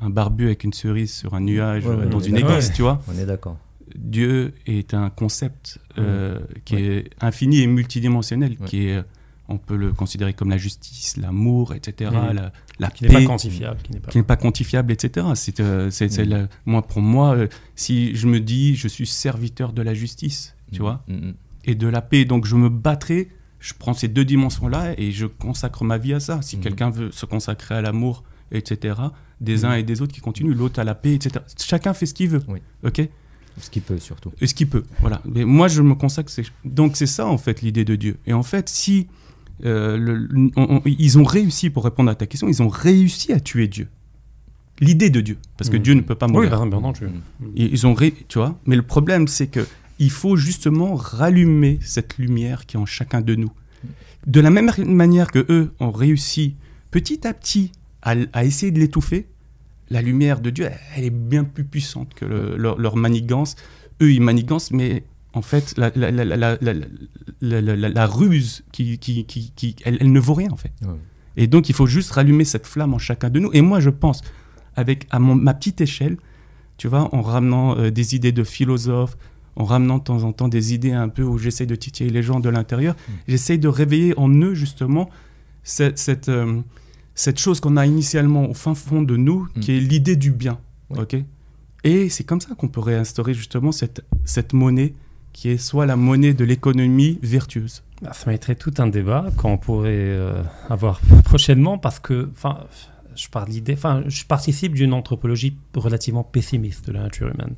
[0.00, 3.02] un barbu avec une cerise sur un nuage Ouais, ouais, dans une église, tu vois.
[3.08, 3.58] On est d'accord.
[3.96, 6.82] Dieu est un concept euh, qui Ouais.
[6.82, 8.66] est infini et multidimensionnel, Ouais.
[8.66, 9.02] qui est,
[9.50, 12.32] on peut le considérer comme la justice, l'amour, etc., Mhm.
[12.34, 14.36] la, la Qui n'est pas paix, quantifiable, qui n'est pas.
[14.36, 15.26] quantifiable, etc.
[15.34, 19.06] C'est, euh, c'est- c'est la- moi, pour moi, euh, si je me dis, je suis
[19.06, 21.34] serviteur de la justice, tu Mm, vois, mm, mm.
[21.66, 23.28] et de la paix, donc je me battrai.
[23.58, 26.40] Je prends ces deux dimensions-là et je consacre ma vie à ça.
[26.40, 28.94] Si quelqu'un veut se consacrer à l'amour, etc.,
[29.40, 31.44] des uns et des autres qui continuent, l'autre à la paix, etc.
[31.58, 32.42] Chacun fait ce qu'il veut.
[32.48, 32.60] Oui.
[32.84, 33.06] Ok?
[33.60, 34.32] Ce qui peut surtout.
[34.40, 34.84] et ce qu'il peut.
[35.00, 35.20] Voilà.
[35.26, 36.30] Mais moi, je me consacre.
[36.30, 38.16] c'est- Donc, c'est ça, en fait, l'idée de Dieu.
[38.26, 39.08] Et en fait, si
[39.64, 43.32] euh, le- on- on- ils ont réussi, pour répondre à ta question, ils ont réussi
[43.32, 43.88] à tuer Dieu.
[44.80, 45.36] L'idée de Dieu.
[45.58, 45.82] Parce que Mhm.
[45.82, 46.50] Dieu ne peut pas Oui, mourir.
[46.50, 47.04] bah, bien entendu.
[47.06, 47.44] Mm.
[47.54, 48.58] Ils ils ont ré- tu vois.
[48.66, 49.66] Mais le problème, c'est que
[49.98, 53.50] il faut justement rallumer cette lumière qui est en chacun de nous.
[54.26, 56.54] De la même manière que eux ont réussi
[56.90, 57.72] petit à petit
[58.02, 59.26] à, à essayer de l'étouffer,
[59.90, 63.56] la lumière de Dieu, elle est bien plus puissante que le- leur, leur manigance.
[64.00, 65.74] Eux, ils manigancent, mais en fait,
[67.40, 70.72] la, ruse, qui, qui, qui, qui- elle, elle ne vaut rien, en fait.
[70.82, 70.88] Ouais.
[71.36, 73.50] Et donc, il faut juste rallumer cette flamme en chacun de nous.
[73.52, 74.22] Et moi, je pense,
[74.76, 76.16] avec à mon- ma petite échelle,
[76.76, 79.16] tu vois, en ramenant euh, des idées de philosophes,
[79.56, 82.22] en ramenant de temps en temps des idées un peu où j'essaye de titiller les
[82.22, 82.94] gens de l'intérieur.
[82.94, 83.12] Mm.
[83.28, 85.10] J'essaye de réveiller en eux justement
[85.62, 86.60] cette, cette, euh,
[87.14, 89.60] cette chose qu'on a initialement au fin fond de nous, Mm.
[89.60, 90.58] qui est l'idée du bien.
[90.96, 91.16] Ok?
[91.84, 94.94] Et c'est comme ça qu'on peut réinstaurer justement cette, cette monnaie
[95.40, 97.82] qui est soit la monnaie de l'économie vertueuse.
[98.02, 102.28] Bah, ça mériterait tout un débat qu'on pourrait euh, avoir prochainement parce que,
[103.16, 103.48] je parle
[104.06, 107.54] je participe d'une anthropologie relativement pessimiste de la nature humaine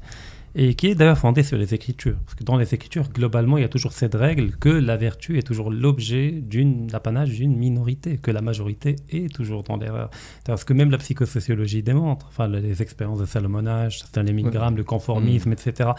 [0.55, 2.17] et qui est d'ailleurs fondée sur les écritures.
[2.25, 5.39] Parce que dans les écritures, globalement, il y a toujours cette règle que la vertu
[5.39, 10.11] est toujours l'objet d'une l'apanage d'une minorité, que la majorité est toujours dans l'erreur.
[10.45, 15.53] Parce que même la psychosociologie démontre, enfin, les expériences de Salomonage, Stanley Milgram, le conformisme,
[15.53, 15.91] etc.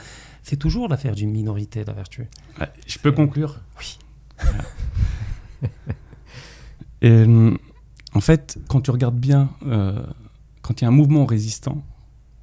[0.43, 2.27] C'est toujours l'affaire d'une minorité, la vertu.
[2.59, 3.59] Ouais, Je peux conclure?
[3.80, 3.97] Oui.
[7.01, 7.57] Et, euh,
[8.13, 10.03] en fait, quand tu regardes bien, euh,
[10.61, 11.84] quand il y a un mouvement résistant,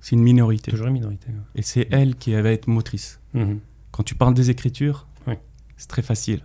[0.01, 0.71] c'est une minorité.
[0.71, 1.29] Toujours une minorité.
[1.29, 1.35] ouais.
[1.57, 3.21] Et c'est elle qui va être motrice.
[3.35, 3.61] Mhm.
[3.91, 5.35] Quand tu parles des écritures, Oui.
[5.77, 6.41] c'est très facile.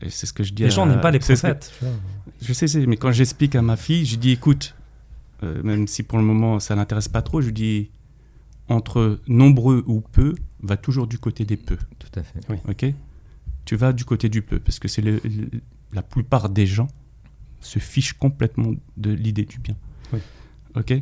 [0.00, 1.72] Et c'est ce que je dis Les à- gens n'aiment pas les que- prophètes.
[2.40, 4.74] Je sais, mais quand j'explique à ma fille, je dis écoute,
[5.44, 7.90] euh, même si pour le moment ça l'intéresse pas trop, je dis
[8.68, 11.76] entre nombreux ou peu, va toujours du côté des peu.
[11.98, 12.40] Tout à fait.
[12.68, 12.94] Ok?
[13.64, 15.60] Tu vas du côté du peu, parce que c'est le- le-
[15.92, 16.88] la plupart des gens
[17.60, 19.76] se fichent complètement de l'idée du bien.
[20.12, 20.18] Oui.
[20.74, 20.94] Ok?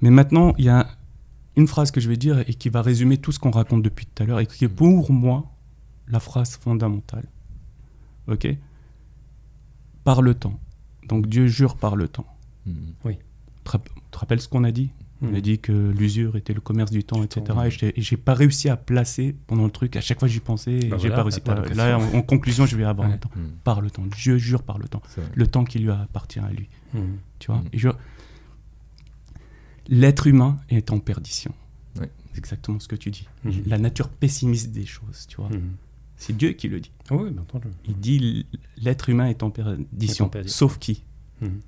[0.00, 0.88] Mais maintenant, il y a
[1.56, 4.06] une phrase que je vais dire et qui va résumer tout ce qu'on raconte depuis
[4.06, 5.50] tout à l'heure et qui est pour moi
[6.08, 7.26] la phrase fondamentale.
[8.28, 8.48] Ok?
[10.04, 10.58] Par le temps.
[11.08, 12.26] Donc Dieu jure par le temps.
[12.64, 12.72] Tu
[13.64, 14.90] te rapp- tu te rappelles ce qu'on a dit?
[15.24, 15.40] On a Mhm.
[15.40, 17.42] dit que l'usure était le commerce du temps, Du etc.
[17.46, 17.68] temps, ouais.
[17.94, 19.94] Et j'ai- pas réussi à placer pendant le truc.
[19.94, 20.80] À chaque fois, j'y pensais.
[20.88, 21.40] Bah j'ai voilà, pas réussi.
[21.40, 21.74] pas Voilà.
[21.74, 23.14] Là, en, en conclusion, je vais avoir Ouais.
[23.14, 23.30] le temps.
[23.62, 24.02] Par le temps.
[24.18, 25.02] Dieu jure par le temps.
[25.34, 26.68] Le temps qui lui appartient à lui.
[27.38, 27.62] Tu vois?
[27.72, 27.88] Et je-
[29.88, 31.52] L'être humain est en perdition.
[31.98, 32.10] Ouais.
[32.32, 33.26] C'est exactement ce que tu dis.
[33.44, 33.62] Mhm.
[33.66, 35.50] La nature pessimiste des choses, tu vois.
[35.50, 35.72] Mhm.
[36.16, 36.92] C'est Dieu qui le dit.
[37.10, 37.68] Ah Oui, bien entendu.
[37.86, 38.46] Il dit
[38.76, 40.24] l'être humain est en perdition.
[40.24, 40.56] Est en perdition.
[40.68, 41.02] Sauf qui?
[41.40, 41.60] Mhm.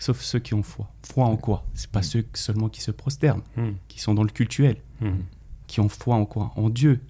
[0.00, 0.90] Sauf ceux qui ont foi.
[1.02, 1.64] Foi en quoi?
[1.74, 3.42] C'est pas ceux seulement qui se prosternent,
[3.88, 4.76] qui sont dans le cultuel.
[5.66, 6.52] Qui ont foi en quoi?
[6.56, 7.00] En Dieu,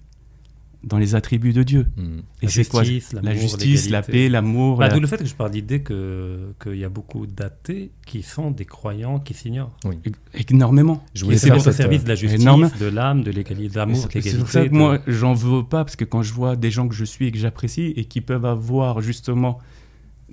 [0.85, 1.87] dans les attributs de Dieu.
[1.97, 2.21] Mhm.
[2.41, 4.77] Et La c'est quoi justice, La justice, la paix, l'amour.
[4.77, 7.91] Bah, la- D'où le fait que je parle d'idée que- qu'il y a beaucoup d'athées
[8.05, 9.75] qui sont des croyants qui s'ignorent.
[10.49, 11.03] Énormément.
[11.13, 12.69] Je faire d'être au cette, service euh, de la justice, énorme.
[12.79, 14.39] de l'âme, de l'égalité, de l'amour, de C'est c'est l'égalité.
[14.43, 16.87] pour ça que de- moi, j'en veux pas, parce que quand je vois des gens
[16.87, 19.59] que je suis et que j'apprécie et qui peuvent avoir justement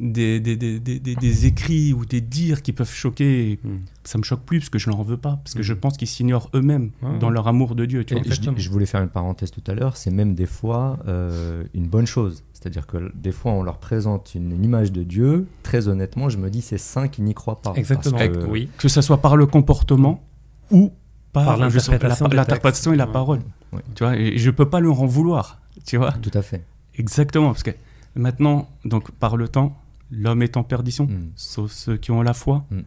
[0.02, 3.78] des, des, des, des, écrits ou des dires qui peuvent choquer, Mhm.
[4.04, 6.08] ça me choque plus parce que je leur veux pas, parce que je pense qu'ils
[6.08, 7.32] s'ignorent eux-mêmes Ouais, dans ouais.
[7.34, 8.04] leur amour de Dieu.
[8.04, 8.52] Tu Et vois.
[8.56, 12.06] je, voulais faire une parenthèse tout à l'heure, c'est même des fois euh, une bonne
[12.06, 12.42] chose.
[12.52, 15.46] C'est-à-dire que des fois, on leur présente une, une image de Dieu.
[15.62, 17.72] Très honnêtement, je me dis, c'est saint qui n'y croient pas.
[17.76, 18.18] Exactement.
[18.18, 18.68] Parce que- Oui.
[18.78, 20.22] Que ce soit par le comportement
[20.70, 20.92] ou
[21.32, 23.40] par, l'interprétation la- et la parole.
[23.72, 23.80] Ouais.
[23.94, 25.60] Tu vois, et je peux pas leur en vouloir.
[25.86, 26.12] Tu vois.
[26.12, 26.64] Tout à fait.
[26.96, 27.70] Exactement, parce que
[28.14, 29.76] maintenant, donc par le temps,
[30.12, 31.30] l'homme est en perdition, Mhm.
[31.36, 32.64] sauf ceux qui ont la foi.
[32.70, 32.80] Mm.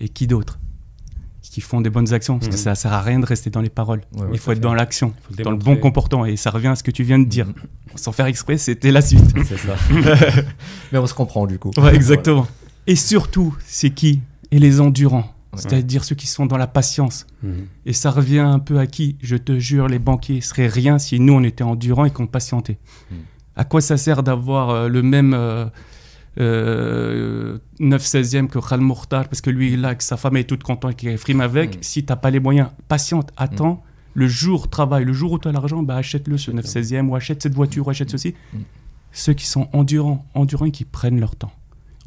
[0.00, 0.58] Et qui d'autre?
[1.42, 2.58] Qui font des bonnes actions, parce que Mm.
[2.58, 4.00] ça sert à rien de rester dans les paroles.
[4.14, 4.62] Ouais, ouais, Il faut être fait.
[4.62, 5.12] dans l'action,
[5.44, 6.24] dans le bon comportement.
[6.24, 7.46] Et ça revient à ce que tu viens de dire.
[7.48, 7.54] Mm.
[7.96, 9.34] Sans faire exprès, c'était la suite.
[9.44, 9.74] C'est ça.
[10.92, 11.70] Mais on se comprend du coup.
[11.76, 12.46] Ouais, exactement.
[12.86, 14.20] Et surtout, c'est qui?
[14.50, 15.30] Et les endurants.
[15.52, 15.60] Ouais.
[15.60, 17.26] C'est-à-dire ceux qui sont dans la patience.
[17.84, 19.16] Et ça revient un peu à qui?
[19.20, 22.78] Je te jure, les banquiers seraient rien si nous, on était endurants et qu'on patientait.
[23.10, 23.14] Mm.
[23.56, 25.66] À quoi ça sert d'avoir euh, le même euh,
[26.40, 30.96] euh, 9-16e que Khal Mourtar Parce que lui, là, que sa femme est toute contente,
[30.96, 31.76] qu'il frime avec.
[31.76, 31.82] Mm.
[31.82, 33.82] Si t'as pas les moyens, patiente, attends.
[34.14, 35.04] Le jour, travaille.
[35.04, 37.90] Le jour où tu as l'argent, bah, achète-le ce 9-16e ou achète cette voiture ou
[37.90, 38.34] achète ceci.
[38.52, 38.58] Mm.
[39.12, 41.52] Ceux qui sont endurants, endurants et qui prennent leur temps.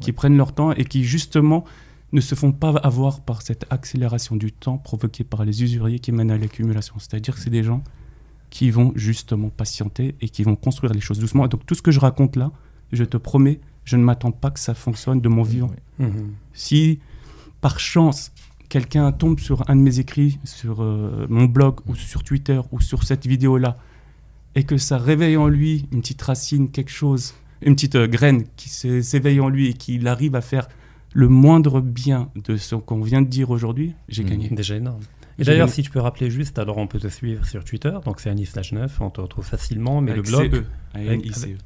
[0.00, 1.64] Qui prennent leur temps et qui, justement,
[2.12, 6.12] ne se font pas avoir par cette accélération du temps provoquée par les usuriers qui
[6.12, 6.96] mènent à l'accumulation.
[6.98, 7.82] C'est-à-dire que c'est des gens
[8.50, 11.46] qui vont justement patienter et qui vont construire les choses doucement.
[11.46, 12.52] Et donc tout ce que je raconte là,
[12.92, 15.70] je te promets, je ne m'attends pas que ça fonctionne de mon vivant.
[15.98, 16.32] Mhm.
[16.52, 16.98] Si
[17.62, 18.32] par chance
[18.68, 22.80] quelqu'un tombe sur un de mes écrits, sur euh, mon blog ou sur Twitter ou
[22.80, 23.76] sur cette vidéo-là,
[24.56, 28.44] et que ça réveille en lui une petite racine, quelque chose, une petite euh, graine
[28.56, 30.68] qui s'é- s'éveille en lui et qu'il arrive à faire
[31.14, 34.30] le moindre bien de ce qu'on vient de dire aujourd'hui, j'ai Mhm.
[34.30, 34.48] gagné.
[34.50, 35.00] Déjà énorme.
[35.38, 38.20] Et d'ailleurs, si tu peux rappeler juste, alors on peut te suivre sur Twitter, donc
[38.20, 40.64] c'est Anis 9, on te retrouve facilement, mais Avec le blog.
[40.96, 41.56] A-N-I-C-E.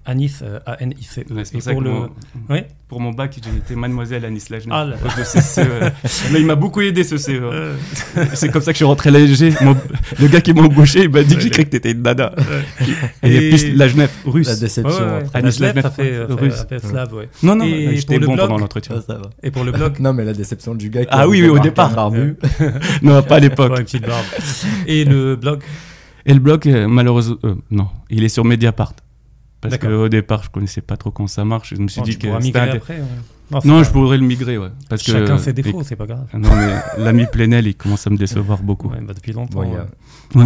[0.45, 1.33] euh, A-N-I-C-E.
[1.35, 1.91] Ouais, c'est Et pour ça pour que le.
[1.91, 2.11] mon-
[2.51, 2.59] Oui
[2.89, 4.75] Pour mon bac, j'ai été mademoiselle Anis Lajna.
[4.75, 4.97] Ah là.
[5.17, 5.61] de ce CE.
[6.33, 7.31] Mais il m'a beaucoup aidé ce CE.
[7.33, 7.75] Euh,
[8.35, 9.55] C'est comme ça que je suis rentré à l'ASG.
[9.63, 9.77] Mon-
[10.19, 12.33] Le gars qui m'a embauché, il m'a dit que j'ai cru que t'étais une nana.
[13.23, 14.49] Et, Et- plus la Genève russe.
[14.49, 14.99] La déception.
[15.05, 15.25] ouais, ouais.
[15.35, 16.55] Anis Lajnev, ça fait, euh, russe.
[16.55, 17.29] ça fait slave, ouais.
[17.43, 18.97] Non, non, Et j'étais pour le bon blog pendant l'entretien.
[19.09, 19.15] Ah.
[19.43, 21.49] Et pour le blog, Non, mais la déception du gars qui Ah a oui, oui,
[21.49, 21.95] au départ.
[21.95, 22.37] barbu.
[23.03, 23.71] Non, pas à l'époque.
[23.73, 24.25] Ouais, une petite barbe.
[24.87, 25.63] Et le blog,
[26.27, 28.93] Et le blog, euh, malheureusement, euh, non, il est sur Mediapart.
[29.61, 31.75] Parce qu'au départ, je connaissais pas trop comment ça marche.
[31.75, 33.01] Je me suis dit que c'était après.
[33.01, 33.07] ouais.
[33.65, 34.69] Non, je pourrais le migrer, ouais.
[34.89, 36.27] Parce que Chacun ses et- défauts, c'est pas grave.
[36.35, 36.75] Non, mais
[37.05, 38.89] l'ami Plenel, il commence à me décevoir beaucoup.
[38.89, 39.61] Ouais, bah, depuis longtemps.
[39.61, 39.87] Bon, il y a, ouais.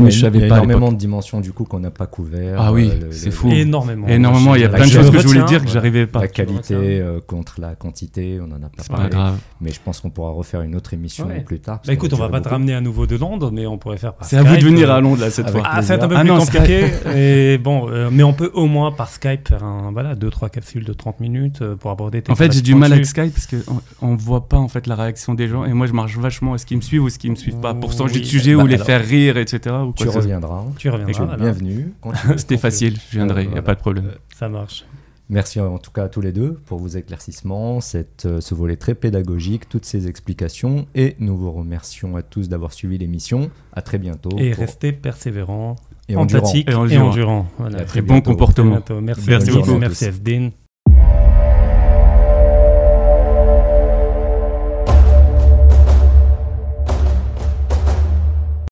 [0.00, 0.56] Mais je il y a savais pas.
[0.56, 2.56] énormément de dimensions du coup qu'on n'a pas couvert.
[2.58, 3.50] Ah oui, le- c'est fou.
[3.50, 4.06] Énormément.
[4.08, 6.20] Énormément, il y a plein de choses que je voulais dire que j'arrivais pas.
[6.20, 9.10] La qualité euh, contre la quantité, on en a pas C'est pas parlé.
[9.10, 9.36] grave.
[9.60, 11.40] Mais je pense qu'on pourra refaire une autre émission Ouais.
[11.40, 11.80] plus tard.
[11.86, 14.14] Bah écoute, on va pas te ramener à nouveau de Londres, mais on pourrait faire
[14.14, 15.62] par C'est à vous de venir euh, à Londres là, cette fois.
[15.64, 16.86] Ah, c'est un peu Ah plus compliqué.
[17.14, 20.48] et bon, euh, mais on peut au moins par Skype faire un voilà deux trois
[20.48, 22.22] capsules de 30 minutes euh, pour aborder.
[22.22, 23.06] Tes En fait, j'ai du mal avec.
[23.06, 25.92] Skype parce qu'on on voit pas en fait la réaction des gens et moi je
[25.92, 28.14] marche vachement à ce qu'ils me suivent ou ce qu'ils me suivent pas pour changer
[28.14, 28.26] de Oui.
[28.26, 29.74] sujet Bah, ou les alors, faire rire, etc.
[29.86, 30.64] Ou Tu quoi reviendras.
[30.76, 31.12] Tu reviendras.
[31.14, 31.36] Tu es voilà.
[31.42, 31.92] bienvenu.
[32.00, 32.38] Continue.
[32.38, 33.62] C'était facile, je viendrai, il Euh, n'y a voilà.
[33.62, 34.10] pas de problème.
[34.34, 34.84] Ça marche.
[35.30, 38.76] Merci en tout cas à tous les deux pour vos éclaircissements, cette, euh, ce volet
[38.76, 40.86] très pédagogique, toutes ces explications.
[40.94, 43.50] Et nous vous remercions à tous d'avoir suivi l'émission.
[43.72, 44.28] À très bientôt.
[44.38, 45.76] Et pour- rester persévérant,
[46.10, 46.40] et endurant.
[46.42, 47.08] empathique Et et endurant.
[47.08, 47.46] endurant.
[47.58, 47.78] Voilà.
[47.78, 48.30] Et à très Et bon bientôt.
[48.30, 48.80] À comportement.
[49.00, 49.78] Merci, Merci beaucoup.
[49.78, 50.50] merci Asdin.